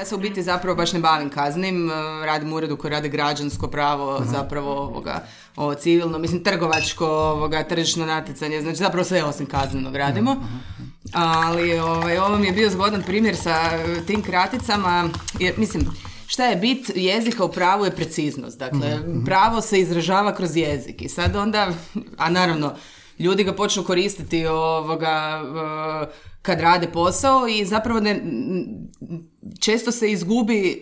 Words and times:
Ja 0.00 0.06
se 0.06 0.14
u 0.14 0.18
biti 0.18 0.42
zapravo 0.42 0.76
baš 0.76 0.92
ne 0.92 1.00
bavim 1.00 1.30
kaznim, 1.30 1.90
e, 1.90 1.92
radim 2.26 2.52
u 2.52 2.56
uredu 2.56 2.76
koji 2.76 2.90
radi 2.90 3.08
građansko 3.08 3.68
pravo, 3.68 4.22
zapravo 4.32 4.72
ovoga, 4.72 5.24
ovo 5.56 5.74
civilno, 5.74 6.18
mislim 6.18 6.44
trgovačko, 6.44 7.06
ovoga, 7.06 7.62
tržišno 7.62 8.06
natjecanje, 8.06 8.62
znači 8.62 8.76
zapravo 8.76 9.04
sve 9.04 9.24
osim 9.24 9.46
kaznenog 9.46 9.96
radimo. 9.96 10.36
Ali 11.12 11.78
ovaj, 11.78 12.18
ovo 12.18 12.38
mi 12.38 12.46
je 12.46 12.52
bio 12.52 12.70
zgodan 12.70 13.02
primjer 13.02 13.36
sa 13.36 13.50
e, 13.50 14.06
tim 14.06 14.22
kraticama, 14.22 15.08
jer 15.38 15.54
mislim, 15.58 15.86
šta 16.26 16.44
je 16.44 16.56
bit 16.56 16.90
jezika 16.94 17.44
u 17.44 17.52
pravu 17.52 17.84
je 17.84 17.96
preciznost. 17.96 18.58
Dakle, 18.58 18.98
pravo 19.24 19.60
se 19.60 19.80
izražava 19.80 20.34
kroz 20.34 20.56
jezik 20.56 21.02
i 21.02 21.08
sad 21.08 21.36
onda, 21.36 21.72
a 22.16 22.30
naravno, 22.30 22.74
ljudi 23.20 23.44
ga 23.44 23.52
počnu 23.52 23.84
koristiti 23.84 24.46
ovoga, 24.46 25.42
e, 25.42 26.12
kad 26.42 26.60
rade 26.60 26.86
posao 26.92 27.48
i 27.48 27.64
zapravo 27.64 28.00
ne, 28.00 28.20
često 29.60 29.92
se 29.92 30.10
izgubi 30.10 30.70
e, 30.70 30.78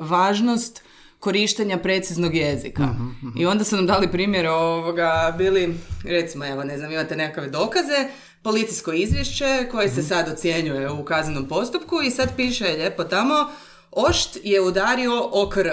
važnost 0.00 0.82
korištenja 1.18 1.78
preciznog 1.78 2.34
jezika. 2.34 2.88
I 3.36 3.46
onda 3.46 3.64
su 3.64 3.76
nam 3.76 3.86
dali 3.86 4.10
primjer 4.10 4.46
ovoga, 4.46 5.34
bili, 5.38 5.74
recimo, 6.04 6.46
evo, 6.46 6.64
ne 6.64 6.78
znam, 6.78 6.92
imate 6.92 7.16
nekakve 7.16 7.50
dokaze, 7.50 8.08
policijsko 8.42 8.92
izvješće 8.92 9.68
koje 9.70 9.88
se 9.88 10.02
sad 10.02 10.28
ocjenjuje 10.32 10.90
u 10.90 11.04
kaznenom 11.04 11.48
postupku 11.48 12.02
i 12.02 12.10
sad 12.10 12.36
piše 12.36 12.64
lijepo 12.64 13.04
tamo, 13.04 13.34
Ošt 13.92 14.38
je 14.42 14.60
udario 14.60 15.28
okr. 15.32 15.68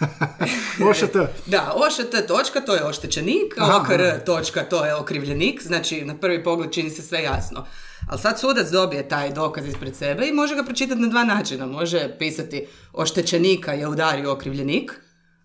Ošt. 0.90 1.16
Da, 1.46 1.74
ošt 1.76 2.26
točka, 2.28 2.60
to 2.60 2.74
je 2.74 2.84
oštećenik, 2.84 3.54
Aha. 3.58 3.80
okr 3.80 4.24
točka, 4.26 4.64
to 4.64 4.84
je 4.84 4.94
okrivljenik, 4.94 5.62
znači 5.62 6.04
na 6.04 6.16
prvi 6.16 6.44
pogled 6.44 6.72
čini 6.72 6.90
se 6.90 7.02
sve 7.02 7.22
jasno. 7.22 7.66
Ali 8.08 8.20
sad 8.20 8.40
sudac 8.40 8.70
dobije 8.70 9.08
taj 9.08 9.32
dokaz 9.32 9.66
ispred 9.66 9.96
sebe 9.96 10.28
i 10.28 10.32
može 10.32 10.54
ga 10.54 10.64
pročitati 10.64 11.00
na 11.00 11.08
dva 11.08 11.24
načina. 11.24 11.66
Može 11.66 12.18
pisati 12.18 12.66
oštećenika 12.92 13.72
je 13.72 13.88
udario 13.88 14.32
okrivljenik, 14.32 14.92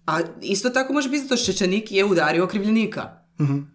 a 0.06 0.20
isto 0.42 0.69
tako 0.69 0.94
može 0.94 1.12
pisati 1.12 1.34
oštećenik 1.34 1.92
je 1.92 2.06
udario 2.06 2.44
okrivljenika. 2.44 3.25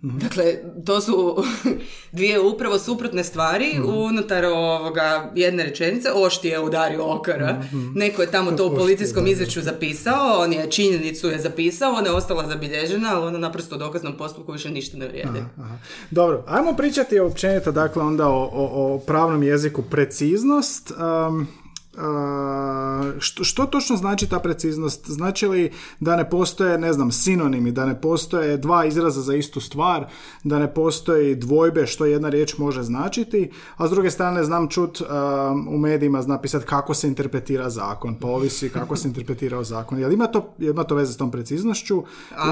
Dakle, 0.03 0.55
to 0.87 1.01
su 1.01 1.37
dvije 2.13 2.41
upravo 2.41 2.79
suprotne 2.79 3.25
stvari 3.25 3.81
unutar 3.85 4.45
ovoga 4.45 5.33
jedne 5.35 5.65
rečenice. 5.65 6.09
Ošti 6.15 6.49
je 6.49 6.61
udario 6.61 7.05
okara. 7.05 7.63
Neko 7.95 8.23
je 8.23 8.31
tamo 8.31 8.53
to 8.53 8.67
u 8.67 8.77
policijskom 8.77 9.25
da. 9.25 9.31
izvješću 9.31 9.61
zapisao, 9.61 10.39
on 10.39 10.53
je 10.53 10.71
činjenicu 10.71 11.29
je 11.29 11.39
zapisao, 11.39 11.93
ona 11.93 12.07
je 12.07 12.13
ostala 12.13 12.49
zabilježena, 12.49 13.17
ali 13.17 13.27
ona 13.27 13.39
naprosto 13.39 13.75
u 13.75 13.79
dokaznom 13.79 14.17
postupku 14.17 14.53
više 14.53 14.71
ništa 14.71 14.99
ne 14.99 15.09
vrijedi. 15.09 15.39
Aha. 15.59 15.77
Dobro, 16.11 16.45
ajmo 16.47 16.73
pričati 16.77 17.19
općenito 17.19 17.73
dakle 17.73 18.03
onda 18.03 18.29
o, 18.29 18.51
o, 18.53 18.95
o 18.95 18.99
pravnom 18.99 19.43
jeziku 19.43 19.83
preciznost. 19.83 20.91
Um, 20.91 21.49
što, 23.19 23.45
što 23.45 23.67
točno 23.67 23.97
znači 23.97 24.29
ta 24.29 24.39
preciznost? 24.39 25.11
Znači 25.11 25.47
li 25.47 25.73
da 26.01 26.17
ne 26.17 26.31
postoje, 26.31 26.79
ne 26.79 26.93
znam, 26.93 27.13
sinonimi, 27.13 27.73
da 27.73 27.87
ne 27.87 28.01
postoje 28.01 28.57
dva 28.57 28.85
izraza 28.85 29.21
za 29.21 29.35
istu 29.35 29.61
stvar, 29.61 30.07
da 30.45 30.59
ne 30.59 30.75
postoji 30.75 31.35
dvojbe 31.35 31.87
što 31.87 32.05
jedna 32.05 32.29
riječ 32.29 32.59
može 32.59 32.83
značiti, 32.83 33.51
a 33.77 33.89
s 33.89 33.91
druge 33.91 34.11
strane 34.11 34.45
znam 34.45 34.69
čut 34.69 35.01
um, 35.01 35.69
u 35.69 35.79
medijima 35.79 36.23
napisati 36.23 36.67
kako 36.67 36.95
se 36.95 37.09
interpretira 37.09 37.71
zakon, 37.71 38.15
pa 38.15 38.29
ovisi 38.29 38.69
kako 38.69 38.97
se 38.97 39.09
interpretirao 39.09 39.65
zakon. 39.65 39.99
Jel 39.99 40.13
ima 40.13 40.27
to, 40.27 40.55
ima 40.59 40.85
to 40.85 40.95
veze 40.95 41.13
s 41.13 41.17
tom 41.17 41.31
preciznošću 41.31 42.03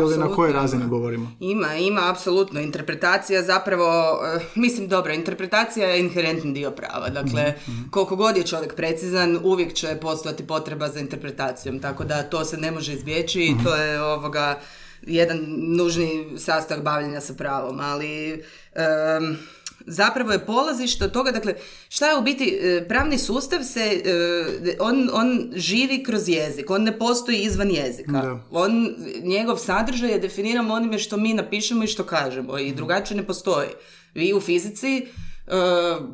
ili 0.00 0.18
na 0.18 0.28
kojoj 0.28 0.52
razini 0.52 0.82
ima. 0.82 0.90
govorimo? 0.90 1.32
Ima, 1.40 1.74
ima, 1.74 2.10
apsolutno. 2.10 2.60
Interpretacija 2.60 3.42
zapravo, 3.42 4.18
eh, 4.36 4.40
mislim 4.54 4.88
dobro, 4.88 5.12
interpretacija 5.12 5.88
je 5.88 6.00
inherentni 6.00 6.52
dio 6.52 6.70
prava. 6.70 7.08
Dakle, 7.08 7.54
koliko 7.90 8.16
god 8.16 8.36
je 8.36 8.46
čovjek 8.46 8.74
precizan, 8.74 9.27
uvijek 9.36 9.74
će 9.74 9.98
postojati 10.00 10.46
potreba 10.46 10.88
za 10.88 11.00
interpretacijom. 11.00 11.80
Tako 11.80 12.04
da 12.04 12.22
to 12.22 12.44
se 12.44 12.56
ne 12.56 12.70
može 12.70 12.92
izbjeći 12.92 13.40
i 13.40 13.64
to 13.64 13.74
je 13.74 14.02
ovoga 14.02 14.60
jedan 15.02 15.38
nužni 15.48 16.26
sastavak 16.38 16.84
bavljenja 16.84 17.20
sa 17.20 17.34
pravom. 17.34 17.80
Ali 17.80 18.32
em, 18.32 19.38
zapravo 19.86 20.32
je 20.32 20.46
polazište 20.46 21.04
od 21.04 21.12
toga, 21.12 21.30
dakle, 21.30 21.54
šta 21.88 22.10
je 22.10 22.18
u 22.18 22.22
biti, 22.22 22.58
e, 22.62 22.88
pravni 22.88 23.18
sustav 23.18 23.62
se, 23.62 24.02
e, 24.04 24.76
on, 24.80 25.10
on 25.12 25.50
živi 25.54 26.02
kroz 26.04 26.28
jezik, 26.28 26.70
on 26.70 26.82
ne 26.82 26.98
postoji 26.98 27.38
izvan 27.38 27.70
jezika. 27.70 28.12
Da. 28.12 28.40
On, 28.50 28.94
njegov 29.22 29.56
sadržaj 29.56 30.10
je 30.10 30.18
definiran 30.18 30.70
onime 30.70 30.98
što 30.98 31.16
mi 31.16 31.34
napišemo 31.34 31.84
i 31.84 31.86
što 31.86 32.04
kažemo 32.04 32.58
i 32.58 32.72
drugačije 32.72 33.16
ne 33.16 33.26
postoji. 33.26 33.68
Vi 34.14 34.32
u 34.32 34.40
fizici, 34.40 35.06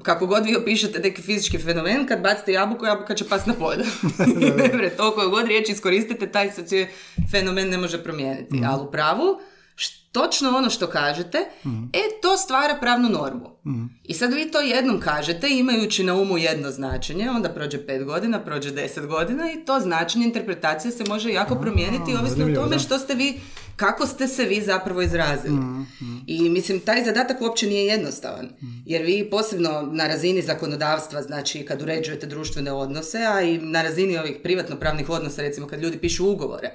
kako 0.03 0.27
god 0.27 0.45
vi 0.45 0.57
opišete 0.57 0.99
neki 0.99 1.23
fizički 1.23 1.59
fenomen, 1.59 2.07
kad 2.07 2.21
bacite 2.21 2.53
jabuku, 2.53 2.85
jabuka 2.85 3.15
će 3.15 3.29
pas 3.29 3.47
na 3.47 3.55
polje. 3.55 3.85
Dobre, 4.73 4.91
to 4.91 5.15
koju 5.15 5.31
god 5.31 5.47
riječ 5.47 5.69
iskoristite, 5.69 6.27
taj 6.27 6.51
se 6.51 6.87
fenomen 7.31 7.69
ne 7.69 7.79
može 7.79 8.03
promijeniti. 8.03 8.63
Ali 8.67 8.83
u 8.83 8.91
pravu, 8.91 9.41
točno 10.15 10.57
ono 10.57 10.71
što 10.71 10.87
kažete, 10.87 11.39
e, 11.93 12.21
to 12.23 12.37
stvara 12.37 12.77
pravnu 12.81 13.09
normu. 13.09 13.51
I 14.05 14.15
sad 14.15 14.33
vi 14.33 14.51
to 14.51 14.61
jednom 14.61 15.01
kažete, 15.01 15.49
imajući 15.51 16.05
na 16.05 16.15
umu 16.15 16.39
jedno 16.39 16.71
značenje, 16.71 17.31
onda 17.31 17.49
prođe 17.49 17.87
pet 17.87 18.05
godina, 18.05 18.41
prođe 18.41 18.71
deset 18.71 19.07
godina 19.07 19.53
i 19.53 19.65
to 19.65 19.81
značenje 19.81 20.25
interpretacije 20.25 20.93
se 20.93 21.05
može 21.09 21.33
jako 21.33 21.55
promijeniti 21.55 22.17
ovisno 22.21 22.45
o 22.45 22.55
tome 22.55 22.79
što 22.79 22.99
ste 22.99 23.15
vi, 23.15 23.41
kako 23.77 24.07
ste 24.07 24.29
se 24.29 24.45
vi 24.45 24.63
zapravo 24.63 25.03
izrazili. 25.03 25.59
I 26.27 26.49
mislim, 26.49 26.81
taj 26.81 27.05
zadatak 27.05 27.41
uopće 27.41 27.67
nije 27.67 27.87
jednostavan. 27.87 28.49
Jer 28.87 29.03
vi 29.03 29.29
posebno 29.31 29.89
na 29.93 30.07
razini 30.07 30.43
zakonodavstva, 30.43 31.23
znači 31.23 31.63
kad 31.63 31.83
uređujete 31.83 32.27
društvene 32.27 32.73
odnose, 32.73 33.19
a 33.19 33.43
i 33.43 33.59
na 33.59 33.83
razini 33.83 34.19
ovih 34.19 34.37
privatno-pravnih 34.43 35.11
odnosa, 35.11 35.43
recimo 35.43 35.67
kad 35.67 35.83
ljudi 35.83 35.99
pišu 35.99 36.31
ugovore, 36.31 36.71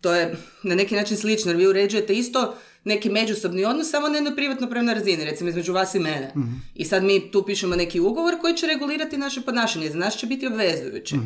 to 0.00 0.14
je 0.14 0.36
na 0.62 0.74
neki 0.74 0.94
način 0.94 1.16
slično, 1.16 1.50
jer 1.50 1.58
vi 1.58 1.66
uređujete 1.66 2.14
isto 2.14 2.54
neki 2.84 3.10
međusobni 3.10 3.64
odnos, 3.64 3.90
samo 3.90 4.08
na 4.08 4.14
jednoj 4.14 4.36
privatno-pravnoj 4.36 4.94
razini, 4.94 5.24
recimo 5.24 5.50
između 5.50 5.72
vas 5.72 5.94
i 5.94 5.98
mene. 5.98 6.32
I 6.74 6.84
sad 6.84 7.04
mi 7.04 7.30
tu 7.30 7.42
pišemo 7.42 7.76
neki 7.76 8.00
ugovor 8.00 8.40
koji 8.40 8.56
će 8.56 8.66
regulirati 8.66 9.16
naše 9.16 9.40
ponašanje, 9.40 9.90
za 9.90 9.98
nas 9.98 10.16
će 10.16 10.26
biti 10.26 10.46
obvezujući. 10.46 11.16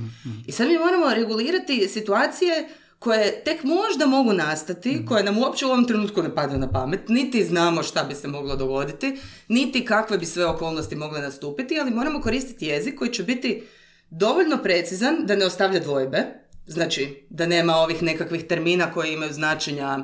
I 0.46 0.52
sad 0.52 0.68
mi 0.68 0.78
moramo 0.78 1.14
regulirati 1.14 1.88
situacije 1.88 2.68
koje 3.04 3.44
tek 3.44 3.64
možda 3.64 4.06
mogu 4.06 4.32
nastati, 4.32 5.06
koje 5.08 5.24
nam 5.24 5.38
uopće 5.38 5.66
u 5.66 5.68
ovom 5.68 5.86
trenutku 5.86 6.22
ne 6.22 6.34
padaju 6.34 6.58
na 6.58 6.70
pamet, 6.70 7.08
niti 7.08 7.44
znamo 7.44 7.82
šta 7.82 8.04
bi 8.04 8.14
se 8.14 8.28
moglo 8.28 8.56
dogoditi, 8.56 9.16
niti 9.48 9.84
kakve 9.84 10.18
bi 10.18 10.26
sve 10.26 10.46
okolnosti 10.46 10.96
mogle 10.96 11.20
nastupiti, 11.20 11.78
ali 11.80 11.90
moramo 11.90 12.20
koristiti 12.20 12.66
jezik 12.66 12.98
koji 12.98 13.12
će 13.12 13.22
biti 13.22 13.62
dovoljno 14.10 14.62
precizan 14.62 15.16
da 15.26 15.36
ne 15.36 15.46
ostavlja 15.46 15.80
dvojbe, 15.80 16.24
znači 16.66 17.26
da 17.30 17.46
nema 17.46 17.76
ovih 17.76 18.02
nekakvih 18.02 18.44
termina 18.44 18.92
koji 18.92 19.12
imaju 19.12 19.32
značenja 19.32 19.98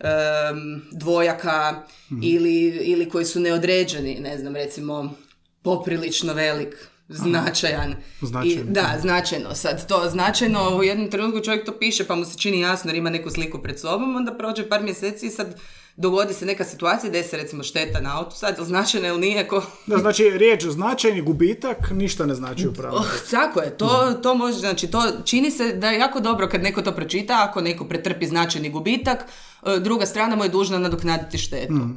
em, 0.00 0.82
dvojaka 0.92 1.82
ili, 2.22 2.66
ili 2.66 3.08
koji 3.08 3.24
su 3.24 3.40
neodređeni, 3.40 4.20
ne 4.20 4.38
znam, 4.38 4.56
recimo 4.56 5.14
poprilično 5.62 6.32
velik, 6.32 6.88
značajan. 7.10 7.94
Značajno. 8.20 8.70
I, 8.70 8.72
da, 8.72 8.96
značajno. 9.00 9.54
Sad 9.54 9.86
to 9.88 10.08
značajno 10.10 10.76
u 10.76 10.82
jednom 10.82 11.10
trenutku 11.10 11.40
čovjek 11.40 11.66
to 11.66 11.78
piše 11.78 12.06
pa 12.06 12.14
mu 12.14 12.24
se 12.24 12.38
čini 12.38 12.60
jasno 12.60 12.90
jer 12.90 12.96
ima 12.96 13.10
neku 13.10 13.30
sliku 13.30 13.58
pred 13.62 13.80
sobom, 13.80 14.16
onda 14.16 14.34
prođe 14.34 14.68
par 14.68 14.82
mjeseci 14.82 15.26
i 15.26 15.30
sad 15.30 15.60
dogodi 15.96 16.34
se 16.34 16.46
neka 16.46 16.64
situacija 16.64 17.10
da 17.10 17.22
se 17.22 17.36
recimo 17.36 17.62
šteta 17.62 18.00
na 18.00 18.18
autu 18.18 18.36
sad, 18.36 18.54
jel 18.58 18.66
značajno 18.66 19.08
ili 19.08 19.20
nije, 19.20 19.48
ko, 19.48 19.62
Da, 19.86 19.98
znači 19.98 20.30
riječ 20.30 20.64
značajni 20.64 21.22
gubitak 21.22 21.90
ništa 21.90 22.26
ne 22.26 22.34
znači 22.34 22.68
u 22.68 22.72
pravu. 22.72 22.96
Oh, 22.96 23.06
tako 23.30 23.60
je, 23.60 23.76
to, 23.76 24.18
to 24.22 24.34
može, 24.34 24.58
znači 24.58 24.86
to 24.86 25.02
čini 25.24 25.50
se 25.50 25.72
da 25.72 25.90
je 25.90 25.98
jako 25.98 26.20
dobro 26.20 26.48
kad 26.48 26.62
neko 26.62 26.82
to 26.82 26.92
pročita, 26.92 27.46
ako 27.48 27.60
neko 27.60 27.84
pretrpi 27.84 28.26
značajni 28.26 28.70
gubitak, 28.70 29.24
e, 29.66 29.80
druga 29.80 30.06
strana 30.06 30.36
mu 30.36 30.44
je 30.44 30.48
dužna 30.48 30.78
nadoknaditi 30.78 31.38
štetu. 31.38 31.88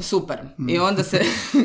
Super. 0.00 0.38
I 0.68 0.78
onda 0.78 1.02
se 1.02 1.20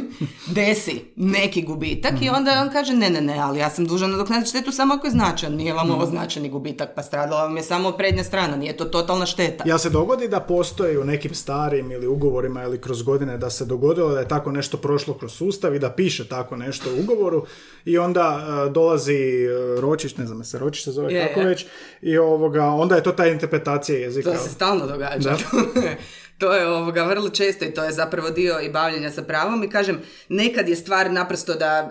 desi 0.56 1.02
neki 1.16 1.62
gubitak 1.62 2.14
i 2.22 2.30
onda 2.30 2.62
on 2.62 2.70
kaže 2.70 2.94
ne, 2.94 3.10
ne, 3.10 3.22
ne, 3.22 3.40
ali 3.40 3.60
ja 3.60 3.70
sam 3.70 3.86
dužan 3.86 4.12
nadoknaditi 4.12 4.50
štetu 4.50 4.72
samo 4.72 4.94
ako 4.94 5.08
je 5.08 5.12
značajan. 5.12 5.56
Nije 5.56 5.74
vam 5.74 5.92
ovo 5.92 6.06
značajni 6.06 6.50
gubitak, 6.50 6.90
pa 6.96 7.04
stradala 7.04 7.44
vam 7.44 7.58
je 7.58 7.64
samo 7.64 7.92
prednja 7.92 8.24
strana, 8.24 8.58
nije 8.58 8.78
to 8.78 8.86
totalna 8.86 9.26
šteta. 9.26 9.64
Ja 9.68 9.78
se 9.78 9.90
dogodi 9.90 10.28
da 10.28 10.40
postoji 10.40 10.98
u 10.98 11.04
nekim 11.04 11.34
starim 11.34 11.92
ili 11.92 12.08
ugovorima 12.08 12.64
ili 12.64 12.82
kroz 12.82 13.02
godine 13.02 13.38
da 13.38 13.50
se 13.50 13.66
dogodilo 13.66 14.12
da 14.12 14.20
je 14.20 14.28
tako 14.28 14.52
nešto 14.52 14.78
prošlo 14.78 15.14
kroz 15.14 15.34
sustav 15.34 15.76
i 15.76 15.80
da 15.80 15.92
piše 15.92 16.28
tako 16.28 16.56
nešto 16.56 16.90
u 16.90 17.00
ugovoru 17.00 17.46
i 17.86 17.98
onda 17.98 18.40
e, 18.68 18.70
dolazi 18.70 19.16
e, 19.16 19.82
Ročić, 19.82 20.18
ne 20.18 20.26
znam 20.26 20.44
se 20.44 20.60
Ročić 20.60 20.84
se 20.84 20.92
zove 20.92 21.14
Je, 21.14 21.28
kako 21.28 21.48
već 21.48 21.66
i 22.02 22.18
ovoga, 22.18 22.66
onda 22.66 22.96
je 22.96 23.04
to 23.04 23.12
ta 23.12 23.28
interpretacija 23.28 24.00
jezika. 24.00 24.32
To 24.32 24.38
se 24.38 24.50
stalno 24.50 24.88
događa. 24.88 25.30
Da. 25.30 25.82
to 26.38 26.54
je 26.54 26.68
ovoga 26.68 27.04
vrlo 27.04 27.30
često 27.30 27.66
i 27.66 27.74
to 27.74 27.84
je 27.84 27.92
zapravo 27.92 28.30
dio 28.30 28.60
i 28.60 28.70
bavljenja 28.70 29.12
sa 29.12 29.22
pravom. 29.22 29.64
I 29.64 29.70
kažem, 29.70 30.02
nekad 30.30 30.70
je 30.70 30.76
stvar 30.76 31.12
naprosto 31.12 31.54
da 31.54 31.68
e, 31.68 31.90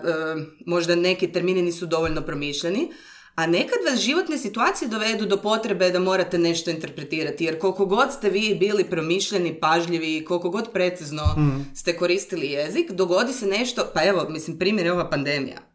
možda 0.65 0.95
neki 0.95 1.31
termini 1.31 1.61
nisu 1.61 1.85
dovoljno 1.85 2.21
promišljeni, 2.21 2.91
a 3.35 3.47
nekad 3.47 3.77
vas 3.91 3.99
životne 3.99 4.37
situacije 4.37 4.87
dovedu 4.87 5.25
do 5.25 5.37
potrebe 5.37 5.89
da 5.91 5.99
morate 5.99 6.37
nešto 6.37 6.71
interpretirati, 6.71 7.45
jer 7.45 7.59
koliko 7.59 7.85
god 7.85 8.13
ste 8.13 8.29
vi 8.29 8.57
bili 8.59 8.83
promišljeni, 8.83 9.59
pažljivi, 9.59 10.25
koliko 10.25 10.49
god 10.49 10.71
precizno 10.73 11.23
ste 11.75 11.97
koristili 11.97 12.47
jezik, 12.47 12.91
dogodi 12.91 13.33
se 13.33 13.45
nešto, 13.45 13.91
pa 13.93 14.03
evo, 14.03 14.25
mislim, 14.29 14.59
primjer 14.59 14.85
je 14.85 14.93
ova 14.93 15.09
pandemija. 15.09 15.66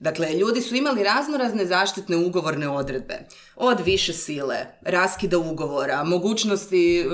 Dakle, 0.00 0.32
ljudi 0.34 0.60
su 0.60 0.74
imali 0.74 1.02
raznorazne 1.02 1.66
zaštitne 1.66 2.16
ugovorne 2.16 2.68
odredbe. 2.68 3.18
Od 3.56 3.80
više 3.84 4.12
sile, 4.12 4.56
raskida 4.82 5.38
ugovora, 5.38 6.04
mogućnosti 6.04 7.00
e, 7.00 7.04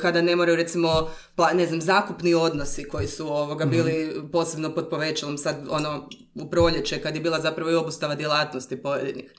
kada 0.00 0.22
ne 0.22 0.36
moraju 0.36 0.56
recimo, 0.56 1.10
pa, 1.34 1.52
ne 1.52 1.66
znam, 1.66 1.80
zakupni 1.80 2.34
odnosi 2.34 2.84
koji 2.84 3.06
su 3.06 3.26
ovoga 3.26 3.64
bili 3.64 4.14
posebno 4.32 4.74
pod 4.74 4.88
povećalom 4.88 5.38
sad 5.38 5.66
ono 5.70 6.08
u 6.34 6.50
proljeće 6.50 7.02
kad 7.02 7.14
je 7.14 7.20
bila 7.20 7.40
zapravo 7.40 7.70
i 7.70 7.74
obustava 7.74 8.14
djelatnosti 8.14 8.82
pojedinih. 8.82 9.32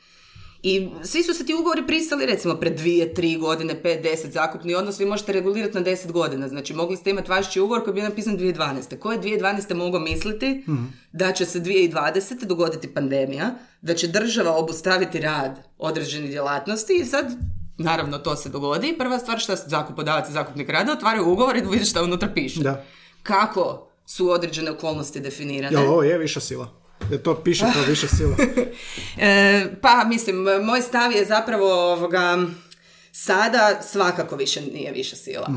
I 0.64 0.90
svi 1.04 1.24
su 1.24 1.34
se 1.34 1.46
ti 1.46 1.54
ugovori 1.54 1.88
pristali 1.88 2.26
recimo 2.26 2.56
pred 2.56 2.78
dvije, 2.78 3.14
tri 3.14 3.36
godine, 3.36 3.84
pet, 3.84 4.04
deset 4.04 4.32
zakupni 4.32 4.76
odnos, 4.76 5.00
vi 5.00 5.06
možete 5.06 5.34
regulirati 5.34 5.78
na 5.78 5.82
deset 5.82 6.12
godina. 6.12 6.48
Znači 6.48 6.74
mogli 6.74 6.98
ste 6.98 7.10
imati 7.10 7.30
važeći 7.30 7.60
ugovor 7.60 7.84
koji 7.84 7.92
je 7.92 7.96
bio 7.96 8.10
napisan 8.10 8.38
2012. 8.38 9.00
Ko 9.00 9.12
je 9.12 9.22
2012. 9.22 9.74
mogao 9.74 10.00
misliti 10.00 10.64
da 11.12 11.32
će 11.32 11.46
se 11.46 11.60
2020. 11.60 12.46
dogoditi 12.46 12.94
pandemija, 12.94 13.56
da 13.82 13.94
će 13.94 14.08
država 14.08 14.56
obustaviti 14.56 15.20
rad 15.20 15.60
određenih 15.78 16.30
djelatnosti 16.30 16.94
i 17.02 17.06
sad 17.06 17.26
Naravno, 17.82 18.18
to 18.18 18.36
se 18.36 18.50
dogodi. 18.50 18.96
Prva 18.98 19.20
stvar 19.20 19.40
što 19.40 19.56
zakupodavac 19.56 20.30
i 20.30 20.32
zakupnik 20.32 20.70
rade, 20.70 20.92
otvaraju 20.92 21.32
ugovor 21.32 21.58
i 21.58 21.62
vidiš 21.62 21.90
šta 21.90 22.04
unutra 22.04 22.30
piše. 22.34 22.64
Da. 22.64 22.84
Kako 23.24 23.88
su 24.06 24.30
određene 24.30 24.72
okolnosti 24.72 25.20
definirane? 25.20 25.78
Jel 25.78 25.92
ovo 25.92 26.04
je 26.04 26.18
viša 26.18 26.40
sila? 26.40 26.79
Jer 27.12 27.22
to 27.22 27.36
piše 27.36 27.66
kao 27.74 27.84
viša 27.88 28.08
sila. 28.08 28.36
E, 29.18 29.66
pa, 29.82 30.04
mislim, 30.08 30.36
moj 30.64 30.82
stav 30.82 31.12
je 31.12 31.26
zapravo 31.26 31.92
ovoga, 31.94 32.38
sada 33.12 33.80
svakako 33.82 34.36
više 34.36 34.62
nije 34.62 34.92
više 34.92 35.16
sila. 35.16 35.48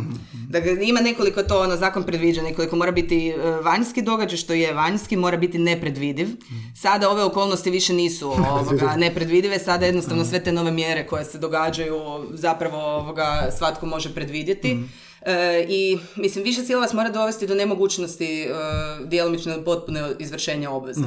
Dakle, 0.48 0.76
ima 0.82 1.00
nekoliko 1.00 1.42
to, 1.42 1.60
ono, 1.60 1.76
zakon 1.76 2.02
predviđa, 2.02 2.42
nekoliko 2.42 2.76
mora 2.76 2.92
biti 2.92 3.28
e, 3.28 3.36
vanjski 3.64 4.02
događaj, 4.02 4.36
što 4.36 4.52
je 4.52 4.72
vanjski, 4.72 5.16
mora 5.16 5.36
biti 5.36 5.58
nepredvidiv. 5.58 6.28
Sada 6.76 7.10
ove 7.10 7.22
okolnosti 7.22 7.70
više 7.70 7.92
nisu 7.92 8.30
ovoga, 8.50 8.96
nepredvidive, 8.96 9.58
sada 9.58 9.86
jednostavno 9.86 10.24
sve 10.24 10.44
te 10.44 10.52
nove 10.52 10.70
mjere 10.70 11.06
koje 11.06 11.24
se 11.24 11.38
događaju, 11.38 12.00
zapravo 12.30 12.78
ovoga, 12.78 13.48
svatko 13.58 13.86
može 13.86 14.14
predvidjeti. 14.14 14.78
E, 15.26 15.66
I, 15.68 15.98
mislim, 16.16 16.44
više 16.44 16.62
sila 16.62 16.80
vas 16.80 16.92
mora 16.92 17.10
dovesti 17.10 17.46
do 17.46 17.54
nemogućnosti 17.54 18.42
e, 18.42 18.48
djelomično 19.04 19.52
ili 19.52 19.64
potpune 19.64 20.14
izvršenja 20.18 20.70
obveze. 20.70 21.00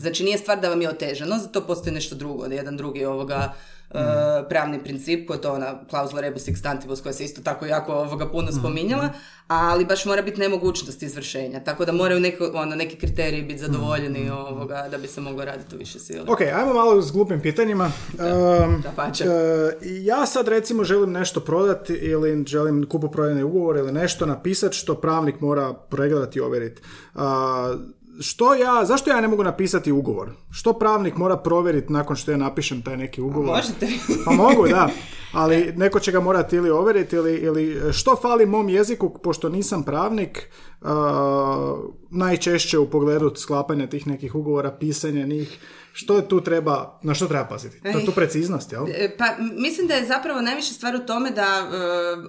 Znači, 0.00 0.24
nije 0.24 0.38
stvar 0.38 0.60
da 0.60 0.68
vam 0.68 0.82
je 0.82 0.88
otežano, 0.88 1.38
za 1.38 1.48
to 1.48 1.60
postoji 1.60 1.94
nešto 1.94 2.14
drugo, 2.14 2.46
jedan 2.46 2.76
drugi 2.76 3.04
ovoga 3.04 3.54
e, 3.90 4.48
pravni 4.48 4.84
princip, 4.84 5.26
koji 5.26 5.36
je 5.36 5.42
to 5.42 5.52
ona 5.52 5.80
klauzula 5.90 6.20
rebus 6.20 6.48
extantibus 6.48 7.02
koja 7.02 7.12
se 7.12 7.24
isto 7.24 7.42
tako 7.42 7.66
jako 7.66 7.92
ovoga 7.92 8.30
puno 8.30 8.52
spominjala, 8.52 9.08
ali 9.48 9.84
baš 9.84 10.04
mora 10.04 10.22
biti 10.22 10.40
nemogućnost 10.40 11.02
izvršenja, 11.02 11.60
tako 11.64 11.84
da 11.84 11.92
moraju 11.92 12.20
neko, 12.20 12.50
ono, 12.54 12.76
neki 12.76 12.96
kriteriji 12.96 13.42
biti 13.42 13.58
zadovoljeni 13.58 14.30
ovoga, 14.30 14.88
da 14.90 14.98
bi 14.98 15.06
se 15.06 15.20
moglo 15.20 15.44
raditi 15.44 15.74
u 15.74 15.78
više 15.78 15.98
sile. 15.98 16.22
Ok, 16.28 16.40
ajmo 16.40 16.74
malo 16.74 17.02
s 17.02 17.12
glupim 17.12 17.40
pitanjima. 17.40 17.90
Um, 18.12 18.82
dapače. 18.82 19.24
e, 19.24 19.76
ja 19.82 20.26
sad 20.26 20.48
recimo 20.48 20.84
želim 20.84 21.12
nešto 21.12 21.40
prodati 21.40 21.92
ili 21.92 22.44
želim 22.46 22.86
kupoprodajni 22.88 23.42
ugovor 23.42 23.76
ili 23.76 23.92
nešto 23.92 24.26
napisati 24.26 24.76
što 24.76 24.94
pravnik 24.94 25.40
mora 25.40 25.74
pregledati 25.74 26.38
i 26.38 26.42
ovjeriti. 26.42 26.82
A, 27.14 27.74
što 28.20 28.54
ja, 28.54 28.84
zašto 28.84 29.10
ja 29.10 29.20
ne 29.20 29.28
mogu 29.28 29.44
napisati 29.44 29.92
ugovor? 29.92 30.30
Što 30.50 30.72
pravnik 30.72 31.16
mora 31.16 31.36
provjeriti 31.36 31.92
nakon 31.92 32.16
što 32.16 32.30
ja 32.30 32.36
napišem 32.36 32.82
taj 32.82 32.96
neki 32.96 33.20
ugovor? 33.20 33.56
Možete? 33.56 33.88
Pa 34.24 34.32
mogu, 34.32 34.68
da. 34.68 34.88
Ali 35.32 35.72
neko 35.76 36.00
će 36.00 36.12
ga 36.12 36.20
morati 36.20 36.56
ili 36.56 36.70
ovjeriti 36.70 37.16
ili, 37.16 37.34
ili 37.34 37.92
što 37.92 38.16
fali 38.16 38.46
mom 38.46 38.68
jeziku, 38.68 39.18
pošto 39.22 39.48
nisam 39.48 39.82
pravnik, 39.82 40.50
a, 40.82 41.74
najčešće 42.10 42.78
u 42.78 42.90
pogledu 42.90 43.32
sklapanja 43.36 43.86
tih 43.86 44.06
nekih 44.06 44.34
ugovora, 44.34 44.70
pisanja 44.70 45.26
njih, 45.26 45.58
što 45.92 46.20
tu 46.20 46.40
treba, 46.40 46.98
na 47.02 47.14
što 47.14 47.26
treba 47.26 47.44
paziti? 47.44 47.82
To 47.82 47.98
je 47.98 48.04
tu 48.04 48.12
preciznost, 48.12 48.72
jel? 48.72 48.86
E, 48.88 49.16
Pa 49.18 49.24
mislim 49.38 49.86
da 49.86 49.94
je 49.94 50.06
zapravo 50.06 50.40
najviše 50.40 50.74
stvar 50.74 50.94
u 50.94 51.06
tome 51.06 51.30
da 51.30 51.42
e, 51.42 51.76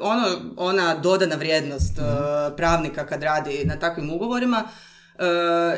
ono, 0.02 0.26
ona 0.58 0.96
dodana 0.96 1.36
vrijednost 1.36 2.00
e, 2.00 2.02
pravnika 2.58 3.06
kad 3.06 3.24
radi 3.24 3.62
na 3.66 3.80
takvim 3.80 4.10
ugovorima 4.14 4.64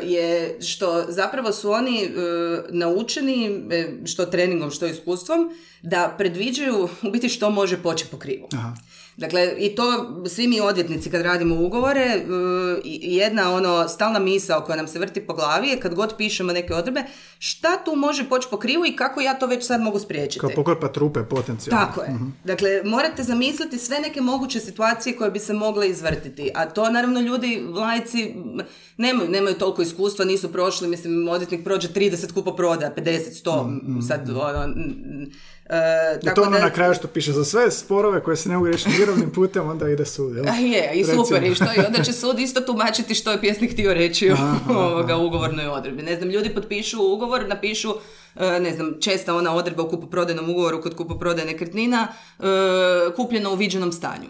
je 0.04 0.58
što 0.62 1.06
zapravo 1.10 1.52
su 1.52 1.72
oni 1.72 2.04
e, 2.04 2.10
naučeni, 2.70 3.64
e, 3.72 3.88
što 4.06 4.26
treningom, 4.26 4.72
što 4.72 4.86
iskustvom, 4.86 5.56
da 5.82 6.16
predviđaju 6.18 6.90
u 7.04 7.12
biti 7.12 7.30
što 7.30 7.50
može 7.50 7.84
poći 7.84 8.06
po 8.12 8.18
krivu. 8.18 8.48
Aha. 8.54 8.74
Dakle, 9.22 9.54
i 9.58 9.76
to 9.76 9.84
svi 10.30 10.48
mi 10.48 10.62
odvjetnici 10.62 11.10
kad 11.12 11.22
radimo 11.22 11.56
ugovore, 11.56 12.02
e, 12.02 12.24
jedna 13.02 13.54
ono 13.54 13.88
stalna 13.88 14.20
misao 14.20 14.62
koja 14.62 14.76
nam 14.76 14.88
se 14.88 15.00
vrti 15.00 15.22
po 15.22 15.34
glavi 15.34 15.68
je 15.68 15.80
kad 15.80 15.96
god 15.96 16.14
pišemo 16.18 16.54
neke 16.54 16.74
odredbe, 16.74 17.04
šta 17.40 17.84
tu 17.86 17.96
može 17.96 18.30
poći 18.30 18.48
po 18.52 18.58
krivu 18.60 18.86
i 18.86 18.96
kako 18.96 19.22
ja 19.22 19.34
to 19.34 19.48
već 19.48 19.66
sad 19.68 19.82
mogu 19.82 20.00
spriječiti. 20.00 20.40
Kao 20.40 20.50
pokrpat 20.56 20.98
rupe 20.98 21.24
potencijalno. 21.24 21.86
Tako 21.86 22.02
je. 22.02 22.20
Dakle, 22.44 22.82
morate 22.86 23.24
zamisliti 23.24 23.78
sve 23.78 24.00
neke 24.00 24.22
moguće 24.22 24.60
situacije 24.60 25.16
koje 25.16 25.32
bi 25.32 25.40
se 25.40 25.54
mogle 25.54 25.90
izvrtiti. 25.90 26.52
A 26.56 26.66
to 26.66 26.90
naravno 26.90 27.20
ljudi, 27.20 27.64
lajci, 27.74 28.36
nemaju, 28.98 29.30
nemaju 29.30 29.56
toliko 29.56 29.82
iskustva, 29.82 30.26
nisu 30.26 30.52
prošli, 30.52 30.88
mislim, 30.88 31.28
odvjetnik 31.28 31.64
prođe 31.64 31.88
30 31.88 32.34
kupoprodaja, 32.34 32.94
50, 32.96 33.20
100, 33.46 33.68
m, 33.68 34.02
sad, 34.08 34.30
ono, 34.30 34.64
m, 34.64 34.74
m, 34.76 35.32
e, 35.70 36.20
I 36.22 36.26
tako 36.26 36.36
to 36.36 36.48
ono 36.48 36.58
da- 36.58 36.64
na 36.64 36.70
kraju 36.70 36.94
što 36.94 37.08
piše 37.08 37.32
za 37.32 37.46
sve 37.46 37.72
sporove 37.72 38.24
koje 38.24 38.38
se 38.38 38.50
ne 38.50 38.56
mogu 38.56 38.68
riješiti 38.68 38.90
mirovnim 39.12 39.34
putem, 39.34 39.70
onda 39.70 39.90
ide 39.90 40.06
sud, 40.06 40.36
jel? 40.36 40.46
A 40.50 40.56
je, 40.56 40.92
i 40.94 41.04
Recimo. 41.04 41.26
super, 41.26 41.44
i 41.44 41.56
što 41.56 41.66
i 41.66 41.86
onda 41.88 42.04
će 42.04 42.14
sud 42.14 42.40
isto 42.40 42.62
tumačiti 42.62 43.16
što 43.16 43.32
je 43.32 43.42
pjesnik 43.42 43.72
htio 43.72 43.94
reći 43.94 44.32
u 44.70 44.74
ovoga 44.74 45.18
ugovornoj 45.18 45.68
odredbi. 45.68 46.04
Ne 46.04 46.16
znam, 46.16 46.30
ljudi 46.30 46.50
potpišu 46.50 47.14
ugovor, 47.14 47.48
napišu, 47.48 47.94
e, 48.36 48.60
ne 48.60 48.74
znam, 48.74 48.94
česta 49.02 49.36
ona 49.36 49.56
odredba 49.56 49.84
u 49.84 49.90
kupoprodajnom 49.90 50.50
ugovoru 50.50 50.82
kod 50.82 50.96
kupoprodaje 50.96 51.46
nekretnina, 51.46 52.08
e, 52.40 52.44
kupljeno 53.16 53.52
u 53.52 53.56
viđenom 53.56 53.92
stanju. 53.92 54.30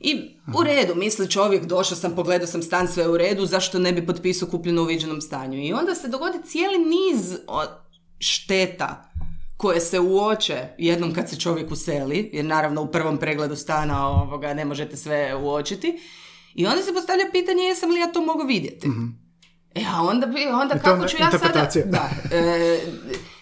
I 0.00 0.36
u 0.58 0.64
redu, 0.64 0.94
misli 0.94 1.30
čovjek, 1.30 1.64
došao 1.64 1.96
sam, 1.96 2.14
pogledao 2.14 2.46
sam 2.46 2.62
stan, 2.62 2.88
sve 2.88 3.08
u 3.08 3.16
redu, 3.16 3.46
zašto 3.46 3.78
ne 3.78 3.92
bi 3.92 4.06
potpisao 4.06 4.48
kupljeno 4.48 4.82
u 4.82 4.84
viđenom 4.84 5.20
stanju? 5.20 5.58
I 5.58 5.72
onda 5.72 5.94
se 5.94 6.08
dogodi 6.08 6.38
cijeli 6.44 6.78
niz 6.78 7.36
šteta 8.18 9.10
koje 9.64 9.80
se 9.80 10.00
uoče 10.00 10.68
jednom 10.78 11.14
kad 11.14 11.30
se 11.30 11.40
čovjek 11.40 11.70
useli, 11.70 12.30
jer 12.32 12.44
naravno 12.44 12.82
u 12.82 12.86
prvom 12.86 13.18
pregledu 13.18 13.56
stana 13.56 14.08
ovoga 14.08 14.54
ne 14.54 14.64
možete 14.64 14.96
sve 14.96 15.34
uočiti. 15.34 15.98
I 16.54 16.66
onda 16.66 16.82
se 16.82 16.94
postavlja 16.94 17.24
pitanje 17.32 17.62
jesam 17.62 17.90
li 17.90 18.00
ja 18.00 18.12
to 18.12 18.20
mogao 18.20 18.46
vidjeti. 18.46 18.88
E, 19.74 19.80
a 19.94 20.02
onda, 20.02 20.26
bi, 20.26 20.46
onda 20.46 20.78
kako 20.78 21.08
ću 21.08 21.16
ja 21.20 21.30
sada... 21.30 21.68
Da, 21.84 22.10
e, 22.36 22.80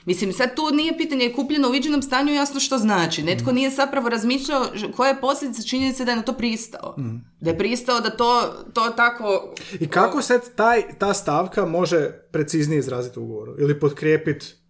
mislim, 0.05 0.33
sad 0.33 0.57
tu 0.57 0.63
nije 0.73 0.99
pitanje 0.99 1.25
je 1.25 1.33
kupljeno 1.33 1.69
u 1.69 1.73
viđenom 1.73 2.03
stanju 2.03 2.33
jasno 2.35 2.61
što 2.61 2.79
znači. 2.79 3.23
Netko 3.23 3.51
Mhm. 3.51 3.55
nije 3.55 3.71
zapravo 3.71 4.09
razmišljao 4.09 4.67
koja 4.97 5.09
je 5.09 5.21
posljedica 5.21 5.63
činjenice 5.63 6.05
da 6.05 6.11
je 6.11 6.17
na 6.17 6.23
to 6.23 6.33
pristao. 6.33 6.95
Mhm. 6.99 7.17
Da 7.41 7.51
je 7.51 7.59
pristao 7.59 8.01
da 8.01 8.11
to, 8.11 8.43
to 8.75 8.91
tako... 8.97 9.55
I 9.81 9.89
kako 9.89 10.23
se 10.23 10.41
taj, 10.57 10.83
ta 10.99 11.15
stavka 11.15 11.67
može 11.67 12.11
preciznije 12.33 12.79
izraziti 12.79 13.21
u 13.21 13.23
ugovoru? 13.23 13.55
Ili 13.59 13.81
potkrijepiti 13.81 14.62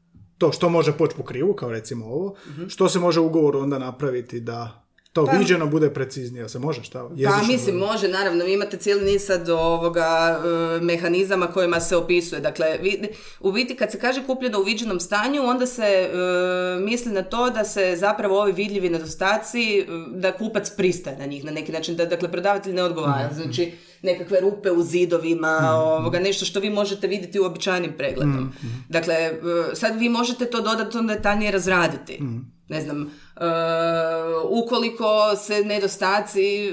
to 0.42 0.52
što 0.52 0.68
može 0.68 0.92
poći 0.92 1.16
po 1.16 1.22
krivu, 1.22 1.54
kao 1.54 1.70
recimo 1.70 2.06
ovo, 2.06 2.34
Mhm. 2.48 2.66
što 2.68 2.88
se 2.88 2.98
može 2.98 3.20
u 3.20 3.26
ugovoru 3.26 3.60
onda 3.60 3.78
napraviti 3.78 4.40
da 4.40 4.78
to 5.12 5.28
viđeno 5.38 5.66
bude 5.66 5.90
preciznije? 5.90 6.48
Se 6.48 6.58
može 6.58 6.82
šta? 6.82 7.08
Pa 7.24 7.42
mislim, 7.42 7.74
bude? 7.74 7.86
može, 7.86 8.08
naravno, 8.08 8.44
vi 8.44 8.52
imate 8.52 8.76
cijeli 8.76 9.04
niz 9.04 9.22
sad 9.22 9.48
ovoga 9.48 10.40
e, 10.76 10.82
mehanizama 10.82 11.46
kojima 11.46 11.80
se 11.80 11.96
opisuje. 11.96 12.40
Dakle, 12.40 12.78
vi, 12.82 13.08
u 13.40 13.52
biti 13.52 13.76
kad 13.76 13.92
se 13.92 13.98
kaže 13.98 14.22
kupljeno 14.26 14.60
u 14.60 14.64
viđenom 14.64 15.00
stanju, 15.00 15.42
onda 15.44 15.66
se 15.66 15.82
e, 15.82 16.10
misli 16.80 17.12
na 17.12 17.22
to 17.22 17.50
da 17.50 17.64
se 17.64 17.96
zapravo 17.96 18.40
ovi 18.40 18.52
vidljivi 18.52 18.90
nedostaci, 18.90 19.78
e, 19.78 19.84
da 20.08 20.32
kupac 20.32 20.70
pristaje 20.70 21.18
na 21.18 21.26
njih 21.26 21.44
na 21.44 21.52
neki 21.52 21.72
način, 21.72 21.96
da 21.96 22.06
dakle 22.06 22.30
prodavatelj 22.30 22.74
ne 22.74 22.82
odgovara. 22.82 23.30
Znači, 23.34 23.72
nekakve 24.02 24.40
rupe 24.40 24.70
u 24.70 24.82
zidovima, 24.82 25.58
ovoga, 25.74 26.20
nešto 26.20 26.44
što 26.44 26.60
vi 26.60 26.70
možete 26.70 27.06
vidjeti 27.06 27.40
uobičajenim 27.40 27.92
pregledom. 27.96 28.52
Dakle, 28.88 29.14
e, 29.14 29.32
sad 29.74 29.98
vi 29.98 30.08
možete 30.08 30.46
to 30.46 30.60
dodatno 30.60 31.02
detaljnije 31.02 31.50
razraditi. 31.50 32.18
ne 32.68 32.80
znam, 32.80 33.10
e, 33.36 33.44
ukoliko 34.48 35.36
se 35.36 35.64
nedostaci, 35.64 36.68
e, 36.68 36.72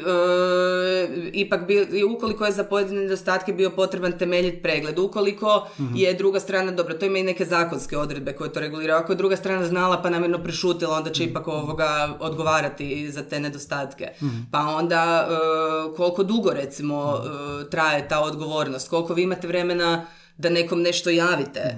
ipak 1.33 1.67
bi, 1.67 2.03
ukoliko 2.03 2.45
je 2.45 2.51
za 2.51 2.63
pojedine 2.63 3.01
nedostatke 3.01 3.53
bio 3.53 3.69
potreban 3.69 4.17
temeljit 4.17 4.63
pregled, 4.63 4.99
ukoliko 4.99 5.67
je 5.95 6.13
druga 6.13 6.39
strana, 6.39 6.71
dobro, 6.71 6.93
to 6.93 7.05
ima 7.05 7.17
i 7.17 7.23
neke 7.23 7.45
zakonske 7.45 7.97
odredbe 7.97 8.33
koje 8.33 8.53
to 8.53 8.59
reguliraju, 8.59 8.99
ako 8.99 9.11
je 9.11 9.15
druga 9.15 9.35
strana 9.35 9.65
znala 9.65 10.01
pa 10.01 10.09
namjerno 10.09 10.43
prešutila, 10.43 10.97
onda 10.97 11.09
će 11.09 11.23
ipak 11.23 11.47
ovoga 11.47 12.17
odgovarati 12.19 13.11
za 13.11 13.23
te 13.23 13.39
nedostatke. 13.39 14.07
Pa 14.51 14.59
onda 14.59 15.27
e, 15.29 15.95
koliko 15.95 16.23
dugo 16.23 16.53
recimo 16.53 17.17
e, 17.17 17.69
traje 17.69 18.07
ta 18.07 18.19
odgovornost, 18.21 18.89
koliko 18.89 19.13
vi 19.13 19.23
imate 19.23 19.47
vremena 19.47 20.05
da 20.39 20.49
nekom 20.49 20.81
nešto 20.81 21.09
javite, 21.09 21.59
e, 21.59 21.75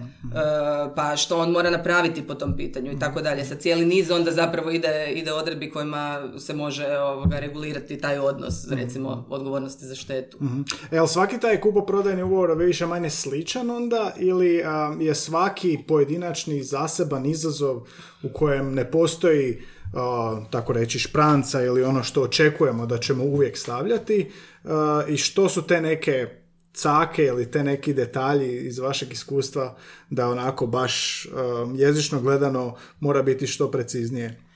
pa 0.96 1.16
što 1.16 1.38
on 1.38 1.52
mora 1.52 1.70
napraviti 1.70 2.28
po 2.28 2.34
tom 2.34 2.58
pitanju 2.58 2.92
i 2.92 3.00
tako 3.00 3.22
dalje. 3.22 3.46
Sa 3.46 3.56
cijeli 3.56 3.86
niz 3.86 4.12
onda 4.12 4.32
zapravo 4.32 4.72
ide, 4.72 5.12
ide 5.16 5.34
odredbi 5.34 5.70
kojima 5.70 6.30
se 6.40 6.54
može 6.54 6.88
ovoga, 6.88 7.40
regulirati 7.40 7.98
taj 7.98 8.20
odnos, 8.20 8.68
recimo, 8.72 9.26
odgovornosti 9.30 9.86
za 9.86 9.96
štetu. 9.96 10.38
Mhm. 10.42 10.62
Jel 10.92 11.08
svaki 11.08 11.40
taj 11.40 11.62
kupoprodajni 11.62 12.24
ugovor 12.24 12.58
više 12.58 12.86
manje 12.86 13.10
sličan 13.10 13.70
onda 13.70 14.14
ili 14.18 14.64
a, 14.66 14.96
je 15.00 15.16
svaki 15.16 15.80
pojedinačni 15.88 16.64
zaseban 16.64 17.26
izazov 17.26 17.82
u 18.24 18.30
kojem 18.34 18.74
ne 18.74 18.92
postoji 18.92 19.62
a, 19.94 20.42
tako 20.50 20.74
reći 20.74 21.00
špranca 21.00 21.62
ili 21.62 21.84
ono 21.84 22.04
što 22.04 22.22
očekujemo 22.22 22.86
da 22.86 22.98
ćemo 22.98 23.24
uvijek 23.24 23.58
stavljati 23.58 24.32
a, 24.64 25.04
i 25.08 25.18
što 25.18 25.50
su 25.50 25.62
te 25.62 25.82
neke 25.82 26.41
cake 26.74 27.24
ili 27.24 27.52
te 27.52 27.64
neki 27.64 27.94
detalji 27.94 28.68
iz 28.68 28.80
vašeg 28.80 29.14
iskustva 29.14 29.78
da 30.10 30.30
onako 30.30 30.68
baš 30.68 31.26
um, 31.26 31.76
jezično 31.76 32.22
gledano 32.22 32.76
mora 33.00 33.22
biti 33.24 33.48
što 33.48 33.72
preciznije. 33.72 34.51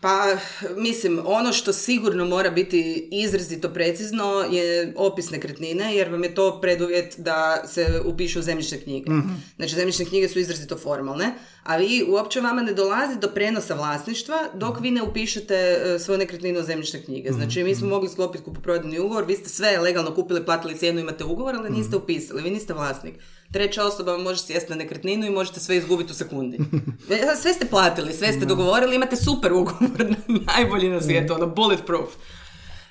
Pa, 0.00 0.36
mislim, 0.76 1.20
ono 1.24 1.52
što 1.52 1.72
sigurno 1.72 2.24
mora 2.24 2.50
biti 2.50 3.08
izrazito 3.12 3.68
precizno 3.68 4.44
je 4.50 4.92
opis 4.96 5.30
nekretnine, 5.30 5.96
jer 5.96 6.08
vam 6.08 6.24
je 6.24 6.34
to 6.34 6.60
preduvjet 6.60 7.14
da 7.18 7.62
se 7.66 8.00
upišu 8.04 8.38
u 8.38 8.42
zemljišne 8.42 8.80
knjige. 8.80 9.10
Znači, 9.56 9.74
zemljišne 9.74 10.04
knjige 10.04 10.28
su 10.28 10.38
izrazito 10.38 10.78
formalne, 10.78 11.34
a 11.62 11.76
vi 11.76 12.04
uopće 12.08 12.40
vama 12.40 12.62
ne 12.62 12.72
dolazi 12.72 13.18
do 13.18 13.28
prenosa 13.28 13.74
vlasništva 13.74 14.36
dok 14.54 14.80
vi 14.80 14.90
ne 14.90 15.02
upišete 15.02 15.54
e, 15.54 15.98
svoju 15.98 16.18
nekretninu 16.18 16.60
u 16.60 16.62
zemljišne 16.62 17.02
knjige. 17.02 17.32
Znači, 17.32 17.64
mi 17.64 17.74
smo 17.74 17.88
mogli 17.88 18.08
sklopiti 18.08 18.44
kupoprodajni 18.44 18.98
ugovor, 18.98 19.24
vi 19.24 19.36
ste 19.36 19.48
sve 19.48 19.78
legalno 19.78 20.14
kupili, 20.14 20.44
platili 20.44 20.78
cijenu, 20.78 21.00
imate 21.00 21.24
ugovor, 21.24 21.54
ali 21.54 21.70
niste 21.70 21.96
upisali, 21.96 22.42
vi 22.42 22.50
niste 22.50 22.72
vlasnik. 22.72 23.14
Treća 23.52 23.84
osoba 23.84 24.18
može 24.18 24.42
sjesti 24.42 24.70
na 24.70 24.76
nekretninu 24.76 25.26
i 25.26 25.30
možete 25.30 25.60
sve 25.60 25.76
izgubiti 25.76 26.12
u 26.12 26.14
sekundi. 26.14 26.58
E, 27.10 27.36
Sve 27.42 27.52
ste 27.52 27.66
platili, 27.66 28.12
sve 28.12 28.32
ste 28.32 28.44
dogovorili, 28.44 28.96
imate 28.96 29.16
super 29.16 29.52
ugovor, 29.52 30.16
najbolji 30.56 30.88
na 30.88 31.00
svijetu, 31.00 31.34
ono 31.34 31.46
bulletproof. 31.46 32.08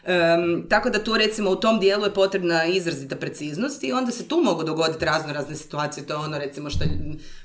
Em, 0.10 0.66
tako 0.70 0.90
da 0.90 1.04
tu 1.04 1.18
recimo 1.18 1.50
u 1.50 1.56
tom 1.56 1.80
dijelu 1.80 2.06
je 2.06 2.14
potrebna 2.14 2.66
izrazita 2.66 3.16
preciznost 3.16 3.84
i 3.84 3.92
onda 3.92 4.12
se 4.12 4.28
tu 4.28 4.42
mogu 4.44 4.64
dogoditi 4.64 5.06
razno 5.06 5.34
razne 5.34 5.56
situacije. 5.56 6.06
To 6.06 6.14
je 6.14 6.18
ono 6.18 6.38
recimo 6.38 6.70
što 6.70 6.86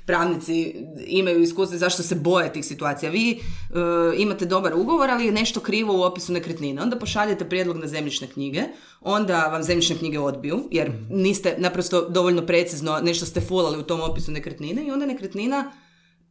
pravnici 0.05 0.75
imaju 1.07 1.41
iskustvo 1.41 1.77
zašto 1.77 2.03
se 2.03 2.15
boje 2.15 2.53
tih 2.53 2.65
situacija. 2.65 3.11
Vi 3.11 3.31
e, 3.31 3.37
imate 4.17 4.45
dobar 4.45 4.73
ugovor, 4.75 5.09
ali 5.09 5.25
je 5.25 5.31
nešto 5.31 5.59
krivo 5.59 5.97
u 5.97 6.01
opisu 6.01 6.33
nekretnine. 6.33 6.81
Onda 6.81 6.99
pošaljete 6.99 7.49
prijedlog 7.49 7.77
na 7.77 7.87
zemljišne 7.87 8.27
knjige, 8.27 8.63
onda 9.01 9.45
vam 9.45 9.63
zemljišne 9.63 9.97
knjige 9.97 10.19
odbiju, 10.19 10.67
jer 10.71 10.91
niste 11.09 11.55
naprosto 11.57 12.09
dovoljno 12.09 12.45
precizno 12.45 12.99
nešto 13.03 13.25
ste 13.25 13.41
fulali 13.41 13.77
u 13.77 13.83
tom 13.83 14.01
opisu 14.01 14.31
nekretnine 14.31 14.87
i 14.87 14.91
onda 14.91 15.05
nekretnina 15.05 15.71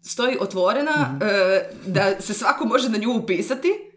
stoji 0.03 0.37
otvorena 0.41 1.19
e, 1.23 1.71
da 1.87 2.21
se 2.21 2.35
svako 2.35 2.65
može 2.65 2.89
na 2.89 2.99
nju 2.99 3.13
upisati 3.13 3.94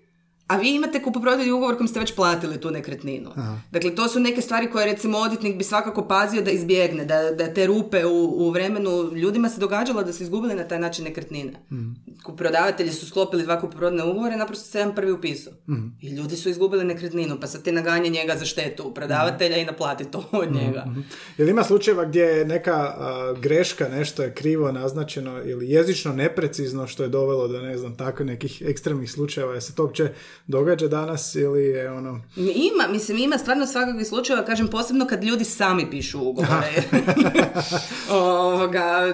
a 0.47 0.57
vi 0.57 0.75
imate 0.75 1.03
kupoprodajni 1.03 1.51
ugovor 1.51 1.77
kojim 1.77 1.87
ste 1.87 1.99
već 1.99 2.15
platili 2.15 2.61
tu 2.61 2.71
nekretninu. 2.71 3.31
Dakle, 3.71 3.95
to 3.95 4.07
su 4.07 4.19
neke 4.19 4.41
stvari 4.41 4.71
koje 4.71 4.85
recimo 4.85 5.17
odvjetnik 5.17 5.57
bi 5.57 5.63
svakako 5.63 6.07
pazio 6.07 6.41
da 6.41 6.51
izbjegne, 6.51 7.05
da, 7.05 7.31
da 7.31 7.53
te 7.53 7.67
rupe 7.67 8.05
u, 8.05 8.47
u 8.47 8.51
vremenu. 8.51 9.11
Ljudima 9.15 9.49
se 9.49 9.59
događalo 9.59 10.03
da 10.03 10.13
su 10.13 10.23
izgubili 10.23 10.55
na 10.55 10.63
taj 10.63 10.79
način 10.79 11.05
nekretnine. 11.05 11.53
Kupoprodavatelji 12.23 12.91
su 12.91 13.07
sklopili 13.07 13.43
dva 13.43 13.61
kupoprodajne 13.61 14.03
ugovore, 14.03 14.37
naprosto 14.37 14.65
se 14.65 14.79
jedan 14.79 14.95
prvi 14.95 15.11
upisao. 15.11 15.53
I 16.01 16.09
ljudi 16.09 16.35
su 16.35 16.49
izgubili 16.49 16.83
nekretninu, 16.83 17.37
pa 17.41 17.47
sad 17.47 17.63
ti 17.63 17.71
naganja 17.71 18.09
njega 18.09 18.35
za 18.35 18.45
štetu 18.45 18.93
prodavatelja 18.93 19.57
i 19.57 19.65
naplati 19.65 20.11
to 20.11 20.29
od 20.43 20.51
njega. 20.51 20.85
Jel 21.37 21.49
ima 21.49 21.63
slučajeva 21.63 22.05
gdje 22.05 22.23
je 22.23 22.45
neka 22.45 22.75
a, 22.75 23.33
greška, 23.41 23.89
nešto 23.89 24.23
je 24.23 24.33
krivo 24.33 24.71
naznačeno 24.71 25.43
ili 25.43 25.69
jezično 25.69 26.13
neprecizno 26.13 26.87
što 26.87 27.03
je 27.03 27.09
dovelo 27.09 27.47
do 27.47 27.61
ne 27.61 27.77
znam 27.77 27.97
tako 27.97 28.23
nekih 28.23 28.63
ekstremnih 28.65 29.11
slučajeva, 29.11 29.53
je 29.53 29.61
se 29.61 29.75
to 29.75 29.83
uopće 29.83 30.13
događa 30.47 30.87
danas 30.87 31.35
ili 31.35 31.63
je 31.63 31.91
ono... 31.91 32.21
Ima, 32.35 32.87
mislim, 32.89 33.17
ima 33.17 33.37
stvarno 33.37 33.67
svakakvih 33.67 34.07
slučajeva, 34.07 34.45
kažem, 34.45 34.67
posebno 34.67 35.07
kad 35.07 35.23
ljudi 35.23 35.43
sami 35.43 35.89
pišu 35.89 36.19
ugovore. 36.19 36.83
ovoga, 38.11 39.13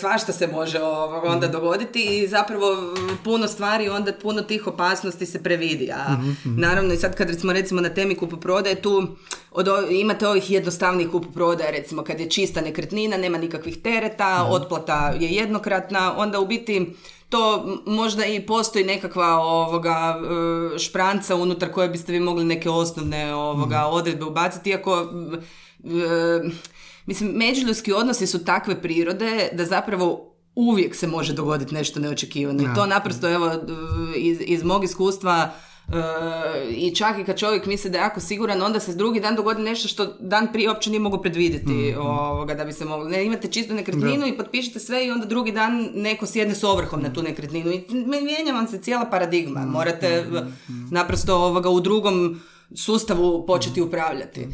svašta 0.00 0.32
se 0.32 0.46
može 0.46 0.82
ovoga 0.82 1.28
onda 1.28 1.48
dogoditi 1.48 2.02
i 2.02 2.28
zapravo 2.28 2.94
puno 3.24 3.48
stvari, 3.48 3.88
onda 3.88 4.12
puno 4.22 4.42
tih 4.42 4.66
opasnosti 4.66 5.26
se 5.26 5.42
previdi. 5.42 5.90
A 5.92 6.16
naravno 6.44 6.94
i 6.94 6.96
sad 6.96 7.16
kad 7.16 7.40
smo 7.40 7.52
recimo 7.52 7.80
na 7.80 7.88
temi 7.88 8.14
kupoprodaje, 8.14 8.82
tu 8.82 9.06
od, 9.50 9.68
imate 9.90 10.28
ovih 10.28 10.50
jednostavnih 10.50 11.08
kupoprodaja, 11.10 11.70
recimo 11.70 12.04
kad 12.04 12.20
je 12.20 12.30
čista 12.30 12.60
nekretnina, 12.60 13.16
nema 13.16 13.38
nikakvih 13.38 13.82
tereta, 13.82 14.46
otplata 14.50 15.14
je 15.20 15.30
jednokratna, 15.30 16.14
onda 16.16 16.40
u 16.40 16.46
biti 16.46 16.94
to 17.34 17.78
možda 17.86 18.26
i 18.26 18.46
postoji 18.46 18.84
nekakva 18.84 19.38
ovoga 19.38 20.16
e, 20.74 20.78
špranca 20.78 21.36
unutar 21.36 21.70
koje 21.70 21.88
biste 21.88 22.12
vi 22.12 22.20
mogli 22.20 22.44
neke 22.44 22.70
osnovne 22.70 23.34
ovoga 23.34 23.86
odredbe 23.86 24.24
ubaciti, 24.24 24.70
iako 24.70 25.08
e, 25.84 26.50
mislim 27.06 27.30
međuljudski 27.30 27.92
odnosi 27.92 28.26
su 28.26 28.44
takve 28.44 28.82
prirode 28.82 29.48
da 29.52 29.64
zapravo 29.64 30.34
uvijek 30.54 30.94
se 30.94 31.06
može 31.06 31.32
dogoditi 31.32 31.74
nešto 31.74 32.00
neočekivano. 32.00 32.62
I 32.62 32.74
to 32.74 32.86
naprosto 32.86 33.28
evo 33.28 33.52
iz, 34.16 34.38
iz 34.40 34.64
mog 34.64 34.84
iskustva 34.84 35.54
i 36.70 36.94
čak 36.94 37.18
i 37.18 37.24
kad 37.24 37.38
čovjek 37.38 37.66
misli 37.66 37.90
da 37.90 37.98
je 37.98 38.02
jako 38.02 38.20
siguran, 38.20 38.62
onda 38.62 38.80
se 38.80 38.94
drugi 38.94 39.20
dan 39.20 39.36
dogodi 39.36 39.62
nešto 39.62 39.88
što 39.88 40.06
dan 40.20 40.52
prije 40.52 40.68
uopće 40.68 40.90
nije 40.90 41.00
mogao 41.00 41.22
predvidjeti 41.22 41.94
ovoga, 41.98 42.54
da 42.54 42.64
bi 42.64 42.72
se 42.72 42.84
moglo. 42.84 43.08
Ne, 43.08 43.24
imate 43.24 43.48
čistu 43.48 43.74
nekretninu 43.74 44.26
i 44.26 44.36
potpišete 44.36 44.80
sve 44.80 45.06
i 45.06 45.10
onda 45.10 45.26
drugi 45.26 45.52
dan 45.52 45.90
neko 45.94 46.26
sjedne 46.26 46.54
s 46.54 46.64
ovrhom 46.64 47.02
na 47.02 47.12
tu 47.12 47.22
nekretninu 47.22 47.70
i 47.70 47.84
mijenja 48.22 48.52
vam 48.52 48.66
se 48.66 48.78
cijela 48.78 49.04
paradigma. 49.04 49.60
Morate 49.60 50.06
e, 50.06 50.24
naprosto 50.90 51.36
ovoga 51.36 51.70
u 51.70 51.80
drugom 51.80 52.40
sustavu 52.74 53.46
početi 53.46 53.82
upravljati. 53.82 54.48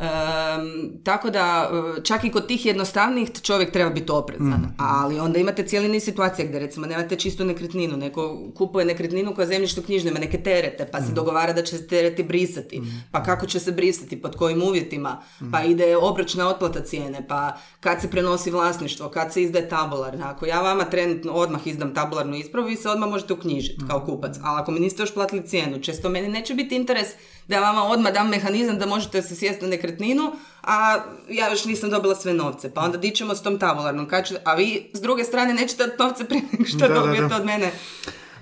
Em, 0.00 0.92
tako 1.04 1.30
da, 1.30 1.70
e, 1.98 2.02
čak 2.02 2.24
i 2.24 2.30
kod 2.30 2.46
tih 2.46 2.66
jednostavnijih 2.66 3.30
čovjek 3.42 3.72
treba 3.72 3.90
biti 3.90 4.12
oprezan, 4.12 4.74
ali 4.78 5.20
onda 5.20 5.38
imate 5.38 5.62
cijeli 5.62 5.88
niz 5.88 6.04
situacija 6.04 6.48
gdje 6.48 6.58
recimo 6.58 6.86
nemate 6.86 7.16
čistu 7.16 7.44
nekretninu, 7.44 7.96
neko 7.96 8.38
kupuje 8.54 8.84
nekretninu 8.84 9.34
koja 9.34 9.46
zemljišno 9.46 9.82
knjižno 9.82 10.10
ima 10.10 10.18
neke 10.18 10.42
terete, 10.42 10.88
pa 10.92 11.00
se 11.00 11.12
dogovara 11.12 11.52
da 11.52 11.62
će 11.62 11.78
se 11.78 11.86
tereti 11.86 12.22
brisati, 12.22 12.82
pa 13.10 13.22
kako 13.22 13.46
će 13.46 13.60
se 13.60 13.72
brisati, 13.72 14.22
pod 14.22 14.36
kojim 14.36 14.62
uvjetima, 14.62 15.22
pa 15.52 15.62
ide 15.62 15.96
obročna 15.96 16.48
otplata 16.48 16.80
cijene, 16.80 17.26
pa 17.28 17.56
kad 17.80 18.00
se 18.00 18.10
prenosi 18.10 18.50
vlasništvo, 18.50 19.08
kad 19.08 19.32
se 19.32 19.42
izdaje 19.42 19.68
tabularna. 19.68 20.30
Ako 20.30 20.46
ja 20.46 20.60
vama 20.60 20.84
trenutno 20.84 21.32
odmah 21.32 21.66
izdam 21.66 21.94
tabularnu 21.94 22.36
ispravu, 22.36 22.66
vi 22.66 22.76
se 22.76 22.88
odmah 22.88 23.10
možete 23.10 23.32
uknjižiti 23.32 23.84
kao 23.88 24.00
kupac, 24.00 24.36
ali 24.42 24.60
ako 24.60 24.72
mi 24.72 24.80
niste 24.80 25.02
još 25.02 25.14
platili 25.14 25.46
cijenu, 25.46 25.80
često 25.80 26.08
meni 26.08 26.28
neće 26.28 26.54
biti 26.54 26.76
interes 26.76 27.08
da 27.48 27.60
vama 27.60 27.84
odmah 27.84 28.12
dam 28.12 28.28
mehanizam 28.28 28.78
da 28.78 28.86
možete 28.86 29.22
se 29.22 29.36
sjesti 29.36 29.64
na 29.64 29.70
nekretninu, 29.70 30.32
a 30.62 30.98
ja 31.28 31.50
još 31.50 31.64
nisam 31.64 31.90
dobila 31.90 32.14
sve 32.14 32.34
novce. 32.34 32.74
Pa 32.74 32.80
onda 32.80 32.98
dićemo 32.98 33.34
s 33.34 33.42
tom 33.42 33.58
tabularnom, 33.58 34.08
kad 34.08 34.26
ću- 34.26 34.34
a 34.44 34.54
vi 34.54 34.90
s 34.92 35.00
druge 35.00 35.24
strane 35.24 35.54
nećete 35.54 35.84
novce 35.98 36.24
prije 36.24 36.42
nego 36.52 36.64
što 36.64 36.78
Da, 36.78 36.88
da, 36.88 36.94
dobijete 36.94 37.28
da. 37.28 37.36
od 37.36 37.44
mene. 37.44 37.70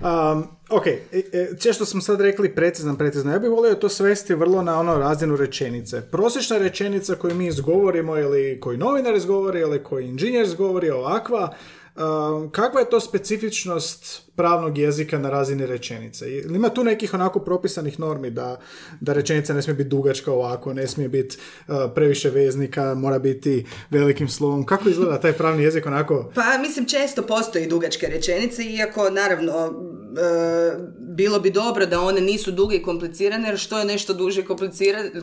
Um, 0.01 0.47
ok, 0.71 0.87
e, 0.87 1.03
e, 1.13 1.49
često 1.61 1.85
smo 1.85 2.01
sad 2.01 2.21
rekli 2.21 2.55
precizno, 2.55 2.97
precizno. 2.97 3.33
Ja 3.33 3.39
bih 3.39 3.51
volio 3.51 3.75
to 3.75 3.89
svesti 3.89 4.35
vrlo 4.35 4.63
na 4.63 4.81
ono 4.81 4.95
razinu 4.95 5.37
rečenice. 5.37 6.01
Prosječna 6.01 6.59
rečenica 6.59 7.15
koju 7.15 7.35
mi 7.35 7.47
izgovorimo 7.47 8.19
ili 8.19 8.61
koju 8.61 8.79
novinar 8.79 9.15
izgovori 9.15 9.61
ili 9.61 9.83
koji 9.83 10.09
inženjer 10.09 10.45
izgovori 10.45 10.91
ovakva, 10.91 11.55
um, 11.97 12.51
kakva 12.51 12.81
je 12.81 12.91
to 12.91 13.01
specifičnost 13.01 14.23
pravnog 14.37 14.79
jezika 14.79 15.19
na 15.19 15.31
razini 15.31 15.67
rečenice? 15.67 16.41
Ima 16.41 16.69
tu 16.69 16.85
nekih 16.85 17.15
onako 17.15 17.41
propisanih 17.41 18.01
normi 18.01 18.31
da, 18.31 18.57
da 19.01 19.13
rečenica 19.13 19.55
ne 19.55 19.63
smije 19.63 19.75
biti 19.75 19.89
dugačka 19.89 20.33
ovako, 20.33 20.75
ne 20.75 20.87
smije 20.87 21.09
biti 21.09 21.37
uh, 21.69 21.75
previše 21.95 22.31
veznika, 22.31 22.95
mora 22.95 23.19
biti 23.19 23.67
velikim 23.91 24.29
slovom. 24.29 24.67
Kako 24.67 24.89
izgleda 24.89 25.21
taj 25.21 25.33
pravni 25.33 25.63
jezik 25.63 25.87
onako? 25.87 26.31
Pa 26.35 26.59
mislim 26.61 26.87
često 26.87 27.23
postoji 27.23 27.67
dugačke 27.67 28.07
rečenice, 28.07 28.65
iako 28.65 29.11
naravno 29.11 29.73
e, 30.19 30.77
bilo 30.99 31.41
bi 31.41 31.51
dobro 31.51 31.87
da 31.87 32.01
one 32.01 32.21
nisu 32.21 32.51
duge 32.51 32.77
i 32.77 32.83
komplicirane, 32.83 33.49
jer 33.49 33.59
što 33.59 33.79
je 33.79 33.85
nešto 33.85 34.15
duže 34.15 34.45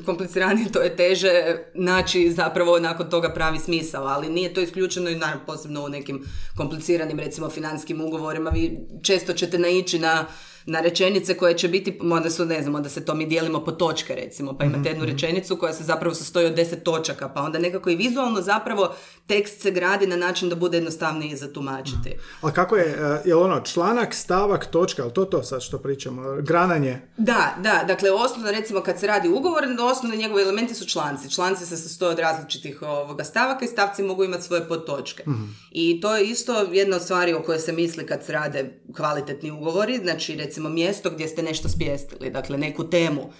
kompliciranije, 0.06 0.72
to 0.72 0.82
je 0.82 0.96
teže 0.96 1.58
naći 1.74 2.32
zapravo 2.32 2.80
nakon 2.80 3.10
toga 3.10 3.34
pravi 3.34 3.60
smisao, 3.60 4.04
ali 4.04 4.30
nije 4.30 4.54
to 4.54 4.62
isključeno 4.62 5.10
i 5.10 5.16
naravno 5.16 5.46
posebno 5.46 5.86
u 5.86 5.90
nekim 5.90 6.26
kompliciranim 6.58 7.20
recimo 7.20 7.50
financijskim 7.50 8.02
ugovorima, 8.02 8.50
vi 8.50 8.80
često 9.02 9.34
ćete 9.34 9.58
naići 9.60 10.00
na 10.00 10.26
na 10.66 10.82
rečenice 10.82 11.38
koje 11.38 11.58
će 11.58 11.68
biti, 11.68 12.00
onda 12.02 12.30
su, 12.30 12.46
ne 12.46 12.62
znam, 12.62 12.76
onda 12.76 12.90
se 12.90 13.06
to 13.06 13.16
mi 13.16 13.26
dijelimo 13.26 13.64
po 13.64 13.72
točke 13.72 14.16
recimo, 14.16 14.58
pa 14.58 14.66
imate 14.66 14.90
jednu 14.90 15.06
rečenicu 15.06 15.56
koja 15.56 15.74
se 15.74 15.84
zapravo 15.84 16.16
sastoji 16.16 16.46
od 16.46 16.54
deset 16.54 16.84
točaka, 16.84 17.30
pa 17.30 17.42
onda 17.42 17.60
nekako 17.60 17.90
i 17.90 17.96
vizualno 17.96 18.42
zapravo 18.42 18.96
tekst 19.28 19.62
se 19.62 19.72
gradi 19.72 20.08
na 20.08 20.16
način 20.16 20.50
da 20.50 20.56
bude 20.56 20.78
jednostavniji 20.78 21.36
za 21.36 21.54
tumačiti. 21.54 22.16
A 22.42 22.52
kako 22.52 22.76
je, 22.76 22.86
e, 22.86 23.30
je 23.30 23.36
ono 23.36 23.62
članak, 23.62 24.14
stavak, 24.14 24.66
točka, 24.66 25.04
ali 25.04 25.14
to 25.14 25.26
to 25.26 25.44
sad 25.44 25.62
što 25.62 25.78
pričamo, 25.78 26.22
grananje? 26.42 27.02
Da, 27.18 27.56
da, 27.60 27.84
dakle 27.88 28.12
osnovno 28.12 28.52
recimo 28.52 28.82
kad 28.82 29.00
se 29.00 29.08
radi 29.08 29.30
ugovor, 29.30 29.64
osnovni 29.92 30.18
njegovi 30.18 30.44
elementi 30.44 30.76
su 30.76 30.86
članci. 30.86 31.30
Članci 31.30 31.66
se 31.66 31.78
sastoje 31.78 32.12
od 32.12 32.20
različitih 32.20 32.82
ovoga 32.82 33.24
stavaka 33.24 33.66
i 33.66 33.68
stavci 33.68 34.04
mogu 34.04 34.24
imati 34.24 34.44
svoje 34.44 34.68
podtočke. 34.68 35.24
I 35.72 36.02
to 36.02 36.16
je 36.16 36.26
isto 36.26 36.68
jedna 36.72 36.96
od 36.96 37.04
stvari 37.04 37.34
o 37.34 37.44
kojoj 37.44 37.60
se 37.60 37.72
misli 37.72 38.06
kad 38.06 38.26
se 38.26 38.32
rade 38.32 38.80
kvalitetni 38.96 39.52
ugovori, 39.52 39.98
znači 39.98 40.36
recimo 40.52 40.70
mjesto 40.70 41.10
gdje 41.10 41.28
ste 41.28 41.44
nešto 41.44 41.70
spjestili, 41.70 42.30
dakle 42.30 42.58
neku 42.58 42.90
temu, 42.90 43.32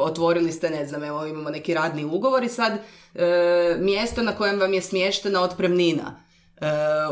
otvorili 0.00 0.52
ste, 0.52 0.70
ne 0.70 0.86
znam, 0.86 1.04
evo 1.04 1.26
imamo 1.26 1.50
neki 1.50 1.74
radni 1.74 2.04
ugovor 2.04 2.44
i 2.44 2.48
sad 2.48 2.72
e, 2.72 3.76
mjesto 3.80 4.22
na 4.22 4.36
kojem 4.36 4.60
vam 4.60 4.74
je 4.74 4.82
smještena 4.82 5.42
otpremnina 5.42 6.22
e, 6.56 6.66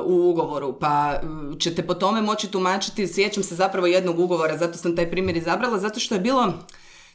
u 0.05 0.31
ugovoru, 0.31 0.79
pa 0.81 1.21
ćete 1.59 1.87
po 1.87 1.95
tome 1.95 2.21
moći 2.21 2.51
tumačiti, 2.51 3.09
sjećam 3.09 3.43
se 3.43 3.55
zapravo 3.55 3.87
jednog 3.87 4.19
ugovora, 4.19 4.57
zato 4.57 4.79
sam 4.79 4.97
taj 4.97 5.11
primjer 5.11 5.37
izabrala, 5.37 5.79
zato 5.79 6.01
što 6.01 6.15
je 6.15 6.21
bilo 6.21 6.53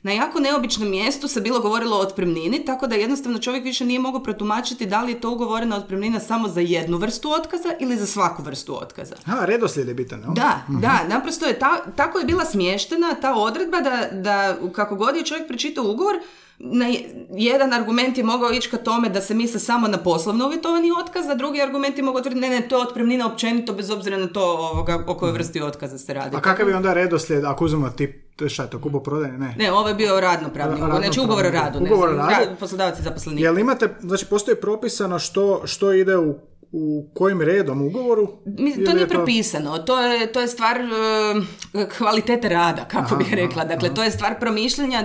na 0.04 0.12
jako 0.12 0.40
neobičnom 0.40 0.90
mjestu 0.90 1.28
se 1.28 1.42
bilo 1.42 1.60
govorilo 1.60 1.98
o 1.98 2.00
otpremnini, 2.00 2.66
tako 2.66 2.88
da 2.88 2.96
jednostavno 2.96 3.40
čovjek 3.40 3.64
više 3.64 3.86
nije 3.86 4.00
mogao 4.00 4.24
protumačiti 4.24 4.86
da 4.86 5.04
li 5.04 5.12
je 5.12 5.22
to 5.22 5.32
ugovorena 5.32 5.78
otpremnina 5.78 6.20
samo 6.20 6.48
za 6.48 6.60
jednu 6.60 6.98
vrstu 6.98 7.32
otkaza 7.32 7.74
ili 7.80 7.98
za 7.98 8.06
svaku 8.06 8.44
vrstu 8.44 8.78
otkaza. 8.82 9.16
A, 9.26 9.46
redoslijed 9.46 9.88
je 9.88 9.94
bitan, 9.94 10.24
Da, 10.36 10.62
mhm. 10.70 10.80
da, 10.82 11.00
naprosto 11.10 11.46
je 11.46 11.60
ta, 11.60 11.84
tako 11.96 12.20
je 12.20 12.26
bila 12.26 12.46
smještena 12.46 13.16
ta 13.22 13.36
odredba 13.36 13.80
da, 13.80 14.08
da 14.12 14.58
kako 14.76 14.96
god 14.96 15.16
je 15.16 15.26
čovjek 15.26 15.48
pročitao 15.48 15.84
ugovor, 15.84 16.16
na 16.60 16.86
jedan 17.30 17.74
argument 17.74 18.18
je 18.18 18.24
mogao 18.24 18.52
ići 18.52 18.70
ka 18.70 18.78
tome 18.78 19.10
da 19.10 19.22
se 19.22 19.34
misle 19.34 19.60
samo 19.60 19.88
na 19.88 19.98
poslovno 19.98 20.46
uvjetovani 20.46 20.90
otkaz, 21.02 21.30
a 21.30 21.36
drugi 21.36 21.62
argument 21.62 21.98
je 21.98 22.04
mogao 22.04 22.22
tvrditi 22.22 22.42
ne, 22.42 22.50
ne, 22.50 22.68
to 22.68 22.78
je 22.78 22.82
otpremnina 22.82 23.28
općenito 23.28 23.74
bez 23.74 23.90
obzira 23.90 24.18
na 24.18 24.28
to 24.28 24.42
ovoga, 24.42 25.04
o 25.08 25.16
kojoj 25.16 25.32
mhm. 25.32 25.38
vrsti 25.38 25.62
otkaza 25.62 25.98
se 25.98 26.14
radi. 26.14 26.38
A 26.38 26.42
kakav 26.42 26.70
je 26.70 26.76
onda 26.76 26.94
redoslijed 26.94 27.46
ako 27.46 27.66
uzmemo 27.66 27.90
tip 27.90 28.24
šta 28.50 28.64
je 28.64 28.70
to, 28.70 28.82
kubo 28.82 29.00
prodaje? 29.00 29.32
Ne. 29.32 29.56
Ne, 29.58 29.72
ovo 29.72 29.88
je 29.88 29.96
bio 29.96 30.20
radno 30.20 30.50
pravni 30.50 30.76
ugovor, 30.76 31.02
znači 31.02 31.20
ugovor 31.20 31.46
o 31.46 31.50
radu. 31.50 31.80
Ugovor 31.80 32.10
o 32.10 32.16
radu? 32.16 32.56
Poslodavac 32.60 33.00
i 33.00 33.04
zaposlenik. 33.04 33.44
Jel 33.44 33.60
imate, 33.60 33.96
znači 34.00 34.26
postoji 34.26 34.58
propisano 34.58 35.20
što, 35.20 35.62
što 35.66 35.94
ide 35.94 36.18
u 36.18 36.36
u 36.76 37.10
kojim 37.14 37.42
redom 37.42 37.82
ugovoru? 37.82 38.28
Mislim, 38.46 38.86
to 38.86 38.94
nije 38.94 39.08
propisano. 39.08 39.78
To 39.78 40.02
je, 40.02 40.32
to 40.32 40.42
je 40.42 40.48
stvar 40.48 40.80
uh, 40.82 41.88
kvalitete 41.98 42.50
rada, 42.50 42.86
kako 42.86 43.16
bih 43.16 43.34
rekla. 43.34 43.66
Dakle, 43.66 43.94
to 43.94 44.04
je 44.04 44.12
stvar 44.12 44.40
promišljanja. 44.40 45.04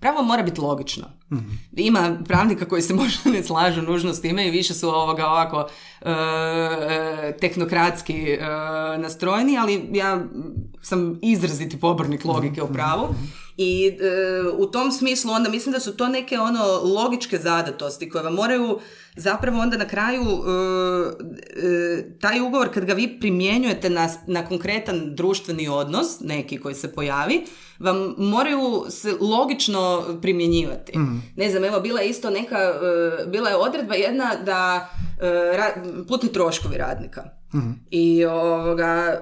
Pravo 0.00 0.22
mora 0.22 0.42
biti 0.42 0.60
logično. 0.60 1.04
Mhm. 1.32 1.50
Ima 1.72 2.18
pravnika 2.24 2.64
koji 2.64 2.82
se 2.82 2.94
možda 3.02 3.30
ne 3.30 3.42
slažu 3.42 3.82
nužno 3.82 4.14
s 4.14 4.20
time 4.20 4.48
i 4.48 4.50
više 4.50 4.74
su 4.74 4.88
ovoga 4.88 5.26
ovako 5.26 5.58
uh, 6.00 6.08
tehnokratski 7.40 8.38
uh, 8.38 9.02
nastrojeni, 9.02 9.58
ali 9.58 9.88
ja 9.92 10.24
sam 10.82 11.18
izraziti 11.22 11.80
pobornik 11.80 12.24
logike 12.24 12.62
u 12.62 12.72
pravu. 12.72 13.04
Mhm. 13.04 13.45
I 13.56 13.98
u 14.58 14.66
tom 14.66 14.92
smislu 14.92 15.32
onda 15.32 15.50
mislim 15.50 15.72
da 15.72 15.80
su 15.80 15.96
to 15.96 16.08
neke 16.08 16.38
ono 16.38 16.80
logičke 16.82 17.38
zadatosti 17.38 18.10
koje 18.10 18.24
vam 18.24 18.34
moraju 18.34 18.78
zapravo 19.16 19.60
onda 19.60 19.76
na 19.76 19.88
kraju 19.88 20.22
e, 20.22 20.46
e, 21.66 22.18
taj 22.20 22.40
ugovor 22.40 22.74
kad 22.74 22.84
ga 22.84 22.92
vi 22.92 23.20
primjenjujete 23.20 23.90
na, 23.90 24.08
na 24.26 24.46
konkretan 24.46 25.14
društveni 25.14 25.68
odnos, 25.68 26.20
neki 26.20 26.58
koji 26.58 26.74
se 26.74 26.92
pojavi, 26.92 27.44
vam 27.78 28.14
moraju 28.18 28.84
se 28.88 29.14
logično 29.20 30.04
primjenjivati. 30.22 30.98
Mhm. 30.98 31.16
Ne 31.36 31.50
znam, 31.50 31.64
evo 31.64 31.80
bila 31.80 32.00
je 32.00 32.08
isto 32.08 32.30
neka, 32.30 32.58
e, 32.58 33.26
bila 33.26 33.48
je 33.48 33.56
odredba 33.56 33.94
jedna 33.94 34.34
da 34.44 34.90
putni 36.08 36.32
troškovi 36.32 36.76
radnika. 36.76 37.35
Mhm. 37.54 37.70
I 37.90 38.24
ovoga, 38.24 39.20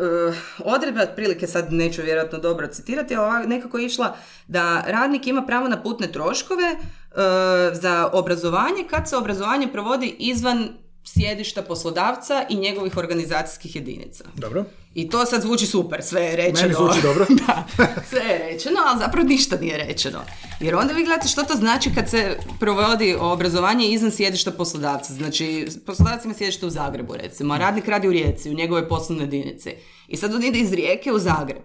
odredba, 0.58 1.02
otprilike 1.02 1.46
sad 1.46 1.72
neću 1.72 2.02
vjerojatno 2.02 2.38
dobro 2.38 2.66
citirati, 2.66 3.16
ali 3.16 3.46
nekako 3.46 3.78
je 3.78 3.86
išla 3.86 4.16
da 4.48 4.84
radnik 4.86 5.26
ima 5.26 5.42
pravo 5.42 5.68
na 5.68 5.82
putne 5.82 6.12
troškove 6.12 6.76
E, 7.14 7.74
za 7.74 8.10
obrazovanje 8.12 8.84
kad 8.90 9.08
se 9.08 9.16
obrazovanje 9.16 9.68
provodi 9.72 10.16
izvan 10.18 10.68
sjedišta 11.04 11.62
poslodavca 11.62 12.46
i 12.48 12.56
njegovih 12.56 12.96
organizacijskih 12.96 13.76
jedinica. 13.76 14.24
Dobro. 14.34 14.64
I 14.94 15.10
to 15.10 15.26
sad 15.26 15.42
zvuči 15.42 15.66
super, 15.66 16.02
sve 16.02 16.22
je 16.22 16.36
rečeno. 16.36 16.62
Meni 16.62 16.74
zvuči 16.74 17.02
dobro. 17.02 17.26
da, 17.46 17.64
sve 18.08 18.20
je 18.20 18.38
rečeno, 18.38 18.76
ali 18.86 18.98
zapravo 18.98 19.28
ništa 19.28 19.56
nije 19.56 19.78
rečeno. 19.78 20.20
Jer 20.60 20.74
onda 20.74 20.92
vi 20.92 21.04
gledate 21.04 21.28
što 21.28 21.42
to 21.42 21.54
znači 21.54 21.94
kad 21.94 22.10
se 22.10 22.36
provodi 22.60 23.16
obrazovanje 23.20 23.88
izvan 23.88 24.10
sjedišta 24.10 24.50
poslodavca. 24.50 25.12
Znači, 25.12 25.66
poslodavac 25.86 26.24
ima 26.24 26.34
sjedište 26.34 26.66
u 26.66 26.70
Zagrebu, 26.70 27.14
recimo, 27.14 27.54
a 27.54 27.58
radnik 27.58 27.88
radi 27.88 28.08
u 28.08 28.12
Rijeci, 28.12 28.50
u 28.50 28.54
njegove 28.54 28.88
poslovne 28.88 29.24
jedinice. 29.24 29.76
I 30.08 30.16
sad 30.16 30.34
on 30.34 30.44
ide 30.44 30.58
iz 30.58 30.72
Rijeke 30.72 31.12
u 31.12 31.18
Zagreb. 31.18 31.62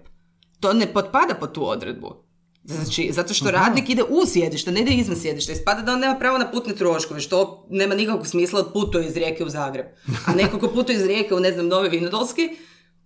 To 0.59 0.73
ne 0.73 0.93
potpada 0.93 1.33
pod 1.33 1.53
tu 1.53 1.69
odredbu. 1.69 2.28
Znači, 2.63 3.09
zato 3.11 3.33
što 3.33 3.51
radnik 3.51 3.89
ide 3.89 4.03
u 4.03 4.25
sjedište, 4.25 4.71
ne 4.71 4.81
ide 4.81 4.91
izvan 4.91 5.17
sjedišta. 5.17 5.51
Ispada 5.51 5.81
da 5.81 5.93
on 5.93 5.99
nema 5.99 6.15
pravo 6.19 6.37
na 6.37 6.51
putne 6.51 6.75
troškove, 6.75 7.19
što 7.19 7.67
nema 7.69 7.95
nikakvog 7.95 8.27
smisla 8.27 8.59
od 8.59 8.73
putuje 8.73 9.07
iz 9.07 9.17
Rijeke 9.17 9.43
u 9.43 9.49
Zagreb. 9.49 9.85
A 10.25 10.33
neko 10.35 10.59
ko 10.59 10.67
putuje 10.67 10.95
iz 10.95 11.05
Rijeke 11.05 11.35
u, 11.35 11.39
ne 11.39 11.51
znam, 11.51 11.67
Novi 11.67 11.89
Vinodolski, 11.89 12.49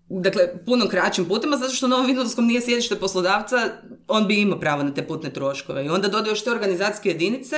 dakle, 0.10 0.66
puno 0.66 0.88
kraćim 0.88 1.26
putima, 1.26 1.58
zato 1.58 1.74
što 1.74 1.86
u 1.86 1.90
Novom 1.90 2.06
Vinodolskom 2.06 2.46
nije 2.46 2.62
sjedište 2.62 2.96
poslodavca, 2.96 3.58
on 4.08 4.28
bi 4.28 4.42
imao 4.42 4.60
pravo 4.60 4.84
na 4.84 4.94
te 4.94 5.08
putne 5.08 5.34
troškove. 5.34 5.86
I 5.86 5.90
onda 5.90 6.08
dodaju 6.08 6.32
još 6.32 6.44
te 6.44 6.52
organizacijske 6.52 7.10
jedinice, 7.10 7.56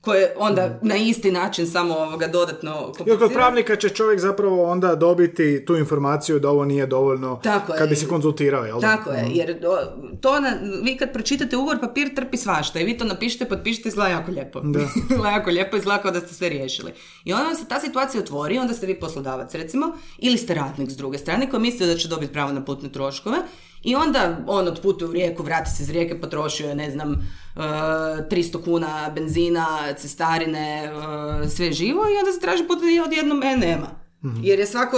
koje 0.00 0.34
onda 0.36 0.78
na 0.82 0.96
isti 0.96 1.32
način 1.32 1.66
samo 1.66 1.94
ovoga 1.94 2.26
dodatno 2.26 2.92
Jer 3.06 3.18
kod 3.18 3.32
pravnika 3.32 3.76
će 3.76 3.88
čovjek 3.88 4.20
zapravo 4.20 4.70
onda 4.70 4.94
dobiti 4.94 5.64
tu 5.64 5.76
informaciju 5.76 6.38
da 6.38 6.50
ovo 6.50 6.64
nije 6.64 6.86
dovoljno 6.86 7.40
Tako 7.42 7.72
kad 7.78 7.88
bi 7.88 7.96
se 7.96 8.08
konzultirao, 8.08 8.64
jel? 8.64 8.80
Tako 8.80 9.10
je, 9.10 9.22
mhm. 9.22 9.30
jer 9.34 9.60
to 10.20 10.40
na, 10.40 10.58
vi 10.82 10.96
kad 10.96 11.12
pročitate 11.12 11.56
ugovor, 11.56 11.80
papir 11.80 12.14
trpi 12.14 12.36
svašta 12.36 12.80
i 12.80 12.84
vi 12.84 12.98
to 12.98 13.04
napišete, 13.04 13.44
potpišete, 13.44 13.88
izgleda 13.88 14.10
jako 14.10 14.30
lijepo. 14.30 14.60
Da. 14.60 14.80
izgleda 15.10 15.30
jako 15.30 15.50
lijepo, 15.50 15.76
izgleda 15.76 16.02
kao 16.02 16.10
da 16.10 16.20
ste 16.20 16.34
sve 16.34 16.48
riješili. 16.48 16.92
I 17.24 17.32
onda 17.32 17.44
vam 17.44 17.54
se 17.54 17.68
ta 17.68 17.80
situacija 17.80 18.20
otvori, 18.20 18.58
onda 18.58 18.74
ste 18.74 18.86
vi 18.86 19.00
poslodavac 19.00 19.54
recimo, 19.54 19.92
ili 20.18 20.38
ste 20.38 20.54
radnik 20.54 20.90
s 20.90 20.96
druge 20.96 21.18
strane 21.18 21.50
koji 21.50 21.60
misli 21.60 21.86
da 21.86 21.96
će 21.96 22.08
dobiti 22.08 22.32
pravo 22.32 22.52
na 22.52 22.64
putne 22.64 22.92
troškove 22.92 23.38
i 23.82 23.94
onda 23.94 24.38
on 24.46 24.68
otputuje 24.68 25.08
u 25.08 25.12
rijeku, 25.12 25.42
vrati 25.42 25.70
se 25.70 25.82
iz 25.82 25.90
rijeke, 25.90 26.20
potrošio 26.20 26.68
je, 26.68 26.74
ne 26.74 26.90
znam, 26.90 27.28
300 27.56 28.58
e, 28.58 28.62
kuna 28.64 29.10
benzina, 29.14 29.66
cestarine, 29.96 30.92
e, 31.44 31.48
sve 31.48 31.72
živo 31.72 32.00
i 32.00 32.18
onda 32.18 32.32
se 32.32 32.40
traži 32.40 32.64
put 32.66 32.78
i 32.82 33.00
odjednom 33.00 33.42
e, 33.42 33.56
nema. 33.56 33.86
Mhm. 34.24 34.40
Jer 34.42 34.58
je 34.58 34.66
svako 34.66 34.96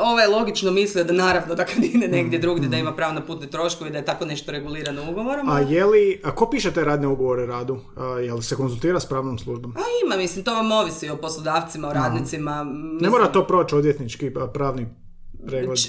ovaj 0.00 0.26
logično 0.26 0.70
mislio 0.70 1.04
da 1.04 1.12
naravno 1.12 1.54
da 1.54 1.64
kad 1.64 1.84
ide 1.84 2.08
negdje 2.08 2.38
mhm. 2.38 2.40
drugdje 2.40 2.68
da 2.68 2.76
ima 2.76 2.92
pravo 2.92 3.12
na 3.12 3.26
putne 3.26 3.46
troškove 3.46 3.90
i 3.90 3.92
da 3.92 3.98
je 3.98 4.04
tako 4.04 4.24
nešto 4.24 4.52
regulirano 4.52 5.10
ugovorom. 5.10 5.48
A 5.48 5.60
je 5.60 5.84
li, 5.84 6.20
a 6.24 6.34
ko 6.34 6.50
piše 6.50 6.72
te 6.72 6.84
radne 6.84 7.06
ugovore 7.06 7.46
radu? 7.46 7.78
A, 7.96 8.04
jel 8.04 8.40
se 8.40 8.56
konzultira 8.56 9.00
s 9.00 9.06
pravnom 9.06 9.38
službom? 9.38 9.74
A 9.76 9.80
ima, 10.04 10.16
mislim, 10.16 10.44
to 10.44 10.54
vam 10.54 10.72
ovisi 10.72 11.08
o 11.08 11.16
poslodavcima, 11.16 11.88
o 11.88 11.92
radnicima. 11.92 12.66
Ne 13.00 13.10
mora 13.10 13.26
to 13.26 13.46
proći 13.46 13.74
odvjetnički 13.74 14.30
pravni 14.54 14.86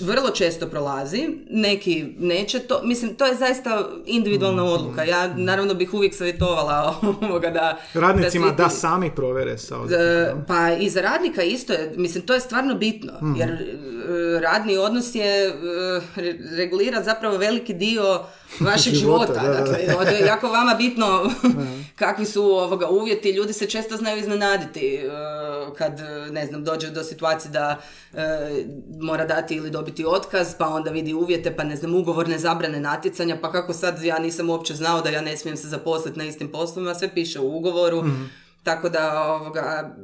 vrlo 0.02 0.30
često 0.30 0.68
prolazi, 0.68 1.28
neki 1.50 2.06
neće 2.20 2.60
to, 2.60 2.82
mislim, 2.84 3.16
to 3.16 3.26
je 3.26 3.36
zaista 3.36 3.90
individualna 4.06 4.64
mm, 4.64 4.68
odluka. 4.68 5.04
Ja 5.04 5.28
mm. 5.28 5.44
naravno 5.44 5.74
bih 5.74 5.94
uvijek 5.94 6.16
savjetovala 6.16 6.96
ovoga 7.30 7.50
da... 7.50 7.78
Radnicima 7.94 8.48
da, 8.48 8.64
da 8.64 8.70
sami 8.70 9.12
provere 9.16 9.58
sa 9.58 9.76
e, 9.76 10.34
Pa 10.48 10.72
i 10.72 10.90
za 10.90 11.02
radnika 11.02 11.44
isto 11.44 11.74
je, 11.74 11.94
mislim, 11.96 12.26
to 12.26 12.34
je 12.34 12.40
stvarno 12.40 12.76
bitno, 12.76 13.14
mm. 13.22 13.36
jer 13.36 13.50
e, 13.50 14.40
radni 14.40 14.78
odnos 14.78 15.16
je, 15.16 15.48
e, 15.48 15.54
regulira 16.58 17.04
zapravo 17.04 17.38
veliki 17.38 17.74
dio 17.74 18.22
vašeg 18.60 18.94
života. 18.94 19.34
života 19.42 19.62
dakle, 19.62 20.14
je 20.20 20.26
jako 20.26 20.48
vama 20.48 20.74
bitno 20.74 21.32
kakvi 22.02 22.26
su 22.26 22.44
ovoga 22.44 22.88
uvjeti. 22.88 23.32
Ljudi 23.32 23.54
se 23.54 23.66
često 23.66 23.98
znaju 23.98 24.20
iznenaditi 24.20 25.00
kad, 25.74 26.02
ne 26.32 26.46
znam, 26.46 26.64
dođe 26.64 26.90
do 26.92 27.04
situacije 27.04 27.52
da 27.52 27.82
mora 29.02 29.26
dati 29.26 29.56
ili 29.56 29.72
dobiti 29.72 30.06
otkaz, 30.06 30.56
pa 30.58 30.68
onda 30.68 30.92
vidi 30.92 31.14
uvjete, 31.14 31.56
pa 31.56 31.64
ne 31.64 31.76
znam, 31.76 31.96
ugovorne 31.96 32.38
zabrane 32.38 32.80
natjecanja, 32.80 33.38
pa 33.42 33.52
kako 33.52 33.74
sad 33.74 34.04
ja 34.04 34.20
nisam 34.20 34.50
uopće 34.50 34.76
znao 34.76 35.02
da 35.02 35.10
ja 35.10 35.22
ne 35.22 35.38
smijem 35.38 35.58
se 35.58 35.68
zaposliti 35.68 36.20
na 36.20 36.26
istim 36.26 36.52
poslovima, 36.52 36.96
sve 36.96 37.10
piše 37.14 37.40
u 37.40 37.58
ugovoru, 37.58 38.04
mhm. 38.04 38.24
tako 38.64 38.90
da, 38.90 39.24
ovoga, 39.24 39.96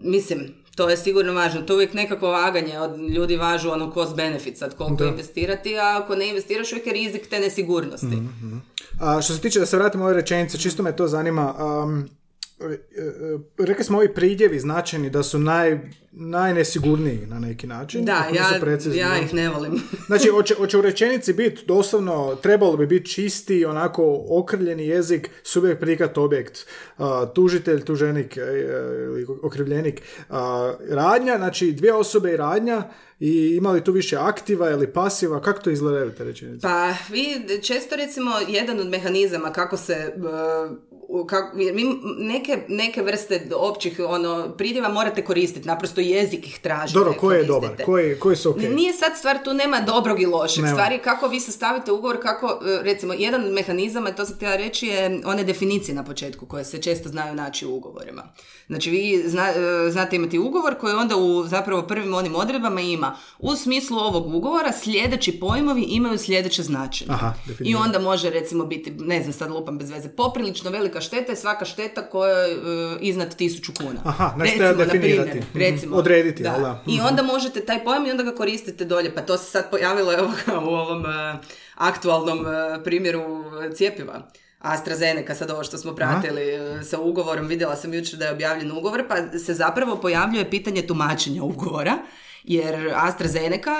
mislim, 0.00 0.62
to 0.76 0.90
je 0.90 0.96
sigurno 0.96 1.32
važno. 1.32 1.62
To 1.62 1.72
je 1.72 1.74
uvijek 1.74 1.94
nekako 1.94 2.28
vaganje 2.28 2.78
od 2.78 2.98
ljudi 2.98 3.36
važu 3.36 3.70
ono 3.70 3.92
cost 3.94 4.16
benefit 4.16 4.58
sad 4.58 4.76
koliko 4.76 5.04
investirati, 5.04 5.78
a 5.78 6.00
ako 6.02 6.14
ne 6.14 6.28
investiraš 6.28 6.72
uvijek 6.72 6.86
je 6.86 6.92
rizik 6.92 7.28
te 7.28 7.40
nesigurnosti. 7.40 8.06
mm 8.06 8.62
A, 9.00 9.22
što 9.22 9.34
se 9.34 9.40
tiče 9.40 9.60
da 9.60 9.66
se 9.66 9.76
vratimo 9.76 10.04
ove 10.04 10.14
rečenice, 10.14 10.58
čisto 10.58 10.82
me 10.82 10.96
to 10.96 11.08
zanima. 11.08 11.54
Um, 11.54 11.98
e, 11.98 12.02
e, 12.02 12.21
rekli 13.58 13.84
smo 13.84 13.98
ovi 13.98 14.14
pridjevi 14.14 14.58
značajni 14.58 15.10
da 15.10 15.22
su 15.22 15.38
naj, 15.38 15.80
najnesigurniji 16.12 17.26
na 17.26 17.38
neki 17.38 17.66
način. 17.66 18.04
Da, 18.04 18.28
ja, 18.34 18.58
precizni. 18.60 18.98
ja 18.98 19.18
ih 19.18 19.34
ne 19.34 19.48
volim. 19.48 19.72
Znači, 20.06 20.28
hoće, 20.28 20.54
hoće 20.54 20.78
u 20.78 20.80
rečenici 20.80 21.32
biti 21.32 21.66
doslovno, 21.66 22.36
trebalo 22.42 22.76
bi 22.76 22.86
biti 22.86 23.10
čisti, 23.10 23.64
onako 23.64 24.24
okrivljeni 24.28 24.86
jezik, 24.86 25.30
subjekt, 25.42 25.80
prikat, 25.80 26.18
objekt, 26.18 26.66
tužitelj, 27.34 27.84
tuženik, 27.84 28.36
e, 28.36 28.42
okrivljenik, 29.42 30.02
radnja, 30.88 31.36
znači 31.36 31.72
dvije 31.72 31.94
osobe 31.94 32.32
i 32.32 32.36
radnja, 32.36 32.82
i 33.20 33.56
ima 33.56 33.70
li 33.72 33.84
tu 33.84 33.92
više 33.92 34.16
aktiva 34.16 34.70
ili 34.70 34.92
pasiva, 34.92 35.42
kako 35.42 35.62
to 35.62 35.70
izgledaju 35.70 36.10
te 36.10 36.24
rečenice? 36.24 36.62
Pa 36.62 36.94
vi 37.10 37.60
često 37.62 37.96
recimo 37.96 38.30
jedan 38.48 38.80
od 38.80 38.88
mehanizama 38.88 39.52
kako 39.52 39.76
se 39.76 40.12
kako, 41.20 41.56
vi 41.56 41.84
neke, 42.18 42.58
neke 42.68 43.02
vrste 43.02 43.22
općih 43.56 44.00
ono, 44.00 44.48
pridjeva 44.48 44.88
morate 44.88 45.24
koristiti, 45.24 45.68
naprosto 45.68 46.00
jezik 46.00 46.46
ih 46.46 46.58
traži. 46.58 46.94
Dobro, 46.94 47.14
koji 47.14 47.38
je 47.38 47.44
dobar, 47.44 47.70
koji, 47.84 48.18
koji 48.18 48.36
su 48.36 48.50
ok? 48.50 48.56
Nije 48.56 48.92
sad 48.92 49.12
stvar, 49.16 49.44
tu 49.44 49.54
nema 49.54 49.80
dobrog 49.80 50.22
i 50.22 50.26
lošeg. 50.26 50.64
Nema. 50.64 50.74
Stvari 50.74 50.98
kako 50.98 51.28
vi 51.28 51.40
sastavite 51.40 51.92
ugovor, 51.92 52.22
kako, 52.22 52.46
e, 52.46 52.82
recimo, 52.82 53.12
jedan 53.14 53.44
od 53.44 53.52
mehanizama, 53.52 54.12
to 54.12 54.24
sam 54.24 54.36
htjela 54.36 54.56
reći, 54.56 54.86
je 54.86 55.20
one 55.24 55.44
definicije 55.44 55.94
na 55.94 56.04
početku 56.04 56.46
koje 56.46 56.64
se 56.64 56.78
često 56.78 57.08
znaju 57.08 57.34
naći 57.34 57.66
u 57.66 57.74
ugovorima. 57.74 58.22
Znači, 58.66 58.90
vi 58.90 59.22
zna- 59.26 59.52
e, 59.86 59.90
znate 59.90 60.16
imati 60.16 60.38
ugovor 60.38 60.74
koji 60.74 60.94
onda 60.94 61.16
u 61.16 61.44
zapravo 61.44 61.82
prvim 61.82 62.14
onim 62.14 62.34
odredbama 62.34 62.80
ima 62.80 63.16
u 63.38 63.56
smislu 63.56 63.98
ovog 63.98 64.34
ugovora 64.34 64.72
sljedeći 64.74 65.32
pojmovi 65.32 65.82
imaju 65.82 66.18
sljedeće 66.18 66.62
značenje. 66.62 67.10
Aha, 67.10 67.32
I 67.60 67.74
onda 67.74 67.98
može 67.98 68.30
recimo 68.30 68.64
biti, 68.64 68.90
ne 68.90 69.20
znam 69.22 69.32
sad 69.32 69.50
lupam 69.50 69.78
bez 69.78 69.90
veze, 69.90 70.08
poprilično 70.08 70.70
velika 70.70 71.00
šteta 71.02 71.32
je 71.32 71.36
svaka 71.36 71.64
šteta 71.64 72.02
koja 72.02 72.38
je 72.38 72.52
e, 72.52 72.58
iznad 73.00 73.36
tisuću 73.36 73.72
kuna. 73.78 74.00
Aha, 74.04 74.32
znači 74.36 74.50
recimo, 74.50 74.68
treba 74.68 74.84
na 74.84 74.90
primjer, 74.90 75.16
definirati. 75.16 75.38
Mhm. 75.38 75.58
recimo. 75.58 75.96
Odrediti, 75.96 76.42
da. 76.42 76.50
da? 76.50 76.82
I 76.86 77.00
onda 77.00 77.22
možete 77.22 77.60
taj 77.60 77.84
pojam 77.84 78.06
i 78.06 78.10
onda 78.10 78.22
ga 78.22 78.34
koristite 78.34 78.84
dolje. 78.84 79.14
Pa 79.14 79.20
to 79.22 79.38
se 79.38 79.50
sad 79.50 79.70
pojavilo 79.70 80.12
evo, 80.12 80.32
u 80.68 80.74
ovom 80.74 81.06
e, 81.06 81.38
aktualnom 81.74 82.46
e, 82.46 82.84
primjeru 82.84 83.44
cjepiva. 83.76 84.28
AstraZeneca, 84.58 85.34
sad 85.34 85.50
ovo 85.50 85.64
što 85.64 85.78
smo 85.78 85.94
pratili 85.94 86.42
e, 86.42 86.82
sa 86.82 87.00
ugovorom, 87.00 87.46
vidjela 87.46 87.76
sam 87.76 87.94
jučer 87.94 88.18
da 88.18 88.24
je 88.24 88.32
objavljen 88.32 88.72
ugovor, 88.72 89.04
pa 89.08 89.38
se 89.38 89.54
zapravo 89.54 89.96
pojavljuje 89.96 90.50
pitanje 90.50 90.86
tumačenja 90.86 91.42
ugovora, 91.42 91.98
jer 92.44 92.92
AstraZeneca, 92.94 93.70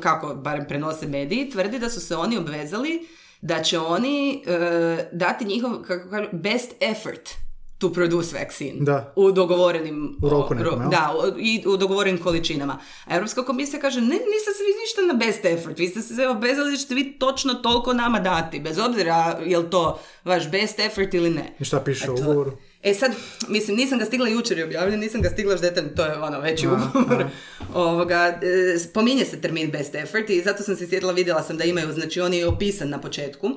kako 0.00 0.34
barem 0.34 0.64
prenose 0.68 1.06
mediji, 1.06 1.50
tvrdi 1.50 1.78
da 1.78 1.90
su 1.90 2.00
se 2.00 2.16
oni 2.16 2.38
obvezali 2.38 3.08
da 3.46 3.62
će 3.62 3.78
oni 3.78 4.42
e, 4.46 5.08
dati 5.12 5.44
njihov, 5.44 5.70
kako 5.82 6.10
kažu, 6.10 6.28
best 6.32 6.70
effort 6.80 7.30
to 7.78 7.92
produce 7.92 8.38
vaccine. 8.38 8.72
Da. 8.80 9.12
U 9.16 9.32
dogovorenim... 9.32 10.16
U 10.22 10.28
roku 10.28 10.54
nekom, 10.54 10.80
jel? 10.80 10.90
Da, 10.90 11.12
o- 11.14 11.32
i 11.38 11.64
u 11.66 11.76
dogovorenim 11.76 12.22
količinama. 12.22 12.78
A 13.04 13.16
Europska 13.16 13.42
komisija 13.42 13.80
kaže, 13.80 14.00
ne, 14.00 14.06
niste 14.06 14.50
se 14.52 14.62
vi 14.62 14.72
ništa 14.80 15.02
na 15.02 15.14
best 15.16 15.44
effort, 15.44 15.78
vi 15.78 15.88
ste 15.88 16.02
se 16.02 16.28
obvezali 16.28 16.70
da 16.70 16.76
ćete 16.76 16.94
vi 16.94 17.18
točno 17.18 17.54
toliko 17.54 17.92
nama 17.92 18.20
dati, 18.20 18.60
bez 18.60 18.78
obzira 18.78 19.14
je 19.44 19.58
li 19.58 19.70
to 19.70 19.98
vaš 20.24 20.50
best 20.50 20.78
effort 20.80 21.14
ili 21.14 21.30
ne. 21.30 21.54
I 21.60 21.64
šta 21.64 21.80
piše 21.80 22.10
u 22.10 22.14
ugovoru? 22.14 22.52
E 22.82 22.94
sad, 22.94 23.12
mislim, 23.48 23.76
nisam 23.76 23.98
ga 23.98 24.04
stigla 24.04 24.28
jučer 24.28 24.58
je 24.58 24.64
objavljen, 24.64 25.00
nisam 25.00 25.22
ga 25.22 25.30
stigla 25.30 25.52
još 25.52 25.60
detaljno, 25.60 25.90
to 25.96 26.04
je 26.04 26.18
ono 26.18 26.40
veći 26.40 26.66
ugovor. 26.66 27.24
Ovoga, 27.74 28.38
e, 28.74 28.78
spominje 28.78 29.24
se 29.24 29.40
termin 29.40 29.70
best 29.70 29.94
effort 29.94 30.30
i 30.30 30.42
zato 30.42 30.62
sam 30.62 30.76
se 30.76 30.86
sjetila, 30.86 31.12
vidjela 31.12 31.42
sam 31.42 31.56
da 31.56 31.64
imaju, 31.64 31.92
znači 31.92 32.20
on 32.20 32.34
je 32.34 32.46
opisan 32.46 32.88
na 32.88 33.00
početku. 33.00 33.50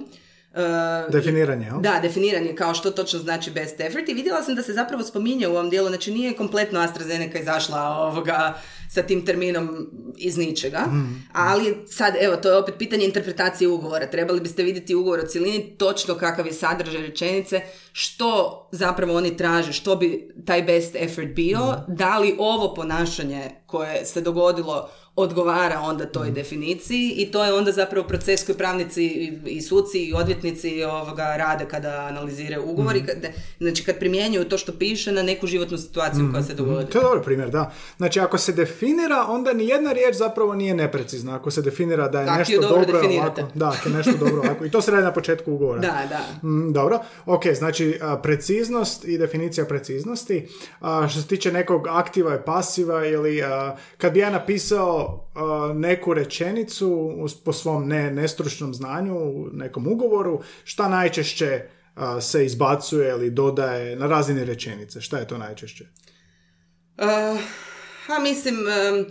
E, 0.56 1.12
Definiranje, 1.12 1.66
jel? 1.66 1.82
da, 1.82 2.00
definiran 2.02 2.46
je 2.46 2.56
kao 2.56 2.74
što 2.74 2.92
točno 2.92 3.20
znači 3.20 3.52
best 3.52 3.80
effort 3.80 4.10
i 4.10 4.14
vidjela 4.14 4.44
sam 4.44 4.56
da 4.56 4.64
se 4.64 4.74
zapravo 4.74 5.04
spominje 5.04 5.48
u 5.48 5.52
ovom 5.52 5.70
dijelu, 5.70 5.88
znači 5.88 6.12
nije 6.12 6.34
kompletno 6.34 6.80
AstraZeneca 6.80 7.40
izašla 7.40 7.82
ovoga 7.82 8.54
sa 8.90 9.02
tim 9.02 9.26
terminom 9.26 9.88
iz 10.18 10.38
ničega, 10.38 10.80
ali 11.34 11.76
sad 11.88 12.14
evo 12.22 12.36
to 12.36 12.50
je 12.50 12.58
opet 12.58 12.76
pitanje 12.78 13.06
interpretacije 13.06 13.68
ugovora. 13.68 14.08
Trebali 14.08 14.42
biste 14.42 14.64
vidjeti 14.64 14.96
ugovor 14.96 15.20
o 15.20 15.28
cjelini, 15.28 15.76
točno 15.78 16.16
kakav 16.16 16.48
je 16.48 16.54
sadržaj 16.54 17.02
rečenice, 17.02 17.62
što 17.92 18.70
zapravo 18.72 19.18
oni 19.18 19.38
traže, 19.38 19.74
što 19.74 19.96
bi 19.96 20.34
taj 20.46 20.62
best 20.64 20.96
effort 20.96 21.30
bio, 21.36 21.60
da 21.88 22.20
li 22.20 22.36
ovo 22.40 22.74
ponašanje 22.74 23.52
koje 23.66 24.06
se 24.06 24.22
dogodilo 24.22 24.90
odgovara 25.22 25.80
onda 25.82 26.06
toj 26.06 26.32
definiciji 26.32 27.14
i 27.18 27.32
to 27.32 27.46
je 27.46 27.54
onda 27.54 27.72
zapravo 27.72 28.08
proces 28.08 28.46
koji 28.46 28.58
pravnici 28.58 29.06
i, 29.46 29.62
suci 29.62 30.00
i 30.00 30.14
odvjetnici 30.14 30.84
ovoga 30.84 31.36
rade 31.38 31.66
kada 31.66 32.08
analiziraju 32.10 32.64
ugovor 32.66 32.96
i 32.96 33.06
kad, 33.06 33.18
znači 33.60 33.84
kad 33.84 34.00
primjenjuju 34.00 34.50
to 34.50 34.58
što 34.58 34.72
piše 34.72 35.12
na 35.12 35.24
neku 35.24 35.48
životnu 35.48 35.78
situaciju 35.78 36.30
koja 36.32 36.44
se 36.44 36.54
dogodi. 36.54 36.92
To 36.92 36.98
je 36.98 37.04
dobar 37.04 37.24
primjer, 37.24 37.50
da. 37.50 37.74
Znači, 37.98 38.20
ako 38.20 38.38
se 38.38 38.52
definira, 38.52 39.26
onda 39.28 39.54
ni 39.54 39.68
jedna 39.68 39.92
riječ 39.92 40.16
zapravo 40.16 40.56
nije 40.56 40.74
neprecizna. 40.74 41.36
Ako 41.36 41.52
se 41.52 41.62
definira 41.62 42.08
da 42.08 42.22
je 42.22 42.38
nešto 42.38 42.62
dobro 42.62 42.86
dobro 42.86 43.10
ovako. 43.10 43.42
Da, 43.54 43.76
je 43.86 43.92
nešto 43.92 44.12
dobro 44.20 44.42
ovako. 44.42 44.66
I 44.66 44.72
to 44.72 44.82
se 44.82 44.92
radi 44.92 45.04
na 45.04 45.14
početku 45.14 45.54
ugovora. 45.54 45.82
Da, 45.82 46.08
da. 46.10 46.48
Mm, 46.48 46.74
dobro, 46.74 47.00
ok, 47.26 47.44
znači 47.54 48.00
preciznost 48.24 49.06
i 49.06 49.18
definicija 49.18 49.66
preciznosti. 49.66 50.48
A, 50.82 51.08
što 51.08 51.22
se 51.22 51.28
tiče 51.28 51.52
nekog 51.52 51.88
aktiva 51.88 52.36
i 52.36 52.46
pasiva 52.46 53.06
ili 53.06 53.44
a, 53.44 53.76
kad 53.98 54.14
bi 54.14 54.20
ja 54.20 54.30
napisao 54.30 55.09
neku 55.76 56.14
rečenicu 56.14 57.16
po 57.46 57.54
svom 57.54 57.88
ne, 57.88 58.12
nestručnom 58.12 58.74
znanju 58.74 59.16
u 59.18 59.48
nekom 59.54 59.88
ugovoru, 59.88 60.42
šta 60.64 60.90
najčešće 60.90 61.62
se 62.22 62.46
izbacuje 62.46 63.10
ili 63.10 63.30
dodaje 63.30 63.96
na 63.96 64.08
razini 64.08 64.46
rečenice? 64.46 65.02
Šta 65.02 65.18
je 65.18 65.28
to 65.28 65.38
najčešće? 65.38 65.86
Uh, 66.98 67.40
a 68.08 68.20
mislim, 68.20 68.56
um, 68.56 69.06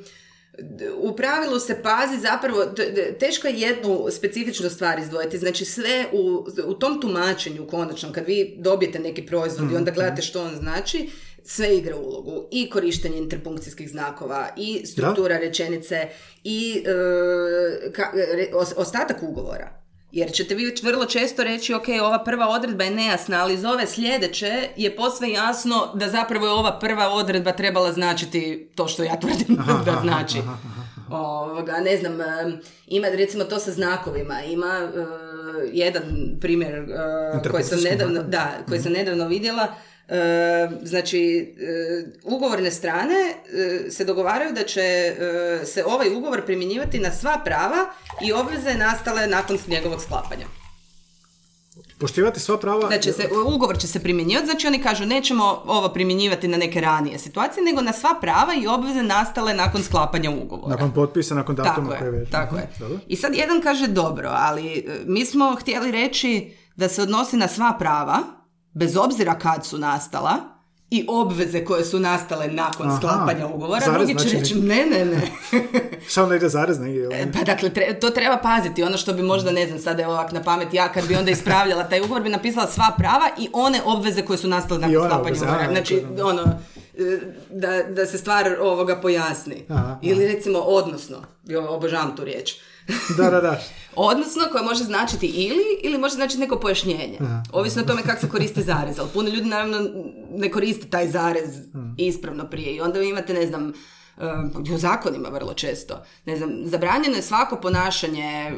u 0.97 1.17
pravilu 1.17 1.59
se 1.59 1.83
pazi 1.83 2.21
zapravo, 2.21 2.65
teško 3.21 3.49
je 3.49 3.61
jednu 3.61 4.07
specifičnu 4.11 4.71
stvar 4.71 4.99
izdvojiti, 4.99 5.39
znači 5.39 5.65
sve 5.65 6.07
u, 6.13 6.47
u 6.67 6.75
tom 6.75 7.01
tumačenju 7.01 7.67
konačnom, 7.67 8.13
kad 8.13 8.27
vi 8.27 8.55
dobijete 8.59 8.99
neki 8.99 9.27
proizvod 9.27 9.73
i 9.73 9.77
onda 9.77 9.91
gledate 9.91 10.23
što 10.23 10.43
on 10.43 10.57
znači, 10.57 11.11
sve 11.45 11.77
igra 11.77 11.97
ulogu. 11.97 12.49
I 12.51 12.71
korištenje 12.71 13.19
interpunkcijskih 13.19 13.91
znakova, 13.91 14.49
i 14.57 14.87
struktura 14.87 15.39
rečenice, 15.39 16.09
i 16.45 16.83
e, 16.87 16.91
ka- 17.91 18.13
re- 18.15 18.51
os- 18.55 18.75
ostatak 18.77 19.17
ugovora. 19.23 19.79
Jer 20.13 20.33
ćete 20.33 20.55
vi 20.55 20.75
vrlo 20.83 21.05
često 21.07 21.45
reći, 21.45 21.75
ok, 21.75 21.85
ova 22.03 22.25
prva 22.25 22.49
odredba 22.49 22.85
je 22.85 22.91
nejasna, 22.91 23.43
ali 23.43 23.55
iz 23.55 23.65
ove 23.65 23.87
sljedeće 23.87 24.69
je 24.77 24.97
posve 24.97 25.31
jasno 25.31 25.93
da 25.95 26.09
zapravo 26.09 26.47
je 26.47 26.53
ova 26.53 26.79
prva 26.79 27.09
odredba 27.09 27.53
trebala 27.53 27.93
značiti 27.93 28.71
to 28.75 28.89
što 28.89 29.03
ja 29.03 29.21
tvrdim 29.21 29.57
da 29.87 29.99
znači. 30.03 30.39
Ovoga, 31.11 31.73
ne 31.73 31.97
znam, 31.97 32.19
ima 32.87 33.09
recimo 33.09 33.45
to 33.45 33.59
sa 33.59 33.71
znakovima, 33.73 34.43
ima 34.43 34.89
e, 34.95 35.05
jedan 35.73 36.03
primjer 36.41 36.75
e, 36.75 37.49
koji 37.51 37.65
sam 37.65 37.81
nedavno, 37.81 38.23
da, 38.23 38.51
koji 38.69 38.81
sam 38.81 38.93
nedavno 38.93 39.29
vidjela, 39.29 39.67
znači, 40.83 41.21
e, 41.61 42.05
ugovorne 42.25 42.71
strane 42.71 43.15
e, 43.85 43.91
se 43.91 44.05
dogovaraju 44.05 44.53
da 44.53 44.65
će 44.65 44.81
e, 44.81 45.15
se 45.65 45.85
ovaj 45.85 46.17
ugovor 46.17 46.45
primjenjivati 46.47 46.99
na 46.99 47.13
sva 47.13 47.41
prava 47.45 47.87
i 48.23 48.33
obveze 48.33 48.75
nastale 48.75 49.27
nakon 49.27 49.59
njegovog 49.67 50.03
sklapanja. 50.03 50.47
Poštivati 51.99 52.41
sva 52.41 52.59
prava... 52.59 52.99
Će 52.99 53.13
se, 53.13 53.29
ugovor 53.47 53.79
će 53.79 53.87
se 53.87 54.01
primjenjivati, 54.01 54.47
znači 54.47 54.67
oni 54.67 54.83
kažu 54.83 55.07
nećemo 55.07 55.63
ovo 55.67 55.89
primjenjivati 55.89 56.49
na 56.49 56.57
neke 56.57 56.81
ranije 56.81 57.19
situacije, 57.19 57.65
nego 57.65 57.81
na 57.81 57.93
sva 57.93 58.15
prava 58.21 58.55
i 58.55 58.67
obveze 58.67 59.03
nastale 59.03 59.55
nakon 59.55 59.83
sklapanja 59.83 60.31
ugovora. 60.31 60.71
Nakon 60.75 60.93
potpisa, 60.95 61.35
nakon 61.35 61.55
datuma 61.55 61.97
koji 61.99 62.15
je, 62.15 62.31
tako 62.31 62.55
Mhm, 62.55 62.65
je. 62.65 62.69
Dobro. 62.79 62.99
I 63.09 63.17
sad 63.17 63.35
jedan 63.35 63.61
kaže 63.61 63.87
dobro, 63.87 64.31
ali 64.33 64.73
e, 64.79 64.85
mi 65.07 65.25
smo 65.25 65.57
htjeli 65.61 65.91
reći 65.91 66.53
da 66.77 66.89
se 66.89 67.03
odnosi 67.03 67.37
na 67.37 67.49
sva 67.49 67.77
prava, 67.79 68.38
bez 68.79 68.97
obzira 68.97 69.39
kad 69.39 69.67
su 69.67 69.79
nastala, 69.79 70.35
i 70.91 71.05
obveze 71.09 71.65
koje 71.65 71.85
su 71.85 72.01
nastale 72.01 72.49
nakon 72.49 72.89
Aha, 72.89 72.97
sklapanja 72.97 73.47
ugovora, 73.47 73.81
zarez 73.81 73.95
drugi 73.99 74.13
će 74.15 74.29
znači 74.29 74.37
reći 74.37 74.55
ne, 74.55 74.87
ne, 74.87 75.05
ne. 75.05 75.21
Šta 76.09 76.23
onda 76.23 76.37
ide 76.37 76.49
zarez 76.49 76.79
negdje? 76.79 77.09
E, 77.13 77.33
Pa 77.33 77.45
dakle, 77.45 77.71
tre- 77.71 78.01
to 78.01 78.11
treba 78.11 78.37
paziti. 78.37 78.83
Ono 78.83 78.97
što 78.97 79.13
bi 79.13 79.23
možda, 79.23 79.51
ne 79.51 79.67
znam, 79.67 79.79
sada 79.79 80.03
je 80.03 80.09
ovak 80.09 80.33
na 80.33 80.43
pamet, 80.43 80.75
ja 80.75 80.93
kad 80.93 81.09
bi 81.09 81.17
onda 81.17 81.31
ispravljala 81.31 81.85
taj 81.85 82.01
ugovor, 82.01 82.23
bi 82.23 82.29
napisala 82.29 82.67
sva 82.67 82.95
prava 82.99 83.29
i 83.39 83.49
one 83.53 83.81
obveze 83.85 84.23
koje 84.23 84.39
su 84.39 84.49
nastale 84.49 84.81
nakon 84.81 84.95
sklapanja 85.05 85.37
ugovora. 85.37 85.69
Znači, 85.71 86.05
ono, 86.23 86.43
e, 86.43 87.19
da, 87.51 87.83
da 87.83 88.07
se 88.07 88.19
stvar 88.19 88.57
ovoga 88.61 89.01
pojasni. 89.01 89.65
Aha, 89.69 89.99
Ili 90.03 90.27
recimo, 90.27 90.59
odnosno, 90.59 91.17
obožavam 91.69 92.17
tu 92.17 92.25
riječ. 92.25 92.55
Da, 93.17 93.31
da, 93.31 93.41
da. 93.41 93.61
Odnosno, 93.97 94.43
koje 94.53 94.65
može 94.65 94.85
značiti 94.85 95.27
ili, 95.27 95.65
ili 95.83 95.99
može 95.99 96.15
značiti 96.15 96.41
neko 96.41 96.61
pojašnjenje. 96.61 97.19
Ovisno 97.53 97.83
o 97.83 97.87
tome 97.87 98.03
kako 98.03 98.21
se 98.21 98.29
koristi 98.29 98.63
zarez. 98.63 98.99
Ali 98.99 99.09
puno 99.15 99.29
ljudi 99.29 99.49
naravno 99.49 99.79
ne 100.31 100.51
koriste 100.51 100.89
taj 100.89 101.09
zarez 101.09 101.51
ispravno 101.97 102.45
prije. 102.51 102.77
I 102.77 102.81
onda 102.81 102.99
vi 102.99 103.09
imate, 103.09 103.35
ne 103.35 103.47
znam, 103.47 103.69
e, 103.69 104.73
u 104.75 104.79
zakonima 104.79 105.29
vrlo 105.29 105.55
često. 105.55 106.05
Ne 106.25 106.37
znam, 106.37 106.51
zabranjeno 106.65 107.17
je 107.17 107.23
svako 107.23 107.57
ponašanje 107.57 108.25
e, 108.25 108.53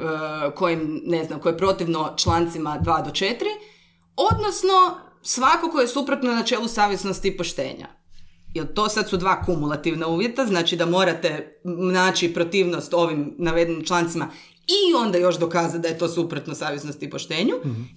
kojim, 0.54 1.00
ne 1.04 1.24
znam, 1.24 1.40
koje 1.40 1.52
je 1.52 1.58
protivno 1.58 2.14
člancima 2.16 2.78
2 2.82 3.04
do 3.04 3.10
4, 3.10 3.34
odnosno 4.16 4.98
svako 5.22 5.70
ko 5.70 5.80
je 5.80 5.88
suprotno 5.88 6.32
načelu 6.32 6.68
savjesnosti 6.68 7.28
i 7.28 7.36
poštenja. 7.36 7.99
Jer 8.54 8.74
to 8.74 8.88
sad 8.88 9.08
su 9.08 9.16
dva 9.16 9.42
kumulativna 9.42 10.06
uvjeta, 10.06 10.46
znači 10.46 10.76
da 10.76 10.86
morate 10.86 11.60
naći 11.92 12.34
protivnost 12.34 12.94
ovim 12.94 13.34
navedenim 13.38 13.84
člancima 13.84 14.28
i 14.66 14.94
onda 14.94 15.18
još 15.18 15.38
dokazati 15.38 15.78
da 15.78 15.88
je 15.88 15.98
to 15.98 16.08
suprotno 16.08 16.54
savjesnosti 16.54 17.06
i 17.06 17.10
poštenju, 17.10 17.54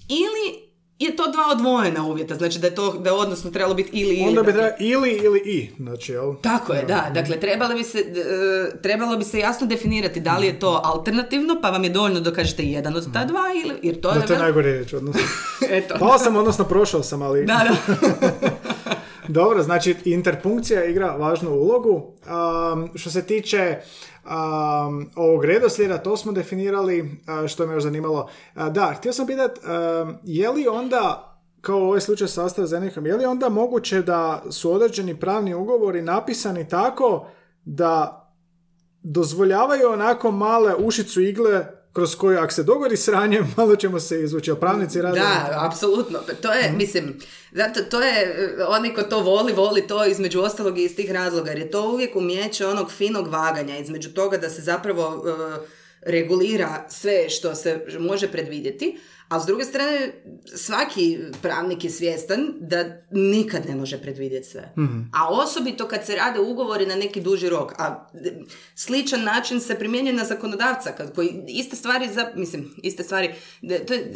ili 0.10 0.74
je 1.00 1.16
to 1.16 1.24
dva 1.32 1.44
odvojena 1.52 2.06
uvjeta, 2.06 2.36
znači 2.36 2.60
da 2.60 2.68
je 2.68 2.76
to, 2.76 2.94
da 2.94 3.10
je 3.10 3.14
odnosno 3.14 3.52
trebalo 3.52 3.76
biti 3.76 3.90
ili 3.94 4.16
ili. 4.16 4.28
Onda 4.28 4.44
bi 4.44 4.54
dakle. 4.54 4.72
ili 4.80 5.12
ili 5.12 5.42
i, 5.46 5.70
znači, 5.78 6.12
jel? 6.12 6.36
Tako 6.42 6.74
je, 6.74 6.86
da. 6.86 7.12
Dakle, 7.14 7.40
trebalo 7.40 7.76
bi, 7.76 7.84
se, 7.84 8.00
e, 8.00 8.82
trebalo 8.82 9.18
bi 9.18 9.24
se 9.24 9.40
jasno 9.40 9.68
definirati 9.68 10.20
da 10.20 10.38
li 10.38 10.48
je 10.48 10.60
to 10.60 10.82
alternativno, 10.84 11.60
pa 11.62 11.70
vam 11.70 11.84
je 11.84 11.90
dovoljno 11.90 12.20
da 12.20 12.34
kažete 12.34 12.64
jedan 12.64 12.96
od 12.96 13.14
ta 13.14 13.26
dva, 13.26 13.44
ili, 13.66 13.76
jer 13.82 14.02
to 14.02 14.14
Da, 14.14 14.20
je... 14.20 14.26
to 14.26 14.34
je 14.34 14.40
najgore 14.40 14.72
riječ, 14.72 14.94
odnosno. 14.94 15.22
Eto. 15.70 15.96
Pao 16.00 16.18
sam, 16.18 16.36
odnosno 16.36 16.66
prošao 16.66 17.04
sam, 17.04 17.22
ali... 17.22 17.46
Da, 17.46 17.66
da. 17.70 17.94
Dobro, 19.28 19.64
znači 19.64 19.96
interpunkcija 20.06 20.86
igra 20.86 21.16
važnu 21.16 21.52
ulogu. 21.52 21.94
Um, 21.94 22.90
što 22.96 23.10
se 23.10 23.26
tiče 23.26 23.78
um, 24.26 25.10
ovog 25.16 25.46
redoslijeda, 25.46 25.98
to 25.98 26.18
smo 26.18 26.32
definirali, 26.32 27.12
što 27.48 27.68
me 27.68 27.74
još 27.74 27.84
zanimalo. 27.84 28.30
Da, 28.72 28.94
htio 28.98 29.14
sam 29.14 29.28
pitati, 29.28 29.60
um, 29.66 30.16
je 30.24 30.50
li 30.50 30.68
onda 30.68 31.30
kao 31.62 31.80
ovaj 31.80 32.02
slučaj 32.02 32.28
sa 32.28 32.46
AstraZenecom, 32.46 33.06
je 33.06 33.16
li 33.16 33.26
onda 33.26 33.50
moguće 33.50 34.02
da 34.02 34.44
su 34.50 34.72
određeni 34.74 35.20
pravni 35.20 35.54
ugovori 35.54 36.02
napisani 36.02 36.68
tako 36.68 37.28
da 37.66 38.20
dozvoljavaju 39.04 39.92
onako 39.92 40.32
male 40.32 40.76
ušicu 40.76 41.22
igle 41.22 41.66
kroz 41.94 42.16
koju 42.16 42.40
ako 42.40 42.54
se 42.54 42.64
dogodi 42.64 42.98
sranje, 42.98 43.42
malo 43.58 43.76
ćemo 43.76 44.00
se 44.00 44.24
izvući. 44.24 44.50
Jel 44.50 44.58
Pravnici 44.58 45.02
rade 45.02 45.20
Da, 45.20 45.68
apsolutno. 45.72 46.20
To 46.42 46.54
je, 46.54 46.72
mislim, 46.72 47.20
zato 47.52 47.82
to 47.82 48.02
je, 48.02 48.22
e, 48.60 48.64
onaj 48.68 48.94
ko 48.94 49.04
to 49.04 49.20
voli, 49.20 49.54
voli 49.54 49.88
to 49.88 50.06
između 50.06 50.42
ostalog 50.42 50.78
i 50.78 50.84
iz 50.84 50.96
tih 50.96 51.12
razloga, 51.12 51.50
jer 51.50 51.60
je 51.60 51.72
to 51.72 51.90
uvijek 51.90 52.16
umjeće 52.16 52.68
onog 52.68 52.92
finog 52.92 53.28
vaganja 53.28 53.78
između 53.78 54.10
toga 54.10 54.38
da 54.38 54.50
se 54.50 54.62
zapravo 54.62 55.26
e, 55.28 55.84
regulira 56.02 56.86
sve 56.90 57.30
što 57.30 57.56
se 57.56 57.86
može 58.00 58.32
predvidjeti, 58.32 59.00
a 59.28 59.40
s 59.40 59.46
druge 59.46 59.64
strane 59.64 60.12
svaki 60.56 61.20
pravnik 61.42 61.84
je 61.84 61.90
svjestan 61.90 62.54
da 62.60 62.86
nikad 63.12 63.66
ne 63.70 63.76
može 63.76 64.02
predvidjeti 64.02 64.50
sve. 64.50 64.74
A 65.14 65.30
osobito 65.30 65.88
kad 65.88 66.06
se 66.06 66.16
rade 66.16 66.40
ugovori 66.40 66.86
na 66.86 66.96
neki 66.96 67.22
duži 67.22 67.50
rok, 67.50 67.72
a 67.78 68.10
sličan 68.76 69.24
način 69.24 69.60
se 69.60 69.76
primjenjuje 69.76 70.14
na 70.14 70.26
zakonodavca, 70.26 70.92
kad, 70.92 71.16
koji 71.16 71.44
iste 71.48 71.76
stvari, 71.76 72.10
za, 72.14 72.32
mislim, 72.36 72.76
iste 72.84 73.04
stvari, 73.04 73.34
to 73.88 73.94
je 73.94 74.14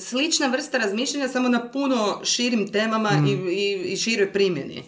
slična 0.00 0.46
vrsta 0.46 0.78
razmišljanja 0.78 1.28
samo 1.28 1.48
na 1.48 1.70
puno 1.70 2.20
širim 2.24 2.72
temama 2.72 3.10
i, 3.28 3.32
i, 3.32 3.92
i 3.92 3.96
široj 3.96 4.32
primjeni. 4.32 4.82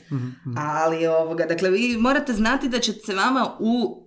Ali, 0.57 1.07
ovoga, 1.07 1.47
dakle, 1.47 1.71
vi 1.71 1.97
morate 1.97 2.33
znati 2.33 2.69
da 2.69 2.79
će 2.79 2.93
se 2.93 3.15
vama 3.15 3.57
u 3.59 4.07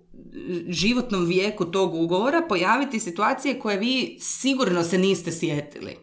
životnom 0.68 1.26
vijeku 1.26 1.64
tog 1.64 1.94
ugovora 1.94 2.42
pojaviti 2.48 3.00
situacije 3.00 3.58
koje 3.58 3.78
vi 3.78 4.18
sigurno 4.20 4.82
se 4.82 4.98
niste 4.98 5.32
sjetili. 5.32 5.96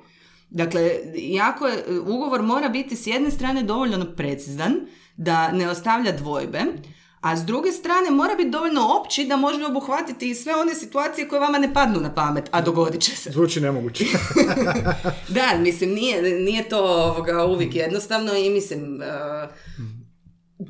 Dakle, 0.49 0.91
jako 1.15 1.67
je, 1.67 1.99
ugovor 1.99 2.41
mora 2.41 2.69
biti 2.69 2.95
s 2.95 3.07
jedne 3.07 3.31
strane 3.31 3.63
dovoljno 3.63 4.05
precizan, 4.15 4.73
da 5.17 5.51
ne 5.51 5.69
ostavlja 5.69 6.11
dvojbe, 6.11 6.59
a 7.21 7.37
s 7.37 7.45
druge 7.45 7.71
strane 7.71 8.11
mora 8.11 8.35
biti 8.35 8.49
dovoljno 8.49 8.81
opći 8.99 9.25
da 9.25 9.37
može 9.37 9.65
obuhvatiti 9.65 10.29
i 10.29 10.35
sve 10.35 10.55
one 10.55 10.75
situacije 10.75 11.27
koje 11.27 11.39
vama 11.39 11.57
ne 11.57 11.73
padnu 11.73 11.99
na 11.99 12.13
pamet, 12.13 12.49
a 12.51 12.61
dogodit 12.61 13.01
će 13.01 13.15
se. 13.15 13.31
Zvuči 13.31 13.61
nemoguće. 13.61 14.05
Da, 15.27 15.57
mislim, 15.59 15.89
nije, 15.89 16.21
nije 16.39 16.69
to 16.69 16.79
ovoga, 16.79 17.45
uvijek 17.45 17.75
jednostavno 17.75 18.35
i 18.35 18.49
mislim, 18.49 19.01
e, 19.01 19.05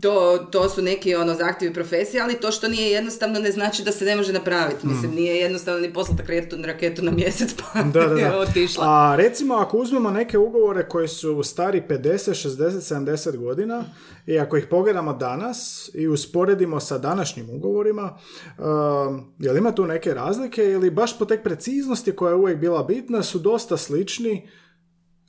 to, 0.02 0.38
to 0.52 0.70
su 0.70 0.82
neki 0.82 1.16
ono 1.16 1.36
zahtjevi 1.36 1.74
profesije, 1.74 2.24
ali 2.24 2.40
to 2.40 2.52
što 2.52 2.68
nije 2.68 2.92
jednostavno 2.92 3.40
ne 3.40 3.52
znači 3.52 3.84
da 3.84 3.92
se 3.92 4.06
ne 4.06 4.16
može 4.16 4.34
napraviti. 4.34 4.88
Mislim, 4.88 5.12
nije 5.12 5.36
jednostavno 5.36 5.80
ni 5.80 5.94
poslati 5.94 6.22
raketu, 6.22 6.58
raketu 6.66 7.04
na 7.04 7.12
mjesec 7.12 7.54
pa 7.54 7.84
da, 7.84 8.08
da, 8.08 8.16
je 8.20 8.30
da. 8.30 8.38
otišla. 8.38 8.86
A 8.88 9.16
recimo 9.16 9.56
ako 9.56 9.78
uzmemo 9.78 10.12
neke 10.12 10.38
ugovore 10.38 10.88
koji 10.88 11.08
su 11.08 11.44
stari 11.44 11.84
50, 11.90 12.48
60, 12.50 12.96
70 12.96 13.38
godina 13.38 13.84
i 14.26 14.40
ako 14.40 14.58
ih 14.58 14.68
pogledamo 14.70 15.14
danas 15.14 15.90
i 15.94 16.08
usporedimo 16.08 16.80
sa 16.80 16.98
današnjim 16.98 17.50
ugovorima, 17.50 18.18
um, 18.58 19.34
je 19.40 19.52
li 19.52 19.58
ima 19.58 19.72
tu 19.72 19.86
neke 19.86 20.14
razlike 20.14 20.64
ili 20.64 20.90
baš 20.90 21.20
po 21.20 21.26
tek 21.26 21.44
preciznosti 21.44 22.16
koja 22.16 22.30
je 22.30 22.36
uvijek 22.36 22.60
bila 22.60 22.84
bitna 22.84 23.24
su 23.24 23.40
dosta 23.40 23.78
slični, 23.78 24.48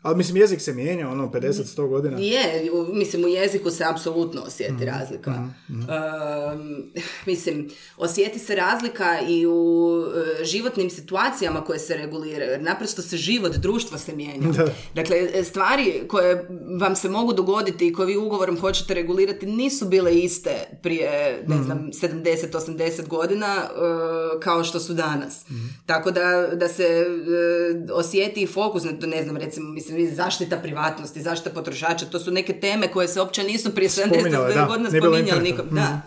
ali 0.02 0.16
mislim 0.16 0.36
jezik 0.36 0.60
se 0.60 0.72
mijenja 0.72 1.08
ono 1.08 1.26
50-100 1.26 1.88
godina. 1.88 2.18
Je, 2.18 2.70
mislim 2.92 3.24
u 3.24 3.28
jeziku 3.28 3.70
se 3.70 3.84
apsolutno 3.84 4.42
osjeti 4.42 4.72
Mhm, 4.72 4.84
razlika. 4.84 5.48
Um, 5.68 6.92
mislim, 7.26 7.70
osjeti 7.96 8.38
se 8.38 8.54
razlika 8.54 9.20
i 9.28 9.46
u 9.46 10.04
e, 10.40 10.44
životnim 10.44 10.90
situacijama 10.90 11.64
koje 11.64 11.78
se 11.78 11.96
reguliraju, 11.96 12.62
naprosto 12.62 13.02
se 13.02 13.16
život 13.16 13.56
društva 13.56 13.98
se 13.98 14.16
mijenja. 14.16 14.48
Da. 14.48 14.66
Dakle, 14.94 15.16
e, 15.34 15.44
stvari 15.44 16.02
koje 16.08 16.48
vam 16.80 16.96
se 16.96 17.08
mogu 17.08 17.32
dogoditi 17.32 17.86
i 17.86 17.92
koje 17.92 18.06
vi 18.06 18.16
ugovorom 18.16 18.60
hoćete 18.60 18.94
regulirati 18.94 19.46
nisu 19.46 19.88
bile 19.88 20.14
iste 20.14 20.78
prije, 20.82 21.44
ne 21.46 21.62
znam, 21.62 21.90
70-80 21.92 23.08
godina 23.08 23.56
e, 23.56 24.40
kao 24.40 24.64
što 24.64 24.80
su 24.80 24.94
danas. 24.94 25.44
Tako 25.86 26.10
da, 26.10 26.48
da 26.54 26.68
se 26.68 26.84
e, 26.84 27.92
osjeti 27.92 28.42
i 28.42 28.46
fokus 28.46 28.84
na 28.84 28.92
to, 28.92 29.06
ne 29.06 29.22
znam, 29.22 29.36
recimo, 29.36 29.70
mislim, 29.70 29.91
zaštita 30.14 30.57
privatnosti, 30.57 31.22
zaštita 31.22 31.50
potrošača, 31.50 32.07
to 32.07 32.18
su 32.18 32.31
neke 32.31 32.61
teme 32.61 32.88
koje 32.88 33.09
se 33.09 33.20
uopće 33.20 33.42
nisu 33.44 33.74
prije 33.74 33.88
70 33.88 34.09
Spominjale, 34.09 34.55
da. 34.55 34.64
godina 34.64 34.90
spominjali 34.90 35.42
nikom. 35.42 35.66
Da. 35.70 36.00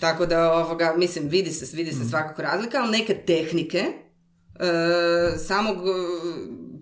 Tako 0.00 0.26
da, 0.26 0.52
ovoga, 0.52 0.94
mislim, 0.96 1.28
vidi 1.28 1.52
se, 1.52 1.76
vidi 1.76 1.92
se 1.92 2.08
svakako 2.08 2.42
razlika, 2.42 2.78
ali 2.82 2.98
neke 2.98 3.14
tehnike 3.14 3.78
e, 3.78 5.38
samog 5.38 5.76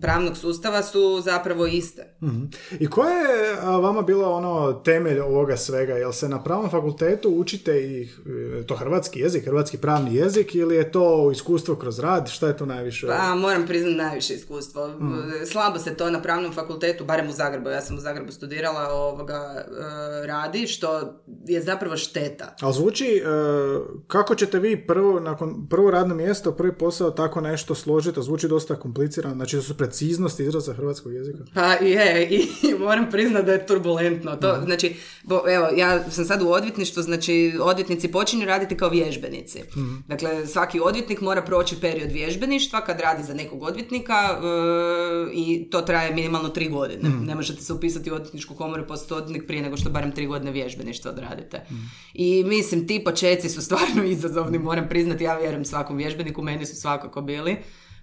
pravnog 0.01 0.37
sustava 0.37 0.83
su 0.83 1.21
zapravo 1.21 1.65
iste. 1.65 2.15
Mhm. 2.23 2.43
I 2.79 2.87
koje 2.87 3.13
je 3.13 3.57
a, 3.61 3.77
vama 3.77 4.01
bilo 4.01 4.33
ono 4.33 4.73
temelj 4.73 5.19
ovoga 5.19 5.57
svega? 5.57 5.93
Jel 5.93 6.11
se 6.11 6.29
na 6.29 6.43
pravnom 6.43 6.69
fakultetu 6.69 7.29
učite 7.29 7.81
i 7.81 8.03
e, 8.59 8.63
to 8.67 8.75
hrvatski 8.75 9.19
jezik, 9.19 9.45
hrvatski 9.45 9.77
pravni 9.77 10.15
jezik 10.15 10.55
ili 10.55 10.75
je 10.75 10.91
to 10.91 11.31
iskustvo 11.31 11.75
kroz 11.75 11.99
rad? 11.99 12.29
Šta 12.29 12.47
je 12.47 12.57
to 12.57 12.65
najviše? 12.65 13.07
Pa 13.07 13.35
moram 13.35 13.67
priznati 13.67 13.95
najviše 13.95 14.33
iskustvo. 14.33 14.89
Slabo 15.51 15.79
se 15.79 15.95
to 15.95 16.09
na 16.09 16.21
pravnom 16.21 16.53
fakultetu, 16.53 17.05
barem 17.05 17.29
u 17.29 17.31
Zagrebu, 17.31 17.69
ja 17.69 17.81
sam 17.81 17.97
u 17.97 17.99
Zagrebu 17.99 18.31
studirala, 18.31 18.93
ovoga, 18.93 19.65
e, 20.23 20.27
radi, 20.27 20.67
što 20.67 21.19
je 21.45 21.61
zapravo 21.61 21.97
šteta. 21.97 22.55
Ali 22.61 22.73
zvuči, 22.73 23.05
e, 23.05 23.21
kako 24.07 24.35
ćete 24.35 24.59
vi 24.59 24.87
prvo, 24.87 25.19
nakon 25.19 25.67
prvo 25.69 25.91
radno 25.91 26.15
mjesto, 26.15 26.51
prvi 26.51 26.73
posao 26.73 27.11
tako 27.11 27.41
nešto 27.41 27.75
složiti, 27.75 28.15
to 28.15 28.21
zvuči 28.21 28.47
dosta 28.47 28.75
komplicirano, 28.75 29.35
znači 29.35 29.57
to 29.57 29.63
su 29.63 29.77
preciznost 29.89 30.39
izraza 30.39 30.73
hrvatskog 30.73 31.13
jezika. 31.13 31.43
Pa 31.53 31.73
je, 31.73 32.27
i 32.29 32.47
moram 32.85 33.09
priznati 33.09 33.45
da 33.45 33.51
je 33.51 33.65
turbulentno. 33.65 34.35
To, 34.35 34.61
znači, 34.65 34.95
bo, 35.23 35.41
evo, 35.49 35.67
ja 35.77 36.11
sam 36.11 36.25
sad 36.25 36.41
u 36.41 36.49
odvjetništvu, 36.49 37.03
znači 37.03 37.53
odvjetnici 37.61 38.07
počinju 38.07 38.45
raditi 38.45 38.77
kao 38.77 38.89
vježbenici. 38.89 39.59
Dakle, 40.07 40.47
svaki 40.47 40.79
odvjetnik 40.79 41.21
mora 41.21 41.41
proći 41.41 41.75
period 41.81 42.11
vježbeništva 42.11 42.81
kad 42.81 42.99
radi 42.99 43.23
za 43.23 43.33
nekog 43.33 43.63
odvjetnika 43.63 44.13
e, 44.13 44.39
i 45.33 45.69
to 45.71 45.81
traje 45.81 46.13
minimalno 46.13 46.49
tri 46.49 46.69
godine. 46.69 47.09
Ne 47.25 47.35
možete 47.35 47.61
se 47.61 47.73
upisati 47.73 48.11
u 48.11 48.15
odvjetničku 48.15 48.55
komoru 48.55 48.83
i 48.83 48.87
postati 48.87 49.13
odvjetnik 49.13 49.47
prije 49.47 49.61
nego 49.63 49.77
što 49.77 49.89
barem 49.89 50.11
tri 50.11 50.25
godine 50.25 50.51
vježbeništva 50.51 51.11
odradite. 51.11 51.65
I 52.13 52.43
mislim, 52.43 52.87
ti 52.87 53.01
počeci 53.03 53.49
su 53.49 53.61
stvarno 53.61 54.03
izazovni, 54.13 54.59
moram 54.59 54.89
priznati, 54.89 55.23
ja 55.23 55.37
vjerujem 55.37 55.65
svakom 55.65 55.97
vježbeniku, 55.97 56.41
meni 56.41 56.65
su 56.65 56.75
svakako 56.75 57.21
bili. 57.21 57.57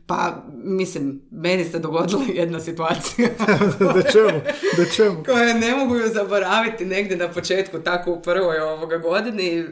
Pa, 0.06 0.44
mislim, 0.64 1.22
meni 1.30 1.64
se 1.64 1.78
dogodila 1.78 2.22
jedna 2.42 2.60
situacija 2.60 3.28
da 3.94 4.02
čemu? 4.12 4.40
Da 4.76 4.84
čemu? 4.96 5.24
koje 5.24 5.54
ne 5.54 5.76
mogu 5.76 5.96
ju 5.96 6.08
zaboraviti 6.08 6.84
negdje 6.84 7.16
na 7.16 7.28
početku, 7.28 7.78
tako 7.78 8.12
u 8.12 8.22
prvoj 8.22 8.58
ovoga 8.58 8.96
godini. 8.96 9.58
e, 9.58 9.66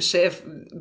Šef, 0.00 0.34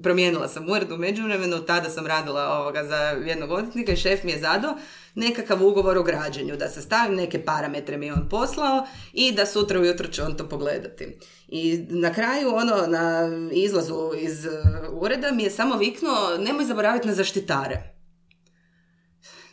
promijenila 0.04 0.48
sam 0.48 0.70
ured 0.70 0.92
u 0.92 0.98
međuvremenu, 0.98 1.60
tada 1.66 1.90
sam 1.90 2.08
radila 2.08 2.60
ovoga 2.60 2.84
za 2.84 2.96
jednog 2.98 3.52
odvjetnika 3.52 3.92
i 3.92 3.96
šef 3.96 4.24
mi 4.24 4.32
je 4.32 4.40
zadao 4.40 4.78
nekakav 5.16 5.66
ugovor 5.66 5.98
o 5.98 6.04
građenju, 6.04 6.56
da 6.58 6.68
se 6.68 6.82
stavim 6.82 7.16
neke 7.16 7.46
parametre 7.46 7.98
mi 7.98 8.06
je 8.06 8.14
on 8.14 8.30
poslao 8.30 8.86
i 9.14 9.32
da 9.32 9.46
sutra 9.46 9.80
ujutro 9.80 10.08
će 10.08 10.24
on 10.24 10.38
to 10.38 10.50
pogledati. 10.50 11.18
I 11.48 11.86
na 11.90 12.14
kraju, 12.14 12.56
ono, 12.56 12.88
na 12.88 13.30
izlazu 13.52 14.12
iz 14.18 14.46
e, 14.46 14.50
ureda 14.92 15.32
mi 15.32 15.44
je 15.44 15.52
samo 15.52 15.78
viknuo, 15.78 16.38
nemoj 16.40 16.66
zaboraviti 16.66 17.08
na 17.08 17.14
zaštitare. 17.14 17.91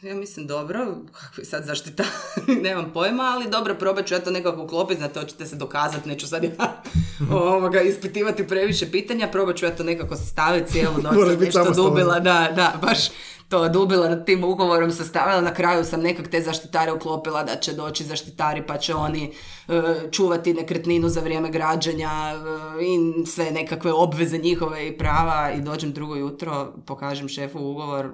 Ja 0.02 0.14
mislim, 0.14 0.46
dobro, 0.46 0.96
kakvi 1.12 1.44
sad 1.44 1.64
zaštitari, 1.64 2.08
nemam 2.62 2.90
pojma, 2.94 3.22
ali 3.22 3.50
dobro, 3.50 3.74
probat 3.74 4.06
ću 4.06 4.14
ja 4.14 4.20
to 4.20 4.30
nekako 4.30 4.62
uklopiti, 4.62 4.98
znate, 4.98 5.20
hoćete 5.20 5.46
se 5.46 5.56
dokazati, 5.56 6.08
neću 6.08 6.26
sad 6.26 6.44
ja 6.44 6.82
ovoga, 7.30 7.80
ispitivati 7.80 8.46
previše 8.46 8.90
pitanja, 8.90 9.28
probat 9.28 9.56
ću 9.56 9.64
ja 9.66 9.76
to 9.76 9.84
nekako 9.84 10.16
staviti 10.16 10.72
cijelu 10.72 10.94
noć, 11.02 11.14
sam 11.14 11.44
nešto 11.44 11.72
dubila, 11.74 12.20
da, 12.20 12.52
da, 12.56 12.74
baš 12.82 13.08
to 13.48 13.68
dubila 13.68 14.08
nad 14.08 14.26
tim 14.26 14.44
ugovorom 14.44 14.90
sastavila. 14.90 15.40
Na 15.40 15.54
kraju 15.54 15.84
sam 15.84 16.00
nekak 16.00 16.28
te 16.28 16.40
zaštitare 16.40 16.92
uklopila 16.92 17.44
da 17.44 17.56
će 17.56 17.72
doći 17.72 18.04
zaštitari 18.04 18.62
pa 18.66 18.78
će 18.78 18.94
oni 18.94 19.32
e, 19.68 19.82
čuvati 20.10 20.54
nekretninu 20.54 21.08
za 21.08 21.20
vrijeme 21.20 21.50
građenja 21.50 22.10
e, 22.10 22.84
i 22.84 23.26
sve 23.26 23.50
nekakve 23.50 23.92
obveze 23.92 24.38
njihove 24.38 24.88
i 24.88 24.98
prava 24.98 25.52
i 25.52 25.60
dođem 25.60 25.92
drugo 25.92 26.16
jutro, 26.16 26.72
pokažem 26.86 27.28
šefu 27.28 27.58
ugovor, 27.58 28.10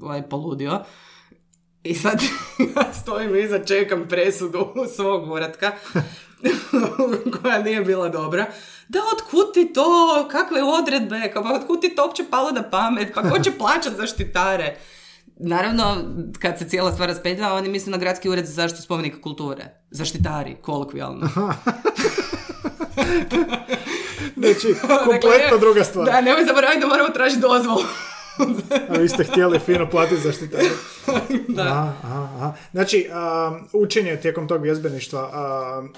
ovaj 0.00 0.28
poludio. 0.28 0.80
I 1.86 1.94
sad 1.94 2.22
ja 2.76 2.92
stojim 3.02 3.36
iza, 3.36 3.64
čekam 3.64 4.06
presudu 4.08 4.74
svog 4.96 5.30
uratka 5.30 5.72
koja 7.42 7.62
nije 7.62 7.80
bila 7.80 8.08
dobra. 8.08 8.46
Da, 8.88 8.98
otkud 9.14 9.54
ti 9.54 9.72
to? 9.72 10.28
Kakve 10.30 10.62
odredbe? 10.62 11.32
Pa 11.34 11.40
otkud 11.40 11.80
ti 11.80 11.94
to 11.94 12.04
uopće 12.04 12.24
palo 12.30 12.50
na 12.50 12.70
pamet? 12.70 13.14
Pa 13.14 13.22
ko 13.22 13.38
će 13.38 13.50
plaćati 13.58 13.96
zaštitare? 13.96 14.76
Naravno, 15.36 15.96
kad 16.38 16.58
se 16.58 16.68
cijela 16.68 16.92
stvar 16.92 17.08
raspetljava, 17.08 17.54
oni 17.54 17.68
misle 17.68 17.90
na 17.90 17.98
gradski 17.98 18.28
ured 18.28 18.46
za 18.46 18.52
zaštitu 18.52 18.82
spomenika 18.82 19.20
kulture. 19.20 19.64
Zaštitari, 19.90 20.56
kolokvijalno. 20.62 21.28
znači, 24.36 24.74
kompletno 25.04 25.58
druga 25.60 25.84
stvar. 25.84 26.06
Da, 26.06 26.20
nemoj 26.20 26.44
zaboraviti 26.44 26.80
da 26.80 26.86
moramo 26.86 27.08
tražiti 27.08 27.40
dozvolu. 27.40 27.82
A 28.88 28.98
vi 28.98 29.08
ste 29.08 29.24
htjeli 29.24 29.58
fino 29.58 29.90
platiti 29.90 30.20
zaštitare. 30.20 30.64
da. 31.56 31.62
Aha, 31.62 32.28
aha. 32.34 32.52
Znači, 32.72 33.08
učenje 33.72 34.16
tijekom 34.16 34.48
tog 34.48 34.62
vježbeništva 34.62 35.30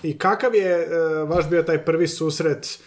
i 0.02 0.18
kakav 0.18 0.54
je 0.54 0.86
uh, 0.86 1.28
vaš 1.28 1.48
bio 1.48 1.62
taj 1.62 1.84
prvi 1.84 2.08
susret 2.08 2.78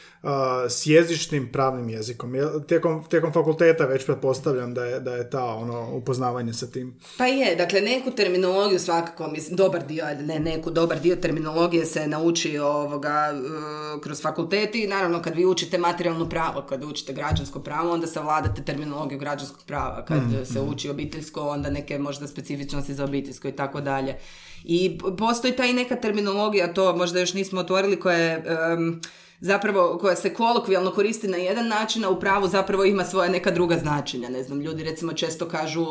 s 0.70 0.86
jezičnim 0.86 1.52
pravnim 1.52 1.90
jezikom. 1.90 2.34
Tijekom, 2.68 3.04
tijekom 3.10 3.34
fakulteta 3.34 3.86
već 3.86 4.06
pretpostavljam 4.06 4.74
da 4.74 4.86
je, 4.86 5.00
da 5.00 5.16
je 5.16 5.30
ta 5.30 5.46
ono 5.46 5.96
upoznavanje 5.96 6.54
sa 6.54 6.68
tim. 6.68 7.00
Pa 7.18 7.26
je, 7.26 7.56
dakle 7.56 7.82
neku 7.82 8.12
terminologiju 8.12 8.80
svakako, 8.80 9.28
mislim, 9.28 9.56
dobar 9.56 9.86
dio, 9.86 10.06
ne 10.22 10.40
neku, 10.40 10.72
dobar 10.72 11.00
dio 11.00 11.16
terminologije 11.16 11.86
se 11.86 12.08
nauči 12.08 12.58
ovoga, 12.58 13.34
uh, 13.34 14.02
kroz 14.02 14.22
fakultet 14.22 14.76
i 14.76 14.88
naravno 14.88 15.22
kad 15.22 15.36
vi 15.36 15.46
učite 15.46 15.78
materijalno 15.78 16.30
pravo, 16.30 16.62
kad 16.62 16.84
učite 16.84 17.14
građansko 17.14 17.60
pravo, 17.60 17.92
onda 17.92 18.08
savladate 18.08 18.64
terminologiju 18.64 19.20
građanskog 19.20 19.64
prava. 19.66 20.06
Kad 20.06 20.18
mm, 20.18 20.46
se 20.46 20.62
mm. 20.62 20.70
uči 20.70 20.90
obiteljsko, 20.90 21.42
onda 21.42 21.70
neke 21.70 22.00
možda 22.00 22.28
specifičnosti 22.28 22.94
za 22.94 23.04
obiteljsko 23.04 23.48
i 23.48 23.56
tako 23.56 23.82
dalje. 23.82 24.18
I 24.64 24.98
postoji 25.18 25.56
ta 25.56 25.66
i 25.66 25.74
neka 25.74 25.96
terminologija, 25.96 26.74
to 26.74 26.96
možda 26.96 27.20
još 27.20 27.34
nismo 27.34 27.60
otvorili, 27.60 28.00
koja 28.00 28.18
je 28.18 28.44
zapravo 29.42 29.98
koja 29.98 30.16
se 30.16 30.34
kolokvijalno 30.34 30.92
koristi 30.92 31.28
na 31.28 31.38
jedan 31.38 31.68
način, 31.68 32.06
a 32.06 32.10
u 32.10 32.20
pravu 32.20 32.48
zapravo 32.48 32.86
ima 32.86 33.06
svoja 33.06 33.30
neka 33.30 33.52
druga 33.52 33.78
značenja. 33.78 34.30
Ne 34.30 34.44
znam, 34.44 34.62
ljudi 34.62 34.84
recimo 34.84 35.14
često 35.14 35.48
kažu, 35.48 35.86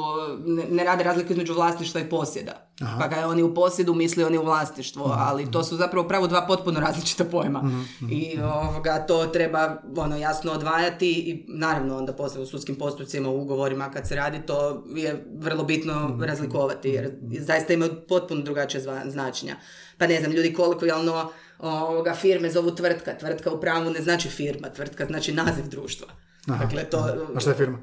ne, 0.70 0.84
rade 0.84 1.04
razliku 1.04 1.32
između 1.32 1.54
vlasništva 1.54 2.00
i 2.00 2.08
posjeda. 2.08 2.70
Aha. 2.80 2.98
Pa 3.00 3.08
ga 3.08 3.26
oni 3.26 3.42
u 3.42 3.54
posjedu, 3.54 3.94
misli 3.94 4.24
oni 4.24 4.38
u 4.38 4.42
vlasništvo, 4.42 5.06
mhm, 5.08 5.18
ali 5.18 5.50
to 5.50 5.58
mhm. 5.58 5.66
su 5.66 5.76
zapravo 5.76 6.08
pravo 6.08 6.26
dva 6.26 6.46
potpuno 6.46 6.80
različita 6.80 7.24
pojma. 7.24 7.62
Mhm, 7.62 7.82
I 8.10 8.38
ovoga, 8.42 9.06
to 9.06 9.26
treba 9.26 9.82
ono, 9.96 10.16
jasno 10.16 10.52
odvajati 10.52 11.10
i 11.10 11.44
naravno 11.48 11.96
onda 11.96 12.12
poslije 12.12 12.42
u 12.42 12.46
sudskim 12.46 12.76
postupcima, 12.76 13.28
u 13.28 13.40
ugovorima 13.40 13.90
kad 13.90 14.08
se 14.08 14.16
radi, 14.16 14.46
to 14.46 14.84
je 14.94 15.24
vrlo 15.38 15.64
bitno 15.64 16.18
razlikovati 16.22 16.88
jer 16.88 17.10
zaista 17.40 17.72
imaju 17.72 17.92
potpuno 18.08 18.42
drugačije 18.42 18.84
značenja. 19.04 19.56
Pa 19.98 20.06
ne 20.06 20.20
znam, 20.20 20.32
ljudi 20.32 20.54
kolokvijalno 20.54 21.30
ovoga, 21.62 22.14
firme 22.14 22.50
zovu 22.50 22.70
tvrtka. 22.70 23.18
Tvrtka 23.18 23.50
u 23.50 23.60
pravu 23.60 23.90
ne 23.90 24.02
znači 24.02 24.28
firma, 24.28 24.68
tvrtka 24.68 25.06
znači 25.06 25.32
naziv 25.32 25.64
društva. 25.68 26.08
Aha, 26.48 26.64
dakle, 26.64 26.84
to, 26.84 26.98
A 27.34 27.40
šta 27.40 27.50
je 27.50 27.56
firma? 27.56 27.78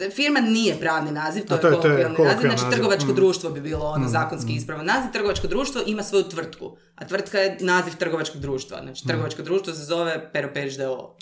E, 0.00 0.10
firma 0.10 0.40
nije 0.40 0.76
pravni 0.80 1.12
naziv, 1.12 1.44
to, 1.46 1.54
je, 1.54 1.60
to 1.60 1.88
naziv, 2.24 2.40
znači 2.40 2.70
trgovačko 2.70 3.12
mm. 3.12 3.14
društvo 3.14 3.50
bi 3.50 3.60
bilo 3.60 3.86
ono 3.86 4.04
mm, 4.04 4.08
zakonski 4.08 4.52
mm. 4.52 4.56
ispravan 4.56 4.86
naziv, 4.86 5.12
trgovačko 5.12 5.46
društvo 5.46 5.82
ima 5.86 6.02
svoju 6.02 6.24
tvrtku, 6.24 6.76
a 6.94 7.06
tvrtka 7.06 7.38
je 7.38 7.56
naziv 7.60 7.92
trgovačkog 7.98 8.40
društva, 8.40 8.78
znači 8.82 9.04
mm. 9.04 9.08
trgovačko 9.08 9.42
društvo 9.42 9.74
se 9.74 9.84
zove 9.84 10.30
Pero 10.32 10.48
Perić 10.54 10.76
D.O. 10.76 11.16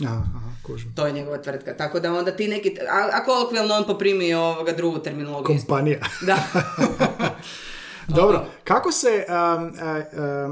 To 0.95 1.07
je 1.07 1.13
njegova 1.13 1.43
tvrtka, 1.43 1.77
tako 1.77 2.01
da 2.01 2.13
onda 2.13 2.31
ti 2.31 2.49
neki, 2.49 2.77
a, 2.91 3.11
a 3.13 3.25
kolokvijalno 3.25 3.75
on 3.75 3.85
poprimi 3.87 4.35
ovoga 4.35 4.73
drugu 4.73 4.99
terminologiju. 4.99 5.57
Kompanija. 5.59 5.99
Da. 6.27 6.37
Dobro, 8.09 8.45
kako 8.65 8.93
se, 8.93 9.27
um, 9.29 9.73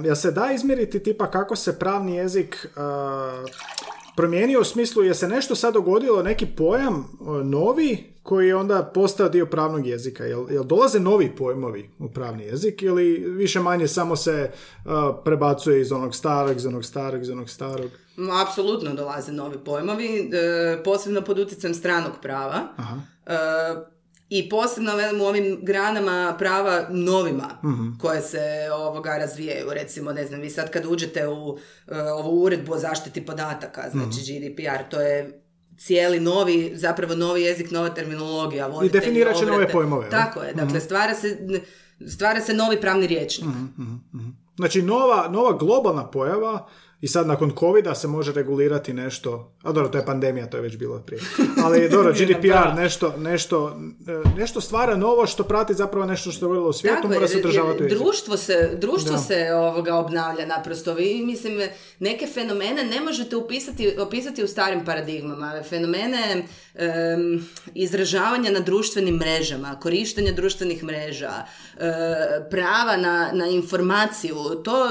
um, 0.09 0.17
se 0.17 0.31
da 0.31 0.53
izmjeriti 0.53 1.03
tipa 1.03 1.31
kako 1.31 1.57
se 1.57 1.79
pravni 1.79 2.17
jezik 2.17 2.67
uh, 2.77 3.51
promijenio 4.17 4.61
u 4.61 4.65
smislu 4.65 5.03
je 5.03 5.15
se 5.15 5.29
nešto 5.29 5.55
sad 5.55 5.75
dogodilo, 5.75 6.23
neki 6.23 6.47
pojam 6.47 7.19
novi 7.45 8.15
koji 8.23 8.49
je 8.49 8.57
onda 8.57 8.91
postao 8.95 9.29
dio 9.29 9.47
pravnog 9.47 9.87
jezika? 9.87 10.25
Jel, 10.25 10.47
jel 10.51 10.65
dolaze 10.65 11.01
novi 11.01 11.37
pojmovi 11.37 11.91
u 11.99 12.09
pravni 12.09 12.45
jezik 12.45 12.83
ili 12.83 13.25
više 13.27 13.61
manje 13.61 13.89
samo 13.89 14.17
se 14.17 14.51
prebacuje 15.25 15.81
iz 15.81 15.93
onog 15.93 16.15
starog, 16.15 16.57
iz 16.57 16.67
onog 16.67 16.85
starog, 16.85 17.23
iz 17.23 17.31
onog 17.31 17.51
starog? 17.51 17.91
Apsolutno 18.43 18.95
dolaze 18.95 19.33
novi 19.33 19.59
pojmovi, 19.65 20.31
e, 20.33 20.83
posebno 20.85 21.21
pod 21.21 21.39
utjecajem 21.39 21.75
stranog 21.75 22.13
prava. 22.23 22.61
Aha. 22.77 22.97
E, 23.27 23.94
i 24.29 24.49
posebno 24.49 24.93
u 25.21 25.25
ovim 25.25 25.59
granama 25.63 26.37
prava 26.39 26.87
novima 26.91 27.59
uh 27.63 27.99
koje 28.01 28.21
se 28.21 28.41
ovoga 28.73 29.17
razvijaju. 29.17 29.67
Recimo, 29.71 30.13
ne 30.13 30.27
znam, 30.27 30.41
vi 30.41 30.51
sad 30.51 30.71
kad 30.71 30.87
uđete 30.87 31.29
u 31.29 31.49
uh, 31.49 31.59
ovu 32.13 32.43
uredbu 32.43 32.73
o 32.73 32.79
zaštiti 32.79 33.27
podataka, 33.27 33.91
znači 33.91 34.19
uh 34.21 34.51
GDPR, 34.51 34.91
to 34.91 35.01
je 35.01 35.41
cijeli 35.79 36.21
novi, 36.21 36.73
zapravo 36.75 37.15
novi 37.15 37.43
jezik, 37.43 37.71
nova 37.71 37.89
terminologija. 37.89 38.71
I 38.85 38.89
definirat 38.89 39.37
će 39.37 39.47
nove 39.47 39.69
pojmove. 39.69 40.11
Tako 40.11 40.43
je, 40.43 40.55
dakle, 40.55 40.81
stvara 40.81 41.15
se, 41.15 41.39
stvara 42.09 42.41
se 42.41 42.55
novi 42.55 42.81
pravni 42.81 43.07
riječnik. 43.07 43.51
Znači, 44.57 44.83
nova, 44.83 45.29
nova 45.29 45.53
globalna 45.59 46.11
pojava 46.11 46.69
i 47.05 47.09
sad 47.09 47.27
nakon 47.27 47.53
covid 47.59 47.87
se 47.95 48.09
može 48.09 48.33
regulirati 48.33 48.93
nešto, 48.93 49.53
a 49.63 49.73
dobro, 49.73 49.89
to 49.89 49.99
je 49.99 50.05
pandemija, 50.07 50.47
to 50.47 50.57
je 50.57 50.63
već 50.63 50.77
bilo 50.77 50.99
prije. 51.07 51.23
Ali 51.65 51.89
dobro, 51.89 52.13
GDPR 52.19 52.75
nešto, 52.77 53.15
nešto, 53.19 53.81
e, 54.09 54.39
nešto 54.39 54.61
stvara 54.61 54.97
novo 54.97 55.27
što 55.27 55.45
prati 55.45 55.75
zapravo 55.75 56.07
nešto 56.07 56.33
što 56.33 56.47
je 56.47 56.53
bilo 56.53 56.69
u 56.69 56.73
svijetu, 56.73 57.09
mora 57.09 57.29
se 57.29 57.39
održavati 57.39 57.89
Društvo 57.89 58.37
se, 58.37 58.71
društvo 58.81 59.19
se 59.19 59.55
ovoga 59.55 59.95
obnavlja 59.95 60.47
naprosto. 60.47 60.95
Vi, 60.95 61.23
mislim, 61.27 61.61
neke 61.99 62.27
fenomene 62.27 62.85
ne 62.85 63.01
možete 63.01 63.37
upisati, 63.37 63.97
opisati 63.99 64.45
u 64.45 64.49
starim 64.49 64.85
paradigmama. 64.85 65.63
Fenomene 65.69 66.45
izražavanja 67.75 68.51
na 68.51 68.61
društvenim 68.61 69.15
mrežama, 69.15 69.81
korištenja 69.81 70.33
društvenih 70.33 70.85
mreža, 70.85 71.33
e, 71.33 71.93
prava 72.51 72.97
na, 72.97 73.31
na 73.33 73.47
informaciju, 73.47 74.37
to 74.65 74.89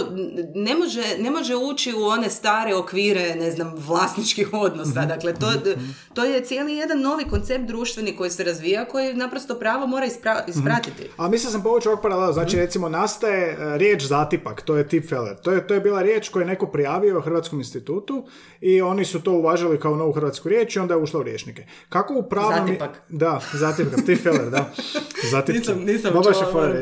ne 0.56 0.76
može, 0.76 1.04
ne 1.20 1.32
može 1.32 1.56
ući 1.56 1.94
u 1.94 2.03
one 2.06 2.30
stare 2.30 2.76
okvire, 2.76 3.36
ne 3.36 3.52
znam, 3.52 3.74
vlasničkih 3.78 4.50
odnosa. 4.54 5.00
Mhm. 5.00 5.08
Dakle, 5.08 5.34
to, 5.34 5.52
mhm. 5.52 5.86
to 6.14 6.24
je 6.24 6.44
cijeli 6.44 6.74
jedan 6.74 7.02
novi 7.02 7.24
koncept 7.30 7.66
društveni 7.66 8.16
koji 8.16 8.30
se 8.30 8.44
razvija, 8.44 8.86
koji 8.86 9.14
naprosto 9.14 9.56
pravo 9.60 9.88
mora 9.88 10.06
ispra, 10.06 10.34
mhm. 10.34 10.52
ispratiti. 10.52 11.10
A 11.18 11.30
mislio 11.30 11.52
sam 11.52 11.64
povući 11.64 11.88
ovog 11.88 12.02
paralela, 12.02 12.34
znači 12.34 12.58
recimo 12.58 12.90
nastaje 12.90 13.52
e, 13.52 13.78
riječ 13.78 14.04
zatipak, 14.04 14.62
to 14.62 14.76
je 14.76 14.88
tipfeler. 14.88 15.36
To 15.42 15.52
je, 15.52 15.68
to 15.68 15.74
je 15.74 15.80
bila 15.80 16.02
riječ 16.02 16.30
koju 16.30 16.42
je 16.42 16.48
neko 16.48 16.68
prijavio 16.68 17.22
Hrvatskom 17.22 17.60
institutu 17.60 18.26
i 18.62 18.82
oni 18.82 19.06
su 19.06 19.22
to 19.22 19.32
uvažili 19.32 19.80
kao 19.80 19.96
novu 19.96 20.12
hrvatsku 20.12 20.50
riječ 20.50 20.76
i 20.76 20.80
onda 20.80 20.94
je 20.94 21.00
ušla 21.00 21.20
u 21.20 21.24
rječnike. 21.24 21.66
Kako 21.90 22.14
u 22.14 22.24
pravnom... 22.24 22.68
Zatipak. 22.68 23.02
Da, 23.10 23.42
zatipak, 23.54 24.06
tipfeler, 24.06 24.50
da. 24.50 24.70
Zatipci. 25.32 25.60
nisam, 25.60 25.84
nisam 25.86 26.14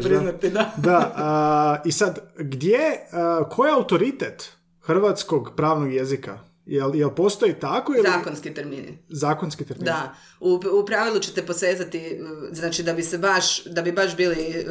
priznati, 0.02 0.50
da. 0.50 0.74
da. 0.78 1.82
I 1.86 1.92
sad, 1.92 2.20
gdje, 2.38 2.80
koji 3.50 3.70
je 3.70 3.74
autoritet 3.74 4.52
hrvatskog 4.82 5.52
pravnog 5.56 5.94
jezika? 5.94 6.39
Jel, 6.65 6.96
jel 6.96 7.10
postoji 7.10 7.54
tako? 7.54 7.94
Ili... 7.94 8.08
Zakonski 8.08 8.54
termini. 8.54 8.98
Zakonski 9.10 9.65
termini. 9.65 9.86
Da. 9.86 10.15
U, 10.39 10.60
u 10.82 10.86
pravilu 10.86 11.20
ćete 11.20 11.46
posezati, 11.46 12.22
znači 12.52 12.84
da 12.84 12.94
bi 12.94 13.04
se 13.04 13.17
baš, 13.17 13.63
da 13.63 13.82
bi 13.82 13.91
baš 13.91 14.17
bili, 14.17 14.65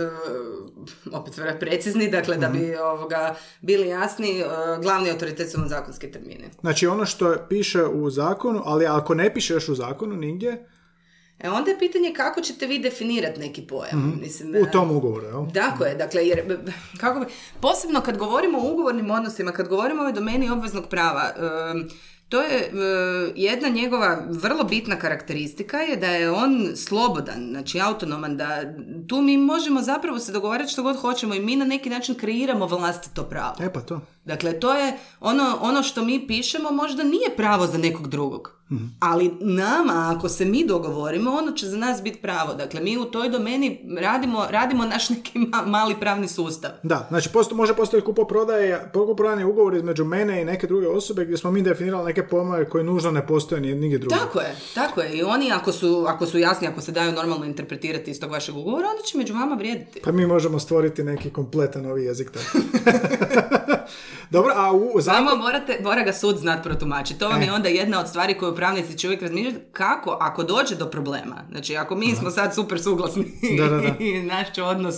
uh, 1.13 1.15
opet 1.21 1.35
precizni, 1.61 2.11
dakle 2.11 2.37
da 2.37 2.49
bi 2.49 2.59
mhm. 2.59 2.81
ovoga 2.83 3.35
bili 3.61 3.89
jasni, 3.89 4.43
uh, 4.43 4.83
glavni 4.83 5.11
autoritet 5.11 5.51
su 5.51 5.59
vam 5.59 5.69
zakonski 5.69 6.13
termini. 6.13 6.45
Znači 6.61 6.87
ono 6.87 7.07
što 7.07 7.37
piše 7.49 7.85
u 7.85 8.11
zakonu, 8.11 8.63
ali 8.65 8.87
ako 8.87 9.15
ne 9.15 9.35
piše 9.35 9.55
još 9.55 9.69
u 9.69 9.75
zakonu 9.75 10.17
nigdje, 10.17 10.67
E 11.41 11.51
onda 11.51 11.71
je 11.71 11.79
pitanje 11.79 12.13
kako 12.17 12.41
ćete 12.41 12.67
vi 12.67 12.79
definirati 12.79 13.41
neki 13.41 13.63
pojam. 13.63 13.99
mm 13.99 14.21
Mislim, 14.21 14.55
u 14.63 14.71
tom 14.73 14.97
ugovoru, 14.97 15.27
jel? 15.27 15.47
Tako 15.55 15.85
je, 15.85 15.95
dakle, 15.95 16.27
jer, 16.27 16.59
kako 17.01 17.21
bi, 17.21 17.27
posebno 17.61 18.01
kad 18.01 18.17
govorimo 18.17 18.59
o 18.59 18.73
ugovornim 18.73 19.11
odnosima, 19.11 19.53
kad 19.53 19.69
govorimo 19.69 20.01
o 20.01 20.05
ovoj 20.05 20.13
domeni 20.13 20.51
obveznog 20.51 20.87
prava, 20.89 21.33
to 22.29 22.43
je 22.43 22.71
jedna 23.37 23.69
njegova 23.69 24.27
vrlo 24.29 24.65
bitna 24.65 24.97
karakteristika 24.97 25.79
je 25.79 25.97
da 25.97 26.07
je 26.07 26.31
on 26.31 26.69
slobodan, 26.77 27.49
znači 27.51 27.81
autonoman, 27.81 28.37
da 28.37 28.63
tu 29.09 29.23
mi 29.23 29.37
možemo 29.37 29.83
zapravo 29.83 30.19
se 30.19 30.33
dogovarati 30.33 30.73
što 30.73 30.83
god 30.83 30.97
hoćemo 30.97 31.35
i 31.35 31.41
mi 31.41 31.57
na 31.57 31.65
neki 31.65 31.91
način 31.91 32.15
kreiramo 32.15 32.67
vlastito 32.67 33.23
pravo. 33.23 33.55
E 33.61 33.73
pa 33.73 33.81
to. 33.81 34.01
Dakle, 34.25 34.61
to 34.61 34.75
je 34.75 34.99
ono, 35.21 35.59
ono 35.61 35.83
što 35.83 36.05
mi 36.05 36.27
pišemo 36.27 36.71
možda 36.71 37.03
nije 37.03 37.37
pravo 37.37 37.67
za 37.67 37.79
nekog 37.79 38.09
drugog. 38.09 38.60
Ali 39.01 39.31
nama, 39.41 40.15
ako 40.17 40.29
se 40.29 40.45
mi 40.45 40.67
dogovorimo, 40.67 41.31
ono 41.31 41.53
će 41.53 41.67
za 41.67 41.77
nas 41.77 42.03
biti 42.03 42.19
pravo. 42.19 42.55
Dakle, 42.55 42.81
mi 42.81 42.99
u 42.99 43.05
toj 43.05 43.29
domeni 43.29 43.81
radimo, 43.99 44.47
radimo 44.51 44.85
naš 44.85 45.09
neki 45.15 45.39
ma- 45.39 45.67
mali 45.67 45.95
pravni 46.01 46.29
sustav. 46.29 46.71
Da, 46.83 47.07
znači 47.09 47.29
posto, 47.29 47.55
može 47.55 47.75
postojati 47.75 48.07
kupoprodaje, 48.07 48.91
kupoprodajni 48.93 49.45
ugovor 49.45 49.75
između 49.75 50.05
mene 50.05 50.43
i 50.43 50.45
neke 50.45 50.67
druge 50.67 50.89
osobe 50.89 51.25
gdje 51.25 51.37
smo 51.37 51.51
mi 51.51 51.63
definirali 51.63 52.05
neke 52.05 52.27
pojmove 52.29 52.69
koje 52.69 52.85
nužno 52.85 53.11
ne 53.11 53.27
postoje 53.27 53.61
ni 53.61 53.75
nigdje 53.75 53.99
drugdje. 53.99 54.19
Tako 54.19 54.41
je, 54.41 54.57
tako 54.75 55.01
je. 55.01 55.17
I 55.17 55.23
oni 55.23 55.53
ako 55.53 55.73
su, 55.73 56.05
ako 56.09 56.27
su 56.27 56.39
jasni, 56.39 56.69
ako 56.69 56.81
se 56.81 56.93
daju 56.93 57.13
normalno 57.13 57.45
interpretirati 57.45 58.11
iz 58.11 58.21
tog 58.21 58.31
vašeg 58.31 58.57
ugovora, 58.57 58.89
onda 58.89 59.03
će 59.03 59.19
među 59.19 59.35
vama 59.35 59.55
vrijediti. 59.55 60.01
Pa 60.05 60.13
mi 60.13 60.27
možemo 60.27 60.59
stvoriti 60.59 61.03
neki 61.03 61.31
kompletan 61.31 61.83
novi 61.83 62.05
jezik. 62.05 62.31
tako. 62.31 62.59
Dobro, 64.31 64.53
a 64.57 64.73
u 64.73 65.01
zakon... 65.01 65.25
Samo 65.25 65.37
morate, 65.37 65.79
mora 65.83 66.03
ga 66.03 66.13
sud 66.13 66.37
znat 66.37 66.63
protumačiti. 66.63 67.19
To 67.19 67.29
vam 67.29 67.43
E. 67.43 67.45
je 67.45 67.53
onda 67.53 67.69
jedna 67.69 68.01
od 68.01 68.09
stvari 68.09 68.35
koju 68.35 68.55
pravnici 68.55 68.99
će 68.99 69.07
uvijek 69.07 69.23
razmišljati 69.23 69.59
kako, 69.73 70.17
ako 70.21 70.43
dođe 70.43 70.75
do 70.75 70.87
problema. 70.87 71.45
Znači, 71.51 71.77
ako 71.77 71.95
mi 71.95 72.15
smo 72.15 72.31
sad 72.31 72.55
super 72.55 72.83
suglasni 72.83 73.25
Da, 73.59 73.67
da, 73.67 73.77
da. 73.79 73.95
i 74.05 74.23
naš 74.23 74.53
će 74.53 74.63
odnos 74.63 74.95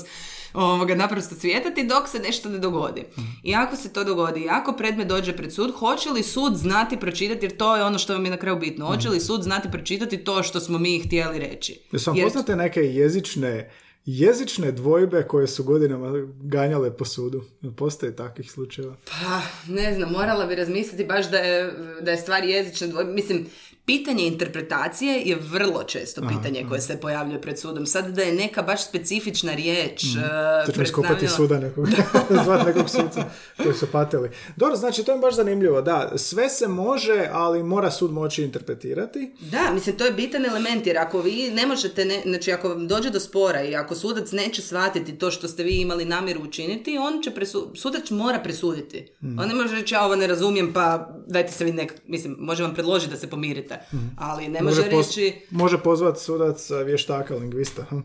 ovoga 0.54 0.94
naprosto 0.94 1.34
cvjetati 1.34 1.84
dok 1.84 2.08
se 2.08 2.18
nešto 2.18 2.48
ne 2.48 2.58
dogodi. 2.58 3.04
Mhm. 3.12 3.26
I 3.42 3.54
ako 3.54 3.76
se 3.76 3.92
to 3.92 4.04
dogodi, 4.04 4.40
i 4.40 4.48
ako 4.50 4.72
predmet 4.72 5.08
dođe 5.08 5.36
pred 5.36 5.52
sud, 5.52 5.72
hoće 5.72 6.10
li 6.10 6.22
sud 6.22 6.56
znati 6.56 6.96
pročitati, 6.96 7.46
jer 7.46 7.56
to 7.56 7.76
je 7.76 7.84
ono 7.84 7.98
što 7.98 8.12
vam 8.12 8.24
je 8.24 8.30
na 8.30 8.36
kraju 8.36 8.56
bitno, 8.56 8.86
hoće 8.86 9.08
li 9.08 9.20
sud 9.20 9.42
znati 9.42 9.70
pročitati 9.70 10.16
to 10.18 10.42
što 10.42 10.60
smo 10.60 10.78
mi 10.78 10.98
htjeli 11.00 11.38
reći. 11.38 11.80
Jesu 11.92 12.10
vam 12.10 12.16
Jer- 12.16 12.26
poznate 12.26 12.56
neke 12.56 12.80
jezične, 12.80 13.70
jezične 14.04 14.72
dvojbe 14.72 15.22
koje 15.22 15.46
su 15.46 15.64
godinama 15.64 16.12
ganjale 16.40 16.96
po 16.96 17.04
sudu? 17.04 17.44
Postoje 17.76 18.16
takvih 18.16 18.50
slučajeva? 18.50 18.96
Pa, 19.04 19.40
ne 19.72 19.94
znam, 19.94 20.12
morala 20.12 20.46
bi 20.46 20.54
razmisliti 20.54 21.04
baš 21.04 21.30
da 21.30 21.38
je, 21.38 21.72
da 22.00 22.10
je 22.10 22.16
stvar 22.16 22.44
jezična 22.44 22.86
dvojba. 22.86 23.12
Mislim, 23.12 23.46
pitanje 23.86 24.26
interpretacije 24.26 25.14
je 25.16 25.36
vrlo 25.42 25.82
često 25.84 26.22
pitanje 26.28 26.66
koje 26.68 26.80
se 26.80 26.96
pojavljuje 26.96 27.40
pred 27.40 27.58
sudom. 27.58 27.86
Sad 27.86 28.06
da 28.06 28.22
je 28.22 28.32
neka 28.34 28.62
baš 28.62 28.84
specifična 28.84 29.54
riječ 29.54 30.02
Mm. 30.04 30.82
iskopati 30.82 31.14
predstavljala- 31.14 31.28
suda 31.28 31.58
nekog, 31.58 31.88
zvat 32.44 32.66
nekog 32.66 32.90
suca 32.90 33.24
koji 33.56 33.74
su 33.74 33.86
patili. 33.88 34.30
Dobro, 34.56 34.76
znači 34.76 35.04
to 35.04 35.12
je 35.12 35.18
baš 35.18 35.34
zanimljivo, 35.34 35.82
da, 35.82 36.12
sve 36.16 36.48
se 36.48 36.68
može, 36.68 37.28
ali 37.32 37.62
mora 37.62 37.90
sud 37.90 38.12
moći 38.12 38.42
interpretirati. 38.42 39.32
Da, 39.40 39.70
mislim, 39.72 39.96
to 39.96 40.04
je 40.04 40.12
bitan 40.12 40.46
element, 40.46 40.86
jer 40.86 40.98
ako 40.98 41.20
vi 41.20 41.50
ne 41.50 41.66
možete, 41.66 42.04
ne, 42.04 42.22
znači 42.22 42.52
ako 42.52 42.68
vam 42.68 42.88
dođe 42.88 43.10
do 43.10 43.20
spora 43.20 43.62
i 43.62 43.76
ako 43.76 43.94
sudac 43.94 44.32
neće 44.32 44.62
shvatiti 44.62 45.12
to 45.14 45.30
što 45.30 45.48
ste 45.48 45.62
vi 45.62 45.72
imali 45.72 46.04
namjeru 46.04 46.42
učiniti, 46.42 46.98
on 46.98 47.22
će 47.22 47.30
presu, 47.30 47.70
sudac 47.74 48.10
mora 48.10 48.38
presuditi. 48.40 49.06
On 49.22 49.48
ne 49.48 49.54
može 49.54 49.74
reći, 49.74 49.94
ja 49.94 50.04
ovo 50.04 50.16
ne 50.16 50.26
razumijem, 50.26 50.72
pa 50.72 51.08
dajte 51.26 51.52
se 51.52 51.64
vi 51.64 51.72
nek, 51.72 51.94
mislim, 52.06 52.36
može 52.38 52.62
vam 52.62 52.74
predložiti 52.74 53.10
da 53.10 53.18
se 53.18 53.30
pomirite, 53.30 53.71
ali 54.18 54.48
ne 54.48 54.62
može, 54.62 54.90
pos- 54.90 55.06
reći... 55.06 55.40
može 55.50 55.78
pozvat 55.78 56.18
sudac 56.18 56.70
vještaka, 56.86 57.34
lingvista. 57.34 57.82
hm. 57.82 57.98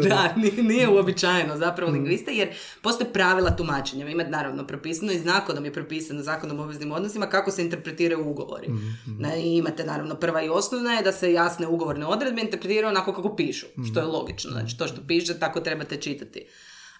da, 0.08 0.34
nije, 0.62 0.88
uobičajeno 0.88 1.56
zapravo 1.56 1.92
lingvista 1.92 2.30
jer 2.30 2.48
postoje 2.82 3.12
pravila 3.12 3.56
tumačenja. 3.56 4.08
Imate 4.08 4.30
naravno 4.30 4.66
propisano 4.66 5.12
i 5.12 5.18
zakonom 5.18 5.64
je 5.64 5.72
propisano 5.72 6.22
zakonom 6.22 6.60
o 6.60 6.62
obveznim 6.62 6.92
odnosima 6.92 7.26
kako 7.26 7.50
se 7.50 7.62
interpretiraju 7.62 8.28
ugovori. 8.30 8.68
Na- 9.06 9.36
i 9.36 9.56
imate 9.56 9.84
naravno 9.84 10.14
prva 10.14 10.42
i 10.42 10.48
osnovna 10.48 10.92
je 10.92 11.02
da 11.02 11.12
se 11.12 11.32
jasne 11.32 11.66
ugovorne 11.66 12.06
odredbe 12.06 12.42
interpretiraju 12.42 12.88
onako 12.88 13.12
kako 13.12 13.36
pišu, 13.36 13.66
što 13.90 14.00
je 14.00 14.06
logično. 14.06 14.50
Znači 14.50 14.78
to 14.78 14.86
što 14.86 15.00
piše 15.06 15.38
tako 15.38 15.60
trebate 15.60 15.96
čitati. 15.96 16.46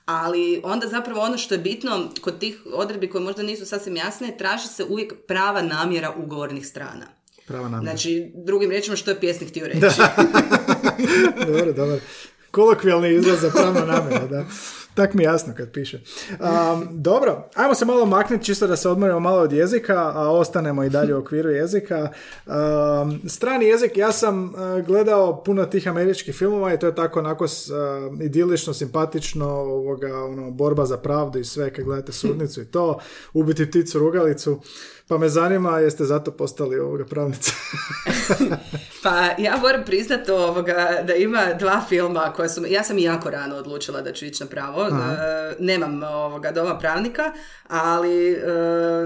Ali 0.04 0.60
onda 0.64 0.86
zapravo 0.88 1.20
ono 1.20 1.38
što 1.38 1.54
je 1.54 1.58
bitno 1.58 2.08
kod 2.20 2.38
tih 2.38 2.58
odredbi 2.74 3.10
koje 3.10 3.24
možda 3.24 3.42
nisu 3.42 3.66
sasvim 3.66 3.96
jasne, 3.96 4.36
traži 4.38 4.68
se 4.68 4.84
uvijek 4.84 5.14
prava 5.26 5.62
namjera 5.62 6.14
ugovornih 6.16 6.66
strana. 6.66 7.06
Prava 7.46 7.68
namjera. 7.68 7.92
Znači, 7.92 8.32
drugim 8.34 8.70
riječima 8.70 8.96
što 8.96 9.10
je 9.10 9.20
pjesnik 9.20 9.48
htio 9.48 9.66
reći. 9.66 9.80
dobro, 11.46 11.72
dobro. 11.72 11.98
Kolokvijalni 12.50 13.14
izraz 13.14 13.40
za 13.40 13.50
pravna 13.50 13.84
namjera, 13.84 14.26
da. 14.26 14.44
Tak 14.96 15.14
mi 15.14 15.22
jasno 15.22 15.54
kad 15.56 15.72
piše. 15.72 16.00
Um, 16.30 16.88
dobro, 16.90 17.48
ajmo 17.54 17.74
se 17.74 17.84
malo 17.84 18.06
maknuti 18.06 18.44
čisto 18.44 18.66
da 18.66 18.76
se 18.76 18.88
odmorimo 18.88 19.20
malo 19.20 19.40
od 19.40 19.52
jezika, 19.52 20.12
a 20.14 20.30
ostanemo 20.30 20.84
i 20.84 20.90
dalje 20.90 21.14
u 21.14 21.18
okviru 21.18 21.50
jezika. 21.50 22.12
Um, 22.46 23.20
strani 23.28 23.66
jezik, 23.66 23.96
ja 23.96 24.12
sam 24.12 24.44
uh, 24.44 24.86
gledao 24.86 25.44
puno 25.44 25.64
tih 25.64 25.88
američkih 25.88 26.34
filmova 26.34 26.74
i 26.74 26.78
to 26.78 26.86
je 26.86 26.94
tako 26.94 27.18
onako 27.18 27.44
uh, 27.44 27.50
idilično, 28.22 28.74
simpatično, 28.74 29.48
ovoga, 29.48 30.24
ono, 30.24 30.50
borba 30.50 30.86
za 30.86 30.96
pravdu 30.96 31.38
i 31.38 31.44
sve, 31.44 31.72
kad 31.72 31.84
gledate 31.84 32.12
sudnicu 32.12 32.60
i 32.60 32.66
to, 32.66 32.98
ubiti 33.32 33.70
pticu 33.70 33.98
rugalicu. 33.98 34.60
Pa 35.08 35.18
me 35.18 35.28
zanima, 35.28 35.78
jeste 35.78 36.04
zato 36.04 36.30
postali 36.30 36.78
ovoga 36.78 37.04
pravnici? 37.04 37.52
Pa 39.02 39.28
ja 39.38 39.56
moram 39.56 39.84
priznati 39.84 40.30
ovoga, 40.30 41.02
da 41.06 41.14
ima 41.14 41.52
dva 41.58 41.84
filma 41.88 42.32
koja 42.36 42.48
su... 42.48 42.64
Ja 42.68 42.82
sam 42.82 42.98
jako 42.98 43.30
rano 43.30 43.56
odlučila 43.56 44.02
da 44.02 44.12
ću 44.12 44.24
ići 44.24 44.44
na 44.44 44.50
pravo. 44.50 44.86
E, 44.86 44.92
nemam 45.58 46.02
ovoga 46.02 46.52
doma 46.52 46.78
pravnika, 46.78 47.32
ali 47.68 48.32
e, 48.32 48.38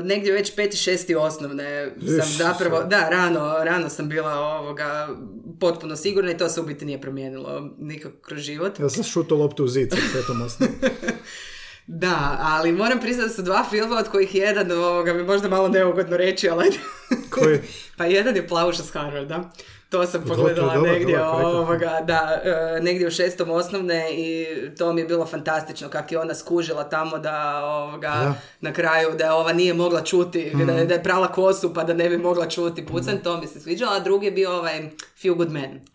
negdje 0.04 0.32
već 0.32 0.56
peti, 0.56 0.76
šesti 0.76 1.14
osnovne 1.14 1.94
sam 2.06 2.32
zapravo... 2.38 2.82
Da, 2.82 3.08
rano, 3.08 3.64
rano 3.64 3.88
sam 3.88 4.08
bila 4.08 4.34
ovoga 4.34 5.08
potpuno 5.60 5.96
sigurna 5.96 6.30
i 6.30 6.36
to 6.36 6.48
se 6.48 6.60
u 6.60 6.64
biti 6.64 6.84
nije 6.84 7.00
promijenilo 7.00 7.70
nikako 7.78 8.16
kroz 8.22 8.40
život. 8.40 8.80
Ja 8.80 8.88
sam 8.88 9.04
šuto 9.04 9.36
loptu 9.36 9.64
u 9.64 9.68
zid 9.68 9.94
petom 10.12 10.42
osnovom. 10.42 10.74
Da, 11.92 12.38
ali 12.40 12.72
moram 12.72 13.00
priznati 13.00 13.28
da 13.28 13.34
su 13.34 13.42
dva 13.42 13.64
filma 13.70 13.96
od 13.96 14.08
kojih 14.08 14.34
jedan 14.34 14.72
ovoga 14.72 15.12
mi 15.12 15.22
možda 15.22 15.48
malo 15.48 15.68
neugodno 15.68 16.16
reći, 16.16 16.48
ali. 16.48 16.78
Koji? 17.30 17.60
pa 17.96 18.04
jedan 18.04 18.36
je 18.36 18.48
Plavuša 18.48 18.82
s 18.82 18.90
Harvarda. 18.90 19.50
To 19.90 20.06
sam 20.06 20.22
pogledala 20.22 20.74
dobro, 20.74 20.92
negdje, 20.92 21.16
dobro, 21.18 21.46
ovoga, 21.48 22.00
da, 22.02 22.40
e, 22.44 22.82
negdje 22.82 23.06
u 23.06 23.12
šestom 23.12 23.50
osnovne 23.50 24.06
i 24.10 24.46
to 24.70 24.92
mi 24.92 25.00
je 25.00 25.06
bilo 25.06 25.26
fantastično 25.26 25.88
kako 25.88 26.14
je 26.14 26.20
ona 26.20 26.34
skužila 26.34 26.84
tamo 26.84 27.18
da 27.18 27.60
ovoga, 27.64 28.08
Da. 28.08 28.34
na 28.60 28.72
kraju 28.72 29.10
da 29.12 29.34
ova 29.34 29.52
nije 29.52 29.74
mogla 29.74 30.02
čuti, 30.02 30.50
Mhm. 30.54 30.66
da, 30.66 30.72
je, 30.72 30.86
da 30.86 30.94
je 30.94 31.02
prala 31.02 31.28
kosu 31.28 31.74
pa 31.74 31.84
da 31.84 31.94
ne 31.94 32.08
bi 32.08 32.18
mogla 32.18 32.46
čuti 32.46 32.86
pucan, 32.86 33.18
to 33.18 33.36
mi 33.36 33.46
se 33.46 33.60
sviđalo, 33.60 33.92
a 33.92 34.00
drugi 34.00 34.26
je 34.26 34.32
bio 34.32 34.52
ovaj 34.52 34.90
Few 35.22 35.36
Good. 35.36 35.48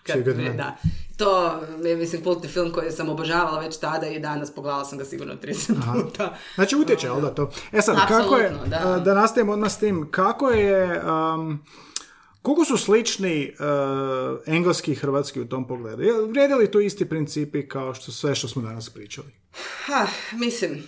Kad- 0.04 0.16
Few 0.16 0.24
Good 0.26 0.38
Men. 0.38 0.58
Da. 0.58 0.76
To 1.18 1.52
je, 1.84 1.96
mislim, 1.96 2.24
kultni 2.24 2.50
film 2.50 2.72
koji 2.72 2.92
sam 2.92 3.10
obožavala 3.10 3.60
već 3.60 3.78
tada 3.78 4.08
i 4.08 4.20
danas 4.20 4.52
pogledala 4.52 4.86
sam 4.86 4.98
ga 4.98 5.06
sigurno 5.06 5.34
30 5.36 5.74
puta. 5.96 6.34
Znači 6.56 6.76
utječe, 6.76 7.08
jel 7.08 7.22
da 7.22 7.30
to? 7.30 7.52
E 7.72 7.82
sad, 7.82 7.96
kako 8.08 8.36
je, 8.36 8.52
da. 8.66 8.82
a, 8.86 9.00
da 9.00 9.14
nastavimo 9.14 9.54
odmah 9.54 9.72
s 9.72 9.78
tim, 9.78 10.08
kako 10.12 10.50
je, 10.50 11.02
um, 11.04 11.64
koliko 12.46 12.66
su 12.66 12.78
slični 12.78 13.54
uh, 13.60 14.40
engleski 14.46 14.92
i 14.92 14.96
hrvatski 14.96 15.42
u 15.42 15.48
tom 15.50 15.68
pogledu? 15.68 16.04
Je, 16.04 16.28
vrijede 16.28 16.56
li 16.56 16.72
tu 16.72 16.80
isti 16.80 17.10
principi 17.10 17.68
kao 17.68 17.94
što 17.94 18.12
sve 18.12 18.36
što 18.36 18.48
smo 18.48 18.62
danas 18.62 18.90
pričali? 18.90 19.28
Ha, 19.86 20.08
mislim, 20.34 20.84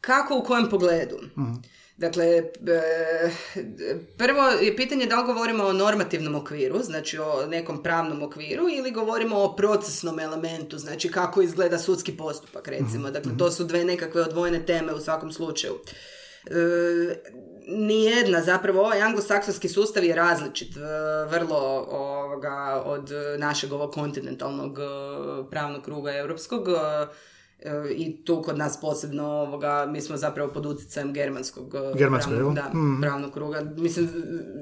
kako 0.00 0.38
u 0.38 0.42
kojem 0.42 0.68
pogledu? 0.70 1.16
Dakle, 1.96 2.26
e, 2.26 2.42
prvo 4.16 4.42
je 4.42 4.76
pitanje 4.76 5.06
da 5.06 5.20
li 5.20 5.26
govorimo 5.26 5.64
o 5.64 5.72
normativnom 5.72 6.34
okviru, 6.34 6.82
znači 6.82 7.18
o 7.18 7.46
nekom 7.46 7.82
pravnom 7.82 8.22
okviru, 8.22 8.68
ili 8.68 8.90
govorimo 8.90 9.36
o 9.36 9.56
procesnom 9.56 10.20
elementu, 10.20 10.78
znači 10.78 11.10
kako 11.10 11.42
izgleda 11.42 11.78
sudski 11.78 12.16
postupak, 12.16 12.68
recimo. 12.68 13.10
Dakle, 13.10 13.32
to 13.38 13.50
su 13.50 13.64
dve 13.64 13.84
nekakve 13.84 14.22
odvojene 14.22 14.66
teme 14.66 14.94
u 14.94 15.00
svakom 15.00 15.32
slučaju. 15.32 15.74
Nijedna, 17.68 18.42
zapravo 18.42 18.80
ovaj 18.80 19.02
anglosaksonski 19.02 19.68
sustav 19.68 20.04
je 20.04 20.14
različit 20.14 20.76
e, 20.76 20.80
vrlo 21.30 21.56
ovoga, 21.90 22.54
od 22.84 23.08
našeg 23.38 23.72
ovog 23.72 23.90
kontinentalnog 23.92 24.78
e, 24.78 24.82
pravnog 25.50 25.82
kruga 25.82 26.12
europskog 26.12 26.68
e, 26.68 27.06
i 27.90 28.24
tu 28.24 28.42
kod 28.42 28.58
nas 28.58 28.80
posebno 28.80 29.24
ovoga, 29.26 29.86
mi 29.86 30.00
smo 30.00 30.16
zapravo 30.16 30.50
pod 30.50 30.66
utjecajem 30.66 31.12
germanskog 31.12 31.74
Germanskog, 31.94 32.32
pravnog, 32.32 32.54
da, 32.54 32.68
Mhm. 32.68 33.00
pravnog 33.02 33.32
kruga. 33.32 33.62
Mislim, 33.76 34.08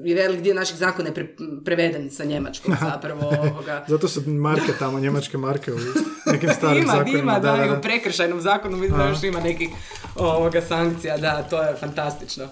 i 0.05 0.13
velik 0.13 0.41
dio 0.41 0.53
naših 0.53 0.77
zakona 0.77 1.09
je 1.09 1.15
pre- 1.15 1.35
preveden 1.65 2.09
sa 2.11 2.23
njemačkog 2.23 2.75
zapravo 2.93 3.21
ovoga. 3.43 3.85
Zato 3.87 4.07
su 4.07 4.21
marke 4.23 4.71
tamo, 4.79 4.99
njemačke 4.99 5.37
marke 5.37 5.73
u 5.73 5.77
nekim 6.25 6.49
starim 6.51 6.83
ima, 6.83 6.91
zakonima. 6.91 7.19
ima, 7.19 7.39
da, 7.39 7.51
da, 7.53 7.65
da. 7.65 7.73
u 7.73 7.81
prekršajnom 7.81 8.41
zakonu 8.41 8.77
mislim 8.77 8.97
da 8.99 9.07
još 9.07 9.23
ima 9.23 9.39
nekih 9.39 9.69
ovoga 10.15 10.61
sankcija, 10.61 11.17
da, 11.17 11.43
to 11.43 11.61
je 11.61 11.75
fantastično. 11.75 12.47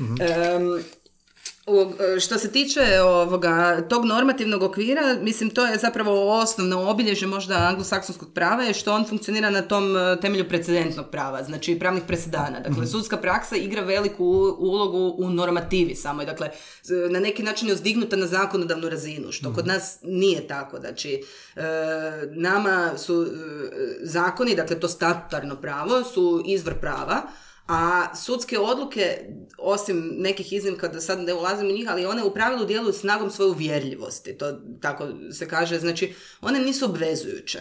Em, 0.00 0.82
u- 1.66 1.92
što 2.20 2.38
se 2.38 2.50
tiče 2.50 2.80
ovoga, 3.00 3.80
tog 3.88 4.04
normativnog 4.04 4.62
okvira, 4.62 5.16
mislim 5.20 5.50
to 5.50 5.66
je 5.66 5.78
zapravo 5.78 6.32
osnovno 6.32 6.80
obilježje 6.82 7.28
možda 7.28 7.54
anglosaksonskog 7.56 8.28
prava 8.34 8.62
je 8.62 8.74
što 8.74 8.94
on 8.94 9.06
funkcionira 9.06 9.50
na 9.50 9.62
tom 9.62 9.96
e, 9.96 10.20
temelju 10.20 10.48
precedentnog 10.48 11.06
prava, 11.06 11.42
znači 11.42 11.78
pravnih 11.78 12.02
presedana. 12.06 12.60
Dakle, 12.60 12.86
sudska 12.86 13.16
praksa 13.16 13.56
igra 13.56 13.82
veliku 13.82 14.24
ulogu 14.58 15.14
u 15.18 15.30
normativi 15.30 15.94
samoj. 15.94 16.26
Dakle, 16.26 16.50
na 17.10 17.20
neki 17.20 17.42
način 17.42 17.68
je 17.68 17.74
uzdignuta 17.74 18.16
na 18.16 18.26
zakonodavnu 18.26 18.88
razinu, 18.88 19.32
što 19.32 19.54
kod 19.54 19.66
nas 19.66 19.98
nije 20.02 20.46
tako. 20.46 20.80
Znači, 20.80 21.22
e, 21.56 21.60
nama 22.26 22.90
su 22.98 23.22
e, 23.22 23.28
zakoni, 24.02 24.54
dakle 24.54 24.80
to 24.80 24.88
statutarno 24.88 25.56
pravo, 25.56 26.04
su 26.04 26.42
izvor 26.46 26.74
prava, 26.74 27.22
A 27.68 28.14
sudske 28.14 28.58
odluke, 28.58 29.18
osim 29.58 30.14
nekih 30.18 30.52
iznimka 30.52 30.88
da 30.88 31.00
sad 31.00 31.20
ne 31.20 31.34
ulazim 31.34 31.66
u 31.66 31.72
njih, 31.72 31.88
ali 31.90 32.06
one 32.06 32.24
u 32.24 32.34
pravilu 32.34 32.64
djeluju 32.64 32.92
snagom 32.92 33.30
svoje 33.30 33.50
uvjerljivosti, 33.50 34.38
to 34.38 34.52
tako 34.82 35.08
se 35.32 35.48
kaže, 35.48 35.78
znači 35.78 36.14
one 36.40 36.58
nisu 36.58 36.84
obvezujuće. 36.84 37.60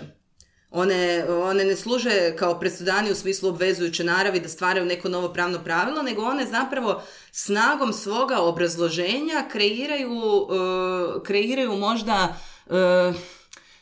One, 0.72 1.26
one 1.30 1.66
ne 1.66 1.76
služe 1.76 2.36
kao 2.36 2.60
presudani 2.60 3.12
u 3.12 3.16
smislu 3.16 3.49
obvezujuće 3.49 4.03
naravi 4.03 4.39
da 4.39 4.49
stvaraju 4.49 4.86
neko 4.86 5.10
novo 5.10 5.34
pravno 5.34 5.64
pravilo, 5.64 6.01
nego 6.01 6.22
one 6.22 6.45
zapravo 6.45 7.01
snagom 7.32 7.93
svoga 7.93 8.39
obrazloženja 8.39 9.47
kreiraju, 9.51 10.12
uh, 10.12 11.24
kreiraju 11.24 11.76
možda 11.76 12.38
uh, 12.66 12.76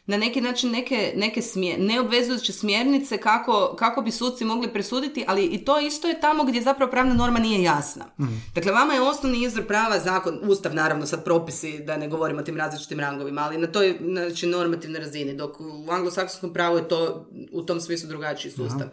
na 0.05 0.17
neki 0.17 0.41
način 0.41 0.71
neke, 0.71 1.13
neke 1.15 1.41
smje, 1.41 1.77
neobvezujuće 1.77 2.53
smjernice 2.53 3.17
kako, 3.17 3.75
kako 3.79 4.01
bi 4.01 4.11
suci 4.11 4.45
mogli 4.45 4.73
presuditi, 4.73 5.25
ali 5.27 5.45
i 5.45 5.65
to 5.65 5.79
isto 5.79 6.07
je 6.07 6.21
tamo 6.21 6.43
gdje 6.43 6.61
zapravo 6.61 6.91
pravna 6.91 7.13
norma 7.13 7.39
nije 7.39 7.63
jasna. 7.63 8.05
Mhm. 8.19 8.33
Dakle, 8.55 8.71
vama 8.71 8.93
je 8.93 9.01
osnovni 9.01 9.43
izvor 9.43 9.67
prava 9.67 9.99
zakon, 9.99 10.39
ustav 10.43 10.75
naravno, 10.75 11.05
sad 11.05 11.23
propisi, 11.23 11.79
da 11.79 11.97
ne 11.97 12.07
govorimo 12.07 12.39
o 12.39 12.43
tim 12.43 12.57
različitim 12.57 12.99
rangovima, 12.99 13.41
ali 13.41 13.57
na 13.57 13.67
toj 13.67 13.97
znači, 14.01 14.47
normativnoj 14.47 14.99
razini, 14.99 15.33
dok 15.33 15.59
u 15.59 15.91
anglosaksonskom 15.91 16.53
pravu 16.53 16.77
je 16.77 16.87
to 16.87 17.29
u 17.51 17.63
tom 17.63 17.81
smislu 17.81 18.09
drugačiji 18.09 18.51
sustav. 18.51 18.87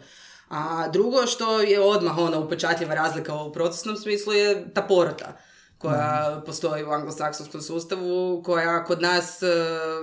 A 0.49 0.87
drugo 0.87 1.27
što 1.27 1.61
je 1.61 1.79
odmah 1.79 2.17
ona 2.17 2.39
upečatljiva 2.39 2.95
razlika 2.95 3.35
u 3.35 3.53
procesnom 3.53 3.95
smislu 3.95 4.33
je 4.33 4.73
ta 4.73 4.81
porota 4.81 5.37
koja 5.83 6.41
postoji 6.45 6.83
u 6.83 6.89
anglosaksonskom 6.89 7.61
sustavu, 7.61 8.43
koja 8.43 8.83
kod 8.83 9.01
nas 9.01 9.41
e, 9.41 9.47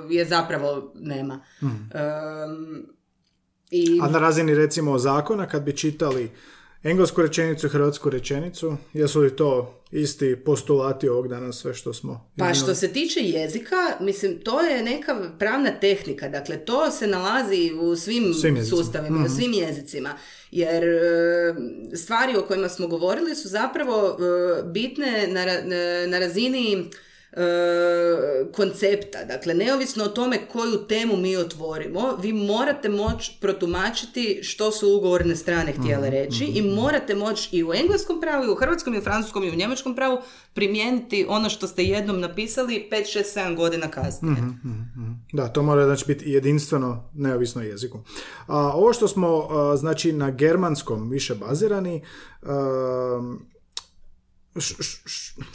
je 0.08 0.24
zapravo 0.24 0.92
nema. 0.94 1.40
Mm. 1.62 1.66
i... 3.70 4.00
A 4.02 4.08
na 4.08 4.18
razini 4.18 4.54
recimo 4.54 4.98
zakona 4.98 5.46
kad 5.46 5.62
bi 5.62 5.76
čitali 5.76 6.30
englesku 6.82 7.22
rečenicu 7.22 7.66
i 7.66 7.70
hrvatsku 7.70 8.10
rečenicu, 8.10 8.76
jesu 8.92 9.20
li 9.20 9.36
to 9.36 9.80
isti 9.92 10.36
postulati 10.44 11.08
ovog 11.08 11.28
dana 11.28 11.52
sve 11.52 11.74
što 11.74 11.92
smo... 11.92 12.30
Pa 12.38 12.54
što 12.54 12.74
se 12.74 12.92
tiče 12.92 13.20
jezika, 13.20 13.76
mislim, 14.00 14.40
to 14.40 14.60
je 14.60 14.82
neka 14.82 15.30
pravna 15.38 15.70
tehnika, 15.80 16.28
dakle, 16.28 16.56
to 16.64 16.90
se 16.90 17.06
nalazi 17.06 17.72
u 17.80 17.96
svim, 17.96 18.34
svim 18.34 18.64
sustavima, 18.64 19.16
u 19.16 19.20
mhm. 19.20 19.32
svim 19.32 19.52
jezicima, 19.52 20.18
jer 20.50 20.84
e, 20.84 21.54
stvari 21.96 22.36
o 22.36 22.42
kojima 22.42 22.68
smo 22.68 22.86
govorili 22.86 23.34
su 23.34 23.48
zapravo 23.48 24.08
e, 24.08 24.62
bitne 24.62 25.28
na, 25.28 25.44
na 26.06 26.18
razini 26.18 26.90
koncepta. 28.52 29.24
Dakle, 29.24 29.54
neovisno 29.54 30.04
o 30.04 30.08
tome 30.08 30.38
koju 30.52 30.86
temu 30.88 31.16
mi 31.16 31.36
otvorimo, 31.36 32.16
vi 32.22 32.32
morate 32.32 32.88
moći 32.88 33.38
protumačiti 33.40 34.40
što 34.42 34.72
su 34.72 34.96
ugovorne 34.96 35.36
strane 35.36 35.72
htjele 35.72 36.08
mhm, 36.08 36.16
reći 36.16 36.44
i 36.44 36.62
mhm. 36.62 36.74
morate 36.74 37.14
moći 37.14 37.56
i 37.56 37.64
u 37.64 37.72
engleskom 37.74 38.20
pravu, 38.20 38.44
i 38.44 38.48
u 38.48 38.54
hrvatskom, 38.54 38.94
i 38.94 38.98
u 38.98 39.02
francuskom, 39.02 39.44
i 39.44 39.50
u 39.50 39.54
njemačkom 39.54 39.94
pravu 39.96 40.18
primijeniti 40.54 41.26
ono 41.28 41.50
što 41.50 41.66
ste 41.66 41.84
jednom 41.84 42.20
napisali 42.20 42.88
5, 42.92 43.18
6, 43.18 43.38
7 43.38 43.56
godina 43.56 43.88
kasnije. 43.88 44.32
Mhm, 44.32 45.12
da, 45.32 45.48
to 45.48 45.62
mora 45.62 45.84
znači 45.84 46.04
biti 46.06 46.30
jedinstveno 46.30 47.10
neovisno 47.14 47.62
jeziku. 47.62 47.98
A, 48.46 48.56
ovo 48.74 48.92
što 48.92 49.08
smo 49.08 49.48
znači 49.76 50.12
na 50.12 50.30
germanskom 50.30 51.10
više 51.10 51.34
bazirani, 51.34 52.02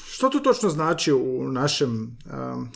što 0.06 0.30
to 0.30 0.40
točno 0.40 0.70
znači 0.70 1.14
u 1.14 1.52
našem, 1.52 2.18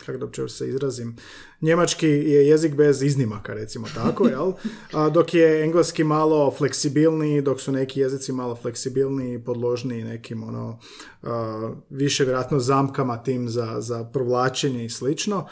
kako 0.06 0.18
da 0.18 0.48
se 0.48 0.68
izrazim, 0.68 1.16
njemački 1.60 2.06
je 2.06 2.48
jezik 2.48 2.74
bez 2.74 3.02
iznimaka, 3.02 3.54
recimo 3.54 3.86
tako, 3.94 4.26
jel? 4.34 4.52
A, 4.92 5.08
dok 5.08 5.34
je 5.34 5.64
engleski 5.64 6.04
malo 6.04 6.50
fleksibilniji, 6.50 7.42
dok 7.42 7.60
su 7.60 7.72
neki 7.72 8.00
jezici 8.00 8.32
malo 8.32 8.56
fleksibilniji, 8.56 9.44
podložniji 9.44 10.04
nekim, 10.04 10.42
ono, 10.42 10.78
više 11.90 12.24
vjerojatno 12.24 12.58
zamkama 12.58 13.22
tim 13.22 13.48
za, 13.48 13.76
za 13.78 14.04
provlačenje 14.04 14.84
i 14.84 14.90
slično. 14.90 15.48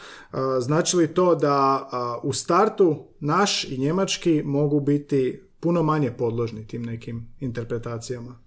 Znači 0.59 0.97
li 0.97 1.13
to 1.13 1.35
da 1.35 1.89
u 2.23 2.33
startu 2.33 3.05
naš 3.19 3.63
i 3.63 3.77
njemački 3.77 4.43
mogu 4.45 4.79
biti 4.79 5.41
puno 5.59 5.83
manje 5.83 6.11
podložni 6.11 6.67
tim 6.67 6.83
nekim 6.83 7.27
interpretacijama? 7.39 8.39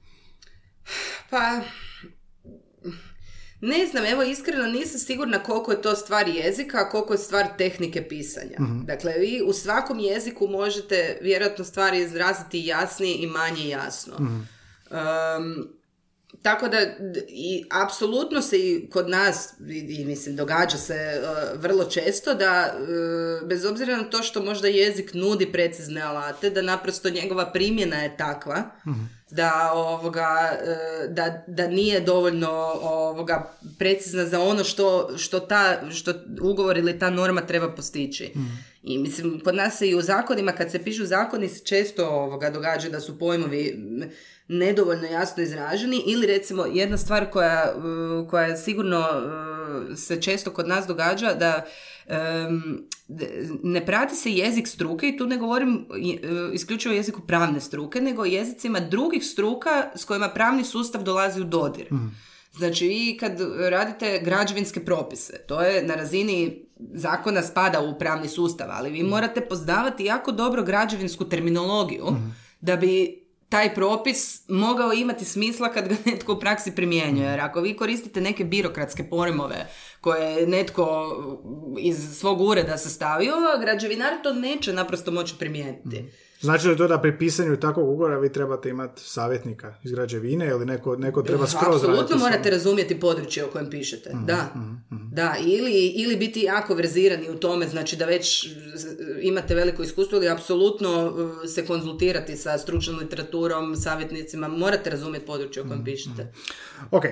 Pa, 1.30 1.60
ne 3.64 3.86
znam, 3.86 4.06
evo 4.06 4.22
iskreno 4.22 4.66
nisam 4.66 4.98
sigurna 5.00 5.42
koliko 5.42 5.72
je 5.72 5.82
to 5.82 5.96
stvar 5.96 6.28
jezika, 6.28 6.78
a 6.78 6.88
koliko 6.90 7.14
je 7.14 7.18
stvar 7.18 7.46
tehnike 7.58 8.08
pisanja. 8.08 8.56
Mhm. 8.60 8.84
Dakle, 8.84 9.12
vi 9.12 9.42
u 9.46 9.52
svakom 9.52 9.98
jeziku 9.98 10.46
možete 10.48 11.18
vjerojatno 11.20 11.64
stvari 11.64 11.98
izraziti 12.02 12.66
jasnije 12.66 13.16
i 13.16 13.26
manje 13.26 13.68
jasno. 13.68 14.14
mm 14.18 14.48
tako 16.42 16.68
da 16.68 16.78
i 17.28 17.64
apsolutno 17.84 18.42
se 18.42 18.58
i 18.58 18.90
kod 18.90 19.08
nas 19.08 19.54
i, 19.70 20.04
mislim 20.04 20.36
događa 20.36 20.76
se 20.76 20.94
e, 20.94 21.20
vrlo 21.54 21.84
često 21.84 22.34
da 22.34 22.74
e, 22.74 23.46
bez 23.46 23.64
obzira 23.64 23.96
na 23.96 24.04
to 24.04 24.22
što 24.22 24.42
možda 24.42 24.68
jezik 24.68 25.14
nudi 25.14 25.52
precizne 25.52 26.00
alate 26.00 26.50
da 26.50 26.62
naprosto 26.62 27.10
njegova 27.10 27.52
primjena 27.52 27.96
je 27.96 28.16
takva 28.16 28.70
mhm. 28.86 29.00
Da 29.32 29.72
ovoga 29.74 30.50
e, 30.52 31.08
da, 31.08 31.44
da 31.46 31.68
nije 31.68 32.00
dovoljno 32.00 32.50
ovoga 32.82 33.52
precizna 33.78 34.26
za 34.26 34.40
ono 34.40 34.64
što, 34.64 35.18
što 35.18 35.40
ta 35.40 35.90
što 35.90 36.12
ugovor 36.42 36.78
ili 36.78 36.98
ta 36.98 37.10
norma 37.10 37.40
treba 37.40 37.68
postići. 37.68 38.32
Mhm. 38.36 38.54
I 38.82 38.98
mislim 38.98 39.40
kod 39.40 39.54
nas 39.54 39.78
se 39.78 39.88
i 39.88 39.94
u 39.94 40.02
zakonima 40.02 40.52
kad 40.52 40.70
se 40.70 40.84
pišu 40.84 41.04
zakoni 41.04 41.48
se 41.48 41.64
često 41.64 42.08
ovoga 42.08 42.50
događa 42.50 42.88
da 42.88 43.00
su 43.00 43.18
pojmovi 43.18 43.76
nedovoljno 44.49 45.07
jasno 45.07 45.43
izraženi 45.43 46.03
ili 46.07 46.26
recimo 46.26 46.64
jedna 46.64 46.97
stvar 46.97 47.30
koja, 47.30 47.74
uh, 47.76 48.30
koja 48.30 48.57
sigurno 48.57 48.99
uh, 48.99 49.97
se 49.99 50.22
često 50.22 50.51
kod 50.51 50.68
nas 50.68 50.86
događa 50.86 51.34
da 51.34 51.64
um, 52.49 52.88
ne 53.62 53.86
prati 53.86 54.14
se 54.14 54.32
jezik 54.32 54.68
struke 54.68 55.09
i 55.09 55.16
tu 55.16 55.26
ne 55.26 55.36
govorim 55.36 55.86
isključivo 56.53 56.95
jeziku 56.95 57.20
pravne 57.26 57.61
struke, 57.61 58.01
nego 58.01 58.24
jezicima 58.24 58.80
drugih 58.80 59.24
struka 59.24 59.90
s 59.97 60.05
kojima 60.05 60.28
pravni 60.28 60.64
sustav 60.64 61.03
dolazi 61.03 61.40
u 61.40 61.45
dodir. 61.45 61.86
Mhm. 61.93 62.07
Znači 62.53 62.86
i 62.86 63.16
kad 63.20 63.40
radite 63.70 64.20
građevinske 64.24 64.84
propise, 64.84 65.38
to 65.49 65.61
je 65.61 65.82
na 65.82 65.95
razini 65.95 66.66
zakona 66.95 67.43
spada 67.43 67.80
u 67.80 67.99
pravni 67.99 68.28
sustav, 68.28 68.68
ali 68.70 68.90
vi 68.90 69.03
mhm. 69.03 69.11
morate 69.11 69.40
poznavati 69.40 70.05
jako 70.05 70.32
dobro 70.32 70.62
građevinsku 70.62 71.24
terminologiju 71.24 72.05
mhm. 72.05 72.28
da 72.61 72.76
bi 72.76 73.21
taj 73.53 73.74
propis 73.74 74.42
mogao 74.48 74.92
imati 74.92 75.24
smisla 75.24 75.72
kad 75.72 75.88
ga 75.88 75.96
netko 76.11 76.32
u 76.32 76.40
praksi 76.40 76.74
primjenjuje. 76.74 77.28
Jer 77.28 77.40
ako 77.40 77.61
vi 77.61 77.76
koristite 77.76 78.20
neke 78.20 78.44
birokratske 78.44 79.05
pojmove 79.05 79.66
koje 80.00 80.32
je 80.32 80.46
netko 80.46 81.16
iz 81.78 82.18
svog 82.18 82.40
ureda 82.40 82.78
sastavio, 82.78 83.34
građevinar 83.61 84.12
to 84.22 84.32
neće 84.32 84.72
naprosto 84.72 85.11
moći 85.11 85.34
primijeniti. 85.38 86.05
Znači 86.43 86.68
li 86.68 86.76
to 86.76 86.88
da 86.88 86.99
pri 86.99 87.18
pisanju 87.18 87.57
takvog 87.57 87.88
ugovora 87.88 88.18
vi 88.18 88.32
trebate 88.32 88.68
imati 88.68 89.03
savjetnika 89.05 89.74
iz 89.84 89.93
građevine 89.93 90.49
ili 90.49 90.66
neko, 90.66 90.97
neko 90.97 91.22
treba 91.22 91.47
skroz 91.47 91.84
Apsolutno 91.84 92.16
morate 92.16 92.51
razumjeti 92.51 93.01
područje 93.01 93.45
o 93.45 93.49
kojem 93.49 93.70
pišete. 93.70 94.11
Mhm, 94.14 94.26
da. 94.26 94.51
Mhm, 94.57 94.97
mhm. 94.97 95.14
da. 95.14 95.34
Ili, 95.47 95.86
ili 95.86 96.16
biti 96.16 96.40
jako 96.40 96.74
verzirani 96.74 97.30
u 97.30 97.36
tome, 97.36 97.68
znači 97.68 97.97
da 97.97 98.05
već 98.05 98.49
imate 99.22 99.55
veliko 99.55 99.82
iskustvo 99.82 100.16
ili 100.16 100.28
apsolutno 100.28 101.07
uh, 101.07 101.51
se 101.51 101.66
konzultirati 101.66 102.36
sa 102.36 102.59
stručnom 102.59 102.99
literaturom, 102.99 103.76
savjetnicima. 103.76 104.49
Morate 104.49 104.90
razumjeti 104.90 105.26
područje 105.26 105.62
o 105.62 105.66
kojem 105.66 105.84
pišete. 105.84 106.32
Ok. 106.90 107.05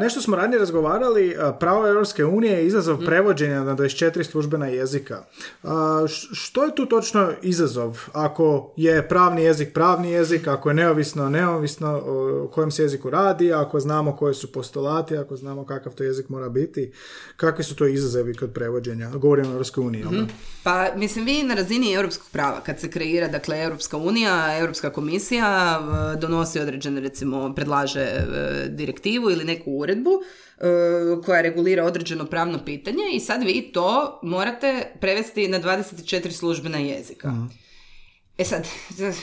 nešto 0.00 0.20
smo 0.20 0.36
ranije 0.36 0.58
razgovarali. 0.58 1.36
Pravo 1.60 1.88
Europske 1.88 2.24
unije 2.24 2.52
je 2.52 2.66
izazov 2.66 2.98
prevođenja 2.98 3.64
na 3.64 3.76
24 3.76 4.22
službena 4.22 4.66
jezika. 4.66 5.24
što 6.32 6.64
je 6.64 6.74
tu 6.74 6.86
točno 6.86 7.32
izazov? 7.42 7.98
Ako 8.12 8.55
je 8.76 9.08
pravni 9.08 9.42
jezik 9.42 9.72
pravni 9.74 10.10
jezik, 10.10 10.48
ako 10.48 10.70
je 10.70 10.74
neovisno 10.74 11.28
neovisno 11.28 12.02
o 12.06 12.48
kojem 12.52 12.70
se 12.70 12.82
jeziku 12.82 13.10
radi, 13.10 13.52
ako 13.52 13.80
znamo 13.80 14.16
koje 14.16 14.34
su 14.34 14.52
postulati, 14.52 15.16
ako 15.16 15.36
znamo 15.36 15.64
kakav 15.64 15.94
to 15.94 16.04
jezik 16.04 16.28
mora 16.28 16.48
biti, 16.48 16.92
kakvi 17.36 17.64
su 17.64 17.76
to 17.76 17.86
izazovi 17.86 18.34
kod 18.34 18.52
prevođenja? 18.52 19.10
Govorimo 19.10 19.48
o 19.48 19.52
Europskoj 19.52 19.84
uniji. 19.84 20.04
mm 20.04 20.28
Pa 20.62 20.88
mislim 20.96 21.24
vi 21.24 21.42
na 21.42 21.54
razini 21.54 21.92
europskog 21.92 22.28
prava 22.32 22.60
kad 22.60 22.80
se 22.80 22.90
kreira 22.90 23.28
dakle 23.28 23.62
Europska 23.62 23.96
unija, 23.96 24.58
Europska 24.58 24.90
komisija 24.90 25.80
donosi 26.20 26.60
određene 26.60 27.00
recimo 27.00 27.54
predlaže 27.54 28.00
e, 28.00 28.24
direktivu 28.68 29.30
ili 29.30 29.44
neku 29.44 29.70
uredbu 29.70 30.10
e, 30.10 30.62
koja 31.24 31.40
regulira 31.40 31.84
određeno 31.84 32.26
pravno 32.26 32.58
pitanje 32.64 33.02
i 33.12 33.20
sad 33.20 33.42
vi 33.42 33.70
to 33.72 34.20
morate 34.22 34.86
prevesti 35.00 35.48
na 35.48 35.60
24 35.60 36.30
službena 36.30 36.78
jezika. 36.78 37.28
Mhm. 37.28 37.65
E 38.38 38.44
sad, 38.44 38.66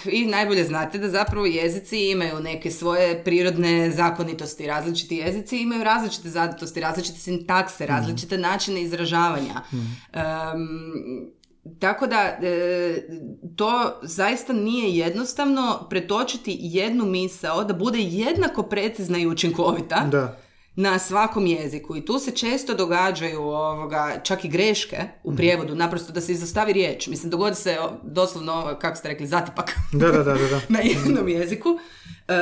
vi 0.06 0.26
najbolje 0.26 0.64
znate 0.64 0.98
da 0.98 1.10
zapravo 1.10 1.46
jezici 1.46 2.10
imaju 2.10 2.40
neke 2.40 2.72
svoje 2.72 3.24
prirodne 3.24 3.92
zakonitosti. 3.92 4.68
Različiti 4.68 5.16
jezici 5.16 5.58
imaju 5.58 5.84
različite 5.84 6.30
zakonitosti, 6.30 6.80
različite 6.80 7.20
sintakse, 7.20 7.84
mhm. 7.84 7.94
različite 7.94 8.38
načine 8.38 8.82
izražavanja. 8.82 9.62
Um, 9.72 11.32
tako 11.80 12.08
da 12.08 12.22
e, 12.22 13.08
to 13.56 14.00
zaista 14.02 14.54
nije 14.54 14.98
jednostavno 14.98 15.88
pretočiti 15.90 16.58
jednu 16.62 17.06
misao 17.06 17.64
da 17.64 17.74
bude 17.74 18.00
jednako 18.00 18.64
precizna 18.64 19.18
i 19.18 19.28
učinkovita 19.28 20.08
Da. 20.12 20.38
Na 20.76 21.00
svakom 21.00 21.46
jeziku 21.46 21.96
i 21.96 22.06
tu 22.06 22.20
se 22.20 22.32
često 22.32 22.74
događaju 22.74 23.42
ovoga, 23.42 24.22
čak 24.24 24.46
i 24.46 24.50
greške 24.50 24.98
u 25.24 25.36
prijevodu, 25.36 25.76
naprosto 25.76 26.14
da 26.14 26.22
se 26.22 26.32
izostavi 26.32 26.74
riječ. 26.74 27.08
Mislim, 27.08 27.30
dogodi 27.30 27.56
se 27.56 27.78
doslovno, 28.04 28.78
kako 28.82 28.96
ste 28.96 29.08
rekli, 29.08 29.28
zatipak 29.28 29.72
Da, 29.92 30.08
da, 30.12 30.24
da, 30.24 30.34
da. 30.34 30.62
na 30.70 30.80
jednom 30.80 31.28
jeziku, 31.28 31.80
E, 32.28 32.34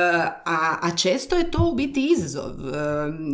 a, 0.44 0.78
a 0.82 0.96
često 0.96 1.36
je 1.36 1.50
to 1.50 1.70
u 1.72 1.74
biti 1.74 2.12
izazov. 2.12 2.50
E, 2.50 2.72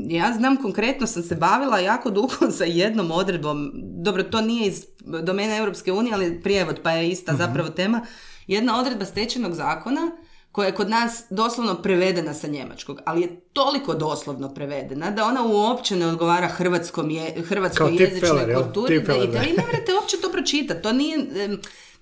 ja 0.09 0.32
znam, 0.32 0.57
konkretno 0.57 1.07
sam 1.07 1.22
se 1.22 1.34
bavila 1.34 1.78
jako 1.78 2.11
dugo 2.11 2.34
sa 2.59 2.64
jednom 2.64 3.11
odredbom, 3.11 3.70
dobro, 3.74 4.22
to 4.22 4.40
nije 4.40 4.66
iz 4.66 4.86
domene 5.22 5.59
Europske 5.59 5.92
unije, 5.92 6.14
ali 6.14 6.40
prijevod, 6.42 6.80
pa 6.82 6.90
je 6.90 7.09
ista 7.09 7.34
zapravo 7.36 7.68
tema, 7.68 8.01
jedna 8.46 8.80
odredba 8.80 9.05
stečenog 9.05 9.55
zakona 9.55 10.11
koja 10.53 10.66
je 10.66 10.74
kod 10.74 10.90
nas 10.90 11.24
doslovno 11.30 11.82
prevedena 11.82 12.34
sa 12.34 12.46
njemačkog, 12.46 13.01
ali 13.05 13.20
je 13.20 13.40
toliko 13.53 13.94
doslovno 13.94 14.55
prevedena 14.55 15.11
da 15.11 15.24
ona 15.24 15.42
uopće 15.46 15.96
ne 15.96 16.07
odgovara 16.07 16.49
hrvatskom 16.49 17.11
je, 17.11 17.42
hrvatskoj 17.42 17.96
jezičnoj 17.99 18.55
kulturi. 18.55 19.01
Da, 19.01 19.14
i 19.14 19.26
da. 19.26 19.38
vi 19.38 19.53
ne 19.57 19.64
morate 19.66 19.94
uopće 19.94 20.16
to 20.16 20.32
pročitati. 20.32 20.82
To 20.82 20.92
nije... 20.92 21.18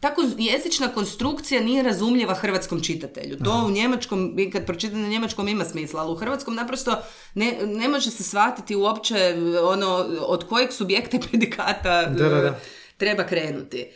tako 0.00 0.22
jezična 0.38 0.88
konstrukcija 0.88 1.60
nije 1.60 1.82
razumljiva 1.82 2.34
hrvatskom 2.34 2.80
čitatelju. 2.82 3.36
To 3.44 3.64
u 3.66 3.70
njemačkom, 3.70 4.36
kad 4.52 4.66
pročitate 4.66 4.96
na 4.96 5.08
njemačkom 5.08 5.48
ima 5.48 5.64
smisla, 5.64 6.02
ali 6.02 6.12
u 6.12 6.16
hrvatskom 6.16 6.54
naprosto 6.54 6.96
ne, 7.34 7.58
ne 7.66 7.88
može 7.88 8.10
se 8.10 8.22
shvatiti 8.22 8.76
uopće 8.76 9.36
ono 9.62 10.06
od 10.20 10.48
kojeg 10.48 10.72
subjekta 10.72 11.16
i 11.16 11.20
predikata 11.30 12.04
Da, 12.04 12.28
da, 12.28 12.40
da. 12.40 12.58
treba 12.96 13.24
krenuti. 13.24 13.86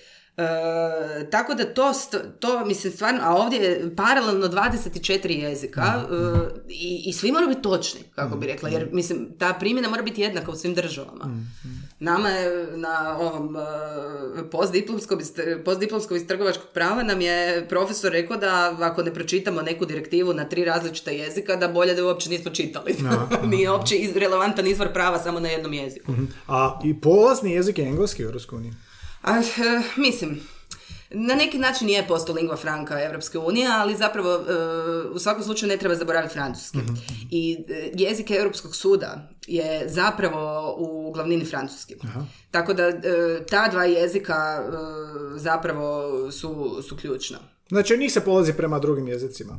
E, 0.41 1.27
tako 1.27 1.55
da 1.55 1.65
to, 1.67 1.93
to 2.41 2.65
mislim 2.67 2.93
stvarno, 2.93 3.21
a 3.23 3.35
ovdje 3.35 3.59
je 3.59 3.97
paralelno 3.97 4.47
24 4.49 5.01
jezika 5.31 5.83
e, 6.03 6.15
i, 6.69 7.03
i 7.07 7.13
svi 7.13 7.33
moraju 7.33 7.49
biti 7.49 7.63
točni, 7.63 8.01
kako 8.15 8.37
bi 8.37 8.47
rekla, 8.47 8.69
jer 8.69 8.89
mislim 8.93 9.29
ta 9.39 9.53
primjena 9.53 9.89
mora 9.89 10.03
biti 10.03 10.21
jednaka 10.21 10.51
u 10.51 10.57
svim 10.57 10.75
državama. 10.75 11.25
Nama 12.01 12.29
je 12.29 12.49
na 12.69 13.19
ovom 13.19 13.57
e, 13.57 13.61
postdiplomskom, 14.51 15.21
iz- 15.21 15.33
postdiplomskom 15.65 16.17
iz 16.17 16.27
trgovačkog 16.27 16.67
prava 16.69 17.03
nam 17.03 17.21
je 17.21 17.41
profesor 17.69 18.13
rekao 18.13 18.37
da 18.37 18.51
ako 18.81 19.03
ne 19.03 19.15
pročitamo 19.15 19.63
neku 19.63 19.87
direktivu 19.87 20.35
na 20.35 20.45
tri 20.45 20.65
različita 20.65 21.11
jezika, 21.11 21.57
da 21.57 21.69
bolje 21.69 21.95
da 21.95 22.05
uopće 22.05 22.31
nismo 22.31 22.51
čitali. 22.51 22.95
Nije 23.47 23.71
uopće 23.71 23.97
iz- 23.97 24.17
relevantan 24.17 24.67
izvor 24.67 24.93
prava 24.93 25.19
samo 25.19 25.41
na 25.41 25.49
jednom 25.49 25.73
jeziku. 25.73 26.13
A 26.49 26.81
i 26.85 26.95
polazni 26.97 27.53
jezik 27.53 27.79
je 27.79 27.87
engleski 27.87 28.25
u 28.25 28.27
Europskoj 28.27 28.57
uniji. 28.57 28.73
A, 29.23 29.39
eh, 29.39 29.83
mislim, 29.97 30.41
na 31.11 31.35
neki 31.35 31.59
način 31.59 31.89
je 31.89 32.07
posto 32.09 32.33
lingua 32.33 32.57
franca 32.57 33.03
Evropske 33.03 33.39
unije, 33.39 33.69
ali 33.73 33.97
zapravo 33.97 34.35
eh, 34.35 35.09
u 35.13 35.19
svakom 35.19 35.43
slučaju 35.45 35.69
ne 35.69 35.77
treba 35.77 35.95
zaboraviti 35.95 36.35
francuski. 36.35 36.79
I 37.31 37.65
eh, 37.69 37.91
jezik 37.95 38.31
Europskog 38.31 38.77
suda 38.77 39.29
je 39.47 39.89
zapravo 39.89 40.75
u 40.79 41.13
glavnini 41.13 41.45
francuski. 41.45 41.95
Tako 42.51 42.75
da 42.75 42.93
ta 43.51 43.69
dva 43.69 43.85
jezika 43.85 44.65
zapravo 45.37 46.33
su, 46.33 46.83
su 46.89 46.97
ključna. 46.97 47.39
Znači, 47.69 47.99
njih 47.99 48.13
se 48.13 48.25
polazi 48.25 48.53
prema 48.53 48.79
drugim 48.79 49.09
jezicima. 49.09 49.59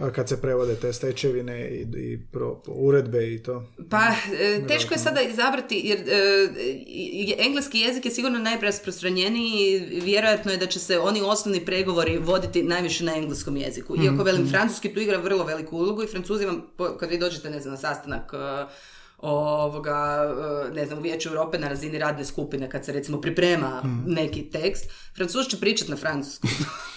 A, 0.00 0.10
Kad 0.10 0.28
se 0.28 0.40
prevode 0.40 0.74
te 0.74 0.92
stečevine 0.92 1.68
i, 1.68 1.80
i 1.96 2.18
pro, 2.32 2.62
uredbe 2.66 3.34
i 3.34 3.42
to. 3.42 3.64
Pa, 3.90 4.06
e, 4.40 4.66
teško 4.68 4.94
je 4.94 4.98
sada 4.98 5.20
izabrati, 5.20 5.80
jer 5.84 5.98
e, 5.98 7.44
engleski 7.46 7.78
jezik 7.78 8.04
je 8.04 8.10
sigurno 8.10 8.38
najrasprostranjeniji 8.38 9.88
i 9.90 10.00
vjerojatno 10.00 10.52
je 10.52 10.58
da 10.58 10.66
će 10.66 10.78
se 10.78 10.98
oni 10.98 11.20
osnovni 11.22 11.64
pregovori 11.64 12.18
voditi 12.18 12.62
najviše 12.62 13.04
na 13.04 13.16
engleskom 13.16 13.56
jeziku. 13.56 13.96
Iako, 13.96 14.22
velim, 14.22 14.50
francuski 14.50 14.94
tu 14.94 15.00
igra 15.00 15.18
vrlo 15.18 15.44
veliku 15.44 15.76
ulogu 15.76 16.02
i 16.02 16.06
francuzi 16.06 16.46
vam, 16.46 16.62
kad 17.00 17.10
vi 17.10 17.18
dođete, 17.18 17.50
ne 17.50 17.60
znam, 17.60 17.72
na 17.72 17.78
sastanak 17.78 18.32
e, 18.34 18.66
ovoga, 19.22 20.26
e, 20.68 20.74
ne 20.74 20.86
znam, 20.86 20.98
u 20.98 21.02
Vijeću 21.02 21.28
Europe 21.28 21.58
na 21.58 21.68
razini 21.68 21.98
radne 21.98 22.24
skupine, 22.24 22.70
kad 22.70 22.84
se 22.84 22.92
recimo 22.92 23.20
priprema 23.20 23.82
neki 24.06 24.42
tekst, 24.42 24.90
francuz 25.16 25.46
će 25.46 25.60
pričati 25.60 25.90
na 25.90 25.96
francuskom. 25.96 26.50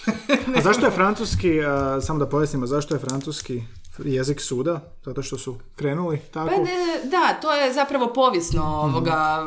A 0.56 0.60
zašto 0.60 0.86
je 0.86 0.92
francuski, 1.00 1.64
a, 1.64 2.00
samo 2.00 2.18
da 2.18 2.28
pojasnimo, 2.28 2.66
zašto 2.66 2.94
je 2.94 2.98
francuski 2.98 3.62
jezik 3.98 4.40
suda? 4.40 4.80
Zato 5.04 5.22
što 5.22 5.38
su 5.38 5.56
krenuli 5.76 6.18
tako? 6.30 6.48
Pa 6.48 6.56
ne, 6.56 6.70
da, 7.04 7.40
to 7.42 7.52
je 7.52 7.72
zapravo 7.72 8.12
povijesno 8.12 8.62
ovoga, 8.64 9.46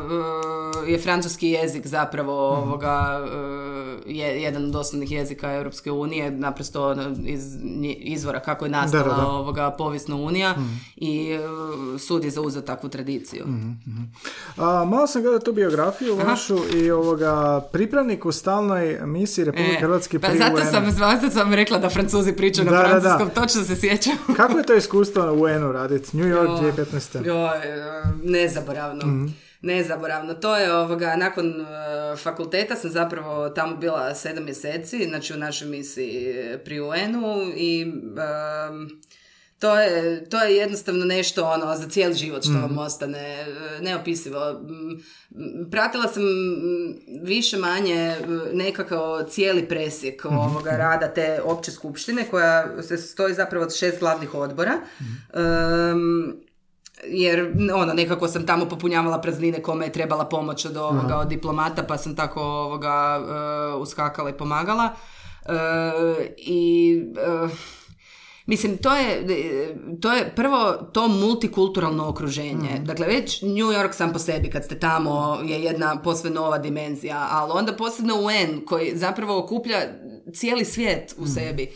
e, 0.86 0.92
je 0.92 0.98
francuski 0.98 1.48
jezik 1.48 1.86
zapravo 1.86 2.48
ovoga, 2.48 3.26
e, 4.06 4.12
je 4.12 4.42
jedan 4.42 4.64
od 4.64 4.76
osnovnih 4.76 5.12
jezika 5.12 5.52
Europske 5.52 5.90
unije, 5.92 6.30
naprosto 6.30 6.88
ono, 6.88 7.16
iz 7.24 7.42
izvora 7.96 8.40
kako 8.40 8.64
je 8.64 8.70
nastala 8.70 9.02
Da, 9.02 9.10
da, 9.10 9.16
da. 9.16 9.26
ovoga 9.26 9.70
povijesna 9.70 10.16
unija 10.16 10.54
i 10.96 11.30
e, 11.30 11.38
sud 11.98 12.24
je 12.24 12.30
zauzeo 12.30 12.62
takvu 12.62 12.88
tradiciju. 12.88 13.44
A, 14.56 14.84
malo 14.84 15.06
sam 15.06 15.22
gledao 15.22 15.40
tu 15.40 15.52
biografiju 15.52 16.16
vašu 16.18 16.58
i 16.74 16.90
ovoga 16.90 17.60
pripravnik 17.72 18.24
u 18.26 18.32
stalnoj 18.32 18.98
misiji 19.04 19.44
Republike 19.44 19.74
E, 19.74 19.80
Hrvatske 19.80 20.18
pa 20.20 20.28
pri 20.28 20.38
zato 20.38 20.54
UN-u. 20.54 20.70
sam, 20.70 20.90
zato 20.90 21.30
sam 21.30 21.54
rekla 21.54 21.78
da 21.78 21.90
francuzi 21.90 22.32
pričaju 22.32 22.64
na 22.64 22.70
Da, 22.72 22.78
da, 22.78 22.94
da. 22.94 23.00
francuskom, 23.00 23.42
točno 23.42 23.64
se 23.64 23.76
sjećam. 23.76 24.16
Kako 24.38 24.58
je 24.58 24.66
to 24.66 24.74
iskustvo 24.74 25.32
u 25.32 25.40
UN-u 25.40 25.72
raditi? 25.72 26.16
New 26.16 26.26
York 26.26 26.76
2015. 26.76 27.26
Joj, 27.26 27.58
e, 27.64 28.02
nezaboravno. 28.22 29.28
Nezaboravno. 29.62 30.34
To 30.34 30.56
je 30.56 30.74
ovoga, 30.74 31.16
nakon 31.16 31.46
e, 31.60 31.64
fakulteta 32.16 32.76
sam 32.76 32.90
zapravo 32.90 33.48
tamo 33.48 33.76
bila 33.76 34.14
sedam 34.14 34.44
mjeseci, 34.44 35.04
znači 35.08 35.34
u 35.34 35.36
našoj 35.36 35.68
misiji 35.68 36.34
pri 36.64 36.80
UN-u 36.80 37.52
i 37.56 37.82
em, 37.82 39.00
to 39.58 39.80
je, 39.80 40.24
to 40.28 40.42
je 40.42 40.56
jednostavno 40.56 41.04
nešto 41.04 41.44
ono 41.44 41.76
za 41.76 41.88
cijeli 41.88 42.14
život 42.14 42.42
što 42.42 42.52
vam 42.52 42.78
ostane 42.78 43.18
e, 43.18 43.46
neopisivo. 43.82 44.50
M, 44.50 45.00
m, 45.30 45.70
Pratila 45.70 46.08
sam 46.08 46.22
m, 46.22 46.94
više 47.22 47.56
manje 47.56 47.94
e, 47.94 48.16
nekako 48.52 49.22
cijeli 49.28 49.68
presjek 49.68 50.24
ovoga 50.24 50.70
rada 50.70 51.08
te 51.08 51.40
opće 51.44 51.70
skupštine 51.70 52.24
koja 52.30 52.82
se 52.82 52.96
stoji 52.96 53.34
zapravo 53.34 53.64
od 53.64 53.76
šest 53.76 54.00
glavnih 54.00 54.34
odbora. 54.34 54.72
Em, 55.34 56.36
jer 57.04 57.52
ono, 57.74 57.94
nekako 57.94 58.28
sam 58.28 58.46
tamo 58.46 58.68
popunjavala 58.68 59.20
praznine 59.20 59.62
kome 59.62 59.86
je 59.86 59.92
trebala 59.92 60.24
pomoć 60.24 60.64
od 60.64 60.76
ovoga, 60.76 61.16
od 61.16 61.28
diplomata, 61.28 61.82
pa 61.82 61.98
sam 61.98 62.16
tako 62.16 62.40
ovoga 62.40 63.20
e, 63.20 63.74
uskakala 63.74 64.30
i 64.30 64.36
pomagala. 64.36 64.94
E, 65.46 66.34
I 66.36 67.02
e, 67.16 67.48
Mislim, 68.48 68.78
to 68.78 68.96
je, 68.96 69.26
to 70.00 70.12
je 70.12 70.32
prvo 70.36 70.72
to 70.92 71.08
multikulturalno 71.08 72.08
okruženje. 72.08 72.80
Dakle, 72.84 73.06
već 73.06 73.42
New 73.42 73.68
York 73.68 73.92
sam 73.92 74.12
po 74.12 74.18
sebi, 74.18 74.50
kad 74.50 74.64
ste 74.64 74.78
tamo, 74.78 75.38
je 75.44 75.62
jedna 75.62 76.00
posve 76.04 76.30
nova 76.30 76.58
dimenzija, 76.58 77.28
ali 77.30 77.52
onda 77.54 77.72
posebno 77.72 78.14
UN, 78.14 78.64
koji 78.66 78.92
zapravo 78.94 79.38
okuplja 79.38 79.78
cijeli 80.34 80.64
svijet 80.64 81.14
u 81.18 81.26
sebi. 81.26 81.70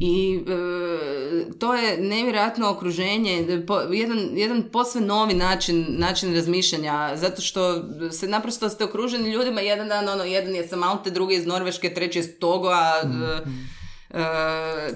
I 0.00 0.40
e, 0.46 1.58
to 1.58 1.74
je 1.74 1.98
nevjerojatno 1.98 2.70
okruženje, 2.70 3.64
po- 3.66 3.80
jedan, 3.80 4.18
jedan 4.32 4.62
posve 4.72 5.00
novi 5.00 5.34
način, 5.34 5.86
način 5.88 6.34
razmišljanja, 6.34 7.16
zato 7.16 7.42
što 7.42 7.84
se 8.10 8.28
naprosto 8.28 8.68
ste 8.68 8.84
okruženi 8.84 9.30
ljudima, 9.30 9.60
jedan 9.60 9.88
dan, 9.88 10.08
ono, 10.08 10.24
jedan 10.24 10.54
je 10.54 10.68
sa 10.68 10.76
Malte, 10.76 11.10
drugi 11.10 11.34
iz 11.34 11.46
Norveške, 11.46 11.94
treći 11.94 12.18
iz 12.18 12.28
Togo, 12.38 12.68
a 12.68 12.92
e, 13.02 13.77
E, 14.10 14.20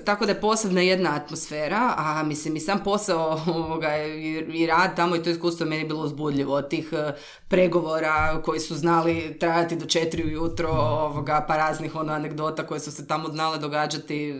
tako 0.04 0.26
da 0.26 0.32
je 0.32 0.40
posebna 0.40 0.80
jedna 0.80 1.16
atmosfera, 1.16 1.94
a 1.96 2.22
mislim 2.22 2.56
i 2.56 2.60
sam 2.60 2.82
posao 2.84 3.40
ovoga, 3.56 3.96
i, 3.98 4.44
i 4.52 4.66
rad 4.66 4.96
tamo 4.96 5.16
i 5.16 5.22
to 5.22 5.30
iskustvo 5.30 5.64
je 5.64 5.70
meni 5.70 5.84
bilo 5.84 6.04
uzbudljivo 6.04 6.54
od 6.54 6.68
tih 6.68 6.92
e, 6.92 7.12
pregovora 7.48 8.42
koji 8.44 8.60
su 8.60 8.74
znali 8.74 9.36
trajati 9.40 9.76
do 9.76 9.86
četiri 9.86 10.24
ujutro, 10.24 10.68
ovoga, 10.70 11.44
pa 11.48 11.56
raznih 11.56 11.94
ono 11.94 12.12
anegdota 12.12 12.66
koje 12.66 12.80
su 12.80 12.92
se 12.92 13.06
tamo 13.06 13.28
znale 13.28 13.58
događati, 13.58 14.30
e, 14.30 14.34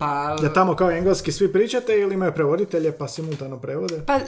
pa... 0.00 0.36
Da 0.40 0.52
tamo 0.52 0.76
kao 0.76 0.90
engleski 0.90 1.32
svi 1.32 1.52
pričate 1.52 1.92
ili 1.98 2.14
imaju 2.14 2.32
prevoditelje 2.32 2.92
pa 2.92 3.08
simultano 3.08 3.60
prevode? 3.60 4.02
Pa, 4.06 4.14
e, 4.14 4.20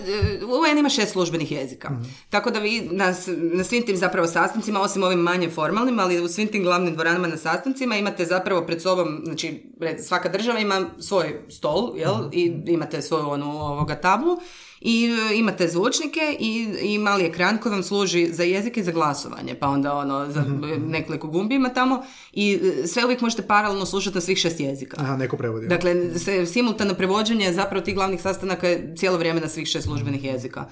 UN 0.45 0.79
ima 0.79 0.89
šest 0.89 1.12
službenih 1.12 1.53
jezika. 1.53 1.91
Tako 2.31 2.51
da 2.51 2.59
vi 2.59 2.89
na, 2.91 3.14
na 3.53 3.64
svim 3.64 3.87
tim 3.87 3.97
zapravo 3.97 4.27
sastancima, 4.27 4.81
osim 4.81 5.03
ovim 5.03 5.18
manje 5.18 5.51
formalnim, 5.51 6.01
ali 6.01 6.20
u 6.20 6.29
svim 6.29 6.49
tim 6.49 6.62
glavnim 6.62 6.95
dvoranama 6.95 7.29
na 7.29 7.37
sastancima 7.37 7.97
imate 7.97 8.25
zapravo 8.25 8.66
pred 8.66 8.83
sobom, 8.83 9.20
znači 9.25 9.62
svaka 10.03 10.29
država 10.29 10.59
ima 10.59 10.85
svoj 10.99 11.41
stol, 11.49 11.93
jel? 11.97 12.14
I 12.33 12.55
imate 12.66 13.03
svoju 13.03 13.29
onu 13.29 13.51
ovoga 13.51 13.95
tablu. 13.95 14.37
I 14.85 15.05
e, 15.30 15.37
imate 15.37 15.68
zvučnike 15.68 16.37
i, 16.41 16.68
i 16.80 16.99
mali 16.99 17.24
ekran 17.24 17.59
koji 17.59 17.72
vam 17.72 17.83
služi 17.83 18.28
za 18.33 18.43
jezik 18.43 18.76
i 18.76 18.83
za 18.83 18.93
glasovanje, 18.93 19.55
pa 19.55 19.68
onda 19.68 19.95
ono 19.95 20.30
za 20.30 20.43
Mhm, 20.43 20.91
nekoliko 20.91 21.26
gumbi 21.26 21.55
ima 21.55 21.68
tamo 21.68 22.03
i 22.33 22.61
e, 22.83 22.87
sve 22.87 23.05
uvijek 23.05 23.20
možete 23.20 23.43
paralelno 23.43 23.87
slušati 23.87 24.14
na 24.14 24.20
svih 24.20 24.39
šest 24.39 24.61
jezika. 24.61 24.97
Aha, 25.01 25.16
neko 25.16 25.37
prevodi. 25.37 25.66
Dakle, 25.66 26.18
se, 26.18 26.47
simultano 26.47 26.95
prevođenje 26.95 27.53
zapravo 27.53 27.85
tih 27.85 27.95
glavnih 27.95 28.22
sastanaka 28.22 28.68
je 28.68 28.95
cijelo 28.97 29.18
vrijeme 29.18 29.41
na 29.41 29.49
svih 29.49 29.68
šest 29.68 29.87
službenih 29.87 30.24
jezika. 30.24 30.64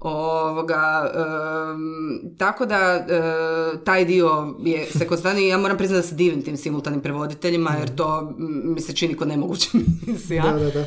Ovoga, 0.00 1.12
em, 1.14 2.20
tako 2.38 2.66
da 2.66 2.76
e, 2.76 3.84
taj 3.84 4.04
dio 4.04 4.54
je 4.64 4.86
se 4.86 5.06
konstantno 5.06 5.42
i 5.42 5.48
ja 5.48 5.58
moram 5.58 5.76
priznati 5.76 6.02
da 6.02 6.08
se 6.08 6.14
divim 6.14 6.42
tim 6.42 6.56
simultanim 6.56 7.00
prevoditeljima 7.00 7.70
jer 7.78 7.94
to 7.94 8.34
mi 8.64 8.80
se 8.80 8.92
čini 8.92 9.14
ko 9.14 9.24
nemoguća 9.24 9.68
misija. 10.06 10.42
Da, 10.42 10.58
da, 10.58 10.70
da. 10.70 10.84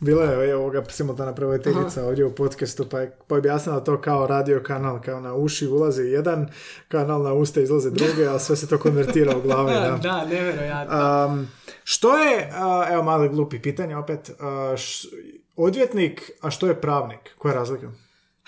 Bila 0.00 0.24
je 0.24 0.56
ovoga 0.56 0.84
simultana 0.88 1.34
prevoditeljica 1.34 2.04
ovdje 2.06 2.24
u 2.24 2.34
podcastu, 2.34 2.86
pa 2.90 3.00
je 3.00 3.16
pa 3.26 3.34
objasnila 3.36 3.80
to 3.80 4.00
kao 4.00 4.26
radio 4.26 4.62
kanal, 4.66 5.00
kao 5.00 5.20
na 5.20 5.34
uši 5.34 5.66
ulazi 5.66 6.02
jedan 6.02 6.48
kanal, 6.88 7.22
na 7.22 7.32
usta 7.32 7.60
izlaze 7.60 7.90
druge, 7.90 8.26
a 8.26 8.38
sve 8.38 8.56
se 8.56 8.68
to 8.68 8.78
konvertira 8.78 9.36
u 9.36 9.40
glavi. 9.42 9.72
Da. 9.80 9.98
da, 10.02 10.24
nevjerojatno. 10.24 11.26
Um, 11.26 11.48
što 11.84 12.16
je, 12.18 12.50
a, 12.54 12.86
evo 12.92 13.02
mali 13.02 13.28
glupi 13.28 13.62
pitanje 13.62 13.96
opet, 13.96 14.30
a, 14.40 14.74
š- 14.76 15.08
odvjetnik, 15.56 16.30
a 16.40 16.50
što 16.50 16.66
je 16.66 16.80
pravnik? 16.80 17.34
Koja 17.38 17.52
je 17.52 17.56
razlika? 17.58 17.90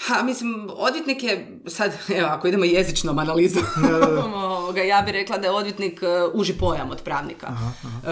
Ha, 0.02 0.22
mislim, 0.22 0.70
odvjetnik 0.70 1.22
je, 1.22 1.58
sad, 1.66 1.92
evo, 2.10 2.28
ako 2.28 2.48
idemo 2.48 2.64
jezičnom 2.64 3.18
analizom, 3.18 3.62
ja 4.82 5.02
bih 5.02 5.12
rekla 5.12 5.38
da 5.38 5.46
je 5.46 5.52
odvjetnik 5.52 6.02
e, 6.02 6.06
uži 6.34 6.52
pojam 6.52 6.90
od 6.90 7.02
pravnika. 7.02 7.46
E, 7.46 8.08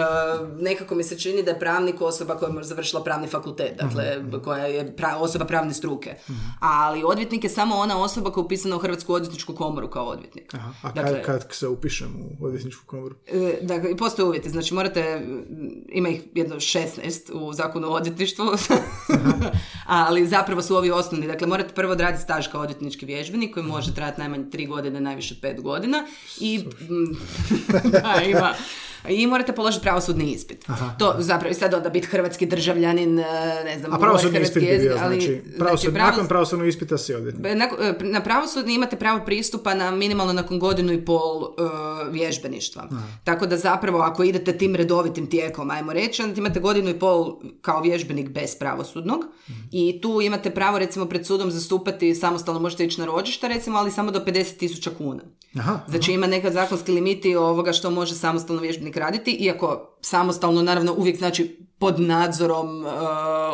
nekako 0.59 0.95
mi 0.95 1.03
se 1.03 1.19
čini 1.19 1.43
da 1.43 1.51
je 1.51 1.59
pravnik 1.59 2.01
osoba 2.01 2.35
koja 2.35 2.49
je 2.49 2.63
završila 2.63 3.03
pravni 3.03 3.27
fakultet, 3.27 3.71
dakle, 3.77 4.03
koja 4.43 4.65
je 4.65 4.95
pra- 4.95 5.15
osoba 5.15 5.45
pravne 5.45 5.73
struke. 5.73 6.15
Ali 6.59 7.03
odvjetnik 7.03 7.43
je 7.43 7.49
samo 7.49 7.75
ona 7.75 8.01
osoba 8.01 8.31
koja 8.31 8.41
je 8.41 8.45
upisana 8.45 8.75
u 8.75 8.79
Hrvatsku 8.79 9.13
odvjetničku 9.13 9.55
komoru 9.55 9.89
kao 9.89 10.05
odvjetnik. 10.05 10.53
Aha, 10.53 10.73
a 10.83 10.91
Dakle- 10.91 11.23
kad, 11.23 11.41
kad 11.41 11.53
se 11.53 11.67
upišem 11.67 12.15
u 12.39 12.45
odvjetničku 12.45 12.85
komoru? 12.85 13.15
E, 13.27 13.57
Dakle, 13.61 13.97
postoje 13.97 14.25
uvjeti, 14.25 14.49
znači 14.49 14.73
morate, 14.73 15.01
m, 15.01 15.43
ima 15.87 16.09
ih 16.09 16.21
jedno 16.33 16.55
16 16.55 16.87
u 17.33 17.53
zakonu 17.53 17.87
o 17.87 17.91
odvjetništvu, 17.91 18.45
ali 19.87 20.27
zapravo 20.27 20.61
su 20.61 20.75
ovi 20.75 20.91
osnovni, 20.91 21.27
dakle 21.27 21.47
morate 21.47 21.73
prvo 21.81 21.93
odraditi 21.93 22.23
staž 22.23 22.47
kao 22.47 22.61
odvjetnički 22.61 23.05
vježbenik 23.05 23.53
koji 23.53 23.65
može 23.65 23.93
trajati 23.95 24.19
najmanje 24.19 24.43
3 24.43 24.67
godine, 24.67 25.01
najviše 25.01 25.35
5 25.35 25.61
godina 25.61 26.05
i 26.39 26.65
m, 26.89 27.17
da, 27.91 28.21
ima, 28.25 28.53
i 29.09 29.27
morate 29.27 29.53
položiti 29.53 29.81
pravosudni 29.83 30.25
ispit. 30.25 30.65
To 30.99 31.15
zapravo 31.19 31.51
i 31.51 31.55
sad 31.55 31.73
onda 31.73 31.89
biti 31.89 32.07
hrvatski 32.07 32.45
državljanin, 32.45 33.19
e, 33.19 33.23
ne 33.65 33.79
znam, 33.79 33.93
A 33.93 33.97
pravosudni 33.97 34.31
hrvatski 34.31 34.59
ispit 34.59 34.63
bi 34.63 34.69
jezik, 34.69 34.89
bio, 34.89 34.97
ali, 35.01 35.15
znači, 35.15 35.41
pravosud, 35.57 35.93
pravos- 35.93 35.97
nakon 36.01 36.27
pravosudnog 36.27 36.67
ispita 36.67 36.97
si 36.97 37.13
odvjetnik. 37.13 37.45
Nakon- 37.47 37.77
e, 37.81 38.11
Na 38.11 38.21
pravosudni 38.21 38.73
imate 38.73 38.95
pravo 38.95 39.25
pristupa 39.25 39.73
na 39.73 39.91
minimalno 39.91 40.33
nakon 40.33 40.59
godinu 40.59 40.93
i 40.93 41.05
pol 41.05 41.43
e, 41.43 41.47
vježbeništva. 42.11 42.89
Tako 43.23 43.45
da 43.45 43.57
zapravo 43.57 43.99
ako 43.99 44.23
idete 44.23 44.53
tim 44.53 44.75
redovitim 44.75 45.27
tijekom, 45.27 45.71
ajmo 45.71 45.93
reći, 45.93 46.21
onda 46.21 46.37
imate 46.37 46.59
godinu 46.59 46.89
i 46.89 46.99
pol 46.99 47.31
kao 47.61 47.81
vježbenik 47.81 48.29
bez 48.29 48.55
pravosudnog 48.55 49.25
i 49.71 49.99
tu 50.01 50.21
imate 50.21 50.49
pravo 50.51 50.79
recimo 50.79 51.05
pred 51.05 51.25
sudom 51.25 51.51
zastupati 51.51 52.15
samostalno, 52.15 52.59
možete 52.59 52.85
ići 52.85 52.99
na 52.99 53.05
ročišta 53.05 53.47
recimo, 53.47 53.77
ali 53.77 53.91
samo 53.91 54.11
do 54.11 54.19
50.000 54.21 54.89
kuna. 54.89 55.21
Aha, 55.55 55.79
Znači 55.87 56.11
ima 56.11 56.27
neka 56.27 56.51
zakonski 56.51 56.91
limiti 56.91 57.35
ovoga 57.35 57.73
što 57.73 57.89
može 57.91 58.15
samostalno 58.15 58.61
vježbenik 58.61 58.90
raditi, 58.97 59.31
iako 59.31 59.97
samostalno 60.01 60.61
naravno 60.61 60.93
uvijek 60.97 61.17
znači 61.17 61.65
pod 61.79 61.99
nadzorom 61.99 62.85
e, 62.85 62.89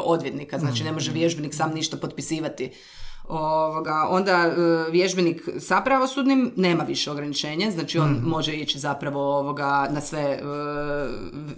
odvjetnika, 0.03 0.59
znači 0.59 0.83
ne 0.83 0.91
može 0.91 1.11
vježbenik 1.11 1.53
sam 1.53 1.73
ništa 1.73 1.97
potpisivati. 1.97 2.71
Ovoga, 3.29 4.07
onda 4.09 4.31
e, 4.31 4.51
vježbenik 4.91 5.49
sa 5.59 5.81
pravosudnim 5.81 6.51
nema 6.55 6.83
više 6.83 7.11
ograničenja, 7.11 7.71
znači 7.71 7.99
on 7.99 8.21
može 8.25 8.53
ići 8.53 8.79
zapravo 8.79 9.37
ovoga 9.39 9.87
na 9.91 10.01
sve, 10.01 10.21
e, 10.21 10.39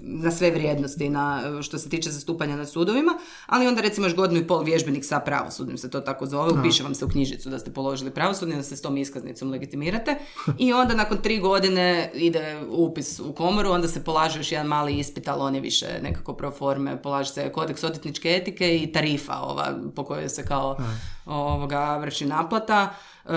na 0.01 0.31
sve 0.31 0.51
vrijednosti 0.51 1.09
na, 1.09 1.41
što 1.61 1.77
se 1.77 1.89
tiče 1.89 2.09
zastupanja 2.09 2.55
na 2.55 2.65
sudovima, 2.65 3.11
ali 3.45 3.67
onda 3.67 3.81
recimo 3.81 4.07
još 4.07 4.15
godinu 4.15 4.39
i 4.39 4.47
pol 4.47 4.63
vježbenik 4.63 5.05
sa 5.05 5.19
pravosudnim 5.19 5.77
se 5.77 5.89
to 5.89 5.99
tako 5.99 6.25
zove, 6.25 6.59
upiše 6.59 6.83
vam 6.83 6.95
se 6.95 7.05
u 7.05 7.09
knjižicu 7.09 7.49
da 7.49 7.59
ste 7.59 7.71
položili 7.71 8.11
pravosudni, 8.11 8.55
da 8.55 8.63
se 8.63 8.77
s 8.77 8.81
tom 8.81 8.97
iskaznicom 8.97 9.49
legitimirate 9.49 10.15
i 10.57 10.73
onda 10.73 10.95
nakon 10.95 11.17
tri 11.17 11.39
godine 11.39 12.11
ide 12.13 12.61
upis 12.69 13.19
u 13.19 13.33
komoru, 13.33 13.69
onda 13.69 13.87
se 13.87 14.03
polaže 14.03 14.39
još 14.39 14.51
jedan 14.51 14.67
mali 14.67 14.97
ispit, 14.97 15.27
ali 15.27 15.41
on 15.41 15.55
je 15.55 15.61
više 15.61 15.87
nekako 16.03 16.33
pro 16.33 16.51
forme, 16.51 17.01
polaže 17.01 17.31
se 17.31 17.51
kodeks 17.51 17.83
odvjetničke 17.83 18.29
etike 18.29 18.77
i 18.77 18.91
tarifa 18.91 19.39
ova 19.39 19.67
po 19.95 20.03
kojoj 20.03 20.29
se 20.29 20.45
kao 20.45 20.77
ovoga 21.29 21.97
vrši 21.97 22.25
naplata 22.25 22.89
e, 23.25 23.31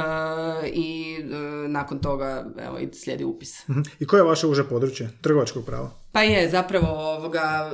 i 0.68 1.16
e, 1.20 1.34
nakon 1.68 1.98
toga 1.98 2.44
evo, 2.58 2.78
i 2.78 2.88
slijedi 2.94 3.24
upis. 3.24 3.68
Mhm. 3.68 3.80
I 3.98 4.06
koje 4.06 4.18
je 4.18 4.24
vaše 4.24 4.46
uže 4.46 4.64
područje? 4.64 5.10
Trgovačkog 5.20 5.64
prava? 5.66 5.90
Pa 6.12 6.22
je, 6.22 6.50
zapravo 6.50 6.86
ovoga, 7.16 7.70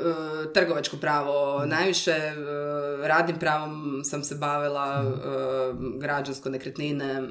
e, 0.49 0.53
trgovačko 0.53 0.97
pravo 0.97 1.67
najviše, 1.67 2.11
e, 2.11 2.35
radnim 3.09 3.37
pravom 3.39 4.01
sam 4.05 4.25
se 4.25 4.35
bavila, 4.35 5.05
e, 5.05 5.19
građansko 5.99 6.49
nekretnine. 6.49 7.29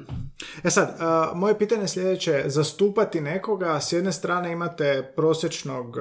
E 0.64 0.70
sad, 0.70 0.96
a, 1.00 1.32
moje 1.34 1.58
pitanje 1.58 1.82
je 1.82 1.88
sljedeće. 1.88 2.42
Zastupati 2.46 3.20
nekoga, 3.20 3.80
s 3.80 3.92
jedne 3.92 4.12
strane 4.12 4.52
imate 4.52 5.12
prosječnog, 5.16 5.96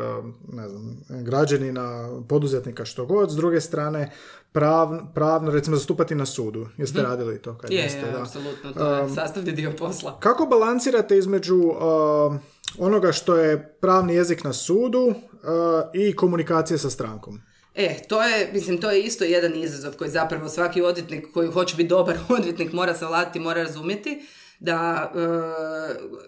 ne 0.47 0.69
znam, 0.69 0.97
građanina, 1.09 2.09
poduzetnika 2.29 2.85
što 2.85 3.05
god, 3.05 3.31
s 3.31 3.35
druge 3.35 3.61
strane 3.61 4.11
prav- 4.53 5.13
pravno, 5.13 5.51
recimo, 5.51 5.75
zastupati 5.75 6.15
na 6.15 6.25
sudu. 6.25 6.67
Jeste 6.77 7.01
radili 7.01 7.41
to 7.41 7.57
kad 7.57 7.71
Je, 7.71 7.77
jeste? 7.77 7.99
je, 7.99 8.11
da. 8.11 8.21
apsolutno, 8.21 8.71
to 8.77 8.95
je 8.95 9.09
sastavni 9.15 9.51
dio 9.51 9.71
posla. 9.79 10.19
Kako 10.19 10.45
balansirate 10.45 11.17
između 11.17 11.71
a, 11.79 12.37
onoga 12.79 13.11
što 13.11 13.35
je 13.35 13.77
pravni 13.81 14.13
jezik 14.13 14.43
na 14.43 14.53
sudu 14.53 15.13
a, 15.43 15.89
i 15.93 16.15
komunikacije 16.15 16.77
sa 16.77 16.89
strankom? 16.89 17.41
E, 17.75 17.95
to 18.07 18.23
je, 18.23 18.49
mislim, 18.53 18.81
to 18.81 18.91
je 18.91 19.01
isto 19.01 19.23
jedan 19.23 19.55
izazov 19.55 19.93
koji 19.97 20.09
zapravo 20.09 20.49
svaki 20.49 20.81
odvjetnik 20.81 21.27
koji 21.33 21.47
hoće 21.47 21.75
biti 21.75 21.89
dobar 21.89 22.17
odvjetnik 22.37 22.73
mora 22.73 22.93
savladati, 22.93 23.39
mora 23.39 23.63
razumjeti 23.63 24.21
da, 24.59 25.11
e, 25.15 25.19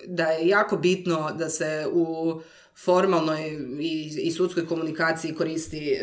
da 0.07 0.23
je 0.23 0.47
jako 0.47 0.77
bitno 0.77 1.31
da 1.37 1.49
se 1.49 1.87
u 1.91 2.33
formalnoj 2.79 3.39
i, 3.79 4.11
i 4.17 4.31
sudskoj 4.31 4.67
komunikaciji 4.67 5.33
koristi 5.33 5.91
e, 5.91 5.97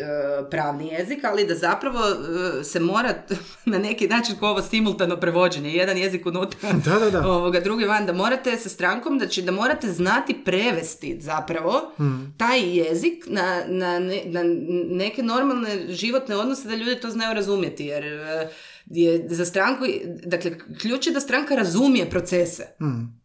pravni 0.51 0.87
jezik, 0.89 1.23
ali 1.23 1.45
da 1.45 1.55
zapravo 1.55 1.99
e, 1.99 2.63
se 2.63 2.79
mora 2.79 3.13
na 3.65 3.77
neki 3.79 4.07
način 4.07 4.35
kao 4.35 4.49
ovo 4.49 4.61
simultano 4.61 5.17
prevođenje, 5.17 5.69
jedan 5.71 5.97
jezik 5.97 6.25
unutra, 6.25 6.59
Da, 6.85 6.95
da, 6.95 7.09
da. 7.11 7.27
ovoga, 7.27 7.59
drugi 7.59 7.85
van, 7.85 8.05
da 8.05 8.13
morate 8.13 8.57
sa 8.57 8.69
strankom, 8.69 9.17
znači 9.17 9.41
da 9.41 9.51
morate 9.51 9.87
znati 9.89 10.35
prevesti 10.35 11.17
zapravo 11.19 11.91
Hmm. 11.97 12.33
taj 12.37 12.77
jezik 12.77 13.23
na, 13.27 13.61
na, 13.67 13.99
ne- 13.99 14.23
na 14.25 14.41
neke 14.89 15.23
normalne 15.23 15.67
životne 15.89 16.35
odnose 16.35 16.67
da 16.67 16.75
ljudi 16.75 16.95
to 16.95 17.09
znaju 17.09 17.33
razumjeti, 17.33 17.85
jer 17.85 18.03
e, 18.05 18.49
je 18.87 19.25
za 19.29 19.45
stranku, 19.45 19.83
dakle, 20.25 20.51
ključ 20.79 21.07
je 21.07 21.13
da 21.13 21.19
stranka 21.19 21.55
razumije 21.55 22.09
procese. 22.09 22.63
Hmm. 22.79 23.16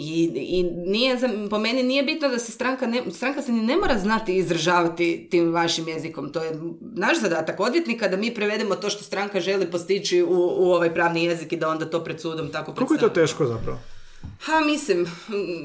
I, 0.00 0.30
i 0.34 0.62
nije, 0.62 1.16
po 1.50 1.58
meni 1.58 1.82
nije 1.82 2.02
bitno 2.02 2.28
da 2.28 2.38
se 2.38 2.52
stranka, 2.52 2.86
ne, 2.86 3.02
stranka 3.10 3.42
se 3.42 3.52
ni 3.52 3.62
ne 3.62 3.76
mora 3.76 3.98
znati 3.98 4.36
izražavati 4.36 5.28
tim 5.30 5.52
vašim 5.52 5.88
jezikom. 5.88 6.32
To 6.32 6.42
je 6.42 6.60
naš 6.80 7.20
zadatak 7.20 7.60
odvjetnika 7.60 8.08
da 8.08 8.16
mi 8.16 8.34
prevedemo 8.34 8.74
to 8.74 8.90
što 8.90 9.04
stranka 9.04 9.40
želi 9.40 9.70
postići 9.70 10.22
u, 10.22 10.28
u 10.58 10.70
ovaj 10.72 10.94
pravni 10.94 11.24
jezik 11.24 11.52
i 11.52 11.56
da 11.56 11.68
onda 11.68 11.90
to 11.90 12.04
pred 12.04 12.20
sudom 12.20 12.48
tako 12.52 12.74
Koliko 12.74 12.94
je 12.94 13.00
to 13.00 13.08
predstavimo. 13.08 13.26
teško 13.26 13.46
zapravo? 13.46 13.78
Ha, 14.40 14.60
mislim, 14.60 15.06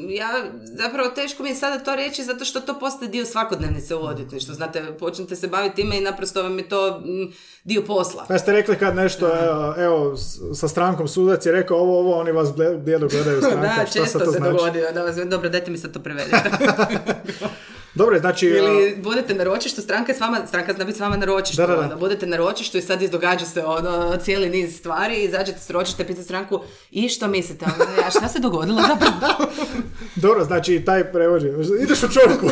ja 0.09 0.29
zapravo 0.63 1.09
teško 1.09 1.43
mi 1.43 1.49
je 1.49 1.55
sada 1.55 1.83
to 1.83 1.95
reći 1.95 2.23
zato 2.23 2.45
što 2.45 2.59
to 2.59 2.79
postaje 2.79 3.11
dio 3.11 3.25
svakodnevnice 3.25 3.95
u 3.95 4.03
odvjetništvu. 4.05 4.53
Znate, 4.53 4.97
počnete 4.99 5.35
se 5.35 5.47
baviti 5.47 5.75
time 5.75 5.97
i 5.97 6.01
naprosto 6.01 6.43
vam 6.43 6.57
je 6.57 6.69
to 6.69 6.99
mm, 6.99 7.33
dio 7.63 7.81
posla. 7.81 8.25
Pa 8.27 8.37
ste 8.39 8.51
rekli 8.51 8.77
kad 8.77 8.95
nešto, 8.95 9.27
evo, 9.27 9.75
evo, 9.77 10.17
sa 10.55 10.67
strankom 10.67 11.07
sudac 11.07 11.45
je 11.45 11.51
rekao 11.51 11.77
ovo, 11.77 11.99
ovo, 11.99 12.19
oni 12.19 12.31
vas 12.31 12.49
blijedo 12.83 13.07
gledaju 13.07 13.41
stranka, 13.41 13.61
Da, 13.77 13.85
šta 13.85 13.99
često 13.99 14.19
se 14.19 14.25
znači? 14.25 14.43
dogodilo. 14.43 14.91
Da 14.91 15.03
vas, 15.03 15.15
dobro, 15.15 15.49
dajte 15.49 15.71
mi 15.71 15.77
sad 15.77 15.93
to 15.93 15.99
prevedite. 15.99 16.43
Dobro, 17.95 18.19
znači... 18.19 18.47
Ili 18.47 18.95
budete 19.03 19.33
na 19.33 19.43
ročištu, 19.43 19.81
stranka 19.81 20.11
je 20.11 20.17
s 20.17 20.21
vama, 20.21 20.47
stranka 20.47 20.73
zna 20.73 20.85
biti 20.85 20.97
s 20.97 21.01
vama 21.01 21.17
na 21.17 21.25
ročištu. 21.25 21.61
Da, 21.61 21.67
da, 21.67 21.75
da. 21.75 21.81
Onda 21.81 21.95
budete 21.95 22.25
na 22.25 22.37
ročištu 22.37 22.77
i 22.77 22.81
sad 22.81 23.01
izdogađa 23.01 23.45
se 23.45 23.63
ono, 23.65 24.17
cijeli 24.17 24.49
niz 24.49 24.77
stvari 24.77 25.15
i 25.15 25.23
izađete 25.23 25.59
s 25.59 25.69
ročišta, 25.69 26.03
pitate 26.03 26.23
stranku 26.23 26.59
i 26.91 27.09
što 27.09 27.27
mislite? 27.27 27.65
A 28.05 28.09
šta 28.09 28.27
se 28.27 28.39
dogodilo 28.39 28.81
zapravo? 28.91 29.51
Dobro, 30.15 30.43
znači 30.43 30.83
taj 30.85 31.11
prevođe. 31.11 31.49
Ideš 31.83 32.03
u 32.03 32.07
čovjeku. 32.09 32.47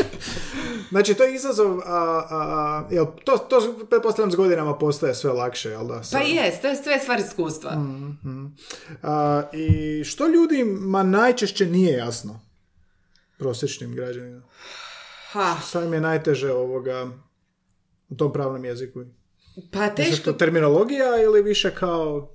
znači, 0.90 1.14
to 1.14 1.24
je 1.24 1.34
izazov, 1.34 1.78
a, 1.78 1.82
a, 1.86 2.26
a, 2.30 2.88
jel, 2.90 3.06
to, 3.24 3.38
to 3.38 3.74
pretpostavljam 3.90 4.32
s 4.32 4.36
godinama 4.36 4.78
postaje 4.78 5.14
sve 5.14 5.32
lakše, 5.32 5.68
jel 5.68 5.86
da? 5.86 5.94
Pa 5.94 6.02
Sad. 6.02 6.20
jest, 6.26 6.62
to 6.62 6.68
je 6.68 6.76
sve 6.76 6.98
stvar 6.98 7.18
iskustva. 7.18 7.70
A, 9.02 9.42
I 9.52 10.04
što 10.04 10.28
ljudima 10.28 11.02
najčešće 11.02 11.66
nije 11.66 11.92
jasno? 11.92 12.47
Prosječnim 13.38 13.94
građanima. 13.94 14.42
Ha, 15.30 15.56
Šta 15.68 15.84
im 15.84 15.92
je 15.92 16.00
najteže 16.00 16.52
ovoga 16.52 17.08
u 18.08 18.14
tom 18.16 18.32
pravnom 18.32 18.64
jeziku? 18.64 19.00
Pa 19.72 19.88
teško, 19.88 20.32
terminologija 20.32 21.22
ili 21.22 21.42
više 21.42 21.74
kao... 21.74 22.34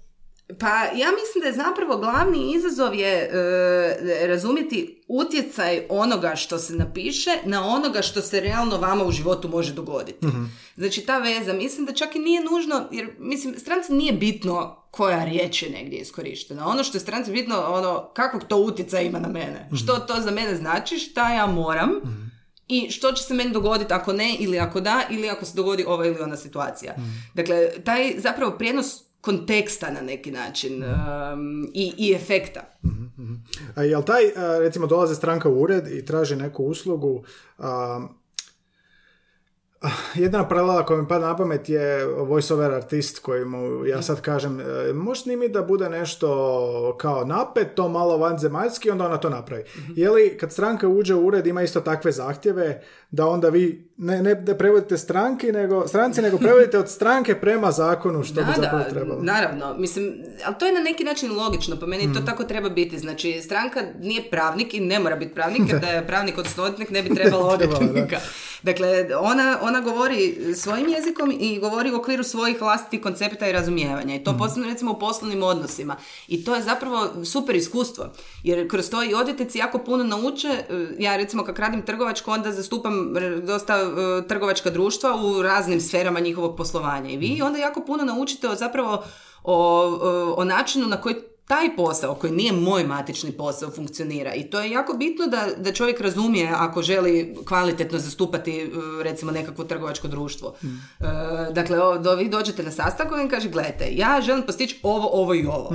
Pa 0.59 0.67
ja 0.67 1.07
mislim 1.11 1.41
da 1.41 1.47
je 1.47 1.53
zapravo 1.53 1.97
glavni 1.97 2.53
izazov 2.55 2.95
je 2.95 3.13
e, 3.13 4.27
razumjeti 4.27 5.03
utjecaj 5.07 5.85
onoga 5.89 6.35
što 6.35 6.59
se 6.59 6.73
napiše 6.73 7.31
na 7.45 7.67
onoga 7.67 8.01
što 8.01 8.21
se 8.21 8.39
realno 8.39 8.77
vama 8.77 9.05
u 9.05 9.11
životu 9.11 9.47
može 9.47 9.73
dogoditi. 9.73 10.27
Znači 10.77 11.01
ta 11.01 11.19
veza, 11.19 11.53
mislim 11.53 11.85
da 11.85 11.93
čak 11.93 12.15
i 12.15 12.19
nije 12.19 12.43
nužno, 12.43 12.87
jer 12.91 13.15
mislim 13.19 13.59
stranci 13.59 13.93
nije 13.93 14.13
bitno 14.13 14.82
koja 14.93 15.25
riječ 15.25 15.63
je 15.63 15.69
negdje 15.69 15.99
iskorištena. 15.99 16.67
Ono 16.67 16.83
što 16.83 16.97
je 16.97 17.01
stranci 17.01 17.31
bitno, 17.31 17.55
ono 17.67 18.09
kakvog 18.13 18.43
to 18.43 18.57
utjecaja 18.57 19.01
ima 19.01 19.19
na 19.19 19.27
mene. 19.27 19.69
Što 19.75 19.93
to 19.93 20.21
za 20.21 20.31
mene 20.31 20.55
znači, 20.55 20.99
šta 20.99 21.33
ja 21.33 21.47
moram 21.47 21.89
i 22.67 22.91
što 22.91 23.11
će 23.11 23.23
se 23.23 23.33
meni 23.33 23.51
dogoditi 23.51 23.93
ako 23.93 24.13
ne 24.13 24.35
ili 24.39 24.59
ako 24.59 24.81
da 24.81 25.01
ili 25.09 25.29
ako 25.29 25.45
se 25.45 25.55
dogodi 25.55 25.85
ova 25.87 26.05
ili 26.05 26.21
ona 26.21 26.37
situacija. 26.37 26.95
Dakle, 27.33 27.69
taj 27.83 28.13
zapravo 28.17 28.57
prijenos 28.57 29.03
konteksta 29.21 29.91
na 29.91 30.01
neki 30.01 30.31
način 30.31 30.83
um, 30.83 31.69
i, 31.73 31.93
i 31.97 32.13
efekta. 32.13 32.61
A 33.75 33.83
jel 33.83 34.03
taj, 34.03 34.23
a, 34.35 34.59
recimo, 34.59 34.87
dolaze 34.87 35.15
stranka 35.15 35.49
u 35.49 35.61
ured 35.61 35.87
i 35.87 36.05
traži 36.05 36.35
neku 36.35 36.63
uslugu, 36.63 37.23
a, 37.57 38.07
jedna 40.15 40.47
paralela 40.47 40.85
koja 40.85 41.01
mi 41.01 41.07
pada 41.07 41.27
na 41.27 41.37
pamet 41.37 41.69
je 41.69 42.05
voiceover 42.05 42.71
artist 42.71 43.19
koji 43.19 43.45
mu, 43.45 43.85
ja 43.85 44.01
sad 44.01 44.21
kažem, 44.21 44.59
e, 44.59 44.93
možeš 44.93 45.25
mi 45.25 45.49
da 45.49 45.61
bude 45.61 45.89
nešto 45.89 46.95
kao 46.99 47.25
napet, 47.25 47.67
to 47.75 47.89
malo 47.89 48.17
vanzemaljski, 48.17 48.91
onda 48.91 49.05
ona 49.05 49.17
to 49.17 49.29
napravi. 49.29 49.63
Je 49.95 50.09
li 50.09 50.37
kad 50.37 50.51
stranka 50.51 50.87
uđe 50.87 51.15
u 51.15 51.27
ured 51.27 51.47
ima 51.47 51.61
isto 51.61 51.81
takve 51.81 52.11
zahtjeve 52.11 52.83
da 53.13 53.27
onda 53.27 53.49
vi 53.49 53.93
ne, 53.97 54.21
ne 54.21 54.35
da 54.35 54.55
prevodite 54.57 54.97
stranki, 54.97 55.51
nego, 55.51 55.87
stranci, 55.87 56.21
nego 56.21 56.37
prevodite 56.37 56.77
od 56.79 56.89
stranke 56.89 57.35
prema 57.35 57.71
zakonu 57.71 58.23
što 58.23 58.33
bi 58.33 58.47
Da, 58.55 58.61
zapravo 58.61 58.83
da, 58.83 58.89
trebalo. 58.89 59.21
naravno. 59.21 59.75
Mislim, 59.77 60.13
ali 60.45 60.55
to 60.59 60.65
je 60.65 60.73
na 60.73 60.79
neki 60.79 61.03
način 61.03 61.35
logično, 61.35 61.75
po 61.75 61.85
meni 61.87 62.13
to 62.13 62.19
tako 62.19 62.43
treba 62.43 62.69
biti. 62.69 62.99
Znači, 62.99 63.41
stranka 63.41 63.79
nije 63.99 64.29
pravnik 64.29 64.73
i 64.73 64.79
ne 64.79 64.99
mora 64.99 65.15
biti 65.15 65.33
pravnik, 65.33 65.61
jer 65.69 65.79
da 65.79 65.87
je 65.87 66.07
pravnik 66.07 66.37
odnosno 66.37 66.63
odvjetnik 66.63 66.89
ne 66.89 67.03
bi 67.03 67.15
trebalo 67.15 67.47
odvjetnika. 67.47 68.17
Dakle, 68.63 69.07
ona, 69.19 69.57
ona 69.61 69.81
govori 69.81 70.35
svojim 70.55 70.87
jezikom 70.89 71.33
i 71.39 71.59
govori 71.59 71.91
u 71.91 71.95
okviru 71.95 72.23
svojih 72.23 72.61
vlastitih 72.61 73.01
koncepta 73.01 73.47
i 73.47 73.51
razumijevanja. 73.51 74.15
I 74.15 74.23
to 74.23 74.37
posebno 74.37 74.69
recimo 74.69 74.91
u 74.91 74.99
poslovnim 74.99 75.43
odnosima. 75.43 75.95
I 76.27 76.43
to 76.43 76.55
je 76.55 76.61
zapravo 76.61 77.25
super 77.25 77.55
iskustvo. 77.55 78.05
Jer 78.43 78.69
kroz 78.69 78.89
to 78.89 79.03
i 79.03 79.13
odvjetnici 79.13 79.57
jako 79.57 79.77
puno 79.77 80.03
nauče. 80.03 80.49
Ja 80.99 81.17
recimo 81.17 81.43
kad 81.43 81.59
radim 81.59 81.81
trgovačko, 81.81 82.31
onda 82.31 82.51
zastupam 82.51 83.02
dosta 83.43 83.75
e, 83.75 84.27
trgovačka 84.27 84.69
društva 84.69 85.15
u 85.23 85.41
raznim 85.41 85.81
sferama 85.81 86.19
njihovog 86.19 86.57
poslovanja. 86.57 87.09
I 87.09 87.17
vi 87.17 87.41
onda 87.41 87.59
jako 87.59 87.81
puno 87.85 88.03
naučite 88.03 88.49
o 88.49 88.55
zapravo 88.55 89.03
o, 89.43 89.53
o, 89.53 90.33
o 90.37 90.43
načinu 90.43 90.87
na 90.87 91.01
koji 91.01 91.15
taj 91.47 91.75
posao 91.75 92.15
koji 92.15 92.33
nije 92.33 92.51
moj 92.53 92.83
matični 92.83 93.31
posao 93.31 93.71
funkcionira 93.71 94.33
i 94.33 94.43
to 94.43 94.59
je 94.59 94.71
jako 94.71 94.93
bitno 94.93 95.27
da, 95.27 95.47
da 95.57 95.73
čovjek 95.73 96.01
razumije 96.01 96.51
ako 96.55 96.81
želi 96.81 97.37
kvalitetno 97.47 97.99
zastupati 97.99 98.61
e, 98.61 98.69
recimo 99.03 99.31
nekakvo 99.31 99.63
trgovačko 99.63 100.07
društvo. 100.07 100.55
E, 100.63 101.05
dakle, 101.51 101.81
o, 101.81 101.97
do, 101.97 102.15
vi 102.15 102.29
dođete 102.29 102.63
na 102.63 102.71
sastanak 102.71 103.25
i 103.25 103.29
kaže 103.29 103.49
gledajte, 103.49 103.87
ja 103.91 104.21
želim 104.21 104.43
postići 104.45 104.79
ovo, 104.83 105.09
ovo 105.11 105.33
i 105.33 105.45
ovo. 105.45 105.69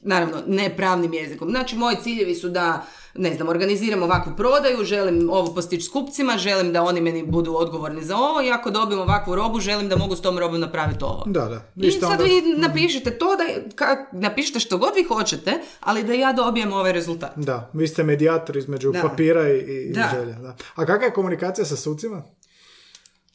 Naravno, 0.00 0.42
ne 0.46 0.76
pravnim 0.76 1.14
jezikom. 1.14 1.50
Znači, 1.50 1.76
moji 1.76 1.96
ciljevi 2.02 2.34
su 2.34 2.48
da 2.48 2.86
ne 3.18 3.34
znam, 3.34 3.48
organiziram 3.48 4.02
ovakvu 4.02 4.32
prodaju, 4.36 4.84
želim 4.84 5.30
ovo 5.30 5.54
postići 5.54 5.82
s 5.82 5.88
kupcima, 5.88 6.38
želim 6.38 6.72
da 6.72 6.82
oni 6.82 7.00
meni 7.00 7.22
budu 7.24 7.54
odgovorni 7.54 8.04
za 8.04 8.16
ovo 8.16 8.42
i 8.42 8.50
ako 8.50 8.70
dobijem 8.70 9.00
ovakvu 9.00 9.34
robu, 9.34 9.60
želim 9.60 9.88
da 9.88 9.96
mogu 9.96 10.16
s 10.16 10.22
tom 10.22 10.38
robom 10.38 10.60
napraviti 10.60 11.04
ovo. 11.04 11.22
Da, 11.26 11.44
da. 11.44 11.86
I 11.86 11.90
sad 11.90 12.10
onda- 12.10 12.24
vi 12.24 12.42
napišete 12.58 13.10
to, 13.10 13.26
da, 13.26 13.44
ka, 13.74 13.86
napišite 14.12 14.60
što 14.60 14.78
god 14.78 14.90
vi 14.96 15.02
hoćete, 15.04 15.52
ali 15.80 16.04
da 16.04 16.12
ja 16.12 16.32
dobijem 16.32 16.72
ovaj 16.72 16.92
rezultat. 16.92 17.30
Da, 17.36 17.70
vi 17.72 17.88
ste 17.88 18.02
medijator 18.02 18.56
između 18.56 18.92
Da. 18.92 19.00
papira 19.02 19.48
i, 19.48 19.58
i 19.58 19.92
Da. 19.92 20.10
želja. 20.14 20.34
Da. 20.34 20.56
A 20.74 20.86
kakva 20.86 21.04
je 21.04 21.12
komunikacija 21.12 21.64
sa 21.64 21.76
sucima? 21.76 22.22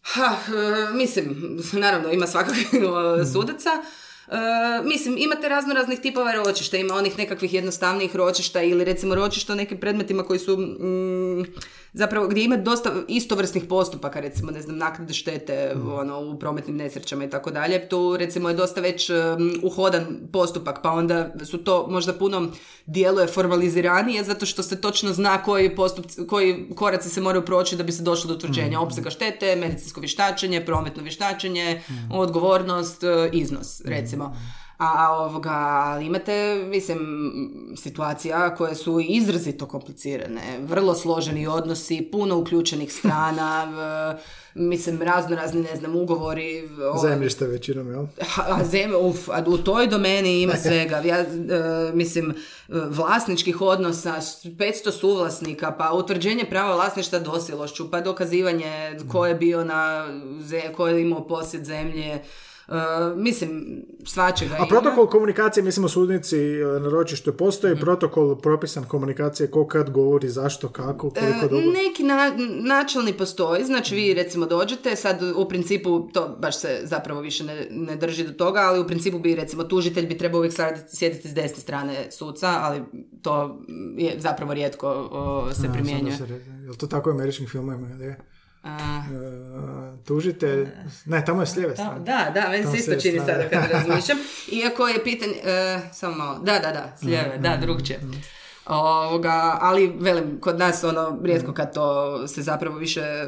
Ha, 0.03 0.35
e, 0.47 0.93
mislim, 0.93 1.35
naravno 1.73 2.11
ima 2.11 2.25
e, 2.25 3.25
sudaca. 3.33 3.69
E, 4.27 4.35
mislim, 4.83 5.17
imate 5.17 5.49
razno 5.49 5.73
raznih 5.73 5.99
tipova 5.99 6.33
ročišta, 6.33 6.77
ima 6.77 6.93
onih 6.93 7.17
nekakvih 7.17 7.53
jednostavnijih 7.53 8.15
ročišta 8.15 8.61
ili 8.61 8.83
recimo 8.83 9.15
ročišta 9.15 9.53
o 9.53 9.55
nekim 9.55 9.79
predmetima 9.79 10.23
koji 10.23 10.39
su 10.39 10.57
mm, 10.57 11.45
zapravo 11.93 12.27
gdje 12.27 12.43
ima 12.43 12.57
dosta 12.57 12.93
istovrsnih 13.07 13.63
postupaka, 13.63 14.19
recimo 14.19 14.51
ne 14.51 14.61
znam, 14.61 14.77
naknade 14.77 15.13
štete 15.13 15.73
ono, 15.99 16.19
u 16.19 16.39
prometnim 16.39 16.77
nesrećama 16.77 17.23
i 17.23 17.29
tako 17.29 17.51
dalje. 17.51 17.89
Tu 17.89 18.17
recimo 18.17 18.49
je 18.49 18.55
dosta 18.55 18.81
već 18.81 19.09
mm, 19.09 19.13
uhodan 19.63 20.05
postupak, 20.33 20.79
pa 20.83 20.91
onda 20.91 21.33
su 21.45 21.57
to 21.57 21.87
možda 21.87 22.13
puno 22.13 22.51
djeluje 22.85 23.27
formaliziranije 23.27 24.23
zato 24.23 24.45
što 24.45 24.63
se 24.63 24.81
točno 24.81 25.13
zna 25.13 25.43
koji 25.43 25.75
postupci, 25.75 26.27
koji 26.27 26.69
koraci 26.75 27.09
se 27.09 27.21
moraju 27.21 27.45
proći 27.45 27.75
da 27.75 27.83
bi 27.83 27.91
se 27.91 28.03
došlo 28.03 28.27
do 28.27 28.33
utvrđenja 28.33 28.79
opsega 28.79 29.09
štete, 29.09 29.55
medicinsko 29.55 29.99
vještačenje, 29.99 30.65
prometno 30.65 31.03
vještačenje, 31.03 31.81
odgovornost, 32.11 33.03
e, 33.03 33.29
iznos, 33.33 33.81
recimo. 33.85 34.35
A 34.83 35.11
ovoga, 35.13 35.49
ali 35.75 36.05
imate, 36.05 36.33
mislim, 36.65 36.99
situacija 37.75 38.55
koje 38.55 38.75
su 38.75 38.99
izrazito 39.01 39.65
komplicirane, 39.65 40.41
vrlo 40.59 40.95
složeni 40.95 41.47
odnosi, 41.47 42.09
puno 42.11 42.37
uključenih 42.37 42.93
strana, 42.93 43.67
mislim, 44.55 45.01
razno 45.01 45.35
razni, 45.35 45.61
ne 45.61 45.75
znam, 45.75 45.95
ugovori. 45.95 46.69
o- 46.93 46.99
Zemljište 46.99 47.47
većinom, 47.47 47.89
jel? 47.89 48.05
A 48.37 48.63
zem, 48.63 48.91
uf, 48.97 49.29
a 49.29 49.43
u 49.47 49.57
toj 49.57 49.87
domeni 49.87 50.41
ima 50.41 50.55
svega. 50.63 50.97
Ja, 50.97 51.17
e, 51.17 51.25
mislim, 51.93 52.33
vlasničkih 52.69 53.61
odnosa, 53.61 54.21
s- 54.21 54.45
500 54.45 54.91
suvlasnika, 54.91 55.71
pa 55.71 55.91
utvrđenje 55.91 56.45
prava 56.45 56.75
vlasništva 56.75 57.19
dosjelošću, 57.19 57.91
pa 57.91 58.01
dokazivanje 58.01 58.71
ko 59.07 59.25
je 59.25 59.35
bio 59.35 59.63
na, 59.63 60.07
ko 60.71 60.87
je 60.87 61.01
imao 61.01 61.27
posjed 61.27 61.65
zemlje. 61.65 62.21
E, 62.61 62.73
mislim, 63.15 63.81
svačega 64.05 64.53
A 64.53 64.57
ima. 64.57 64.67
protokol 64.67 65.07
komunikacije, 65.07 65.63
mislim 65.63 65.85
u 65.85 65.89
sudnici 65.89 66.37
e, 66.39 66.79
na 66.79 66.89
ročištu 66.89 67.33
postoji 67.33 67.73
Mhm. 67.73 67.81
protokol 67.81 68.35
propisan 68.35 68.83
komunikacije 68.83 69.51
ko 69.51 69.67
kad 69.67 69.89
govori, 69.89 70.29
zašto, 70.29 70.69
kako, 70.69 71.09
koliko 71.09 71.45
E, 71.45 71.49
dugo. 71.49 71.71
Neki 71.73 72.03
na, 72.03 72.31
načelni 72.63 73.13
postoji, 73.13 73.63
znači 73.65 73.95
vi 73.95 74.13
recimo 74.13 74.45
dođete, 74.45 74.95
sad 74.95 75.21
u 75.35 75.47
principu 75.47 75.81
to 76.03 76.37
baš 76.39 76.57
se 76.57 76.79
zapravo 76.83 77.21
više 77.21 77.43
ne, 77.43 77.67
ne 77.71 77.95
drži 77.95 78.23
do 78.23 78.33
toga, 78.33 78.59
ali 78.59 78.79
u 78.79 78.87
principu 78.87 79.19
bi 79.19 79.35
recimo 79.35 79.63
tužitelj 79.63 80.07
bi 80.07 80.17
trebao 80.17 80.39
uvijek 80.39 80.53
sjediti, 80.53 80.95
sjediti 80.95 81.29
s 81.29 81.33
desne 81.33 81.57
strane 81.57 82.11
suca, 82.11 82.47
ali 82.51 82.81
to 83.21 83.61
je 83.97 84.15
zapravo 84.17 84.53
rijetko 84.53 84.87
o, 85.11 85.49
se 85.53 85.69
primjenjuje. 85.73 86.17
Jel 86.63 86.75
to 86.75 86.87
tako 86.87 87.09
u 87.09 87.13
američkim 87.13 87.47
filmovima? 87.47 87.87
je? 87.87 88.30
A, 88.63 89.01
E, 90.01 90.05
tužitelj, 90.05 90.67
ne, 91.05 91.25
tamo 91.25 91.41
je 91.41 91.45
s 91.45 91.55
lijeve 91.55 91.73
da, 91.73 91.75
strane. 91.75 91.99
da, 91.99 92.31
da, 92.33 92.49
meni 92.49 92.65
se 92.71 92.77
isto 92.77 92.95
čini 93.01 93.19
sada 93.19 93.49
kad 93.49 93.71
razmišljam. 93.73 94.17
Iako 94.51 94.87
je 94.87 95.03
pitanje, 95.03 95.33
e, 95.43 95.79
samo 95.93 96.15
malo, 96.15 96.39
da, 96.39 96.59
da, 96.59 96.71
da, 96.71 96.95
s 96.99 97.03
lijeve, 97.03 97.37
da, 97.37 97.57
drugčije. 97.61 97.99
Ovoga, 98.65 99.57
ali 99.61 99.93
velim, 99.99 100.39
kod 100.39 100.59
nas 100.59 100.83
ono, 100.83 101.19
rijetko 101.23 101.53
kad 101.53 101.73
to 101.73 102.27
se 102.27 102.41
zapravo 102.41 102.77
više 102.77 103.01
e, 103.01 103.25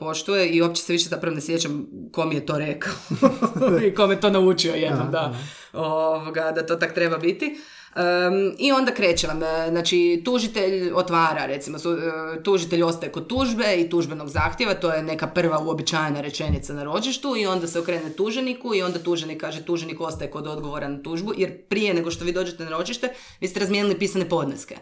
poštuje 0.00 0.48
i 0.48 0.62
uopće 0.62 0.82
se 0.82 0.92
više 0.92 1.08
zapravo 1.08 1.34
ne 1.34 1.40
sjećam 1.40 1.86
ko 2.12 2.24
mi 2.24 2.34
je 2.34 2.46
to 2.46 2.58
rekao 2.58 2.92
i 3.86 3.94
ko 3.94 4.06
me 4.06 4.20
to 4.20 4.30
naučio 4.30 4.74
jednom, 4.74 5.10
da, 5.10 5.34
Ovoga, 5.72 6.52
da 6.54 6.66
to 6.66 6.76
tak 6.76 6.94
treba 6.94 7.18
biti. 7.18 7.60
Em, 7.96 8.54
I 8.58 8.72
onda 8.72 8.94
kreće 8.94 9.26
vam, 9.26 9.42
e, 9.42 9.66
znači 9.70 10.22
tužitelj 10.24 10.92
otvara, 10.92 11.46
recimo, 11.46 11.78
su, 11.78 11.92
e, 11.92 12.42
tužitelj 12.42 12.82
ostaje 12.82 13.12
kod 13.12 13.26
tužbe 13.26 13.76
i 13.76 13.90
tužbenog 13.90 14.28
zahtjeva, 14.28 14.74
to 14.74 14.92
je 14.92 15.02
neka 15.02 15.26
prva 15.26 15.58
uobičajena 15.58 16.20
rečenica 16.20 16.72
na 16.72 16.84
ročištu 16.84 17.36
i 17.36 17.46
onda 17.46 17.66
se 17.66 17.80
okrene 17.80 18.12
tuženiku 18.12 18.74
i 18.74 18.82
onda 18.82 18.98
tuženik 18.98 19.40
kaže 19.40 19.64
tuženik 19.64 20.00
ostaje 20.00 20.30
kod 20.30 20.46
odgovora 20.46 20.88
na 20.88 21.02
tužbu, 21.02 21.32
jer 21.36 21.62
prije 21.68 21.94
nego 21.94 22.10
što 22.10 22.24
vi 22.24 22.32
dođete 22.32 22.64
na 22.64 22.70
ročište, 22.70 23.12
vi 23.40 23.48
ste 23.48 23.60
razmijenili 23.60 23.98
pisane 23.98 24.28
podneske. 24.28 24.76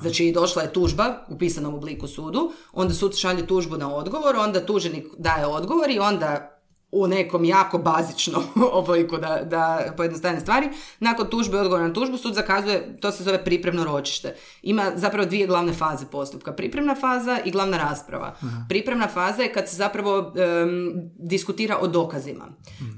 Znači 0.00 0.32
došla 0.34 0.62
je 0.62 0.72
tužba 0.72 1.24
u 1.28 1.38
pisanom 1.38 1.74
obliku 1.74 2.08
sudu, 2.08 2.52
onda 2.72 2.94
sud 2.94 3.16
šalje 3.16 3.46
tužbu 3.46 3.76
na 3.76 3.94
odgovor, 3.94 4.36
onda 4.36 4.66
tuženik 4.66 5.06
daje 5.18 5.46
odgovor 5.46 5.90
i 5.90 5.98
onda 5.98 6.53
u 6.94 7.06
nekom 7.06 7.44
jako 7.44 7.78
bazičnom 7.78 8.44
obliku 8.72 9.18
da, 9.18 9.40
da 9.44 9.92
pojednostavim 9.96 10.40
stvari. 10.40 10.68
Nakon 11.00 11.26
tužbe 11.30 11.56
i 11.56 11.60
odgovora 11.60 11.88
na 11.88 11.92
tužbu 11.92 12.16
sud 12.16 12.34
zakazuje, 12.34 12.96
to 13.00 13.12
se 13.12 13.24
zove 13.24 13.44
pripremno 13.44 13.84
ročište. 13.84 14.36
Ima 14.62 14.92
zapravo 14.94 15.26
dvije 15.26 15.46
glavne 15.46 15.72
faze 15.72 16.06
postupka. 16.06 16.52
Pripremna 16.52 16.94
faza 16.94 17.38
i 17.44 17.50
glavna 17.50 17.76
rasprava. 17.76 18.36
Pripremna 18.68 19.08
faza 19.08 19.42
je 19.42 19.52
kad 19.52 19.68
se 19.68 19.76
zapravo 19.76 20.32
em, 20.36 20.92
diskutira 21.18 21.78
o 21.80 21.86
dokazima. 21.86 22.48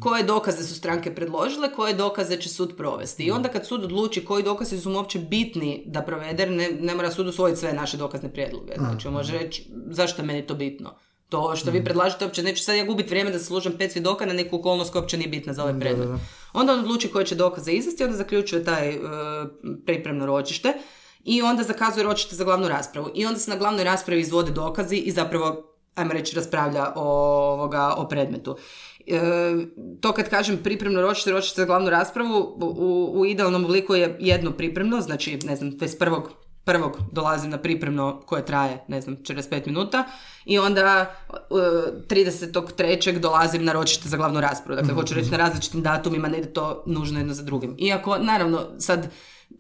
Koje 0.01 0.23
dokaze 0.23 0.65
su 0.65 0.75
stranke 0.75 1.15
predložile, 1.15 1.73
koje 1.73 1.95
dokaze 1.95 2.37
će 2.37 2.49
sud 2.49 2.75
provesti. 2.77 3.25
I 3.25 3.31
onda 3.31 3.49
kad 3.49 3.67
sud 3.67 3.85
odluči 3.85 4.25
koji 4.25 4.43
dokazi 4.43 4.81
su 4.81 4.91
mu 4.91 4.97
uopće 4.97 5.19
bitni 5.19 5.83
da 5.87 6.03
provede, 6.03 6.47
ne, 6.47 6.71
ne 6.81 6.95
mora 6.95 7.11
sud 7.11 7.27
usvojiti 7.27 7.61
sve 7.61 7.73
naše 7.73 7.97
dokazne 7.97 8.33
prijedloge. 8.33 8.73
Znači 8.79 9.09
on 9.09 9.15
može 9.15 9.39
reći 9.39 9.67
zašto 9.91 10.23
je 10.23 10.27
meni 10.27 10.47
to 10.47 10.55
bitno 10.55 10.95
To 11.29 11.57
što 11.57 11.71
vi 11.71 11.85
predlažete 11.85 12.25
uopće 12.25 12.43
neću 12.43 12.65
sad 12.65 12.77
ja 12.77 12.85
gubiti 12.85 13.09
vrijeme 13.09 13.31
da 13.31 13.39
služam 13.39 13.73
pet 13.79 13.93
svjedoka 13.93 14.27
na 14.27 14.33
neku 14.33 14.57
okolnost 14.57 14.93
koja 14.93 15.03
uopće 15.03 15.17
nije 15.17 15.29
bitna 15.29 15.53
za 15.53 15.63
ovaj 15.63 15.81
predmet. 15.81 16.09
Onda 16.53 16.73
on 16.73 16.81
odluči 16.81 17.09
koje 17.09 17.27
će 17.27 17.35
dokaze 17.35 17.73
izvesti, 17.73 18.05
onda 18.05 18.17
zaključuje 18.17 18.65
taj 18.65 18.89
e, 18.89 18.99
pripremno 19.87 20.27
ročište 20.27 20.73
i 21.25 21.43
onda 21.43 21.63
zakazuje 21.63 22.05
ročište 22.05 22.37
za 22.37 22.45
glavnu 22.45 22.69
raspravu. 22.69 23.11
I 23.15 23.27
onda 23.27 23.39
se 23.39 23.51
na 23.51 23.57
glavnoj 23.57 23.85
raspravi 23.85 24.21
izvode 24.21 24.51
dokazi 24.51 24.97
i 24.97 25.13
zapravo, 25.13 25.75
ajmo 25.95 26.13
reći, 26.13 26.37
raspravlja 26.37 26.93
o, 26.97 27.03
ovoga, 27.53 27.95
o 27.97 28.09
predmetu. 28.09 28.57
E, 29.07 29.21
to 30.01 30.13
kad 30.13 30.29
kažem 30.29 30.59
pripremno 30.63 31.01
ročište, 31.01 31.31
ročište 31.31 31.61
za 31.61 31.67
glavnu 31.67 31.91
raspravu, 31.91 32.59
u, 32.61 33.13
u 33.15 33.27
idealnom 33.27 33.65
obliku 33.65 33.95
je 33.95 34.17
jedno 34.21 34.53
pripremno, 34.53 35.01
znači, 35.01 35.39
ne 35.45 35.57
znam, 35.57 35.73
21 35.73 36.23
prvog 36.67 36.99
dolazim 37.13 37.51
na 37.51 37.59
pripremno 37.59 38.23
koje 38.27 38.47
traje, 38.47 38.85
ne 38.89 39.01
znam, 39.01 39.17
45 39.17 39.67
minuta 39.67 40.05
i 40.45 40.59
onda 40.59 41.15
uh, 41.29 41.37
33. 42.09 43.19
dolazim 43.19 43.65
na 43.65 43.73
ročište 43.73 44.09
za 44.09 44.17
glavnu 44.17 44.41
raspravu. 44.41 44.81
Dakle, 44.81 44.95
hoću 44.95 45.15
reći 45.15 45.31
na 45.31 45.37
različitim 45.37 45.83
datumima, 45.83 46.29
ne 46.29 46.39
ide 46.39 46.53
to 46.53 46.83
nužno 46.87 47.19
jedno 47.19 47.35
za 47.35 47.43
drugim. 47.43 47.77
Iako, 47.79 48.19
naravno, 48.19 48.67
sad 48.79 49.09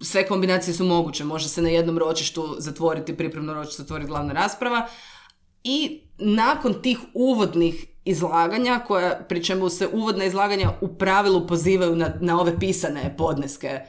sve 0.00 0.26
kombinacije 0.26 0.74
su 0.74 0.84
moguće. 0.84 1.24
Može 1.24 1.48
se 1.48 1.62
na 1.62 1.68
jednom 1.68 1.98
ročištu 1.98 2.56
zatvoriti 2.58 3.16
pripremno 3.16 3.54
ročište, 3.54 3.82
zatvoriti 3.82 4.08
glavna 4.08 4.32
rasprava. 4.32 4.88
I 5.64 6.00
nakon 6.18 6.82
tih 6.82 6.98
uvodnih 7.14 7.86
izlaganja, 8.04 8.80
koja, 8.86 9.20
pri 9.28 9.44
čemu 9.44 9.68
se 9.68 9.88
uvodna 9.92 10.24
izlaganja 10.24 10.72
u 10.80 10.88
pravilu 10.88 11.46
pozivaju 11.46 11.96
na, 11.96 12.12
na 12.20 12.40
ove 12.40 12.58
pisane 12.58 13.14
podneske 13.18 13.80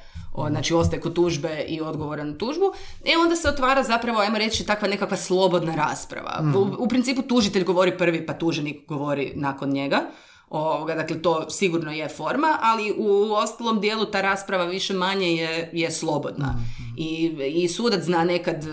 znači 0.50 0.74
ostaje 0.74 1.02
kod 1.02 1.14
tužbe 1.14 1.66
i 1.68 1.82
odgovora 1.82 2.24
na 2.24 2.38
tužbu, 2.38 2.66
e 3.06 3.18
onda 3.24 3.36
se 3.36 3.50
otvara 3.50 3.84
zapravo, 3.84 4.20
ajmo 4.20 4.38
reći, 4.38 4.66
takva 4.66 4.88
nekakva 4.88 5.18
slobodna 5.18 5.76
rasprava. 5.76 6.40
U, 6.42 6.44
Mhm. 6.66 6.76
u 6.80 6.88
principu 6.88 7.22
tužitelj 7.22 7.64
govori 7.64 7.98
prvi, 7.98 8.26
pa 8.26 8.34
tuženik 8.34 8.88
govori 8.88 9.32
nakon 9.36 9.70
njega. 9.70 10.02
Ovoga, 10.50 10.96
dakle, 10.96 11.22
to 11.22 11.50
sigurno 11.50 11.92
je 11.92 12.10
forma, 12.10 12.58
ali 12.62 12.94
u 12.98 13.08
ostalom 13.34 13.80
dijelu 13.80 14.06
ta 14.06 14.22
rasprava 14.22 14.66
više 14.66 14.94
manje 14.94 15.28
je, 15.28 15.70
je 15.74 15.92
slobodna. 15.92 16.46
Mhm. 16.48 16.88
I, 16.98 17.26
I 17.56 17.68
sudac 17.68 18.04
zna 18.04 18.24
nekad 18.24 18.56
e, 18.56 18.68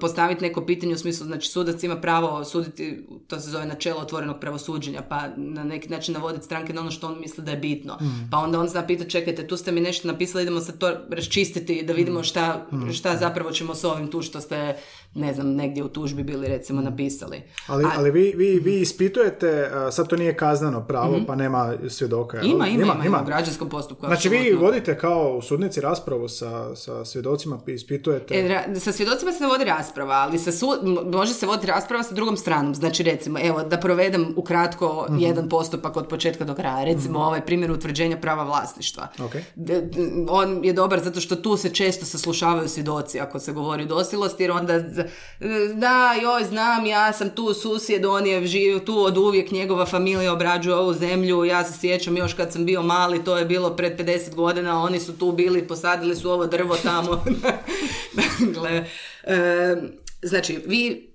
postaviti 0.00 0.42
neko 0.42 0.66
pitanje 0.66 0.94
u 0.94 0.98
smislu, 0.98 1.26
znači 1.26 1.48
sudac 1.48 1.82
ima 1.82 1.96
pravo 1.96 2.44
suditi, 2.44 3.06
to 3.26 3.40
se 3.40 3.50
zove 3.50 3.66
načelo 3.66 4.00
otvorenog 4.00 4.40
pravosuđenja, 4.40 5.02
pa 5.02 5.20
na 5.36 5.64
neki 5.64 5.88
način 5.88 6.14
navoditi 6.14 6.44
stranke 6.44 6.72
na 6.72 6.80
ono 6.80 6.90
što 6.90 7.06
on 7.06 7.20
misli 7.20 7.44
da 7.44 7.50
je 7.50 7.56
bitno. 7.56 7.96
Mhm. 8.00 8.30
Pa 8.30 8.38
onda 8.38 8.60
on 8.60 8.68
zna 8.68 8.86
pitati, 8.86 9.10
čekajte, 9.10 9.46
tu 9.46 9.56
ste 9.56 9.72
mi 9.72 9.80
nešto 9.80 10.08
napisali, 10.08 10.42
idemo 10.42 10.60
sad 10.60 10.78
to 10.78 10.90
raščistiti 11.10 11.82
da 11.82 11.92
Mhm. 11.92 11.98
vidimo 11.98 12.22
šta, 12.22 12.66
šta 12.94 13.16
zapravo 13.16 13.50
ćemo 13.50 13.74
s 13.74 13.84
ovim 13.84 14.08
tu 14.08 14.22
što 14.22 14.40
ste, 14.40 14.76
ne 15.14 15.34
znam, 15.34 15.48
negdje 15.48 15.84
u 15.84 15.88
tužbi 15.88 16.22
bili 16.22 16.48
recimo 16.48 16.80
napisali. 16.82 17.42
Ali, 17.66 17.84
A- 17.84 17.90
ali 17.96 18.10
vi, 18.10 18.32
vi, 18.32 18.58
vi 18.58 18.80
ispitujete, 18.80 19.48
sad 19.90 20.08
to 20.08 20.16
nije 20.16 20.36
kazneno 20.36 20.80
pravo, 20.80 21.20
pa 21.26 21.34
nema 21.34 21.74
svjedoka. 21.88 22.36
Mhm. 22.38 22.46
Ima, 22.46 22.68
ima, 22.68 22.82
ima, 22.84 23.04
ima, 23.06 23.22
u 23.22 23.26
građanskom 23.26 23.68
postupku. 23.68 24.06
Znači 24.06 24.28
vi 24.28 24.52
vodite 24.52 24.98
kao 24.98 25.36
u 25.38 25.42
sudnici 25.42 25.80
raspravu 25.80 26.28
sa, 26.28 26.76
sa 26.76 27.04
svjedocima, 27.04 27.58
ispitujete... 27.68 28.34
E, 28.36 28.42
ra- 28.44 28.74
sa 28.76 28.92
svjedocima 28.92 29.32
se 29.32 29.40
ne 29.40 29.48
vodi 29.48 29.64
rasprava, 29.64 30.14
ali 30.14 30.38
sa 30.38 30.52
su- 30.52 30.66
može 31.06 31.34
se 31.34 31.46
voditi 31.46 31.66
rasprava 31.66 32.02
sa 32.02 32.14
drugom 32.14 32.36
stranom. 32.36 32.74
Znači, 32.74 33.02
recimo, 33.02 33.38
evo, 33.40 33.62
da 33.62 33.76
provedem 33.78 34.32
ukratko 34.36 35.06
Mhm. 35.10 35.18
jedan 35.18 35.48
postupak 35.48 35.96
od 35.96 36.08
početka 36.08 36.44
do 36.44 36.54
kraja. 36.54 36.84
Recimo, 36.86 37.18
ovaj 37.18 37.40
primjer 37.42 37.70
utvrđenja 37.72 38.16
prava 38.16 38.44
vlasništva. 38.44 39.08
Ok. 39.18 39.32
D- 39.56 39.80
d- 39.82 39.88
on 40.28 40.64
je 40.64 40.72
dobar 40.72 41.00
zato 41.00 41.20
što 41.20 41.36
tu 41.36 41.56
se 41.56 41.70
često 41.70 42.06
saslušavaju 42.06 42.68
svjedoci 42.68 43.20
ako 43.20 43.38
se 43.38 43.52
govori 43.52 43.82
o 43.82 43.86
dosilosti, 43.86 44.42
jer 44.42 44.50
onda 44.52 44.80
da, 45.74 46.14
joj, 46.22 46.44
znam, 46.44 46.86
ja 46.86 47.12
sam 47.12 47.30
tu 47.30 47.54
susjed, 47.54 48.04
on 48.04 48.26
je 48.26 48.46
živio 48.46 48.78
tu 48.78 49.04
od 49.04 49.16
uvijek, 49.16 49.50
njegova 49.50 49.86
familija 49.86 50.32
obrađuje 50.32 50.76
ovu 50.76 50.94
zemlju, 50.94 51.44
ja 51.44 51.64
se 51.64 51.78
sjećam 51.78 52.16
još 52.16 52.34
kad 52.34 52.52
sam 52.52 52.64
bio 52.64 52.82
mali, 52.82 53.24
to 53.24 53.38
je 53.38 53.44
bilo 53.44 53.76
pred 53.76 54.00
50 54.00 54.34
godina, 54.34 54.82
oni 54.82 55.00
su 55.00 55.18
tu 55.18 55.32
bili, 55.32 55.68
posadili 55.68 56.16
su 56.16 56.30
ovo 56.30 56.46
drvo 56.46 56.76
tamo. 56.76 57.24
dakle, 58.18 58.84
e, 59.24 59.76
znači, 60.22 60.58
vi 60.66 61.07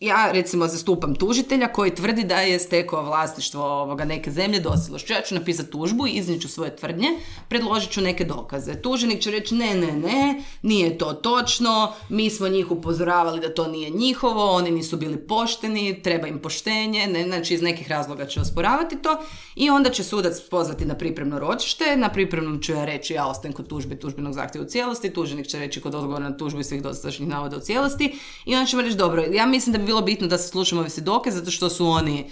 ja 0.00 0.30
recimo 0.32 0.66
zastupam 0.66 1.14
tužitelja 1.14 1.72
koji 1.72 1.94
tvrdi 1.94 2.24
da 2.24 2.40
je 2.40 2.58
stekao 2.58 3.02
vlasništvo 3.02 3.64
ovoga 3.64 4.04
neke 4.04 4.30
zemlje 4.30 4.60
dosilošću. 4.60 5.12
Ja 5.12 5.20
ću 5.22 5.34
napisati 5.34 5.70
tužbu 5.70 6.06
i 6.06 6.10
iznijet 6.10 6.50
svoje 6.50 6.76
tvrdnje, 6.76 7.08
predložit 7.48 7.90
ću 7.90 8.00
neke 8.00 8.24
dokaze. 8.24 8.74
Tuženik 8.82 9.20
će 9.20 9.30
reći 9.30 9.54
ne, 9.54 9.74
ne, 9.74 9.92
ne, 9.92 10.42
nije 10.62 10.98
to 10.98 11.12
točno, 11.12 11.92
mi 12.08 12.30
smo 12.30 12.48
njih 12.48 12.70
upozoravali 12.70 13.40
da 13.40 13.54
to 13.54 13.68
nije 13.68 13.90
njihovo, 13.90 14.50
oni 14.50 14.70
nisu 14.70 14.96
bili 14.96 15.16
pošteni, 15.16 16.02
treba 16.02 16.26
im 16.26 16.38
poštenje, 16.38 17.06
ne, 17.06 17.24
znači 17.24 17.54
iz 17.54 17.62
nekih 17.62 17.88
razloga 17.88 18.26
će 18.26 18.40
osporavati 18.40 19.02
to 19.02 19.18
i 19.54 19.70
onda 19.70 19.90
će 19.90 20.04
sudac 20.04 20.40
pozvati 20.50 20.84
na 20.84 20.94
pripremno 20.94 21.38
ročište, 21.38 21.96
na 21.96 22.08
pripremnom 22.08 22.62
ću 22.62 22.72
ja 22.72 22.84
reći 22.84 23.14
ja 23.14 23.26
ostajem 23.26 23.52
kod 23.52 23.68
tužbe 23.68 23.98
tužbenog 23.98 24.32
zahtjeva 24.32 24.66
u 24.66 24.68
cijelosti, 24.68 25.12
tuženik 25.12 25.46
će 25.46 25.58
reći 25.58 25.80
kod 25.80 25.94
odgovora 25.94 26.28
na 26.28 26.36
tužbu 26.36 26.60
i 26.60 26.64
svih 26.64 26.82
dosadašnjih 26.82 27.28
navoda 27.28 27.56
u 27.56 27.60
cijelosti 27.60 28.18
i 28.44 28.54
onda 28.54 28.66
ćemo 28.66 28.82
reći 28.82 28.96
dobro, 28.96 29.24
ja 29.32 29.46
mislim 29.46 29.72
da 29.72 29.85
bilo 29.86 30.02
bitno 30.02 30.26
da 30.26 30.38
se 30.38 30.48
slušamo 30.48 30.80
ove 30.80 30.90
svjedoke 30.90 31.30
zato 31.30 31.50
što 31.50 31.70
su 31.70 31.86
oni 31.86 32.30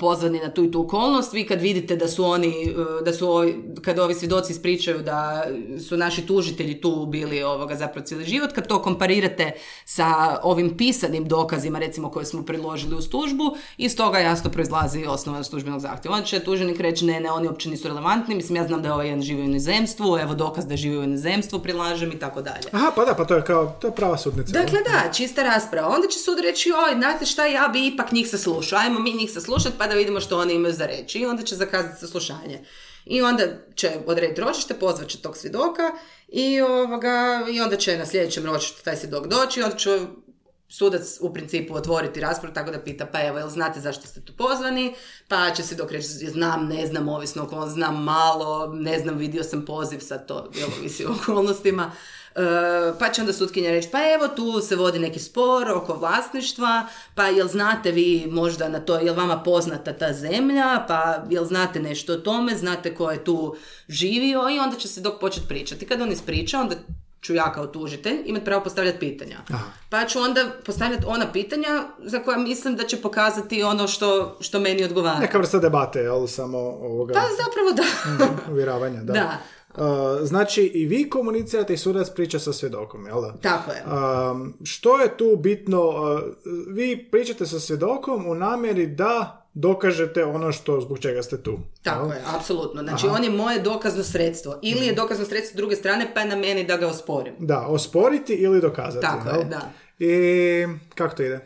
pozvani 0.00 0.40
na 0.40 0.50
tu 0.50 0.64
i 0.64 0.70
tu 0.70 0.80
okolnost. 0.80 1.32
Vi 1.32 1.46
kad 1.46 1.60
vidite 1.60 1.96
da 1.96 2.08
su 2.08 2.24
oni, 2.24 2.74
uh, 2.76 3.04
da 3.04 3.12
su 3.12 3.30
ovi, 3.30 3.64
kad 3.84 3.98
ovi 3.98 4.14
svjedoci 4.14 4.52
ispričaju 4.52 5.02
da 5.02 5.44
su 5.88 5.96
naši 5.96 6.26
tužitelji 6.26 6.80
tu 6.80 7.06
bili 7.06 7.42
ovoga 7.42 7.74
zapravo 7.74 8.06
cijeli 8.06 8.24
život, 8.24 8.52
kad 8.52 8.66
to 8.66 8.82
komparirate 8.82 9.52
sa 9.84 10.38
ovim 10.42 10.76
pisanim 10.76 11.28
dokazima 11.28 11.78
recimo 11.78 12.10
koje 12.10 12.24
smo 12.24 12.44
predložili 12.44 12.96
uz 12.96 13.08
tužbu, 13.08 13.56
iz 13.76 13.96
toga 13.96 14.18
jasno 14.18 14.50
proizlazi 14.50 15.04
osnova 15.08 15.44
službenog 15.44 15.80
zahtjeva. 15.80 16.16
Onda 16.16 16.26
će 16.26 16.40
tuženik 16.40 16.80
reći 16.80 17.04
ne, 17.04 17.20
ne, 17.20 17.30
oni 17.30 17.48
uopće 17.48 17.70
nisu 17.70 17.88
relevantni, 17.88 18.34
mislim 18.34 18.56
ja 18.56 18.66
znam 18.66 18.82
da 18.82 18.88
je 18.88 18.92
ovaj 18.92 19.06
jedan 19.06 19.22
živi 19.22 19.42
u 19.42 19.44
inozemstvu, 19.44 20.18
evo 20.18 20.34
dokaz 20.34 20.66
da 20.66 20.76
živi 20.76 20.98
u 20.98 21.02
inozemstvu, 21.02 21.58
prilažem 21.58 22.12
i 22.12 22.18
tako 22.18 22.42
dalje. 22.42 22.68
Aha, 22.72 22.92
pa 22.96 23.04
da, 23.04 23.14
pa 23.14 23.24
to 23.24 23.34
je 23.34 23.44
kao, 23.44 23.76
to 23.80 23.86
je 23.86 23.94
prava 23.94 24.18
sudnica. 24.18 24.52
Dakle, 24.52 24.78
da, 24.78 25.12
čista 25.12 25.42
rasprava. 25.42 25.88
Onda 25.88 26.08
će 26.08 26.18
sud 26.18 26.38
reći, 26.38 26.72
oj, 26.72 26.94
znate 26.94 27.26
šta, 27.26 27.46
ja 27.46 27.68
bi 27.68 27.86
ipak 27.86 28.12
njih 28.12 28.28
saslušao. 28.28 28.78
Ajmo 28.78 29.00
mi 29.00 29.12
njih 29.12 29.30
saslušati 29.42 29.78
pa 29.78 29.86
da 29.86 29.94
vidimo 29.94 30.20
što 30.20 30.38
oni 30.38 30.54
imaju 30.54 30.74
za 30.74 30.86
reći. 30.86 31.18
I 31.18 31.26
onda 31.26 31.42
će 31.42 31.56
zakazati 31.56 32.00
saslušanje. 32.00 32.64
I 33.04 33.22
onda 33.22 33.42
će 33.74 33.90
odrediti 34.06 34.40
ročište, 34.40 34.74
pozvat 34.74 35.08
će 35.08 35.22
tog 35.22 35.36
svjedoka 35.36 35.82
i, 36.28 36.60
ovoga, 36.60 37.46
i 37.50 37.60
onda 37.60 37.76
će 37.76 37.98
na 37.98 38.06
sljedećem 38.06 38.46
ročištu 38.46 38.82
taj 38.84 38.96
svjedok 38.96 39.26
doći 39.26 39.60
i 39.60 39.62
onda 39.62 39.76
će 39.76 39.98
sudac 40.72 41.18
u 41.20 41.32
principu 41.32 41.74
otvoriti 41.74 42.20
raspravu 42.20 42.54
tako 42.54 42.70
da 42.70 42.80
pita 42.80 43.06
pa 43.06 43.22
evo, 43.22 43.38
jel 43.38 43.48
znate 43.48 43.80
zašto 43.80 44.06
ste 44.06 44.20
tu 44.20 44.32
pozvani? 44.32 44.94
Pa 45.28 45.50
će 45.50 45.62
se 45.62 45.74
dok 45.74 45.90
reći 45.92 46.08
znam, 46.08 46.66
ne 46.68 46.86
znam, 46.86 47.08
ovisno 47.08 47.48
o 47.52 47.68
znam 47.68 48.04
malo, 48.04 48.74
ne 48.74 48.98
znam, 48.98 49.18
vidio 49.18 49.42
sam 49.42 49.64
poziv, 49.64 49.98
sad 49.98 50.26
to 50.26 50.50
jel, 50.54 50.68
ovisi 50.78 51.06
o 51.06 51.10
okolnostima. 51.22 51.92
E, 52.34 52.40
pa 52.98 53.08
će 53.08 53.20
onda 53.20 53.32
sutkinja 53.32 53.70
reći, 53.70 53.88
pa 53.92 53.98
evo 53.98 54.28
tu 54.28 54.60
se 54.60 54.76
vodi 54.76 54.98
neki 54.98 55.18
spor 55.18 55.70
oko 55.70 55.94
vlasništva, 55.94 56.86
pa 57.14 57.26
jel 57.26 57.48
znate 57.48 57.90
vi 57.90 58.26
možda 58.30 58.68
na 58.68 58.80
to, 58.80 58.98
jel 58.98 59.14
vama 59.14 59.42
poznata 59.42 59.92
ta 59.92 60.12
zemlja, 60.12 60.84
pa 60.88 61.24
jel 61.30 61.44
znate 61.44 61.80
nešto 61.80 62.12
o 62.12 62.16
tome, 62.16 62.56
znate 62.56 62.94
ko 62.94 63.10
je 63.10 63.24
tu 63.24 63.56
živio 63.88 64.50
i 64.50 64.58
onda 64.58 64.76
će 64.76 64.88
se 64.88 65.00
dok 65.00 65.20
početi 65.20 65.48
pričati. 65.48 65.86
Kad 65.86 66.00
on 66.00 66.12
ispriča, 66.12 66.60
onda 66.60 66.76
ću 67.22 67.34
ja 67.34 67.52
kao 67.52 67.66
tužitelj 67.66 68.16
imati 68.24 68.44
pravo 68.44 68.64
postavljati 68.64 68.98
pitanja. 68.98 69.38
Pa 69.88 70.04
ću 70.06 70.20
onda 70.20 70.50
postavljati 70.66 71.04
ona 71.06 71.32
pitanja 71.32 71.84
za 71.98 72.18
koja 72.18 72.38
mislim 72.38 72.76
da 72.76 72.86
će 72.86 72.96
pokazati 72.96 73.62
ono 73.62 73.88
što, 73.88 74.36
što 74.40 74.60
meni 74.60 74.84
odgovara. 74.84 75.18
Neka 75.18 75.38
vrsta 75.38 75.58
debate, 75.58 76.00
jel, 76.00 76.26
samo 76.26 76.58
ovoga 76.58 77.14
Pa 77.14 77.20
zapravo 77.20 77.72
da. 77.72 78.52
uvjeravanja, 78.52 79.02
da. 79.02 79.12
Da. 79.22 79.38
Uh, 79.76 80.26
znači, 80.26 80.62
i 80.62 80.86
vi 80.86 81.10
komunicirate 81.10 81.74
i 81.74 81.76
sudac 81.76 82.10
priča 82.10 82.38
sa 82.38 82.52
svjedokom, 82.52 83.06
jel 83.06 83.20
da? 83.20 83.32
Tako 83.32 83.70
je. 83.70 83.84
Um, 84.30 84.54
što 84.64 85.00
je 85.00 85.16
tu 85.16 85.36
bitno? 85.36 85.88
Uh, 85.88 86.20
vi 86.68 87.08
pričate 87.10 87.46
sa 87.46 87.60
svjedokom 87.60 88.26
u 88.26 88.34
namjeri 88.34 88.86
da 88.86 89.41
dokažete 89.54 90.24
ono 90.24 90.52
što 90.52 90.80
zbog 90.80 90.98
čega 90.98 91.22
ste 91.22 91.38
tu. 91.38 91.58
Tako 91.82 92.06
je, 92.06 92.20
apsolutno. 92.28 92.82
Znači, 92.82 93.06
on 93.08 93.24
je 93.24 93.30
moje 93.30 93.60
dokazno 93.60 94.04
sredstvo. 94.04 94.58
Ili 94.62 94.74
Mhm. 94.76 94.84
je 94.84 94.94
dokazno 94.94 95.24
sredstvo 95.24 95.52
s 95.52 95.56
druge 95.56 95.76
strane, 95.76 96.10
pa 96.14 96.20
je 96.20 96.28
na 96.28 96.36
meni 96.36 96.64
da 96.64 96.76
ga 96.76 96.88
osporim. 96.88 97.34
Da, 97.38 97.60
osporiti 97.60 98.32
ili 98.34 98.60
dokazati. 98.60 99.02
Tako 99.02 99.28
je, 99.30 99.44
da. 99.44 99.60
I 100.00 100.64
kako 100.94 101.16
to 101.16 101.22
ide? 101.22 101.40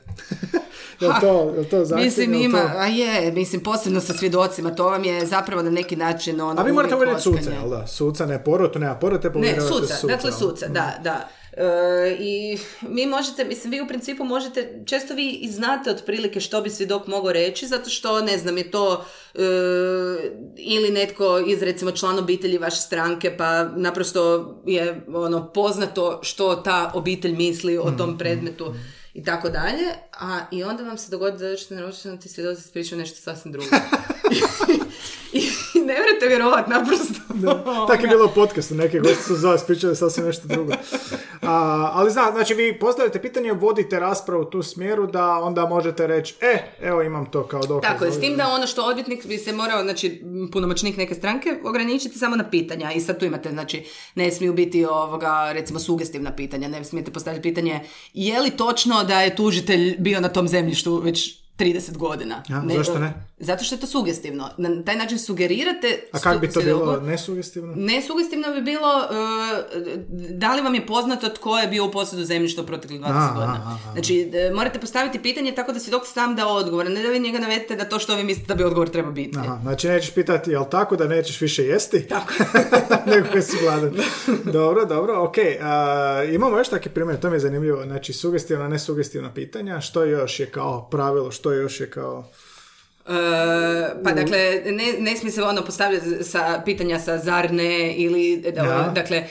jel 1.01 1.13
to, 1.21 1.53
jel 1.55 1.65
to 1.65 1.85
zahtjev, 1.85 2.05
Mislim, 2.05 2.33
jel 2.33 2.43
ima, 2.43 2.59
to- 2.61 2.79
a 2.79 2.87
je, 2.87 3.33
mislim, 3.33 3.63
posebno 3.63 4.01
sa 4.01 4.15
svjedocima, 4.15 4.71
to 4.71 4.85
vam 4.85 5.05
je 5.05 5.27
zapravo 5.27 5.63
na 5.63 5.71
neki 5.71 5.97
način 5.97 6.41
ono... 6.41 6.61
A 6.61 6.65
vi 6.65 6.73
morate 6.73 6.95
uvjeriti 6.95 7.23
suca, 7.23 7.51
jel 7.53 7.71
da? 7.71 7.87
Suca, 7.87 8.27
ne 8.27 8.45
porotu, 8.45 8.79
nema 8.79 8.95
porote, 8.95 9.29
Ne, 9.31 9.35
uvjeravate 9.37 9.67
suca, 9.69 10.07
dakle 10.07 10.33
suca, 10.33 10.69
da, 10.69 10.95
da. 11.01 11.29
E, 11.57 12.17
I 12.21 12.59
mi 12.81 13.07
možete, 13.07 13.45
mislim, 13.45 13.71
vi 13.71 13.81
u 13.81 13.89
principu 13.89 14.25
možete, 14.25 14.83
često 14.87 15.15
vi 15.15 15.31
i 15.31 15.51
znate 15.51 15.91
otprilike 15.91 16.41
što 16.41 16.63
bi 16.63 16.71
svjedok 16.71 17.07
mogao 17.07 17.33
reći, 17.33 17.67
zato 17.67 17.91
što, 17.91 18.21
ne 18.21 18.39
znam, 18.39 18.59
je 18.59 18.71
to 18.71 19.05
e, 19.35 19.41
ili 20.57 20.91
netko 20.91 21.39
iz, 21.39 21.63
recimo, 21.63 21.91
član 21.91 22.19
obitelji 22.19 22.59
vaše 22.59 22.77
stranke, 22.77 23.37
pa 23.37 23.65
naprosto 23.65 24.55
je 24.67 25.05
ono 25.15 25.53
poznato 25.53 26.21
što 26.23 26.57
ta 26.57 26.91
obitelj 26.95 27.33
misli 27.33 27.79
o 27.79 27.91
tom 27.91 28.19
predmetu 28.19 28.75
i 29.15 29.25
tako 29.25 29.49
dalje, 29.49 29.85
a 30.13 30.41
i 30.51 30.65
onda 30.65 30.83
vam 30.83 30.99
se 30.99 31.11
dogodi 31.11 31.39
da 31.39 31.57
ćete 31.57 31.75
naručiti 31.75 32.19
ti 32.19 32.29
svjedoci 32.29 32.73
pričaju 32.73 32.99
nešto 32.99 33.21
sasvim 33.21 33.53
drugo. 33.53 33.69
I 35.33 35.41
ne 35.87 35.95
vrete 35.95 36.27
vjerovat, 36.29 36.69
naprosto. 36.69 37.15
Tako 37.89 38.03
je 38.03 38.09
bilo 38.09 38.27
u 38.27 38.35
podcastu, 38.35 38.75
neke 38.75 38.99
gosti 38.99 39.23
su 39.23 39.35
za 39.35 39.59
pričali 39.67 39.97
sasvim 39.97 40.27
nešto 40.27 40.49
drugo. 40.49 40.73
A, 41.43 41.91
ali 41.93 42.11
zna, 42.11 42.31
znači 42.33 42.55
vi 42.55 42.79
postavljate 42.79 43.23
pitanje, 43.23 43.53
vodite 43.53 44.01
raspravu 44.01 44.43
u 44.43 44.45
tu 44.45 44.63
smjeru 44.63 45.07
da 45.07 45.31
onda 45.31 45.67
možete 45.67 46.07
reći, 46.07 46.35
e, 46.41 46.59
evo 46.81 47.03
imam 47.03 47.27
to 47.27 47.47
kao 47.47 47.67
dokaz. 47.67 47.91
Tako 47.93 48.05
je, 48.05 48.13
s 48.13 48.21
tim 48.21 48.37
da 48.37 48.49
ono 48.49 48.67
što 48.67 48.83
odvjetnik 48.83 49.27
bi 49.27 49.39
se 49.39 49.53
morao, 49.53 49.83
znači 49.83 50.23
punomoćnik 50.53 50.97
neke 50.97 51.15
stranke, 51.15 51.59
ograničiti 51.65 52.19
samo 52.19 52.37
na 52.37 52.51
pitanja. 52.51 52.93
I 52.93 53.01
sad 53.01 53.19
tu 53.19 53.25
imate, 53.25 53.51
znači, 53.51 53.85
ne 54.15 54.31
smiju 54.31 54.53
biti 54.53 54.85
ovoga, 54.85 55.53
recimo, 55.53 55.79
sugestivna 55.79 56.33
pitanja, 56.33 56.69
ne 56.69 56.85
smijete 56.85 57.13
postaviti 57.13 57.43
pitanje 57.43 57.81
je 58.15 58.41
li 58.41 58.51
točno 58.51 59.05
da 59.05 59.21
je 59.21 59.37
tužitelj 59.37 59.97
bio 59.99 60.21
na 60.21 60.29
tom 60.29 60.49
zemljištu 60.49 60.97
već 60.99 61.46
30 61.59 61.97
godina. 61.97 62.43
Ja, 62.49 62.63
zašto 62.77 62.99
ne? 62.99 63.27
Zato 63.39 63.65
što 63.65 63.75
je 63.75 63.81
to 63.81 63.87
sugestivno. 63.87 64.51
Na 64.57 64.85
taj 64.85 64.97
način 64.97 65.19
sugerirate... 65.19 66.01
A 66.13 66.19
kako 66.19 66.39
bi 66.39 66.51
to 66.51 66.61
bilo 66.61 67.01
nesugestivno? 67.01 67.73
Nesugestivno 67.77 68.55
bi 68.55 68.63
bilo 68.63 68.89
uh, 68.97 69.81
da 70.31 70.55
li 70.55 70.63
vam 70.63 70.75
je 70.75 70.87
poznato 70.87 71.29
tko 71.29 71.59
je 71.59 71.69
bio 71.69 71.85
u 71.85 71.91
posjedu 71.91 72.25
zemljišta 72.25 72.63
u 72.63 72.67
proteklih 72.67 73.01
20 73.01 73.35
godina. 73.35 73.79
Znači, 73.93 74.31
morate 74.55 74.81
postaviti 74.81 75.23
pitanje 75.23 75.55
tako 75.55 75.73
da 75.73 75.79
dok 75.91 76.07
sam 76.07 76.37
da 76.37 76.47
odgovor. 76.47 76.91
Ne 76.91 77.03
da 77.03 77.09
vi 77.09 77.21
njega 77.21 77.39
navedete 77.39 77.77
da 77.77 77.85
to 77.85 77.99
što 77.99 78.17
vi 78.17 78.25
mislite 78.25 78.49
da 78.49 78.55
bi 78.55 78.65
odgovor 78.65 78.89
trebao 78.89 79.13
biti. 79.13 79.39
Aha, 79.39 79.59
znači 79.63 79.89
nećeš 79.89 80.15
pitati 80.15 80.51
jel 80.51 80.65
tako 80.71 80.97
da 80.97 81.09
nećeš 81.09 81.41
više 81.41 81.65
jesti? 81.65 82.09
Tako. 82.09 82.33
Nego 83.11 83.27
kad 83.33 83.45
si 83.45 83.57
gladan. 83.63 83.95
dobro, 84.53 84.85
dobro, 84.85 85.25
ok. 85.25 85.37
Uh, 85.37 86.35
imamo 86.35 86.59
još 86.59 86.69
takve 86.69 86.93
primjer, 86.93 87.21
to 87.21 87.31
mi 87.31 87.37
je 87.37 87.41
zanimljivo. 87.41 87.83
Znači, 87.83 88.13
sugestivna, 88.13 88.69
nesugestivna 88.69 89.35
pitanja. 89.35 89.81
Što 89.81 90.05
još 90.05 90.41
je 90.41 90.47
kao 90.47 90.89
pravilo, 90.91 91.31
što 91.31 91.46
još 91.53 91.81
je 91.81 91.91
kao... 91.91 92.31
Uh, 93.09 93.13
pa 94.05 94.13
dakle, 94.13 94.63
ne, 94.65 94.93
ne 94.99 95.17
smije 95.17 95.33
se 95.33 95.43
ono 95.43 95.65
postavljati 95.65 96.25
sa 96.25 96.63
pitanja 96.65 96.99
sa 96.99 97.19
zar 97.19 97.53
ne 97.53 97.95
ili 97.97 98.53
da, 98.55 98.93
dakle, 98.95 99.25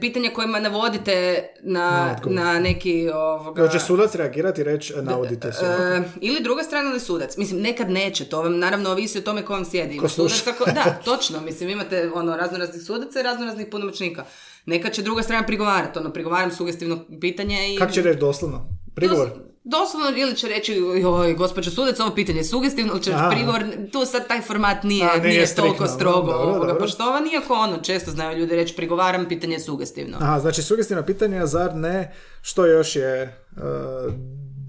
pitanja 0.00 0.30
kojima 0.30 0.60
navodite 0.60 1.46
na, 1.62 2.16
na, 2.24 2.60
neki 2.60 3.08
ovoga... 3.14 3.62
Hoće 3.62 3.78
sudac 3.78 4.14
reagirati 4.14 4.60
i 4.60 4.64
reći 4.64 4.94
navodite 5.02 5.52
se. 5.52 5.64
Uh, 5.64 6.04
ili 6.20 6.42
druga 6.42 6.62
strana 6.62 6.90
ili 6.90 7.00
sudac. 7.00 7.36
Mislim, 7.36 7.60
nekad 7.60 7.90
neće, 7.90 8.24
to 8.24 8.42
vam 8.42 8.58
naravno 8.58 8.90
ovisi 8.90 9.18
o 9.18 9.22
tome 9.22 9.44
ko 9.44 9.52
vam 9.52 9.64
sjedi. 9.64 9.98
Ko 9.98 10.08
sudac, 10.08 10.42
kako, 10.44 10.64
da, 10.64 10.98
točno, 11.10 11.40
mislim, 11.40 11.68
imate 11.68 12.10
ono 12.14 12.36
raznoraznih 12.36 12.82
sudaca 12.82 13.20
i 13.20 13.22
raznoraznih 13.22 13.66
punomoćnika. 13.70 14.24
Nekad 14.66 14.92
će 14.92 15.02
druga 15.02 15.22
strana 15.22 15.46
prigovarati, 15.46 15.98
ono, 15.98 16.12
prigovaram 16.12 16.50
sugestivno 16.50 17.04
pitanje 17.20 17.74
i... 17.74 17.78
Kako 17.78 17.92
će 17.92 18.02
reći 18.02 18.18
doslovno? 18.18 18.68
Prigovor? 18.94 19.47
Doslovno 19.68 20.18
ili 20.18 20.36
će 20.36 20.48
reći, 20.48 20.74
joj, 20.74 21.34
gospođo 21.34 21.70
sudac, 21.70 22.00
ovo 22.00 22.14
pitanje 22.14 22.38
je 22.38 22.44
sugestivno, 22.44 22.92
ili 22.92 23.02
će 23.02 23.10
reći 23.10 23.22
prigovor, 23.30 23.62
tu 23.92 24.04
sad 24.04 24.28
taj 24.28 24.40
format 24.40 24.82
nije, 24.82 25.06
nije, 25.06 25.28
nije 25.28 25.54
toliko 25.54 25.86
strogo 25.86 26.32
ovoga 26.32 26.78
poštovan, 26.78 27.26
iako 27.32 27.54
ono, 27.54 27.78
često 27.82 28.10
znaju 28.10 28.38
ljudi 28.38 28.56
reći 28.56 28.76
prigovaram, 28.76 29.28
pitanje 29.28 29.54
je 29.54 29.60
sugestivno. 29.60 30.16
Aha, 30.20 30.40
znači 30.40 30.62
sugestivno 30.62 31.02
pitanje, 31.02 31.46
zar 31.46 31.74
ne, 31.74 32.14
što 32.42 32.66
još 32.66 32.96
je... 32.96 33.38
Uh, 33.56 34.12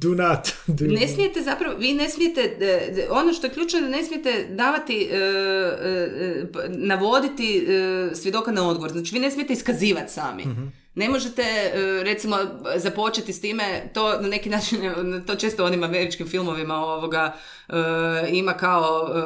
do 0.02 0.10
not 0.10 0.50
do 0.68 0.86
Ne 0.86 1.08
smijete 1.08 1.42
zapravo, 1.42 1.76
vi 1.78 1.94
ne 1.94 2.10
smijete, 2.10 2.56
ono 3.10 3.34
što 3.34 3.48
je 3.48 3.54
ključno 3.54 3.82
da 3.82 3.88
ne 3.88 4.04
smijete 4.04 4.48
davati, 4.50 5.10
e, 5.12 5.18
e, 5.18 6.46
navoditi 6.68 7.68
svjedoka 8.14 8.52
na 8.52 8.70
odgovor. 8.70 8.92
Znači 8.92 9.14
vi 9.14 9.20
ne 9.20 9.32
smijete 9.32 9.54
iskazivati 9.54 10.14
sami. 10.14 10.44
Mhm. 10.46 10.68
Ne 11.00 11.10
možete, 11.10 11.42
e, 11.42 12.04
recimo, 12.04 12.38
započeti 12.76 13.34
s 13.34 13.42
time, 13.42 13.90
to 13.94 14.22
na 14.22 14.28
neki 14.28 14.50
način, 14.50 14.82
to 15.28 15.36
često 15.36 15.66
onim 15.66 15.84
američkim 15.84 16.28
filmovima 16.28 16.76
ovoga, 16.76 17.36
e, 17.70 17.74
ima 18.32 18.54
kao 18.54 19.10
e, 19.10 19.22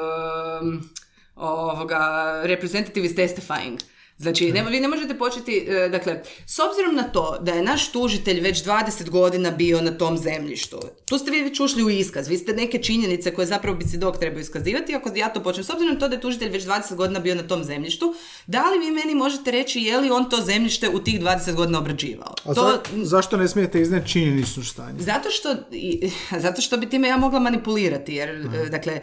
ovoga, 1.36 2.32
representative 2.44 3.06
is 3.06 3.16
testifying. 3.16 3.80
Znači, 4.18 4.52
ne, 4.52 4.64
vi 4.64 4.80
ne 4.80 4.88
možete 4.88 5.18
početi, 5.18 5.66
e, 5.68 5.90
dakle, 5.90 6.22
s 6.46 6.60
obzirom 6.60 6.96
na 6.96 7.04
to 7.04 7.38
da 7.42 7.52
je 7.52 7.64
naš 7.64 7.92
tužitelj 7.92 8.40
već 8.40 8.64
20 8.64 9.10
godina 9.10 9.52
bio 9.52 9.82
na 9.82 9.92
tom 9.92 10.18
zemljištu, 10.18 10.80
tu 11.06 11.18
ste 11.18 11.32
vi 11.32 11.42
već 11.42 11.60
ušli 11.60 11.84
u 11.84 11.90
iskaz, 11.90 12.28
vi 12.28 12.38
ste 12.38 12.54
neke 12.54 12.78
činjenice 12.78 13.34
koje 13.34 13.46
zapravo 13.48 13.78
bi 13.78 13.86
dok 13.98 14.18
trebao 14.18 14.40
iskazivati, 14.40 14.96
ako 14.96 15.12
ja 15.16 15.30
to 15.30 15.44
počnem, 15.44 15.64
s 15.64 15.70
obzirom 15.70 15.94
na 15.94 16.00
to 16.00 16.08
da 16.08 16.16
je 16.16 16.22
tužitelj 16.22 16.50
već 16.50 16.64
20 16.64 16.96
godina 16.96 17.20
bio 17.20 17.36
na 17.36 17.44
tom 17.44 17.64
zemljištu, 17.64 18.16
da 18.48 18.70
li 18.70 18.80
vi 18.80 18.92
meni 18.92 19.16
možete 19.16 19.52
reći 19.52 19.80
je 19.80 19.98
li 19.98 20.12
on 20.12 20.30
to 20.30 20.42
zemljište 20.42 20.90
u 20.90 21.00
tih 21.00 21.22
20 21.22 21.54
godina 21.54 21.80
obrađivao? 21.80 22.34
A 22.46 22.54
to, 22.54 22.82
zašto 23.04 23.38
ne 23.38 23.48
smijete 23.48 23.82
izneti 23.82 24.10
činjenično 24.10 24.64
stanje? 24.64 25.00
Zato 25.00 25.30
što, 25.30 25.56
zato 26.46 26.62
što 26.62 26.78
bi 26.78 26.90
time 26.90 27.08
ja 27.08 27.18
mogla 27.18 27.40
manipulirati, 27.40 28.14
jer, 28.14 28.30
e, 28.30 28.70
dakle, 28.70 28.94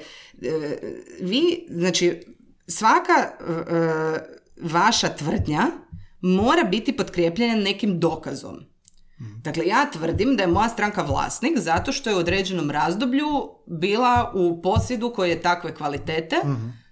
e, 0.42 0.78
vi, 1.20 1.66
znači, 1.70 2.20
svaka 2.66 3.30
vaša 4.62 5.08
tvrdnja 5.08 5.66
mora 6.20 6.64
biti 6.64 6.96
potkrepljena 6.96 7.54
nekim 7.54 8.00
dokazom. 8.00 8.70
Dakle, 9.42 9.66
ja 9.66 9.90
tvrdim 9.92 10.36
da 10.36 10.42
je 10.42 10.46
moja 10.46 10.68
stranka 10.68 11.02
vlasnik 11.02 11.58
zato 11.58 11.92
što 11.92 12.10
je 12.10 12.16
u 12.16 12.18
određenom 12.18 12.70
razdoblju 12.70 13.26
bila 13.66 14.32
u 14.34 14.62
posjedu 14.62 15.12
koje 15.16 15.30
je 15.30 15.42
takve 15.42 15.74
kvalitete 15.74 16.36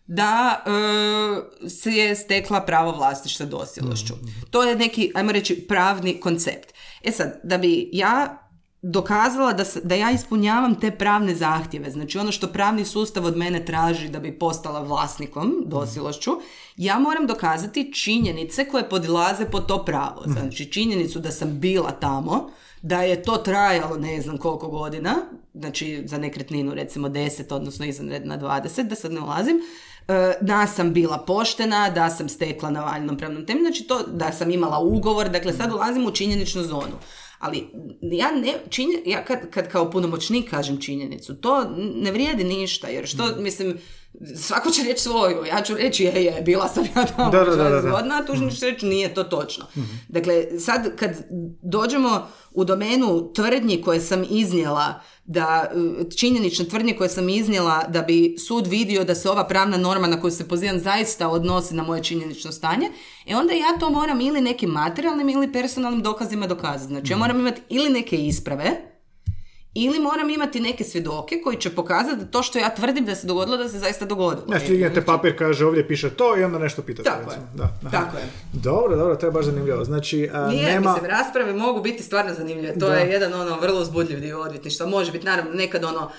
da 0.06 0.64
e, 0.66 1.68
se 1.68 1.90
je 1.90 2.16
stekla 2.16 2.60
pravo 2.60 2.92
vlasništva 2.92 3.46
dosjelošću. 3.46 4.14
To 4.50 4.62
je 4.62 4.76
neki, 4.76 5.12
ajmo 5.14 5.32
reći, 5.32 5.66
pravni 5.68 6.20
koncept. 6.20 6.74
E 7.04 7.12
sad, 7.12 7.40
da 7.44 7.58
bi 7.58 7.90
ja 7.92 8.47
dokazala 8.83 9.53
da, 9.53 9.64
da 9.83 9.95
ja 9.95 10.11
ispunjavam 10.11 10.81
te 10.81 10.91
pravne 10.91 11.35
zahtjeve, 11.35 11.91
znači 11.91 12.18
ono 12.18 12.33
što 12.33 12.47
pravni 12.47 12.85
sustav 12.85 13.24
od 13.24 13.37
mene 13.37 13.64
traži 13.64 14.09
da 14.09 14.18
bi 14.18 14.39
postala 14.39 14.81
vlasnikom 14.81 15.62
dosilošću, 15.66 16.31
ja 16.76 16.99
moram 16.99 17.26
dokazati 17.26 17.93
činjenice 17.93 18.68
koje 18.68 18.89
podilaze 18.89 19.45
po 19.45 19.61
to 19.61 19.85
pravo. 19.85 20.22
Mhm. 20.26 20.33
Znači 20.33 20.72
činjenicu 20.72 21.18
da 21.18 21.31
sam 21.31 21.61
bila 21.61 21.91
tamo, 21.91 22.51
da 22.83 23.03
je 23.03 23.22
to 23.22 23.37
trajalo 23.37 23.97
ne 23.97 24.20
znam 24.20 24.39
koliko 24.39 24.68
godina, 24.68 25.14
znači 25.55 26.03
za 26.07 26.18
nekretninu 26.18 26.74
recimo 26.74 27.09
10, 27.09 27.55
odnosno 27.55 27.87
izvanredna 27.87 28.39
20, 28.39 28.83
da 28.83 28.95
sad 28.95 29.12
ne 29.12 29.20
ulazim, 29.20 29.57
e, 30.09 30.33
da 30.41 30.66
sam 30.66 30.93
bila 30.93 31.18
poštena, 31.18 31.91
da 31.91 32.11
sam 32.11 32.29
stekla 32.29 32.70
na 32.70 32.85
valjnom 32.85 33.16
pravnom 33.16 33.47
temelju, 33.47 33.64
znači 33.64 33.85
to 33.85 34.03
da 34.03 34.33
sam 34.33 34.51
imala 34.51 34.79
ugovor, 34.79 35.29
dakle 35.29 35.53
sad 35.53 35.72
ulazim 35.72 36.07
u 36.07 36.11
činjeničnu 36.11 36.62
zonu. 36.62 36.97
Ali 37.39 37.68
ja, 38.03 38.30
ne, 38.30 38.55
ja 39.07 39.24
kad, 39.24 39.51
kad 39.51 39.68
kao 39.70 39.91
punomoćnik 39.91 40.51
kažem 40.51 40.80
činjenicu, 40.80 41.34
to 41.34 41.64
ne 41.95 42.12
vrijedi 42.12 42.45
ništa, 42.45 42.89
jer 42.89 43.07
što, 43.07 43.26
mm. 43.26 43.43
mislim, 43.43 43.78
svako 44.36 44.70
će 44.70 44.82
reći 44.82 45.02
svoju, 45.02 45.44
ja 45.44 45.62
ću 45.62 45.74
reći 45.74 46.04
je, 46.04 46.24
je, 46.24 46.42
bila 46.42 46.68
sam 46.68 46.84
ja 46.96 47.06
tamo 47.06 47.30
da, 47.30 47.44
da, 47.44 47.56
da, 47.56 48.18
a 48.20 48.26
tužni 48.26 48.50
će 48.50 48.66
reći 48.66 48.86
nije 48.86 49.14
to 49.14 49.24
točno. 49.24 49.64
mm 49.76 49.80
Dakle, 50.08 50.60
sad 50.60 50.96
kad 50.96 51.10
dođemo 51.62 52.28
u 52.50 52.64
domenu 52.64 53.32
tvrdnji 53.32 53.82
koje 53.82 54.00
sam 54.00 54.24
iznijela, 54.30 55.00
da 55.24 55.70
e, 55.70 56.10
činjenične 56.16 56.64
tvrdnje 56.64 56.96
koje 56.96 57.08
sam 57.08 57.28
iznijela 57.28 57.84
da 57.88 58.02
bi 58.02 58.36
sud 58.46 58.66
vidio 58.66 59.04
da 59.04 59.14
se 59.14 59.30
ova 59.30 59.46
pravna 59.46 59.76
norma 59.76 60.06
na 60.06 60.20
koju 60.20 60.30
se 60.30 60.48
pozivam 60.48 60.78
zaista 60.78 61.28
odnosi 61.28 61.74
na 61.74 61.82
moje 61.82 62.02
činjenično 62.02 62.52
stanje, 62.52 62.86
e 63.26 63.36
onda 63.36 63.52
ja 63.52 63.78
to 63.80 63.90
moram 63.90 64.20
ili 64.20 64.40
nekim 64.40 64.70
materijalnim 64.70 65.28
ili 65.28 65.52
personalnim 65.52 66.02
dokazima 66.02 66.46
dokazati. 66.46 66.92
Znači 66.92 67.12
ja 67.12 67.16
mhm. 67.16 67.20
moram 67.20 67.40
imati 67.40 67.60
ili 67.68 67.90
neke 67.90 68.16
isprave 68.16 68.97
ili 69.85 69.99
moram 70.01 70.31
imati 70.31 70.61
neke 70.61 70.85
svjedoke 70.85 71.41
koji 71.45 71.57
će 71.57 71.70
pokazati 71.70 72.16
da 72.16 72.24
to 72.24 72.43
što 72.43 72.59
ja 72.59 72.74
tvrdim 72.74 73.05
da 73.05 73.14
se 73.14 73.26
dogodilo, 73.26 73.57
da 73.57 73.68
se 73.68 73.79
zaista 73.79 74.05
dogodilo. 74.05 74.47
Znači, 74.47 74.66
dignete 74.66 75.05
papir, 75.05 75.39
kaže 75.39 75.66
ovdje 75.66 75.89
piše 75.89 76.11
to 76.11 76.37
i 76.39 76.45
onda 76.45 76.59
nešto 76.59 76.83
pitate. 76.83 77.11
Tako 77.11 77.33
je. 77.33 77.39
Da, 77.55 77.91
Tako 77.91 78.16
je. 78.16 78.22
Dobro, 78.53 78.97
dobro, 78.97 79.16
to 79.16 79.26
je 79.26 79.33
baš 79.33 79.45
zanimljivo. 79.45 79.85
Znači, 79.85 80.31
a, 80.33 80.49
Nije, 80.49 80.66
nema... 80.66 80.93
mislim, 80.93 81.11
rasprave 81.11 81.53
mogu 81.53 81.83
biti 81.83 82.03
stvarno 82.03 82.35
zanimljive. 82.35 82.79
To 82.79 82.93
je 82.93 83.11
jedan 83.11 83.35
ono 83.35 83.61
vrlo 83.61 83.81
uzbudljiv 83.81 84.20
dio 84.20 84.41
odvjetništva. 84.41 84.87
Može 84.87 85.12
biti, 85.12 85.26
naravno, 85.26 85.51
nekad 85.55 85.85
ono, 85.85 86.11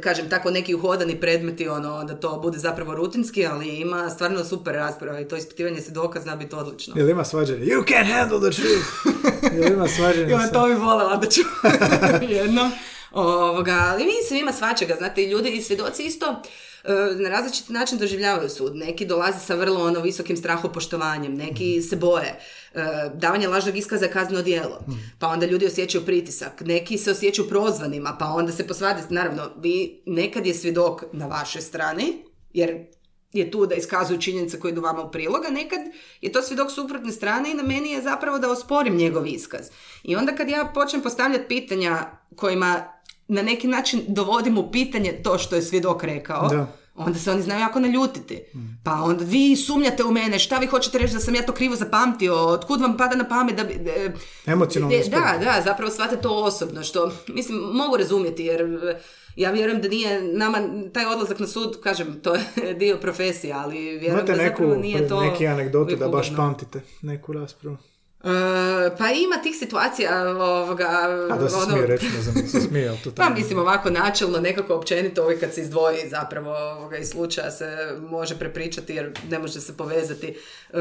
kažem 0.00 0.28
tako, 0.28 0.50
neki 0.50 0.74
uhodani 0.74 1.20
predmeti, 1.20 1.68
ono, 1.68 2.04
da 2.04 2.14
to 2.14 2.40
bude 2.42 2.58
zapravo 2.58 2.94
rutinski, 2.94 3.46
ali 3.46 3.68
ima 3.68 4.10
stvarno 4.10 4.44
super 4.44 4.74
rasprava 4.74 5.20
i 5.20 5.28
to 5.28 5.36
ispitivanje 5.36 5.80
se 5.80 5.90
dokaz 5.90 6.22
zna 6.22 6.36
biti 6.36 6.54
odlično. 6.54 6.94
Jel 6.96 7.08
ima 7.08 7.24
svađanje? 7.24 7.60
You 7.60 7.84
can't 7.84 8.12
handle 8.12 8.50
the 8.50 8.60
truth! 8.60 9.16
Jel 9.56 9.72
ima 9.72 9.88
svađanje? 9.88 10.30
ja, 10.30 10.50
to 10.52 10.66
bi 10.66 10.74
voljela 10.74 11.16
da 11.16 11.28
ću 11.28 11.40
jedno. 12.34 12.67
Ovoga, 13.12 13.78
ali 13.88 14.04
mislim 14.04 14.40
ima 14.40 14.52
svačega, 14.52 14.94
znate, 14.98 15.26
ljudi 15.26 15.48
i 15.48 15.62
svjedoci 15.62 16.02
isto 16.02 16.26
e, 16.84 16.92
na 17.22 17.28
različiti 17.28 17.72
način 17.72 17.98
doživljavaju 17.98 18.48
sud. 18.48 18.76
Neki 18.76 19.06
dolaze 19.06 19.38
sa 19.38 19.54
vrlo 19.54 19.84
ono 19.84 20.00
visokim 20.00 20.36
strahopoštovanjem, 20.36 21.34
neki 21.34 21.82
se 21.82 21.96
boje. 21.96 22.40
E, 22.74 22.84
davanje 23.14 23.48
lažnog 23.48 23.76
iskaza 23.76 24.04
je 24.04 24.12
kazneno 24.12 24.42
djelo. 24.42 24.80
Pa 25.18 25.28
onda 25.28 25.46
ljudi 25.46 25.66
osjećaju 25.66 26.04
pritisak. 26.04 26.60
Neki 26.60 26.98
se 26.98 27.10
osjećaju 27.10 27.48
prozvanima, 27.48 28.16
pa 28.18 28.26
onda 28.26 28.52
se 28.52 28.66
posvade. 28.66 29.02
Naravno, 29.10 29.50
vi 29.56 30.02
nekad 30.06 30.46
je 30.46 30.54
svjedok 30.54 31.04
na 31.12 31.26
vašoj 31.26 31.62
strani, 31.62 32.24
jer 32.52 32.86
je 33.32 33.50
tu 33.50 33.66
da 33.66 33.74
iskazuju 33.74 34.20
činjenice 34.20 34.60
koje 34.60 34.72
idu 34.72 34.80
vama 34.80 35.02
u 35.02 35.10
prilog, 35.10 35.44
a 35.48 35.50
nekad 35.50 35.80
je 36.20 36.32
to 36.32 36.42
svjedok 36.42 36.70
suprotne 36.70 37.12
strane 37.12 37.50
i 37.50 37.54
na 37.54 37.62
meni 37.62 37.90
je 37.90 38.02
zapravo 38.02 38.38
da 38.38 38.50
osporim 38.50 38.96
njegov 38.96 39.26
iskaz. 39.26 39.66
I 40.02 40.16
onda 40.16 40.32
kad 40.36 40.48
ja 40.48 40.70
počnem 40.74 41.02
postavljati 41.02 41.44
pitanja 41.48 42.06
kojima 42.36 42.84
na 43.28 43.42
neki 43.42 43.66
način 43.68 44.00
dovodim 44.08 44.58
u 44.58 44.70
pitanje 44.70 45.20
to 45.22 45.38
što 45.38 45.56
je 45.56 45.62
svjedok 45.62 46.02
rekao, 46.04 46.48
Da. 46.48 46.66
onda 46.96 47.18
se 47.18 47.30
oni 47.30 47.42
znaju 47.42 47.60
jako 47.60 47.80
naljutiti. 47.80 48.40
Pa 48.84 48.92
onda 48.92 49.24
vi 49.24 49.56
sumnjate 49.56 50.04
u 50.04 50.10
mene, 50.10 50.38
šta 50.38 50.58
vi 50.58 50.66
hoćete 50.66 50.98
reći 50.98 51.14
da 51.14 51.20
sam 51.20 51.34
ja 51.34 51.46
to 51.46 51.52
krivo 51.52 51.76
zapamtio, 51.76 52.34
otkud 52.46 52.80
vam 52.80 52.96
pada 52.96 53.16
na 53.16 53.28
pamet 53.28 53.56
da 53.56 53.64
bi... 53.64 53.72
e, 53.74 54.12
Emocionalno 54.46 54.96
e. 54.96 55.02
Da, 55.08 55.38
da, 55.44 55.62
zapravo 55.64 55.90
shvate 55.92 56.16
to 56.16 56.30
osobno, 56.44 56.82
što, 56.82 57.12
mislim, 57.28 57.58
mogu 57.58 57.96
razumjeti, 57.96 58.44
jer 58.44 58.66
ja 59.38 59.50
vjerujem 59.50 59.82
da 59.82 59.88
nije 59.88 60.22
nama 60.22 60.58
taj 60.92 61.06
odlazak 61.06 61.38
na 61.38 61.46
sud, 61.46 61.80
kažem, 61.82 62.20
to 62.22 62.34
je 62.34 62.74
dio 62.80 62.96
profesije, 62.96 63.52
ali 63.52 63.78
vjerujem 63.78 64.12
Imate 64.12 64.32
da 64.32 64.42
neku, 64.42 64.62
zapravo 64.62 64.80
nije 64.80 65.08
to... 65.08 65.20
neki 65.20 65.46
anegdote 65.46 65.96
da 65.96 66.08
baš 66.08 66.36
pamtite, 66.36 66.80
neku 67.02 67.32
raspravu. 67.32 67.76
E, 68.24 68.96
pa 68.98 69.10
ima 69.10 69.36
tih 69.42 69.56
situacija, 69.58 70.30
ovoga... 70.30 70.88
A 71.30 71.36
da 71.36 71.48
se 71.48 71.56
ono- 71.56 71.66
smije 71.66 71.86
reći, 71.86 72.06
ne 72.16 72.22
znam, 72.22 72.48
se 72.48 72.60
smije, 72.60 73.00
to 73.04 73.10
Pa 73.16 73.28
mislim 73.28 73.58
ovako 73.58 73.90
načelno, 73.90 74.38
nekako 74.38 74.74
općenito 74.74 75.24
uvijek 75.24 75.40
kad 75.40 75.54
se 75.54 75.60
izdvoji 75.60 76.08
zapravo 76.10 76.50
ovoga 76.50 76.96
iz 76.96 77.08
slučaja 77.08 77.50
se 77.50 77.96
može 78.10 78.38
prepričati 78.38 78.94
jer 78.94 79.12
ne 79.30 79.38
može 79.38 79.60
se 79.60 79.76
povezati. 79.76 80.38
E, 80.72 80.78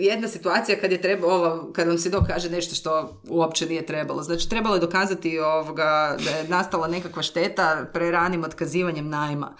jedna 0.00 0.28
situacija 0.28 0.80
kad 0.80 0.92
je 0.92 1.02
treba, 1.02 1.26
ovo, 1.26 1.72
kad 1.72 1.88
vam 1.88 1.98
se 1.98 2.10
dokaže 2.10 2.50
nešto 2.50 2.74
što 2.74 3.20
uopće 3.28 3.66
nije 3.66 3.86
trebalo. 3.86 4.22
Znači 4.22 4.48
trebalo 4.48 4.74
je 4.74 4.80
dokazati 4.80 5.38
ovoga 5.38 6.16
da 6.24 6.30
je 6.30 6.48
nastala 6.48 6.88
nekakva 6.88 7.22
šteta 7.22 7.86
preranim 7.92 8.44
otkazivanjem 8.44 9.08
najma. 9.08 9.56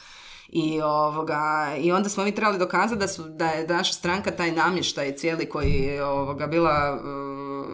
I, 0.52 0.80
ovoga, 0.80 1.74
I 1.78 1.92
onda 1.92 2.08
smo 2.08 2.24
mi 2.24 2.34
trebali 2.34 2.58
dokazati 2.58 3.00
da, 3.00 3.08
su, 3.08 3.22
da 3.28 3.46
je 3.46 3.66
naša 3.66 3.92
stranka 3.92 4.30
taj 4.30 4.52
namještaj 4.52 5.16
cijeli 5.16 5.48
koji 5.48 5.72
je 5.72 6.04
ovoga, 6.04 6.46
bila 6.46 6.70
e, 6.70 7.00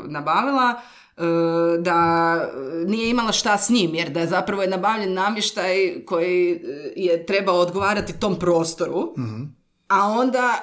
nabavila, 0.09 0.81
e, 1.17 1.23
da 1.79 2.41
nije 2.87 3.11
imala 3.11 3.33
šta 3.33 3.59
s 3.59 3.69
njim, 3.69 3.95
jer 3.95 4.11
da 4.11 4.21
je 4.21 4.27
zapravo 4.27 4.63
je 4.63 4.69
nabavljen 4.69 5.15
namještaj 5.15 6.05
koji 6.07 6.61
je 6.97 7.27
trebao 7.27 7.57
odgovarati 7.57 8.21
tom 8.21 8.39
prostoru, 8.39 9.15
a 9.89 10.09
onda 10.09 10.55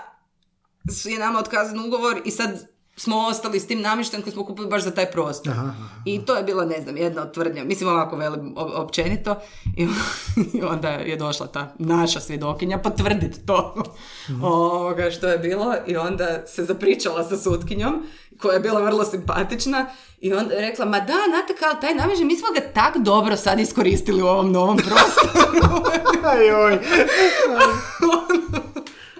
su 0.92 1.10
je 1.10 1.20
nama 1.20 1.40
otkazan 1.40 1.80
ugovor 1.80 2.22
i 2.26 2.32
sad 2.32 2.75
smo 2.98 3.18
ostali 3.18 3.60
s 3.60 3.68
tim 3.68 3.82
namještajem 3.82 4.24
koji 4.24 4.34
smo 4.34 4.46
kupili 4.46 4.68
baš 4.68 4.84
za 4.84 4.92
taj 4.92 5.12
prostor. 5.12 5.54
Aha, 5.54 5.62
aha. 5.62 5.84
I 6.06 6.26
to 6.26 6.36
je 6.36 6.44
bila, 6.44 6.66
ne 6.66 6.82
znam, 6.82 6.98
jedna 6.98 7.22
od 7.22 7.34
tvrdnja, 7.34 7.64
mislim 7.64 7.90
ovako 7.90 8.16
velim 8.16 8.54
općenito, 8.56 9.36
i 9.78 9.88
onda 10.74 10.90
je 10.90 11.16
došla 11.16 11.48
ta 11.48 11.74
naša 11.80 12.20
svjedokinja 12.20 12.78
potvrditi 12.78 13.46
to 13.46 13.84
ovoga 14.44 15.12
što 15.12 15.28
je 15.28 15.38
bilo 15.38 15.76
i 15.88 15.98
onda 15.98 16.48
se 16.48 16.66
zapričala 16.66 17.24
sa 17.24 17.38
sutkinjom 17.38 18.08
koja 18.42 18.54
je 18.54 18.60
bila 18.60 18.82
vrlo 18.82 19.06
simpatična 19.06 19.86
i 20.20 20.34
onda 20.34 20.54
je 20.54 20.62
rekla, 20.62 20.86
ma 20.86 21.00
da, 21.00 21.14
znate 21.30 21.56
kao 21.60 21.74
taj 21.74 21.96
namještaj, 21.96 22.26
mi 22.26 22.38
smo 22.38 22.48
ga 22.54 22.62
tak 22.74 22.98
dobro 22.98 23.38
sad 23.38 23.60
iskoristili 23.60 24.22
u 24.22 24.28
ovom 24.28 24.52
novom 24.52 24.78
prostoru. 24.78 25.86
Ajoj. 26.32 26.80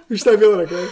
I 0.10 0.18
šta 0.18 0.30
je 0.30 0.38
bilo 0.38 0.56
na 0.56 0.66
kraju? 0.66 0.88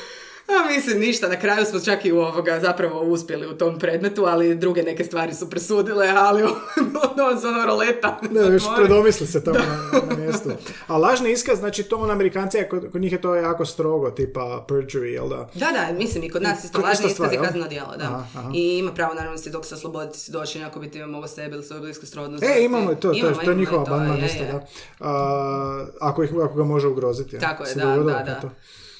A 0.60 0.68
mislim 0.68 1.00
ništa, 1.00 1.28
na 1.28 1.40
kraju 1.40 1.66
smo 1.66 1.80
čak 1.80 2.06
i 2.06 2.12
u 2.12 2.20
ovoga 2.20 2.60
zapravo 2.60 3.02
uspjeli 3.02 3.48
u 3.48 3.58
tom 3.58 3.80
predmetu, 3.80 4.26
ali 4.26 4.56
druge 4.56 4.84
neke 4.84 5.04
stvari 5.04 5.34
su 5.34 5.50
presudile, 5.50 6.08
ali 6.18 6.44
ono 7.12 7.40
za 7.40 7.48
ono 7.48 7.66
roleta. 7.66 8.20
Ne, 8.32 8.42
još 8.42 8.64
predomisli 8.78 9.28
se 9.28 9.44
tamo 9.44 9.60
na, 9.60 10.00
na 10.10 10.16
mjestu. 10.16 10.50
A 10.88 10.98
lažni 10.98 11.32
iskaz, 11.32 11.60
znači 11.60 11.84
to 11.84 11.98
on 11.98 12.12
Amerikanci, 12.12 12.58
kod, 12.70 12.92
kod 12.92 13.02
njih 13.02 13.12
je 13.12 13.22
to 13.22 13.36
jako 13.36 13.66
strogo, 13.66 14.12
tipa 14.12 14.66
perjury, 14.68 15.04
jel 15.04 15.30
da? 15.30 15.50
Da, 15.54 15.68
da, 15.72 15.98
mislim 15.98 16.24
i 16.24 16.30
kod 16.30 16.42
nas 16.42 16.64
isto 16.64 16.82
lažni 16.82 17.06
iskaz 17.08 17.32
je 17.32 17.38
kazneno 17.38 17.68
djelo, 17.68 17.98
da. 17.98 18.04
Aha, 18.04 18.26
aha. 18.36 18.50
I 18.54 18.78
ima 18.78 18.92
pravo 18.92 19.14
naravno 19.14 19.38
svjedok 19.38 19.66
se 19.66 19.76
osloboditi 19.76 20.20
svjedočenja 20.20 20.68
ako 20.68 20.80
bi 20.80 20.92
time 20.92 21.08
mogao 21.08 21.28
sebe 21.28 21.56
ili 21.56 21.64
svoju 21.64 21.82
blisku 21.82 22.06
srodnost. 22.06 22.44
E, 22.44 22.64
imamo 22.64 22.92
i 22.92 22.96
to, 22.96 23.02
to, 23.02 23.14
Imamo, 23.18 23.36
to 23.36 23.42
je 23.42 23.46
imamo 23.46 23.60
njihova 23.60 23.86
bandman 23.86 24.20
je, 24.20 24.26
isto, 24.26 24.44
da. 24.44 24.66
A, 25.00 25.86
ako, 26.02 26.24
ih, 26.24 26.30
ako 26.44 26.56
ga 26.56 26.64
može 26.64 26.88
ugroziti. 26.88 27.36
ja. 27.36 27.40
Tako 27.40 27.64
je, 27.64 27.70
Se 27.70 27.80
da, 27.80 27.86
da, 27.86 28.04
da. 28.04 28.50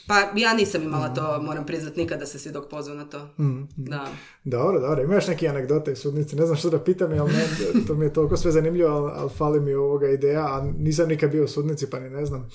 Pa 0.08 0.20
ja 0.36 0.54
nisam 0.54 0.84
imala 0.84 1.14
to, 1.14 1.42
moram 1.42 1.66
priznat, 1.66 1.96
nikada 1.96 2.20
da 2.20 2.26
se 2.26 2.40
svjedok 2.40 2.70
pozvao 2.70 2.98
na 2.98 3.06
to. 3.06 3.30
Mm, 3.40 3.68
Da. 3.76 4.08
Dobro, 4.44 4.80
dobro. 4.80 5.04
Ima 5.04 5.16
još 5.16 5.28
neke 5.28 5.48
anegdote 5.48 5.92
iz 5.92 5.98
sudnice. 5.98 6.36
Ne 6.36 6.46
znam 6.46 6.58
što 6.58 6.70
da 6.70 6.80
pitam, 6.80 7.12
ali 7.20 7.34
ne, 7.34 7.46
to 7.88 7.96
mi 7.96 8.06
je 8.06 8.14
toliko 8.14 8.38
sve 8.38 8.52
zanimljivo, 8.52 8.90
ali, 8.90 9.12
ali 9.16 9.30
fali 9.38 9.60
mi 9.60 9.74
ovoga 9.74 10.08
ideja, 10.08 10.46
a 10.46 10.72
nisam 10.78 11.10
nikad 11.10 11.32
bio 11.32 11.44
u 11.44 11.48
sudnici, 11.48 11.90
pa 11.90 12.00
ni 12.00 12.10
ne 12.10 12.26
znam. 12.26 12.50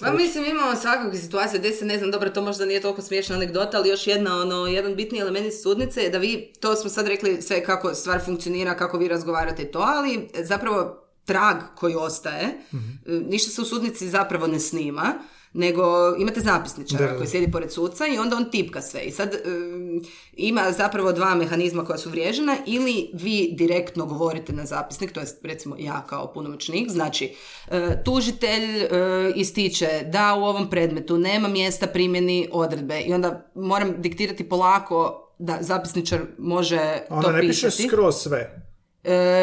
Pa 0.00 0.12
mislim 0.12 0.44
imamo 0.44 0.76
svakakve 0.76 1.18
situacije 1.18 1.58
gdje 1.58 1.72
se 1.72 1.84
ne 1.84 1.98
znam, 1.98 2.10
dobro 2.10 2.30
to 2.30 2.42
možda 2.42 2.66
nije 2.66 2.80
toliko 2.80 3.02
smiješna 3.02 3.36
anegdota, 3.36 3.78
ali 3.78 3.88
još 3.88 4.06
jedna, 4.06 4.36
ono, 4.36 4.66
jedan 4.66 4.94
bitni 4.94 5.18
element 5.18 5.46
iz 5.46 5.62
sudnice 5.62 6.00
je 6.00 6.10
da 6.10 6.18
vi, 6.18 6.52
to 6.60 6.76
smo 6.76 6.90
sad 6.90 7.06
rekli 7.06 7.42
sve 7.42 7.64
kako 7.64 7.94
stvar 7.94 8.24
funkcionira, 8.24 8.76
kako 8.76 8.98
vi 8.98 9.08
razgovarate 9.08 9.62
i 9.62 9.70
to, 9.70 9.78
ali 9.78 10.28
zapravo 10.42 11.02
trag 11.24 11.56
koji 11.76 11.94
ostaje, 11.94 12.58
ništa 13.06 13.50
se 13.50 13.62
u 13.62 13.64
sudnici 13.64 14.08
zapravo 14.08 14.46
ne 14.46 14.60
snima, 14.60 15.14
nego 15.52 16.16
imate 16.18 16.40
zapisničara 16.40 17.06
Da, 17.06 17.12
da. 17.12 17.16
koji 17.16 17.28
sjedi 17.28 17.52
pored 17.52 17.72
suca 17.72 18.06
i 18.06 18.18
onda 18.18 18.36
on 18.36 18.50
tipka 18.50 18.80
sve. 18.82 19.00
I 19.00 19.10
sad 19.10 19.34
um, 19.46 20.02
ima 20.32 20.72
zapravo 20.72 21.12
dva 21.12 21.34
mehanizma 21.34 21.84
koja 21.84 21.98
su 21.98 22.10
vriježena 22.10 22.56
ili 22.66 23.10
vi 23.12 23.48
direktno 23.52 24.06
govorite 24.06 24.52
na 24.52 24.66
zapisnik, 24.66 25.12
to 25.12 25.20
je 25.20 25.26
recimo 25.42 25.76
ja 25.78 26.06
kao 26.08 26.32
punomoćnik, 26.32 26.90
znači 26.90 27.34
e, 27.70 28.02
tužitelj 28.04 28.82
e, 28.82 28.88
ističe 29.34 29.88
da 30.12 30.34
u 30.34 30.44
ovom 30.44 30.70
predmetu 30.70 31.18
nema 31.18 31.48
mjesta 31.48 31.86
primjeni 31.86 32.48
odredbe 32.52 33.00
i 33.00 33.12
onda 33.12 33.50
moram 33.54 33.94
diktirati 34.02 34.48
polako 34.48 35.24
da 35.38 35.58
zapisničar 35.60 36.20
može 36.38 36.78
A 37.08 37.14
Onda 37.14 37.28
to 37.28 37.32
ne 37.32 37.40
piše 37.40 37.70
skroz 37.70 38.14
sve 38.14 38.62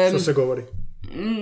što 0.08 0.18
se 0.18 0.32
govori. 0.32 0.62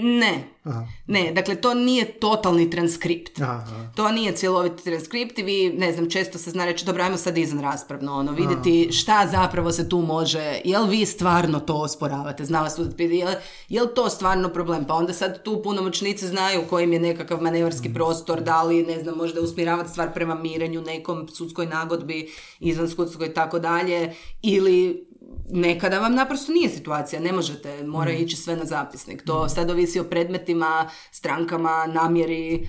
Ne, 0.03 0.45
Aha. 0.65 0.86
ne, 1.07 1.32
dakle 1.32 1.55
to 1.55 1.74
nije 1.74 2.19
totalni 2.20 2.70
transkript. 2.70 3.41
Aha, 3.41 3.53
aha. 3.53 3.93
To 3.97 4.12
nije 4.12 4.36
cjeloviti 4.36 4.85
transkript 4.85 5.39
i 5.39 5.43
vi, 5.43 5.73
ne 5.78 5.93
znam, 5.93 6.11
često 6.11 6.39
se 6.39 6.51
zna 6.51 6.65
reći, 6.65 6.85
dobro, 6.85 7.03
ajmo 7.03 7.16
sad 7.16 7.39
izvan 7.39 7.62
raspravno, 7.62 8.15
ono, 8.15 8.32
vidjeti 8.32 8.93
šta 8.93 9.28
zapravo 9.31 9.73
se 9.73 9.89
tu 9.89 9.99
može, 9.99 10.61
jel 10.65 10.86
vi 10.86 11.07
stvarno 11.07 11.61
to 11.61 11.74
osporavate, 11.74 12.45
zna 12.45 12.62
vas 12.62 12.78
jel, 12.99 13.35
jel 13.69 13.86
to 13.95 14.11
stvarno 14.11 14.49
problem, 14.49 14.85
pa 14.85 14.95
onda 14.95 15.12
sad 15.12 15.43
tu 15.43 15.62
punomoćnici 15.62 16.27
znaju 16.27 16.62
kojim 16.70 16.93
je 16.93 17.01
nekakav 17.01 17.43
manevarski 17.43 17.95
prostor, 17.95 18.41
da 18.41 18.62
li, 18.62 18.82
ne 18.82 19.01
znam, 19.01 19.16
možda 19.16 19.41
usmjeravati 19.41 19.91
stvar 19.91 20.12
prema 20.15 20.35
mirenju, 20.35 20.82
nekom 20.82 21.28
sudskoj 21.28 21.66
nagodbi, 21.66 22.31
izvan 22.61 22.89
sudskoj 22.89 23.27
i 23.27 23.35
tako 23.35 23.59
dalje, 23.59 24.15
ili 24.43 25.07
nekada 25.51 25.98
vam 25.98 26.15
naprosto 26.15 26.52
nije 26.52 26.69
situacija, 26.69 27.20
ne 27.20 27.32
možete, 27.32 27.85
mora 27.86 28.12
ići 28.12 28.36
sve 28.36 28.56
na 28.56 28.65
zapisnik. 28.65 29.23
To 29.23 29.48
sad 29.48 29.70
ovisi 29.70 30.01
o 30.01 30.05
predmetima, 30.05 30.90
strankama, 31.11 31.86
namjeri, 31.86 32.69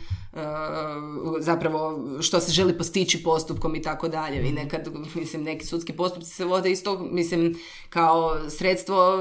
zapravo 1.39 1.99
što 2.21 2.39
se 2.39 2.51
želi 2.51 2.77
postići 2.77 3.23
postupkom 3.23 3.75
i 3.75 3.81
tako 3.81 4.07
dalje. 4.07 4.39
Vi 4.39 4.51
nekad, 4.51 4.89
mislim, 5.15 5.43
neki 5.43 5.65
sudski 5.65 5.93
postupci 5.93 6.31
se 6.31 6.45
vode 6.45 6.71
isto, 6.71 6.99
mislim, 7.11 7.59
kao 7.89 8.49
sredstvo 8.49 9.17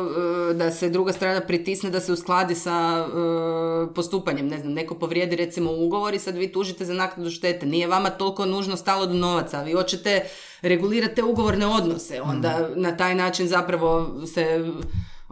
e, 0.50 0.54
da 0.54 0.70
se 0.70 0.88
druga 0.88 1.12
strana 1.12 1.40
pritisne 1.40 1.90
da 1.90 2.00
se 2.00 2.12
uskladi 2.12 2.54
sa 2.54 3.06
e, 3.08 3.94
postupanjem. 3.94 4.48
Ne 4.48 4.58
znam, 4.58 4.72
neko 4.72 4.94
povrijedi 4.94 5.36
recimo 5.36 5.72
ugovor 5.72 6.14
i 6.14 6.18
sad 6.18 6.36
vi 6.36 6.52
tužite 6.52 6.84
za 6.84 6.94
naknadu 6.94 7.30
štete. 7.30 7.66
Nije 7.66 7.86
vama 7.86 8.10
toliko 8.10 8.46
nužno 8.46 8.76
stalo 8.76 9.06
do 9.06 9.14
novaca. 9.14 9.62
Vi 9.62 9.72
hoćete 9.72 10.28
regulirati 10.62 11.14
te 11.14 11.22
ugovorne 11.22 11.66
odnose. 11.66 12.22
Onda 12.22 12.70
na 12.76 12.96
taj 12.96 13.14
način 13.14 13.48
zapravo 13.48 14.14
se 14.26 14.72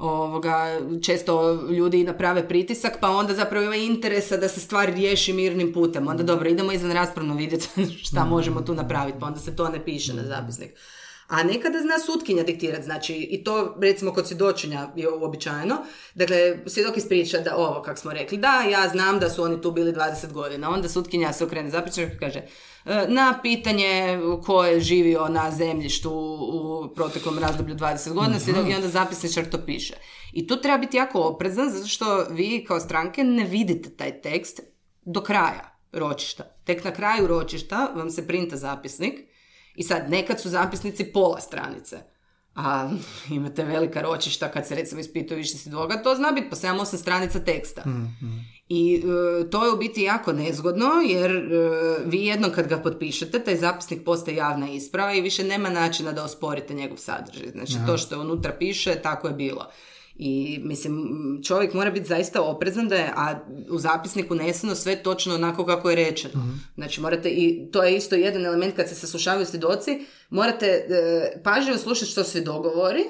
ovoga, 0.09 0.81
često 1.03 1.53
ljudi 1.71 2.05
naprave 2.05 2.49
pritisak, 2.49 2.93
pa 3.01 3.11
onda 3.11 3.35
zapravo 3.35 3.65
ima 3.65 3.77
interesa 3.77 4.37
da 4.37 4.49
se 4.49 4.61
stvari 4.61 4.93
riješi 4.93 5.33
mirnim 5.33 5.73
putem. 5.73 6.09
Onda 6.09 6.23
dobro, 6.23 6.49
idemo 6.49 6.73
izvan 6.73 6.93
raspravno 6.93 7.35
vidjeti 7.35 7.69
šta 8.07 8.25
možemo 8.25 8.61
tu 8.61 8.75
napraviti, 8.75 9.19
pa 9.21 9.27
onda 9.27 9.39
se 9.39 9.57
to 9.57 9.69
ne 9.69 9.85
piše 9.85 10.15
na 10.15 10.23
zapisnik. 10.23 10.71
A 11.33 11.43
nekada 11.43 11.81
zna 11.81 11.99
sutkinja 11.99 12.43
diktirati, 12.43 12.85
znači 12.85 13.15
i 13.15 13.45
to 13.45 13.77
recimo 13.81 14.13
kod 14.13 14.29
svjedočenja 14.29 14.89
je 14.97 15.09
uobičajeno. 15.11 15.77
Dakle, 16.15 16.59
svjedok 16.67 16.97
ispriča 16.97 17.39
da 17.39 17.57
ovo, 17.57 17.83
kako 17.83 18.01
smo 18.01 18.13
rekli, 18.13 18.39
da, 18.39 18.63
ja 18.71 18.89
znam 18.89 19.19
da 19.19 19.31
su 19.31 19.43
oni 19.43 19.61
tu 19.61 19.71
bili 19.71 19.93
20 19.93 20.33
godina. 20.33 20.71
Onda 20.71 20.89
sutkinja 20.89 21.33
se 21.33 21.45
okrene 21.45 21.71
zapriča 21.71 22.03
i 22.03 22.19
kaže, 22.21 22.39
"E, 22.85 23.07
na 23.09 23.39
pitanje 23.43 24.19
ko 24.45 24.65
je 24.65 24.81
živio 24.81 25.29
na 25.29 25.51
zemljištu 25.51 26.11
u 26.53 26.95
proteklom 26.95 27.39
razdoblju 27.39 27.75
20 27.75 28.13
godina, 28.13 28.41
svjedok 28.41 28.71
i 28.71 28.75
onda 28.75 28.89
zapisničar 28.89 29.45
to 29.45 29.59
piše. 29.67 29.95
I 30.33 30.47
tu 30.47 30.61
treba 30.61 30.79
biti 30.79 30.97
jako 30.97 31.21
oprezan, 31.21 31.71
zato 31.71 31.87
što 31.87 32.27
vi 32.31 32.65
kao 32.69 32.81
stranke 32.81 33.25
ne 33.25 33.45
vidite 33.45 33.91
taj 33.91 34.21
tekst 34.21 34.61
do 35.03 35.21
kraja 35.23 35.79
ročišta. 35.93 36.45
Tek 36.65 36.85
na 36.85 36.91
kraju 36.91 37.27
ročišta 37.27 37.93
vam 37.97 38.11
se 38.11 38.27
printa 38.27 38.57
zapisnik 38.57 39.32
i 39.75 39.83
sad 39.83 40.11
nekad 40.11 40.41
su 40.41 40.49
zapisnici 40.49 41.05
pola 41.05 41.41
stranice, 41.41 41.99
a 42.55 42.91
imate 43.31 43.65
velika 43.65 44.01
ročišta 44.01 44.51
kad 44.51 44.67
se 44.67 44.75
recimo 44.75 45.01
ispituje 45.01 45.37
više 45.37 45.57
svjedoka, 45.59 46.03
to 46.03 46.15
zna 46.15 46.33
biti 46.33 46.51
po 46.51 46.57
7-8 46.57 46.97
stranica 46.97 47.39
teksta. 47.39 47.83
I 48.69 49.03
e, 49.05 49.51
to 49.51 49.65
je 49.65 49.73
u 49.73 49.77
biti 49.77 50.03
jako 50.03 50.33
nezgodno 50.33 50.91
jer 51.07 51.31
e, 51.31 51.49
vi 52.05 52.27
jednom 52.27 52.51
kad 52.51 52.69
ga 52.69 52.79
potpišete, 52.79 53.45
taj 53.45 53.57
zapisnik 53.57 54.05
postaje 54.05 54.37
javna 54.37 54.69
isprava 54.69 55.15
i 55.15 55.21
više 55.21 55.45
nema 55.45 55.71
načina 55.71 56.13
da 56.13 56.25
osporite 56.25 56.75
njegov 56.75 56.97
sadržaj. 56.97 57.51
Znači 57.51 57.73
to 57.87 57.99
što 57.99 58.15
je 58.15 58.21
unutra 58.21 58.53
piše, 58.59 58.95
tako 58.95 59.29
je 59.29 59.35
bilo. 59.35 59.67
I 60.17 60.61
mislim, 60.65 61.09
čovjek 61.45 61.75
mora 61.75 61.91
biti 61.91 62.07
zaista 62.07 62.43
oprezan 62.43 62.89
da 62.89 62.95
je, 62.95 63.13
a 63.17 63.39
u 63.71 63.79
zapisniku 63.79 64.35
uneseno 64.35 64.75
sve 64.75 65.03
točno 65.03 65.35
onako 65.35 65.67
kako 65.67 65.91
je 65.91 65.97
rečeno. 65.97 66.35
Znači 66.75 67.01
morate, 67.01 67.29
i 67.29 67.69
to 67.73 67.83
je 67.83 67.97
isto 67.97 68.15
jedan 68.15 68.47
element 68.47 68.77
kad 68.77 68.89
se 68.89 68.95
saslušavaju 68.95 69.47
svjedoci, 69.47 70.07
morate 70.31 70.67
e, 70.67 71.43
pažljivo 71.45 71.79
slušati 71.79 72.11
što 72.11 72.25
se 72.25 72.41
dogovori, 72.41 73.03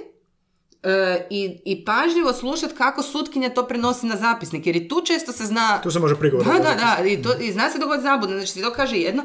e, 0.82 1.26
i, 1.30 1.60
i 1.64 1.84
pažljivo 1.84 2.32
slušati 2.32 2.74
kako 2.74 3.02
sutkinja 3.02 3.50
to 3.50 3.66
prenosi 3.66 4.06
na 4.06 4.16
zapisnik, 4.16 4.66
jer 4.66 4.76
i 4.76 4.88
tu 4.88 5.02
često 5.06 5.32
se 5.32 5.44
zna... 5.44 5.80
Tu 5.82 5.90
se 5.90 5.98
može 5.98 6.18
prigovor. 6.18 6.46
Da, 6.46 6.52
da, 6.52 6.74
da, 6.74 7.08
i, 7.08 7.22
to, 7.22 7.34
i 7.40 7.52
zna 7.52 7.70
se 7.70 7.78
dogoditi 7.78 8.02
zabudno, 8.02 8.36
znači 8.36 8.52
svjedok 8.52 8.76
kaže 8.76 8.96
jedno, 8.96 9.22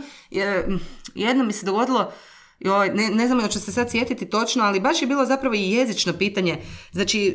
mm, 0.68 0.80
jedno 1.16 1.44
mi 1.44 1.54
se 1.54 1.66
dogodilo, 1.66 2.12
Joj, 2.60 2.90
ne, 2.90 3.10
ne 3.10 3.28
znam 3.28 3.40
da 3.40 3.48
ću 3.48 3.60
se 3.60 3.72
sad 3.72 3.92
sjetiti 3.92 4.30
točno, 4.30 4.64
ali 4.64 4.80
baš 4.80 5.02
je 5.02 5.08
bilo 5.08 5.26
zapravo 5.26 5.56
i 5.56 5.72
jezično 5.72 6.14
pitanje. 6.14 6.58
Znači, 6.92 7.28
e, 7.28 7.34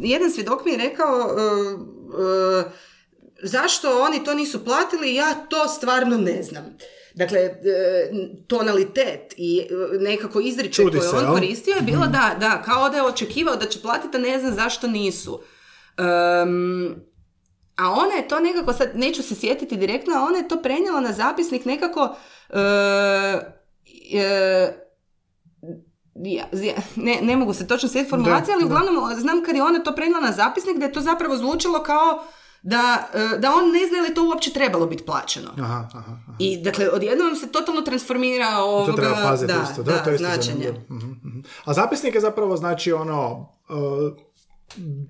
jedan 0.00 0.30
svjedok 0.30 0.64
mi 0.64 0.70
je 0.70 0.78
rekao 0.78 1.18
e, 1.18 1.42
e, 2.60 2.64
zašto 3.42 4.02
oni 4.02 4.24
to 4.24 4.34
nisu 4.34 4.64
platili, 4.64 5.14
ja 5.14 5.34
to 5.34 5.68
stvarno 5.68 6.16
ne 6.16 6.42
znam. 6.42 6.64
Dakle, 7.14 7.50
tonalitet 8.46 9.34
i 9.36 9.66
nekako 10.00 10.40
izričaj 10.40 10.84
koji 10.84 11.00
se, 11.00 11.16
on 11.16 11.24
jel? 11.24 11.34
koristio 11.34 11.74
je 11.74 11.82
bilo 11.82 12.06
da, 12.06 12.36
da, 12.40 12.62
kao 12.64 12.90
da 12.90 12.96
je 12.96 13.02
očekivao 13.02 13.56
da 13.56 13.66
će 13.66 13.80
platiti, 13.80 14.16
a 14.16 14.20
ne 14.20 14.38
znam 14.38 14.54
zašto 14.54 14.88
nisu. 14.88 15.42
Em, 15.98 16.94
a 17.76 17.90
ona 17.90 18.14
je 18.14 18.28
to 18.28 18.40
nekako, 18.40 18.72
sad 18.72 18.90
neću 18.94 19.22
se 19.22 19.34
sjetiti 19.34 19.76
direktno, 19.76 20.14
a 20.14 20.24
ona 20.24 20.38
je 20.38 20.48
to 20.48 20.62
prenijela 20.62 21.00
na 21.00 21.12
zapisnik 21.12 21.64
nekako 21.64 22.16
e, 22.48 23.61
ja, 26.14 26.44
ja- 26.52 26.82
ne, 26.96 27.18
ne 27.22 27.36
mogu 27.36 27.54
se 27.54 27.66
točno 27.66 27.88
sjetiti 27.88 28.10
formulacije, 28.10 28.54
ali 28.54 28.62
da. 28.62 28.66
uglavnom 28.66 29.20
znam 29.20 29.44
kad 29.44 29.56
je 29.56 29.62
ona 29.62 29.78
to 29.78 29.94
prenijela 29.94 30.20
na 30.20 30.32
zapisnik 30.32 30.78
da 30.78 30.84
je 30.84 30.92
to 30.92 31.00
zapravo 31.00 31.36
zvučalo 31.36 31.82
kao 31.82 32.24
da, 32.62 33.08
e, 33.14 33.38
da 33.38 33.54
on 33.54 33.72
ne 33.72 33.88
zna 33.88 33.96
je 33.96 34.02
li 34.02 34.14
to 34.14 34.28
uopće 34.28 34.52
trebalo 34.52 34.86
biti 34.86 35.04
plaćeno. 35.04 35.50
Aha, 35.58 35.88
aha, 35.94 35.98
aha. 35.98 36.32
I 36.38 36.62
dakle, 36.62 36.88
odjednom 36.90 37.36
se 37.36 37.52
totalno 37.52 37.80
transformira 37.80 38.50
To 38.56 38.64
ovoga, 38.64 38.92
treba 38.92 39.16
paziti 39.22 39.52
da, 39.52 39.62
isto. 39.70 39.82
Da, 39.82 39.92
da, 39.92 40.04
to 40.04 40.10
je 40.10 40.14
isto 40.14 40.26
značenje. 40.26 40.72
Mhm, 40.90 41.10
mhm. 41.10 41.40
A 41.64 41.72
zapisnik 41.72 42.14
je 42.14 42.20
zapravo 42.20 42.56
znači 42.56 42.92
ono 42.92 43.48
uh, 43.68 44.12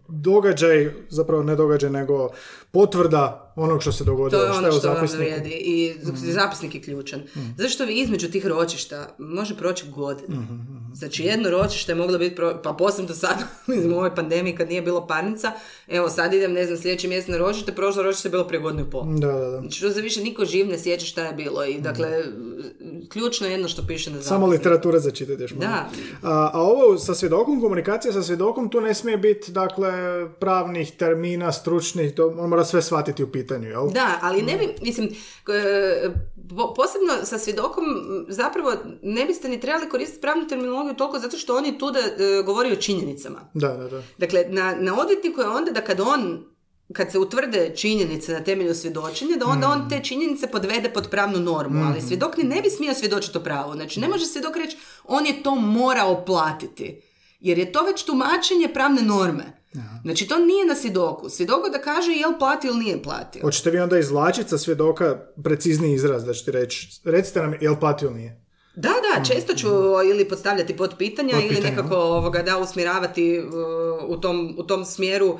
događaj, 0.09 0.95
zapravo 1.09 1.43
ne 1.43 1.57
događaj, 1.57 1.91
nego 1.91 2.29
potvrda 2.73 3.53
onog 3.57 3.83
što 3.83 3.93
se 3.93 4.05
dogodilo. 4.05 4.43
To 4.43 4.47
je 4.47 4.53
ono 4.53 4.69
je 4.69 4.75
u 4.75 4.79
što 4.79 4.89
vam 4.89 5.07
vrijedi. 5.17 5.51
I 5.51 5.95
zapisnik 6.33 6.75
je 6.75 6.83
ključan. 6.83 7.23
Zašto 7.59 7.85
vi 7.85 7.95
između 7.95 8.31
tih 8.31 8.47
ročišta 8.47 9.15
može 9.19 9.57
proći 9.57 9.91
godina. 9.91 10.37
Znači 10.95 11.23
jedno 11.23 11.51
ročište 11.51 11.93
je 11.93 11.97
moglo 11.97 12.19
biti, 12.19 12.37
pro... 12.37 12.61
pa 12.63 12.73
posebno 12.73 13.15
sad, 13.15 13.37
u 13.93 13.95
ovoj 13.95 14.15
pandemiji 14.15 14.57
kad 14.57 14.69
nije 14.69 14.83
bilo 14.83 15.07
parnica, 15.07 15.53
evo 15.89 16.09
sad 16.09 16.35
idem, 16.35 16.53
ne 16.53 16.67
znam, 16.67 16.79
sljedeći 16.79 17.09
mjesec 17.09 17.29
na 17.29 17.39
ročište, 17.39 17.73
prošlo 17.73 18.03
ročište 18.03 18.29
je 18.29 18.31
bilo 18.31 18.49
prije 18.49 18.61
godinu 18.61 18.83
i 18.87 18.91
pol. 18.91 19.05
Da, 19.05 19.27
da, 19.27 19.51
da. 19.51 19.61
Znači 19.61 19.79
što 19.79 19.91
se 19.91 20.01
više 20.01 20.21
niko 20.21 20.45
živ 20.45 20.69
ne 20.69 20.79
sjeća 20.79 21.07
šta 21.07 21.27
je 21.27 21.33
bilo. 21.33 21.65
I 21.65 21.81
dakle, 21.81 22.25
ključno 23.09 23.47
je 23.47 23.53
jedno 23.53 23.69
što 23.69 23.87
piše 23.87 24.11
na 24.11 24.23
Samo 24.23 24.47
zapisniku. 24.47 24.51
literatura 24.51 24.99
za 24.99 25.11
čitati 25.11 25.43
još 25.43 25.55
malo. 25.55 25.67
Da. 25.67 25.89
A, 26.23 26.51
a 26.53 26.61
ovo 26.61 26.99
sa 26.99 27.15
svjedokom, 27.15 27.61
komunikacija 27.61 28.13
sa 28.13 28.23
svjedokom, 28.23 28.69
tu 28.69 28.81
ne 28.81 28.95
smije 28.95 29.17
biti, 29.17 29.53
dakle, 29.53 29.93
pravnih 30.41 30.93
termina, 30.99 31.53
stručnih, 31.53 32.15
to 32.15 32.35
on 32.39 32.49
mora 32.49 32.62
sve 32.65 32.83
shvatiti 32.83 33.23
u 33.23 33.33
pitanju, 33.33 33.69
jel? 33.69 33.89
Da, 33.91 34.19
ali 34.23 34.43
ne 34.43 34.57
bi, 34.57 34.75
mislim, 34.83 35.09
e, 35.49 36.11
po- 36.49 36.75
posebno 36.75 37.13
sa 37.25 37.39
svjedokom 37.39 37.85
zapravo 38.29 38.73
ne 39.03 39.25
biste 39.25 39.49
ni 39.49 39.61
trebali 39.61 39.89
koristiti 39.89 40.21
pravnu 40.21 40.49
terminologiju 40.49 40.95
toliko 40.95 41.19
zato 41.19 41.39
što 41.39 41.57
on 41.57 41.67
je 41.67 41.79
tu 41.79 41.91
da 41.91 41.99
e, 41.99 42.43
govori 42.43 42.73
o 42.73 42.77
činjenicama. 42.77 43.51
Da, 43.55 43.69
da, 43.69 43.89
da. 43.89 44.03
Dakle, 44.19 44.45
na, 44.49 44.75
na 44.81 45.01
odvjetniku 45.01 45.41
je 45.41 45.49
onda 45.49 45.71
da 45.71 45.81
kad 45.81 46.01
on 46.01 46.53
kad 46.93 47.13
se 47.13 47.19
utvrde 47.19 47.73
činjenice 47.77 48.33
na 48.33 48.45
temelju 48.45 48.75
svjedočenja, 48.75 49.37
da 49.37 49.47
onda 49.47 49.69
on 49.69 49.89
te 49.89 50.01
činjenice 50.05 50.47
podvede 50.47 50.89
pod 50.89 51.11
pravnu 51.11 51.41
normu, 51.41 51.85
ali 51.85 52.01
svjedok 52.01 52.37
ni 52.37 52.45
ne 52.45 52.61
bi 52.63 52.71
smio 52.71 52.95
svjedočiti 52.95 53.39
o 53.39 53.41
pravu. 53.41 53.73
Znači, 53.73 54.01
ne 54.01 54.09
može 54.09 54.27
svjedok 54.27 54.57
reći, 54.57 54.77
on 55.05 55.27
je 55.27 55.43
to 55.43 55.55
morao 55.55 56.25
platiti. 56.25 57.03
Jer 57.41 57.59
je 57.59 57.73
to 57.73 57.83
već 57.83 58.05
tumačenje 58.05 58.69
pravne 58.75 59.03
norme. 59.03 59.62
Znači, 60.03 60.29
to 60.29 60.39
nije 60.39 60.67
na 60.67 60.75
svjedoku. 60.75 61.29
Svjedoku 61.29 61.69
da 61.73 61.79
kaže 61.79 62.13
jel 62.13 62.39
platio 62.39 62.69
ili 62.69 62.85
nije 62.85 63.03
platio. 63.03 63.43
Hoćete 63.43 63.71
vi 63.71 63.79
onda 63.79 63.99
izvlačiti 63.99 64.49
sa 64.49 64.59
svjedoka 64.59 65.19
precizni 65.45 65.95
izraz 65.95 66.25
da 66.25 66.33
ćete 66.33 66.51
reći, 66.51 67.01
recite 67.05 67.43
nam 67.43 67.55
jel 67.61 67.77
platio 67.81 68.07
ili 68.07 68.17
nije? 68.19 68.42
Da, 68.75 68.89
da, 68.89 69.25
često 69.25 69.55
ću 69.55 69.69
ili 70.11 70.29
postavljati 70.29 70.77
pod 70.77 70.95
pitanja 70.99 71.35
ili 71.51 71.61
nekako 71.61 71.97
ovoga, 71.97 72.43
da 72.43 72.59
usmjeravati 72.59 73.41
uh, 73.41 74.09
u, 74.09 74.21
tom, 74.21 74.55
u 74.59 74.63
tom 74.63 74.85
smjeru 74.85 75.29
uh, 75.29 75.39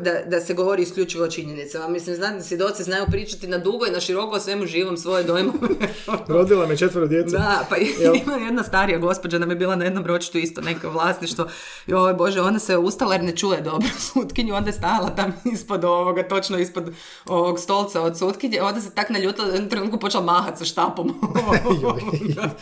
da, 0.00 0.12
da 0.26 0.40
se 0.40 0.54
govori 0.54 0.82
isključivo 0.82 1.24
o 1.24 1.30
činjenicama. 1.30 1.88
Mislim, 1.88 2.16
znate, 2.16 2.42
svjedoci 2.42 2.82
znaju 2.82 3.04
pričati 3.10 3.46
na 3.46 3.58
dugo 3.58 3.86
i 3.86 3.90
na 3.90 4.00
široko 4.00 4.36
o 4.36 4.40
svemu 4.40 4.66
živom 4.66 4.96
svoje 4.96 5.24
dojmove. 5.24 5.68
Rodila 6.28 6.66
me 6.66 6.76
četvero 6.76 7.06
djece. 7.06 7.36
Da, 7.36 7.66
pa 7.70 7.76
Jel? 7.76 8.14
ima 8.14 8.36
jedna 8.36 8.62
starija 8.62 8.98
gospođa 8.98 9.38
nam 9.38 9.50
je 9.50 9.56
bila 9.56 9.76
na 9.76 9.84
jednom 9.84 10.06
ročištu 10.06 10.38
isto 10.38 10.60
neko 10.60 10.90
vlasništvo. 10.90 11.46
Joj 11.86 12.14
bože, 12.14 12.40
ona 12.40 12.58
se 12.58 12.76
ustala 12.76 13.14
jer 13.14 13.24
ne 13.24 13.36
čuje 13.36 13.60
dobro 13.60 13.88
sutkinju, 14.12 14.54
onda 14.54 14.68
je 14.68 14.74
stajala 14.74 15.10
tam 15.10 15.32
ispod 15.52 15.84
ovoga, 15.84 16.28
točno 16.28 16.58
ispod 16.58 16.92
ovog 17.26 17.60
stolca 17.60 18.02
od 18.02 18.18
sutkinje, 18.18 18.62
onda 18.62 18.80
se 18.80 18.94
tak 18.94 19.10
naljutila 19.10 19.48
da 19.48 19.64
u 19.64 19.68
trenutku 19.68 19.98
počela 19.98 20.24
mahati 20.24 20.58
sa 20.58 20.64
štapom. 20.64 21.14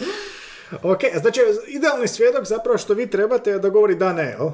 Ok, 0.82 1.00
znači 1.20 1.40
idealni 1.66 2.08
svjedok 2.08 2.44
zapravo 2.44 2.78
što 2.78 2.94
vi 2.94 3.10
trebate 3.10 3.50
je 3.50 3.58
da 3.58 3.68
govori 3.68 3.94
da 3.94 4.12
ne, 4.12 4.24
jel? 4.24 4.50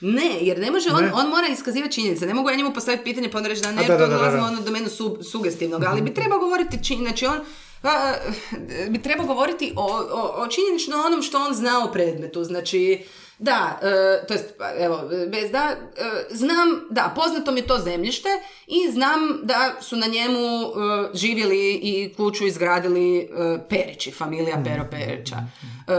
Ne, 0.00 0.38
jer 0.40 0.58
ne 0.58 0.70
može, 0.70 0.90
on, 0.90 1.04
Ne. 1.04 1.12
on 1.14 1.28
mora 1.28 1.46
iskazivati 1.52 1.94
činjenice. 1.94 2.26
Ne 2.26 2.34
mogu 2.34 2.50
ja 2.50 2.56
njemu 2.56 2.74
postaviti 2.74 3.04
pitanje 3.04 3.30
pa 3.30 3.38
onda 3.38 3.48
reći 3.48 3.62
da 3.62 3.72
ne, 3.72 3.84
A, 3.84 3.86
da, 3.88 3.98
to 3.98 4.06
dolazimo 4.06 4.42
ono 4.44 4.60
do 4.60 4.70
menu 4.70 4.88
su, 4.88 5.18
sugestivnog, 5.22 5.84
ali 5.84 6.02
bi 6.02 6.14
trebao 6.14 6.38
govoriti 6.38 6.84
čin, 6.84 6.98
znači 6.98 7.26
on 7.26 7.40
a, 7.82 8.14
bi 8.88 9.02
trebao 9.02 9.26
govoriti 9.26 9.72
o, 9.76 9.86
o, 10.12 10.42
o 10.42 10.48
činjenično 10.48 11.02
onom 11.06 11.22
što 11.22 11.38
on 11.38 11.54
zna 11.54 11.84
o 11.84 11.92
predmetu, 11.92 12.44
znači 12.44 13.04
da, 13.44 13.78
e, 13.82 14.26
to 14.26 14.34
jest, 14.34 14.54
evo, 14.78 15.00
bez 15.32 15.50
da, 15.50 15.76
e, 15.96 16.34
znam, 16.34 16.86
da, 16.90 17.12
poznato 17.16 17.52
mi 17.52 17.60
je 17.60 17.66
to 17.66 17.78
zemljište 17.78 18.28
i 18.66 18.92
znam 18.92 19.40
da 19.42 19.74
su 19.80 19.96
na 19.96 20.06
njemu 20.06 20.38
e, 20.38 20.70
živjeli 21.14 21.74
i 21.74 22.14
kuću 22.16 22.46
izgradili 22.46 23.18
e, 23.18 23.26
Perići, 23.68 24.10
familija 24.10 24.62
Pero 24.64 24.84
Perića. 24.90 25.36
E, 25.36 25.92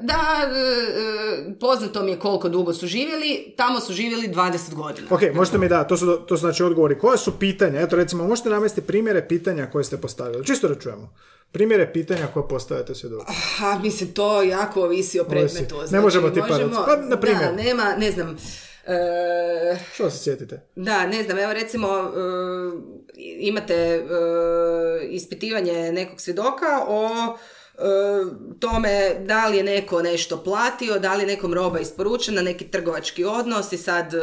da, 0.00 0.20
e, 0.46 1.58
poznato 1.60 2.02
mi 2.02 2.10
je 2.10 2.18
koliko 2.18 2.48
dugo 2.48 2.72
su 2.72 2.86
živjeli, 2.86 3.54
tamo 3.56 3.80
su 3.80 3.92
živjeli 3.92 4.28
20 4.28 4.74
godina. 4.74 5.06
Ok, 5.10 5.20
možete 5.34 5.58
mi 5.58 5.68
da, 5.68 5.84
to 5.84 5.96
su, 5.96 6.18
to 6.28 6.36
su 6.36 6.40
znači 6.40 6.62
odgovori. 6.62 6.98
Koja 6.98 7.16
su 7.16 7.38
pitanja? 7.38 7.80
Eto 7.80 7.96
recimo, 7.96 8.28
možete 8.28 8.48
navesti 8.48 8.80
primjere 8.80 9.28
pitanja 9.28 9.66
koje 9.66 9.84
ste 9.84 9.96
postavili. 9.96 10.46
Čisto 10.46 10.68
da 10.68 10.74
čujemo. 10.74 11.14
Primjere 11.52 11.92
pitanja 11.92 12.26
koje 12.34 12.48
postavite 12.48 12.94
svjedoku. 12.94 13.32
Ha, 13.56 13.78
mislim, 13.82 14.12
to 14.12 14.42
jako 14.42 14.82
ovisi 14.82 15.20
o 15.20 15.24
predmetu. 15.24 15.76
Ne 15.90 16.00
možemo 16.00 16.30
tipa 16.30 16.46
možemo-. 16.46 16.84
Pa, 16.86 16.96
na 16.96 17.20
primjer. 17.20 17.44
Da, 17.44 17.52
nema, 17.62 17.94
ne 17.98 18.10
znam, 18.10 18.36
e, 18.86 19.78
Što 19.94 20.10
se 20.10 20.18
sjetite? 20.18 20.60
da, 20.76 21.06
ne 21.06 21.22
znam, 21.22 21.38
evo 21.38 21.52
recimo 21.52 21.88
e, 21.88 22.12
imate 23.38 23.74
e, 23.74 24.02
ispitivanje 25.08 25.92
nekog 25.92 26.20
svjedoka 26.20 26.84
o 26.88 27.08
e, 27.28 27.82
tome 28.60 29.14
da 29.20 29.46
li 29.48 29.56
je 29.56 29.62
neko 29.62 30.02
nešto 30.02 30.42
platio, 30.44 30.98
da 30.98 31.14
li 31.14 31.22
je 31.22 31.26
nekom 31.26 31.54
roba 31.54 31.78
isporučena, 31.78 32.42
neki 32.42 32.70
trgovački 32.70 33.24
odnos 33.24 33.72
i 33.72 33.78
sad 33.78 34.14
e, 34.14 34.18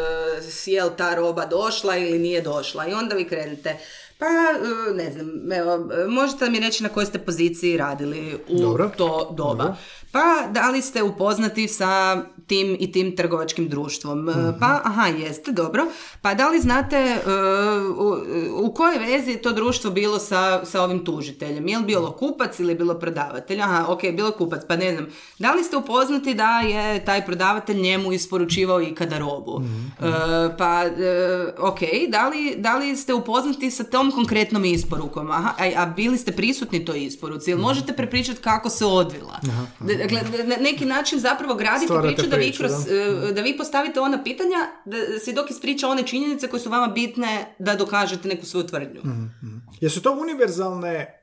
je 0.66 0.84
li 0.84 0.92
ta 0.98 1.16
roba 1.16 1.46
došla 1.46 1.98
ili 1.98 2.20
nije 2.20 2.42
došla 2.42 2.88
i 2.88 2.94
onda 2.94 3.16
vi 3.16 3.28
krenete 3.28 3.78
pa, 4.20 4.26
e, 4.26 4.94
ne 4.94 5.12
znam, 5.12 5.52
evo, 5.52 5.90
možete 6.10 6.50
mi 6.50 6.60
reći 6.60 6.84
na 6.84 6.90
kojoj 6.90 7.06
ste 7.06 7.20
poziciji 7.20 7.78
radili 7.78 8.40
u 8.50 8.60
Dobro. 8.60 8.92
to 8.98 9.34
doba. 9.38 9.64
Dobro. 9.64 9.76
Pa, 10.12 10.48
da 10.52 10.70
li 10.70 10.82
ste 10.82 11.04
upoznati 11.04 11.68
sa 11.68 12.22
tim 12.50 12.78
i 12.80 12.92
tim 12.92 13.16
trgovačkim 13.16 13.70
društvom? 13.70 14.30
E, 14.30 14.34
Pa, 14.60 14.82
aha, 14.84 15.08
jeste, 15.08 15.52
dobro. 15.52 15.86
Pa, 16.22 16.34
da 16.34 16.50
li 16.50 16.60
znate 16.60 16.98
e, 16.98 17.20
u, 17.98 18.18
u 18.66 18.74
kojoj 18.74 19.00
vezi 19.00 19.32
je 19.32 19.42
to 19.42 19.52
društvo 19.52 19.92
bilo 19.92 20.20
sa, 20.20 20.66
sa 20.66 20.84
ovim 20.84 21.06
tužiteljem? 21.06 21.68
Je 21.68 21.78
li 21.78 21.86
bilo 21.86 22.12
kupac 22.12 22.60
ili 22.60 22.72
je 22.72 22.76
bilo 22.76 22.94
prodavatelj? 22.94 23.62
Aha, 23.62 23.86
ok, 23.88 24.02
bilo 24.14 24.32
kupac, 24.32 24.62
pa 24.68 24.76
ne 24.76 24.94
znam. 24.94 25.08
Da 25.40 25.54
li 25.54 25.64
ste 25.64 25.78
upoznati 25.78 26.34
da 26.34 26.60
je 26.60 27.06
taj 27.06 27.26
prodavatelj 27.26 27.82
njemu 27.82 28.14
isporučivao 28.14 28.82
ikada 28.82 29.18
robu? 29.18 29.62
E, 29.62 30.04
pa, 30.58 30.84
ok, 31.58 31.80
da 32.10 32.30
li, 32.30 32.56
da 32.58 32.76
li 32.76 32.96
ste 32.96 33.14
upoznati 33.14 33.72
sa 33.72 33.84
tom 33.84 34.12
konkretnom 34.12 34.66
isporukom? 34.66 35.32
Aha, 35.32 35.54
a, 35.58 35.72
a 35.76 35.86
bili 35.86 36.18
ste 36.18 36.32
prisutni 36.32 36.86
toj 36.86 37.04
isporuci? 37.04 37.52
Ili 37.52 37.62
možete 37.62 37.94
prepričati 37.94 38.42
kako 38.42 38.70
se 38.70 38.86
odvila? 38.86 39.40
Dakle, 39.80 40.22
na 40.44 40.56
neki 40.56 40.86
način 40.86 41.20
zapravo 41.20 41.56
gradite 41.56 41.94
priču 42.02 42.28
da 42.28 42.39
vi, 42.40 42.52
kroz, 42.58 42.72
da. 42.72 42.96
e, 42.96 43.34
da 43.34 43.42
vi 43.42 43.58
postavite 43.58 44.00
ona 44.00 44.24
pitanja, 44.24 44.58
da 44.86 45.20
se 45.20 45.34
dok 45.34 45.50
ispriča 45.50 45.88
one 45.88 46.08
činjenice 46.08 46.48
koje 46.48 46.60
su 46.60 46.70
vama 46.70 46.88
bitne 46.88 47.56
da 47.60 47.76
dokažete 47.76 48.28
neku 48.28 48.46
svoju 48.46 48.68
tvrdnju. 48.68 49.02
Jesu 49.82 50.02
to 50.02 50.12
univerzalne 50.22 51.20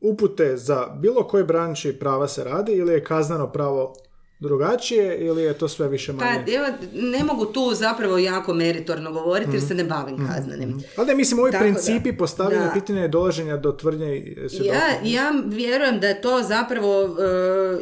upute 0.00 0.56
za 0.56 0.86
bilo 1.00 1.24
koji 1.24 1.44
branči 1.44 1.98
prava 1.98 2.28
se 2.28 2.44
radi 2.44 2.72
ili 2.72 2.92
je 2.92 3.04
kazneno 3.04 3.52
pravo 3.52 3.94
drugačije 4.38 5.18
ili 5.18 5.42
je 5.42 5.58
to 5.58 5.68
sve 5.68 5.88
više 5.88 6.12
Pa, 6.12 6.24
manje? 6.24 6.54
evo, 6.54 6.66
ne 6.92 7.24
mogu 7.24 7.46
tu 7.46 7.74
zapravo 7.74 8.18
jako 8.18 8.54
meritorno 8.54 9.12
govoriti 9.12 9.50
jer 9.52 9.62
se 9.62 9.74
ne 9.74 9.84
bavim 9.84 10.28
kaznenim. 10.28 10.82
Ali 10.96 11.06
ne, 11.06 11.14
mislim, 11.14 11.40
ovi 11.40 11.52
Tako 11.52 11.64
da, 11.64 11.70
principi 11.70 12.16
postavljanja 12.16 12.64
da. 12.64 12.72
pitanja 12.72 13.04
i 13.04 13.08
dolaženja 13.08 13.56
do 13.56 13.72
tvrdnje 13.72 14.34
svjedoka. 14.48 14.76
Ja, 14.76 15.00
ja 15.04 15.32
vjerujem 15.46 16.00
da 16.00 16.08
je 16.08 16.20
to 16.20 16.42
zapravo 16.42 17.02
e, 17.02 17.08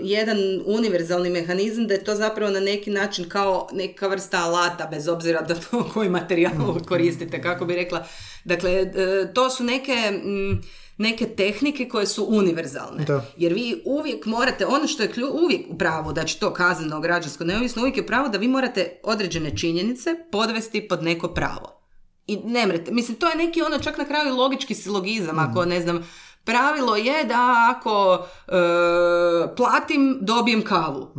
jedan 0.03 0.37
univerzalni 0.67 1.31
mehanizam, 1.31 1.87
da 1.87 1.95
je 1.95 2.05
to 2.05 2.15
zapravo 2.15 2.51
na 2.51 2.61
neki 2.61 2.91
način 2.91 3.29
kao 3.29 3.69
neka 3.73 4.09
vrsta 4.09 4.39
alata, 4.39 4.89
bez 4.91 5.09
obzira 5.09 5.43
da 5.43 5.55
to 5.55 5.85
koji 5.95 6.09
materijal 6.09 6.53
koristite, 6.89 7.43
kako 7.43 7.65
bi 7.65 7.75
rekla. 7.75 8.07
Dakle, 8.45 8.71
e, 8.71 8.87
to 9.35 9.51
su 9.51 9.65
neke... 9.65 10.11
mm, 10.25 10.84
neke 10.99 11.27
tehnike 11.27 11.89
koje 11.89 12.07
su 12.07 12.27
univerzalne. 12.29 13.05
Da. 13.05 13.25
Jer 13.37 13.53
vi 13.53 13.83
uvijek 13.85 14.27
morate, 14.27 14.67
ono 14.67 14.87
što 14.87 15.03
je 15.03 15.13
klju, 15.13 15.29
uvijek 15.33 15.67
u 15.69 15.79
pravu, 15.79 16.13
da 16.13 16.25
će 16.25 16.39
to 16.39 16.53
kazneno, 16.53 17.01
građansko, 17.01 17.45
neovisno, 17.45 17.83
uvijek 17.83 17.97
je 17.97 18.07
pravo 18.07 18.29
da 18.29 18.39
vi 18.39 18.49
morate 18.49 19.01
određene 19.03 19.57
činjenice 19.57 20.11
podvesti 20.33 20.89
pod 20.89 21.03
neko 21.03 21.29
pravo. 21.29 21.81
I 22.27 22.37
ne 22.37 22.67
mrete, 22.67 22.93
mislim, 22.93 23.17
to 23.17 23.29
je 23.29 23.37
neki 23.37 23.63
ono 23.63 23.79
čak 23.79 23.99
na 23.99 24.05
kraju 24.05 24.37
logički 24.37 24.75
silogizam, 24.75 25.39
ako 25.39 25.65
ne 25.65 25.81
znam, 25.81 26.09
pravilo 26.45 26.97
je 26.97 27.25
da 27.25 27.75
ako 27.77 28.27
e, 28.49 28.53
platim, 29.57 30.19
dobijem 30.21 30.63
kavu. 30.63 31.15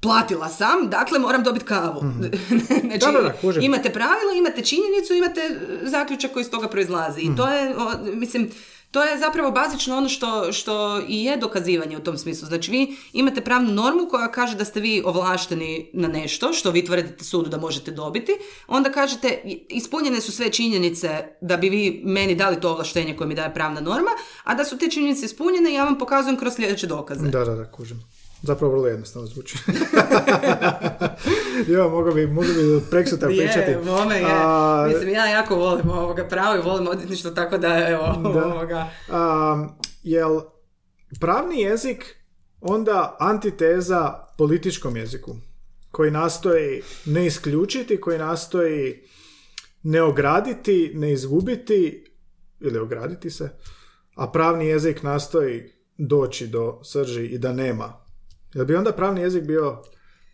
Platila 0.00 0.48
sam, 0.48 0.88
dakle 0.88 1.18
moram 1.18 1.42
dobiti 1.42 1.64
kavu. 1.64 2.00
znači, 2.80 3.06
Da, 3.06 3.12
da, 3.12 3.20
da, 3.52 3.60
imate 3.60 3.90
pravilo, 3.90 4.32
imate 4.38 4.62
činjenicu, 4.62 5.14
imate 5.14 5.40
e, 5.40 5.88
zaključak 5.88 6.32
koji 6.32 6.42
iz 6.42 6.50
toga 6.50 6.68
proizlazi. 6.68 7.20
I 7.20 7.36
to 7.36 7.48
je, 7.48 7.76
o, 7.76 7.90
mislim, 8.14 8.50
to 8.90 9.02
je 9.04 9.18
zapravo 9.18 9.50
bazično 9.50 9.96
ono 9.96 10.08
što, 10.08 10.52
što 10.52 11.00
i 11.08 11.24
je 11.24 11.36
dokazivanje 11.36 11.96
u 11.96 12.00
tom 12.00 12.18
smislu. 12.18 12.48
Znači 12.48 12.70
vi 12.70 12.96
imate 13.12 13.40
pravnu 13.40 13.72
normu 13.72 14.08
koja 14.10 14.32
kaže 14.32 14.56
da 14.56 14.64
ste 14.64 14.80
vi 14.80 15.02
ovlašteni 15.04 15.90
na 15.92 16.08
nešto 16.08 16.52
što 16.52 16.70
vi 16.70 16.84
tvrdite 16.84 17.24
sudu 17.24 17.50
da 17.50 17.58
možete 17.58 17.90
dobiti. 17.90 18.32
Onda 18.66 18.92
kažete 18.92 19.40
ispunjene 19.68 20.20
su 20.20 20.32
sve 20.32 20.52
činjenice 20.52 21.08
da 21.40 21.56
bi 21.56 21.68
vi 21.68 22.02
meni 22.04 22.34
dali 22.34 22.60
to 22.60 22.70
ovlaštenje 22.70 23.16
koje 23.16 23.28
mi 23.28 23.34
daje 23.34 23.54
pravna 23.54 23.80
norma, 23.80 24.10
a 24.44 24.54
da 24.54 24.64
su 24.64 24.78
te 24.78 24.90
činjenice 24.90 25.26
ispunjene 25.26 25.72
ja 25.72 25.84
vam 25.84 25.98
pokazujem 25.98 26.36
kroz 26.36 26.54
sljedeće 26.54 26.86
dokaze. 26.86 27.28
Da, 27.28 27.44
da, 27.44 27.54
da, 27.54 27.70
kužim. 27.70 28.04
Zapravo 28.42 28.72
vrlo 28.72 28.86
jednostavno 28.86 29.28
zvuči. 29.28 29.58
jo, 31.72 31.88
mogu 31.88 32.14
bi, 32.14 32.26
mogu 32.26 32.46
bi 32.46 32.90
preksutra 32.90 33.28
pričati. 33.28 33.70
Je, 33.70 33.78
bome 33.84 34.16
je. 34.16 34.26
A, 34.28 34.86
Mislim, 34.88 35.10
ja 35.10 35.26
jako 35.26 35.54
volim 35.54 35.90
ovoga 35.90 36.24
pravo 36.24 36.56
i 36.56 36.62
volim 36.62 36.88
odvjetništvo, 36.88 37.30
tako 37.30 37.58
da, 37.58 37.88
evo, 37.88 38.30
Da. 38.34 38.46
ovoga. 38.46 38.88
a, 39.10 39.68
jel 40.02 40.40
pravni 41.20 41.60
jezik 41.60 42.16
onda 42.60 43.16
antiteza 43.20 44.26
političkom 44.38 44.96
jeziku 44.96 45.36
koji 45.90 46.10
nastoji 46.10 46.82
ne 47.06 47.26
isključiti, 47.26 48.00
koji 48.00 48.18
nastoji 48.18 49.02
ne 49.82 50.02
ograditi, 50.02 50.92
ne 50.94 51.12
izgubiti 51.12 52.04
ili 52.60 52.78
ograditi 52.78 53.30
se, 53.30 53.50
a 54.14 54.30
pravni 54.30 54.66
jezik 54.66 55.02
nastoji 55.02 55.72
doći 55.98 56.46
do 56.46 56.80
srži 56.84 57.24
i 57.26 57.38
da 57.38 57.52
nema. 57.52 57.99
Jel 58.54 58.64
bi 58.64 58.76
onda 58.76 58.92
pravni 58.92 59.20
jezik 59.20 59.42
bio 59.42 59.82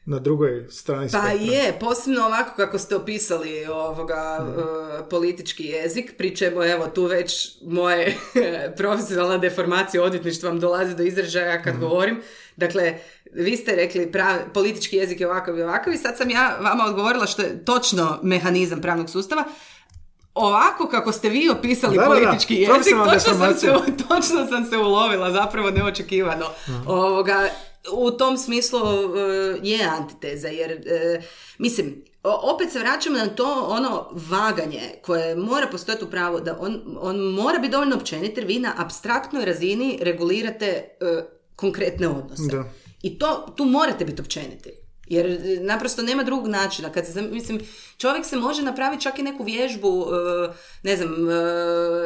na 0.07 0.19
drugoj 0.19 0.67
strani 0.71 1.09
Pa 1.13 1.19
spektra? 1.19 1.55
je, 1.55 1.79
posebno 1.81 2.27
ovako 2.27 2.57
kako 2.57 2.79
ste 2.79 2.97
opisali 2.97 3.67
ovoga 3.67 4.47
e, 4.49 5.09
politički 5.11 5.65
jezik, 5.65 6.15
pri 6.19 6.37
čemu 6.37 6.63
evo 6.63 6.87
tu 6.87 7.05
već 7.05 7.57
moje 7.63 8.17
profesionalna 8.79 9.39
deformacija 9.39 10.03
odvjetništva 10.03 10.49
vam 10.49 10.61
dolazi 10.61 10.97
do 10.97 11.03
izražaja 11.03 11.63
kad 11.63 11.79
govorim. 11.79 12.23
Dakle, 12.57 12.99
vi 13.33 13.57
ste 13.57 13.77
rekli 13.77 14.13
prav, 14.13 14.37
politički 14.55 14.97
jezik 14.97 15.21
je 15.21 15.27
ovakav 15.27 15.59
i 15.59 15.63
ovakav 15.63 15.93
i 15.93 15.99
sad 15.99 16.17
sam 16.17 16.31
ja 16.31 16.59
vama 16.61 16.85
odgovorila 16.85 17.27
što 17.27 17.43
je 17.43 17.65
točno 17.65 18.19
mehanizam 18.23 18.81
pravnog 18.81 19.11
sustava. 19.11 19.45
Ovako 20.35 20.89
kako 20.89 21.13
ste 21.13 21.29
vi 21.29 21.49
opisali 21.49 21.97
Da, 21.97 22.03
da, 22.03 22.09
da, 22.09 22.15
politički 22.15 22.55
jezik, 22.55 22.95
točno 23.05 23.35
sam, 23.35 23.55
se, 23.55 23.67
točno 24.09 24.47
sam 24.47 24.65
se 24.71 24.77
ulovila, 24.77 25.33
zapravo 25.33 25.71
neočekivano. 25.71 26.47
Ovoga, 26.87 27.49
u 27.93 28.11
tom 28.11 28.39
smislu 28.39 28.81
e, 28.81 29.59
je 29.63 29.85
antiteza, 29.85 30.49
jer 30.49 30.71
e, 30.71 31.23
mislim, 31.59 32.05
opet 32.23 32.73
se 32.73 32.79
vraćamo 32.79 33.19
na 33.19 33.27
to 33.27 33.67
ono 33.69 34.09
vaganje 34.13 34.81
koje 35.03 35.37
mora 35.37 35.67
postojati 35.67 36.05
u 36.05 36.11
pravu, 36.11 36.41
da 36.41 36.59
on, 36.61 36.97
on 37.01 37.19
mora 37.19 37.59
biti 37.59 37.73
dovoljno 37.73 37.97
općenit 37.97 38.37
jer 38.37 38.47
vi 38.47 38.59
na 38.59 38.73
abstraktnoj 38.77 39.45
razini 39.45 39.99
regulirate 40.03 40.67
e, 40.67 40.87
konkretne 41.57 42.09
odnose. 42.09 42.57
Da. 42.57 42.65
I 43.03 43.19
to, 43.19 43.47
tu 43.57 43.65
morate 43.65 44.05
biti 44.05 44.23
općeniti. 44.23 44.86
Jer 45.07 45.27
e, 45.27 45.61
naprosto 45.61 46.03
nema 46.03 46.23
drugog 46.23 46.49
načina. 46.49 46.93
Kad 46.93 47.07
se, 47.07 47.23
mislim, 47.23 47.61
čovjek 47.99 48.27
se 48.27 48.37
može 48.37 48.63
napraviti 48.63 49.03
čak 49.03 49.19
i 49.19 49.23
neku 49.23 49.45
vježbu, 49.45 50.07
e, 50.07 50.53
ne 50.83 50.97
znam, 50.97 51.31
e, 51.31 51.33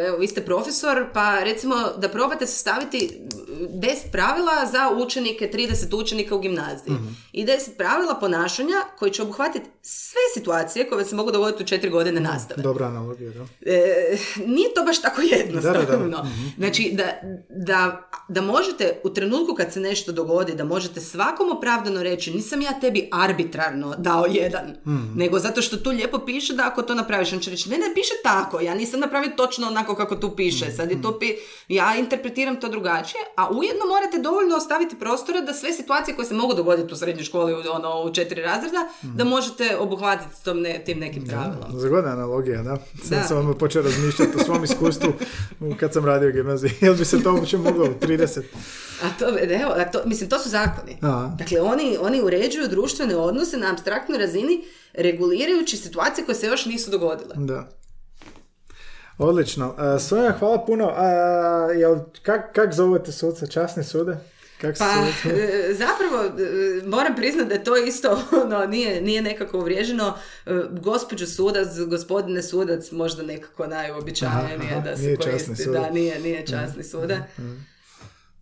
evo, 0.06 0.16
vi 0.18 0.26
ste 0.26 0.44
profesor, 0.44 1.06
pa 1.12 1.40
recimo 1.40 1.76
da 1.98 2.08
probate 2.08 2.46
sastaviti 2.46 3.20
10 3.60 4.10
pravila 4.12 4.66
za 4.72 4.90
učenike, 5.04 5.50
30 5.54 6.02
učenika 6.02 6.34
u 6.34 6.40
gimnaziji. 6.40 6.94
I 7.32 7.46
10 7.46 7.76
pravila 7.76 8.14
ponašanja 8.14 8.76
koji 8.98 9.12
će 9.12 9.22
obuhvatiti 9.22 9.70
sve 9.82 10.20
situacije 10.34 10.88
koje 10.88 11.04
se 11.04 11.14
mogu 11.16 11.30
dogoditi 11.30 11.62
u 11.62 11.66
4 11.66 11.90
godine 11.90 12.20
nastave. 12.20 12.62
Dobra 12.62 12.86
analogija, 12.86 13.30
da. 13.30 13.46
E, 13.60 14.18
nije 14.46 14.74
to 14.74 14.84
baš 14.84 15.02
tako 15.02 15.22
jednostavno. 15.22 15.80
Da, 15.80 15.96
da, 15.96 16.06
da. 16.06 16.26
Znači, 16.58 16.90
da, 16.92 17.20
da, 17.48 18.08
da 18.28 18.40
možete 18.40 19.00
u 19.04 19.10
trenutku 19.10 19.54
kad 19.54 19.72
se 19.72 19.80
nešto 19.80 20.12
dogodi, 20.12 20.54
da 20.54 20.64
možete 20.64 21.00
svakom 21.00 21.50
opravdano 21.50 22.02
reći 22.02 22.34
nisam 22.34 22.62
ja 22.62 22.80
tebi 22.92 23.08
arbitrarno 23.14 23.94
dao 23.96 24.26
jedan, 24.26 24.76
nego 25.14 25.38
zato 25.38 25.62
što 25.62 25.76
tu 25.76 25.90
lijepo 25.90 26.18
piše 26.20 26.54
da 26.54 26.66
ako 26.66 26.82
to 26.82 26.94
napraviš, 26.94 27.32
on 27.32 27.40
će 27.40 27.50
reći 27.50 27.70
ne, 27.70 27.78
ne, 27.78 27.94
piše 27.94 28.12
tako, 28.22 28.60
ja 28.60 28.74
nisam 28.74 29.00
napravio 29.00 29.30
točno 29.32 29.66
onako 29.66 29.94
kako 29.94 30.16
tu 30.16 30.30
piše, 30.30 30.70
sad 30.70 30.90
je 30.90 31.02
to 31.02 31.08
pi- 31.12 31.36
ja 31.68 31.96
interpretiram 31.96 32.56
to 32.56 32.68
drugačije, 32.68 33.20
a 33.36 33.50
ujedno 33.50 33.86
morate 33.86 34.18
dovoljno 34.18 34.56
ostaviti 34.56 34.96
prostora 34.96 35.40
da 35.40 35.52
sve 35.54 35.72
situacije 35.72 36.16
koje 36.16 36.26
se 36.26 36.34
mogu 36.34 36.54
dogoditi 36.54 36.94
u 36.94 36.96
srednjoj 36.96 37.24
školi, 37.24 37.52
u- 37.54 37.72
ono, 37.72 38.02
u 38.02 38.12
četiri 38.12 38.42
razreda, 38.42 38.78
da 39.04 39.24
možete 39.24 39.76
obuhvatiti 39.76 40.44
tom 40.44 40.60
ne- 40.60 40.80
tim 40.80 40.98
nekim 40.98 41.24
pravilom. 41.24 41.80
Zgodna 41.80 42.10
analogija, 42.10 42.62
da. 42.62 42.76
Sad 42.98 43.18
Da. 43.18 43.24
sam 43.24 43.36
vam 43.38 43.54
počeo 43.54 43.82
razmišljati 43.82 44.32
o 44.36 44.44
svom 44.44 44.64
iskustvu 44.64 45.12
kad 45.80 45.92
sam 45.92 46.04
radio 46.04 46.30
gimnaziji. 46.32 46.70
Jel 46.80 46.94
bi 46.94 47.04
se 47.04 47.22
to 47.22 47.34
uopće 47.34 47.58
moglo 47.58 47.84
u 47.84 47.94
30? 48.00 48.40
A 49.02 49.18
to, 49.18 49.28
evo, 49.62 49.72
a 49.76 49.84
to, 49.84 50.02
mislim, 50.04 50.30
to 50.30 50.38
su 50.38 50.48
zakoni. 50.48 50.98
A. 51.02 51.30
Dakle, 51.38 51.60
oni, 51.60 51.98
oni 52.00 52.22
uređuju 52.22 52.68
društvene 52.68 53.16
odnose 53.16 53.56
na 53.56 53.70
abstraktnoj 53.72 54.18
razini, 54.18 54.64
regulirajući 54.94 55.76
situacije 55.76 56.24
koje 56.24 56.34
se 56.34 56.46
još 56.46 56.66
nisu 56.66 56.90
dogodile. 56.90 57.34
Da. 57.36 57.68
Odlično. 59.18 59.74
A, 59.78 59.98
Sonja, 59.98 60.32
hvala 60.38 60.64
puno. 60.64 60.92
A, 60.96 61.08
jel, 61.78 61.98
kak, 62.22 62.52
kak 62.54 62.74
zovete 62.74 63.12
suce? 63.12 63.46
Časni 63.46 63.84
sude? 63.84 64.16
Kak 64.60 64.78
Pa, 64.78 64.84
e, 65.30 65.74
zapravo, 65.74 66.24
e, 66.24 66.86
moram 66.86 67.16
priznati 67.16 67.48
da 67.48 67.64
to 67.64 67.76
isto, 67.76 68.22
ono, 68.44 68.66
nije, 68.66 69.00
nije 69.00 69.22
nekako 69.22 69.58
uvriježeno. 69.58 70.14
E, 70.46 70.50
Gospođo 70.70 71.26
sudac, 71.26 71.68
gospodine 71.88 72.42
sudac, 72.42 72.90
možda 72.90 73.22
nekako 73.22 73.66
najuobičajenije 73.66 74.72
Aha, 74.72 74.80
da 74.80 74.96
se 74.96 75.16
koristi. 75.16 75.70
Da, 75.70 75.90
nije, 75.90 76.20
nije 76.20 76.46
časni 76.46 76.84
suda. 76.84 77.26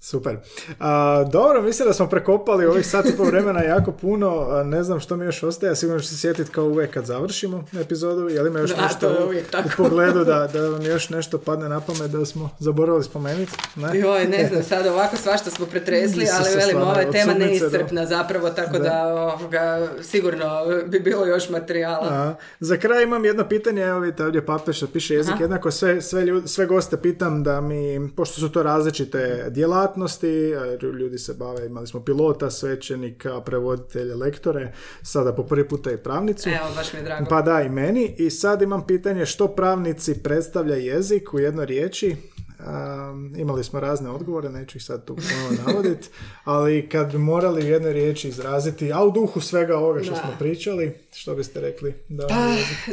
Super. 0.00 0.36
A, 0.80 1.24
dobro, 1.24 1.62
mislim 1.62 1.88
da 1.88 1.94
smo 1.94 2.06
prekopali 2.06 2.66
ovih 2.66 2.86
sat 2.86 3.06
i 3.06 3.16
pol 3.16 3.26
vremena 3.26 3.62
jako 3.62 3.92
puno. 3.92 4.40
A, 4.40 4.62
ne 4.62 4.82
znam 4.82 5.00
što 5.00 5.16
mi 5.16 5.24
još 5.24 5.42
ostaje. 5.42 5.76
Sigurno 5.76 6.00
ću 6.00 6.08
se 6.08 6.16
sjetiti 6.16 6.50
kao 6.50 6.64
uvijek 6.64 6.90
kad 6.90 7.04
završimo 7.06 7.64
epizodu. 7.74 8.28
Je 8.28 8.42
li 8.42 8.48
ima 8.48 8.58
još 8.58 8.70
Da, 8.70 8.82
nešto 8.82 8.98
to 9.08 9.32
je 9.32 9.40
u- 9.40 9.44
tako. 9.44 9.68
u 9.68 9.84
pogledu 9.84 10.24
da, 10.24 10.48
da 10.48 10.60
vam 10.62 10.82
još 10.82 11.08
nešto 11.08 11.38
padne 11.38 11.68
na 11.68 11.80
pamet 11.80 12.10
da 12.10 12.24
smo 12.24 12.50
zaboravili 12.58 13.04
spomenuti? 13.04 13.52
Ne? 13.76 13.98
Joj, 13.98 14.24
ne 14.26 14.46
znam, 14.46 14.62
sad 14.64 14.86
ovako 14.86 15.16
svašta 15.16 15.50
smo 15.50 15.66
pretresli, 15.66 16.26
ali 16.34 16.56
velim, 16.56 16.76
ova 16.78 17.00
je 17.00 17.10
tema 17.10 17.32
sudnice 17.32 17.60
do- 17.60 17.70
neiscrpna 17.70 18.06
zapravo, 18.06 18.50
tako 18.50 18.78
da, 18.78 19.06
ovoga, 19.06 19.88
sigurno 20.02 20.46
bi 20.86 21.00
bilo 21.00 21.26
još 21.26 21.48
materijala. 21.48 22.06
A, 22.08 22.34
za 22.60 22.76
kraj 22.76 23.02
imam 23.02 23.24
jedno 23.24 23.44
pitanje, 23.44 23.82
evo 23.82 24.00
vidite 24.00 24.24
ovdje 24.24 24.46
papir 24.46 24.74
što 24.74 24.86
piše 24.86 25.14
jezik, 25.14 25.32
Aha. 25.32 25.42
jednako 25.42 25.70
sve, 25.70 26.02
sve, 26.02 26.22
ljud- 26.22 26.46
sve 26.46 26.66
goste 26.66 26.96
pitam 26.96 27.42
da 27.42 27.60
mi, 27.60 27.78
pošto 28.10 28.34
su 28.36 28.48
to 28.48 28.62
različite 28.62 29.46
djelatnosti, 29.88 30.52
ljudi 30.98 31.18
se 31.18 31.34
bave, 31.34 31.66
imali 31.66 31.86
smo 31.86 32.04
pilota, 32.04 32.50
svećenika, 32.50 33.40
prevoditelje, 33.40 34.14
lektore, 34.14 34.72
sada 35.02 35.32
po 35.32 35.42
prvi 35.42 35.68
puta 35.68 35.92
i 35.92 35.96
pravnicu. 35.96 36.48
Evo, 36.48 36.74
baš 36.76 36.92
mi 36.92 36.98
je 36.98 37.02
drago. 37.02 37.26
Pa 37.28 37.42
da, 37.42 37.62
i 37.62 37.68
meni. 37.68 38.14
I 38.18 38.30
sad 38.30 38.62
imam 38.62 38.86
pitanje 38.86 39.26
što 39.26 39.48
pravnici 39.48 40.22
predstavlja 40.22 40.76
jezik 40.76 41.34
u 41.34 41.38
jednoj 41.38 41.66
riječi. 41.66 42.16
Um, 42.60 43.34
imali 43.36 43.64
smo 43.64 43.80
razne 43.80 44.10
odgovore, 44.10 44.48
neću 44.48 44.78
ih 44.78 44.84
sad 44.84 45.04
tu 45.04 45.16
ponovno 45.16 45.62
navoditi, 45.66 46.08
ali 46.44 46.88
kad 46.88 47.12
bi 47.12 47.18
morali 47.18 47.64
u 47.64 47.68
jednoj 47.68 47.92
riječi 47.92 48.28
izraziti, 48.28 48.92
a 48.92 49.02
u 49.04 49.10
duhu 49.10 49.40
svega 49.40 49.76
ovoga 49.76 50.02
što 50.02 50.12
Da. 50.14 50.20
smo 50.20 50.30
pričali, 50.38 50.98
što 51.14 51.34
biste 51.34 51.60
rekli? 51.60 51.94
Da, 52.08 52.26
Pa, 52.26 52.34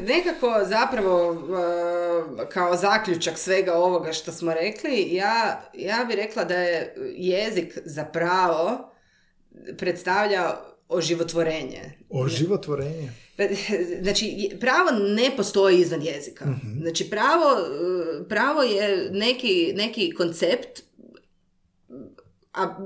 nekako 0.01 0.65
zapravo 0.65 1.31
uh, 1.31 2.47
kao 2.49 2.75
zaključak 2.75 3.37
svega 3.37 3.73
ovoga 3.73 4.13
što 4.13 4.31
smo 4.31 4.53
rekli, 4.53 5.07
ja, 5.11 5.61
ja 5.73 6.05
bih 6.07 6.15
rekla 6.15 6.43
da 6.43 6.55
je 6.55 6.93
jezik 7.15 7.77
zapravo 7.85 8.91
predstavlja 9.77 10.55
oživotvorenje. 10.89 11.81
Oživotvorenje. 12.09 13.11
Znači, 14.03 14.49
pravo 14.59 14.91
ne 14.91 15.31
postoji 15.37 15.79
izvan 15.79 16.01
jezika. 16.01 16.45
Znači, 16.81 17.09
pravo, 17.09 17.51
uh, 17.53 18.27
pravo 18.29 18.63
je 18.63 19.09
neki, 19.11 19.73
neki 19.75 20.11
koncept, 20.11 20.81
a 22.53 22.77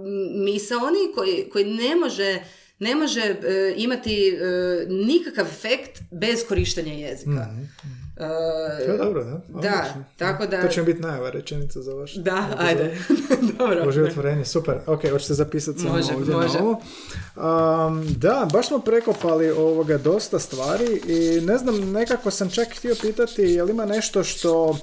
misaoni 0.45 1.13
koji, 1.15 1.49
koji 1.51 1.65
ne 1.65 1.95
može, 1.95 2.39
ne 2.79 2.95
može 2.95 3.21
e, 3.21 3.73
imati 3.77 4.27
e, 4.27 4.35
nikakav 4.89 5.45
efekt 5.45 6.01
bez 6.11 6.39
korištenja 6.47 6.93
jezika. 6.93 7.47
E, 8.19 8.85
To 8.85 8.97
dobro, 9.05 9.23
da? 9.23 9.41
da, 9.61 9.85
tako 10.17 10.45
da... 10.47 10.61
To 10.61 10.67
će 10.67 10.83
biti 10.83 11.01
najava 11.01 11.29
rečenica 11.29 11.81
za 11.81 11.93
vaš 11.93 12.15
Da, 12.15 12.47
epizod. 12.47 12.65
ajde. 12.67 12.97
Dobro. 13.57 13.83
Oživotvorenje, 13.87 14.45
super. 14.45 14.77
Ok, 14.87 15.01
hoćete 15.11 15.33
zapisati 15.33 15.79
samo 15.79 15.93
Može, 15.93 16.13
ovdje 16.15 16.35
može. 16.35 16.59
na 16.59 16.63
ovo. 16.63 16.81
Um, 17.87 18.05
da, 18.17 18.47
baš 18.53 18.67
smo 18.67 18.79
prekopali 18.79 19.51
ovoga 19.51 19.97
dosta 19.97 20.39
stvari 20.39 21.01
i 21.07 21.41
ne 21.41 21.57
znam, 21.57 21.91
nekako 21.91 22.31
sam 22.31 22.49
čak 22.49 22.67
htio 22.77 22.95
pitati 23.01 23.41
je 23.41 23.63
li 23.63 23.71
ima 23.71 23.85
nešto 23.85 24.23
što 24.23 24.77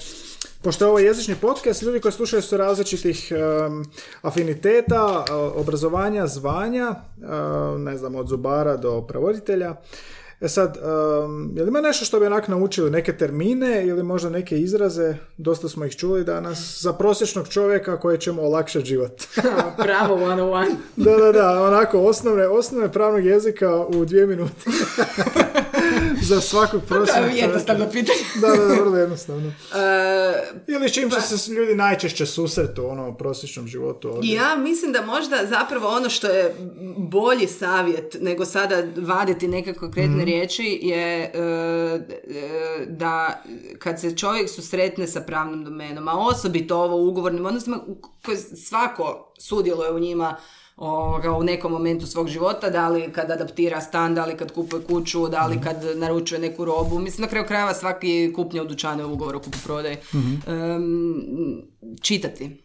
Pošto 0.62 0.84
je 0.84 0.88
ovo 0.88 0.98
jezični 0.98 1.34
podcast, 1.34 1.82
ljudi 1.82 2.00
koji 2.00 2.12
slušaju 2.12 2.42
su 2.42 2.56
različitih 2.56 3.32
um, 3.66 3.84
afiniteta, 4.22 5.04
uh, 5.30 5.60
obrazovanja, 5.60 6.26
zvanja, 6.26 6.90
uh, 6.90 7.80
ne 7.80 7.96
znam, 7.96 8.14
od 8.14 8.28
zubara 8.28 8.76
do 8.76 9.02
prevoditelja. 9.02 9.74
E 10.40 10.48
sad, 10.48 10.76
um, 10.76 11.52
je 11.56 11.62
li 11.62 11.68
ima 11.68 11.80
nešto 11.80 12.04
što 12.04 12.20
bi 12.20 12.26
onak 12.26 12.48
naučili, 12.48 12.90
neke 12.90 13.16
termine 13.16 13.86
ili 13.86 14.02
možda 14.02 14.30
neke 14.30 14.58
izraze, 14.58 15.14
dosta 15.36 15.68
smo 15.68 15.84
ih 15.84 15.96
čuli 15.96 16.24
danas, 16.24 16.82
za 16.82 16.92
prosječnog 16.92 17.48
čovjeka 17.48 18.00
koji 18.00 18.18
će 18.18 18.32
mu 18.32 18.42
olakšati 18.42 18.86
život. 18.86 19.22
Pravo 19.82 20.14
one 20.14 20.42
on 20.42 20.52
one. 20.52 20.70
da, 20.96 21.16
da, 21.16 21.32
da, 21.32 21.62
onako 21.62 22.00
osnovne, 22.00 22.48
osnove 22.48 22.92
pravnog 22.92 23.26
jezika 23.26 23.76
u 23.76 24.04
dvije 24.04 24.26
minute. 24.26 24.54
za 26.27 26.40
svakog 26.40 26.82
prosječnog 26.89 27.24
čovjeka. 27.24 27.47
Jednostavno 27.47 27.86
pitanje. 27.93 28.19
Da, 28.40 28.48
da, 28.48 28.65
da, 28.65 28.74
vrlo 28.74 28.97
jednostavno. 28.97 29.48
E, 29.48 29.53
Ili 30.66 30.89
s 30.89 30.93
čim 30.93 31.11
će 31.11 31.20
se 31.20 31.53
ljudi 31.53 31.74
najčešće 31.74 32.27
susretu 32.27 32.82
u 32.82 32.86
ono 32.89 33.15
prosječnom 33.15 33.69
životu 33.69 34.09
ovdje. 34.09 34.35
Ja 34.35 34.57
mislim 34.57 34.93
da 34.93 35.03
možda 35.03 35.36
zapravo 35.48 35.89
ono 35.89 36.11
što 36.11 36.27
je 36.27 36.55
bolji 36.97 37.47
savjet 37.47 38.16
nego 38.20 38.44
sada 38.44 38.82
vaditi 38.97 39.48
neke 39.48 39.74
konkretne 39.74 40.24
riječi 40.24 40.81
je 40.82 41.23
e, 41.23 41.31
e, 41.35 42.86
da 42.89 43.43
kad 43.78 44.01
se 44.01 44.16
čovjek 44.16 44.51
susretne 44.51 45.07
sa 45.07 45.20
pravnom 45.20 45.65
domenom, 45.65 46.09
a 46.09 46.19
osobito 46.19 46.77
ovo 46.77 46.97
u 46.97 47.09
ugovornim 47.09 47.47
odnosima 47.47 47.78
koje 48.24 48.36
svako 48.39 49.32
sudjeluje 49.39 49.93
u 49.93 49.98
njima 49.98 50.36
ovoga, 50.77 51.32
u 51.32 51.43
nekom 51.43 51.73
momentu 51.73 52.07
svog 52.07 52.28
života, 52.28 52.70
da 52.70 52.89
li 52.89 53.12
kad 53.12 53.31
adaptira 53.31 53.81
stan, 53.81 54.15
da 54.15 54.24
li 54.24 54.36
kad 54.36 54.53
kupuje 54.53 54.82
kuću, 54.82 55.28
da 55.28 55.47
li 55.47 55.61
kad 55.61 55.77
naručuje 55.97 56.40
neku 56.40 56.65
robu. 56.65 56.98
Mislim, 56.98 57.23
na 57.23 57.28
kraju 57.28 57.47
krajeva 57.47 57.74
svaki 57.74 58.32
kupnja 58.36 58.62
u 58.62 58.66
dućanu 58.66 59.01
je 59.03 59.07
ugovor 59.07 59.36
o 59.36 59.40
kupoprodaji. 59.40 59.97
Em, 60.47 61.62
čitati. 62.03 62.62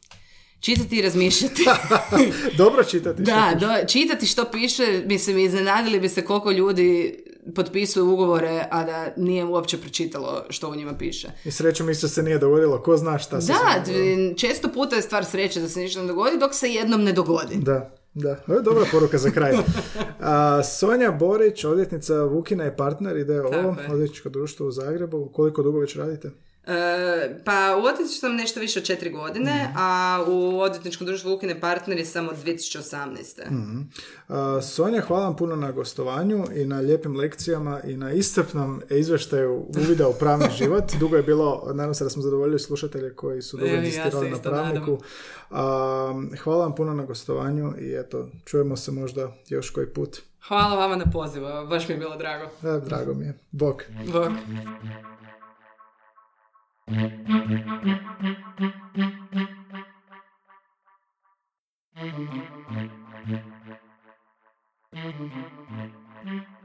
Čitati 0.59 0.97
i 0.97 1.01
razmišljati. 1.01 1.65
Dobro 2.57 2.83
čitati. 2.83 3.21
Da, 3.21 3.57
do, 3.59 3.67
čitati 3.87 4.25
što 4.25 4.45
piše, 4.45 5.03
mislim, 5.05 5.39
iznenadili 5.39 5.99
bi 5.99 6.09
se 6.09 6.25
koliko 6.25 6.51
ljudi 6.51 7.19
potpisuju 7.55 8.13
ugovore, 8.13 8.67
a 8.71 8.83
da 8.83 9.13
nije 9.17 9.45
uopće 9.45 9.77
pročitalo 9.77 10.45
što 10.49 10.69
u 10.69 10.75
njima 10.75 10.93
piše. 10.93 11.27
I 11.45 11.51
srećom 11.51 11.89
isto 11.89 12.07
se 12.07 12.23
nije 12.23 12.37
dogodilo, 12.37 12.81
ko 12.81 12.97
zna 12.97 13.17
šta 13.17 13.41
se 13.41 13.53
Da, 13.53 13.83
često 14.37 14.67
puta 14.67 14.95
je 14.95 15.01
stvar 15.01 15.25
sreće 15.25 15.59
da 15.59 15.69
se 15.69 15.79
ništa 15.79 16.01
ne 16.01 16.07
dogodi, 16.07 16.37
dok 16.37 16.53
se 16.53 16.69
jednom 16.69 17.03
ne 17.03 17.13
dogodi. 17.13 17.57
Da, 17.57 18.00
da. 18.13 18.37
Ovo 18.47 18.57
je 18.57 18.61
dobra 18.63 18.85
poruka 18.91 19.17
za 19.17 19.31
kraj. 19.31 19.53
A, 20.19 20.63
Sonja 20.63 21.11
Borić, 21.11 21.63
odvjetnica 21.63 22.23
Vukina 22.23 22.67
i 22.67 22.75
partner, 22.77 23.17
ide 23.17 23.41
ovo, 23.41 23.55
je. 23.57 23.91
odvjetničko 23.91 24.29
društvo 24.29 24.67
u 24.67 24.71
Zagrebu. 24.71 25.29
Koliko 25.33 25.63
dugo 25.63 25.79
već 25.79 25.95
radite? 25.95 26.31
E, 26.67 27.41
pa 27.45 27.75
u 27.75 27.79
odvjetničku 27.79 28.19
sam 28.19 28.35
nešto 28.35 28.59
više 28.59 28.79
od 28.79 28.85
četiri 28.85 29.09
godine, 29.09 29.73
a 29.77 30.23
u 30.27 30.59
odvjetničkom 30.59 31.07
društvu 31.07 31.33
Ukine 31.33 31.59
partneri 31.59 32.05
sam 32.05 32.29
od 32.29 32.35
2018. 32.45 33.85
A, 34.27 34.61
Sonja, 34.61 35.01
hvala 35.01 35.23
vam 35.23 35.35
puno 35.35 35.55
na 35.55 35.71
gostovanju 35.71 36.45
i 36.55 36.65
na 36.65 36.79
lijepim 36.79 37.15
lekcijama 37.15 37.81
i 37.83 37.97
na 37.97 38.11
iscrpnom 38.11 38.81
izveštaju 38.89 39.65
uvida 39.77 40.07
u 40.07 40.13
pravni 40.13 40.47
život. 40.59 40.83
Dugo 40.99 41.15
je 41.15 41.23
bilo, 41.23 41.71
nadam 41.73 41.93
se 41.93 42.03
da 42.03 42.09
smo 42.09 42.21
zadovoljili 42.21 42.59
slušatelje 42.59 43.15
koji 43.15 43.41
su 43.41 43.57
dugo 43.57 43.69
Evo, 43.69 43.81
ja 43.81 44.29
na 44.29 44.37
pravniku. 44.37 44.99
A, 45.49 46.23
hvala 46.43 46.63
vam 46.63 46.75
puno 46.75 46.93
na 46.93 47.05
gostovanju 47.05 47.73
i 47.79 47.93
eto, 47.93 48.29
čujemo 48.45 48.77
se 48.77 48.91
možda 48.91 49.31
još 49.47 49.69
koji 49.69 49.87
put. 49.87 50.21
Hvala 50.47 50.75
vama 50.75 50.95
na 50.95 51.05
pozivu, 51.11 51.45
baš 51.69 51.87
mi 51.87 51.95
je 51.95 51.99
bilo 51.99 52.17
drago. 52.17 52.45
E, 52.45 52.79
drago 52.85 53.13
mi 53.13 53.25
je. 53.25 53.37
Bok. 53.51 53.83
Bog. 54.11 54.31
Thank 56.93 57.13
you. 66.25 66.60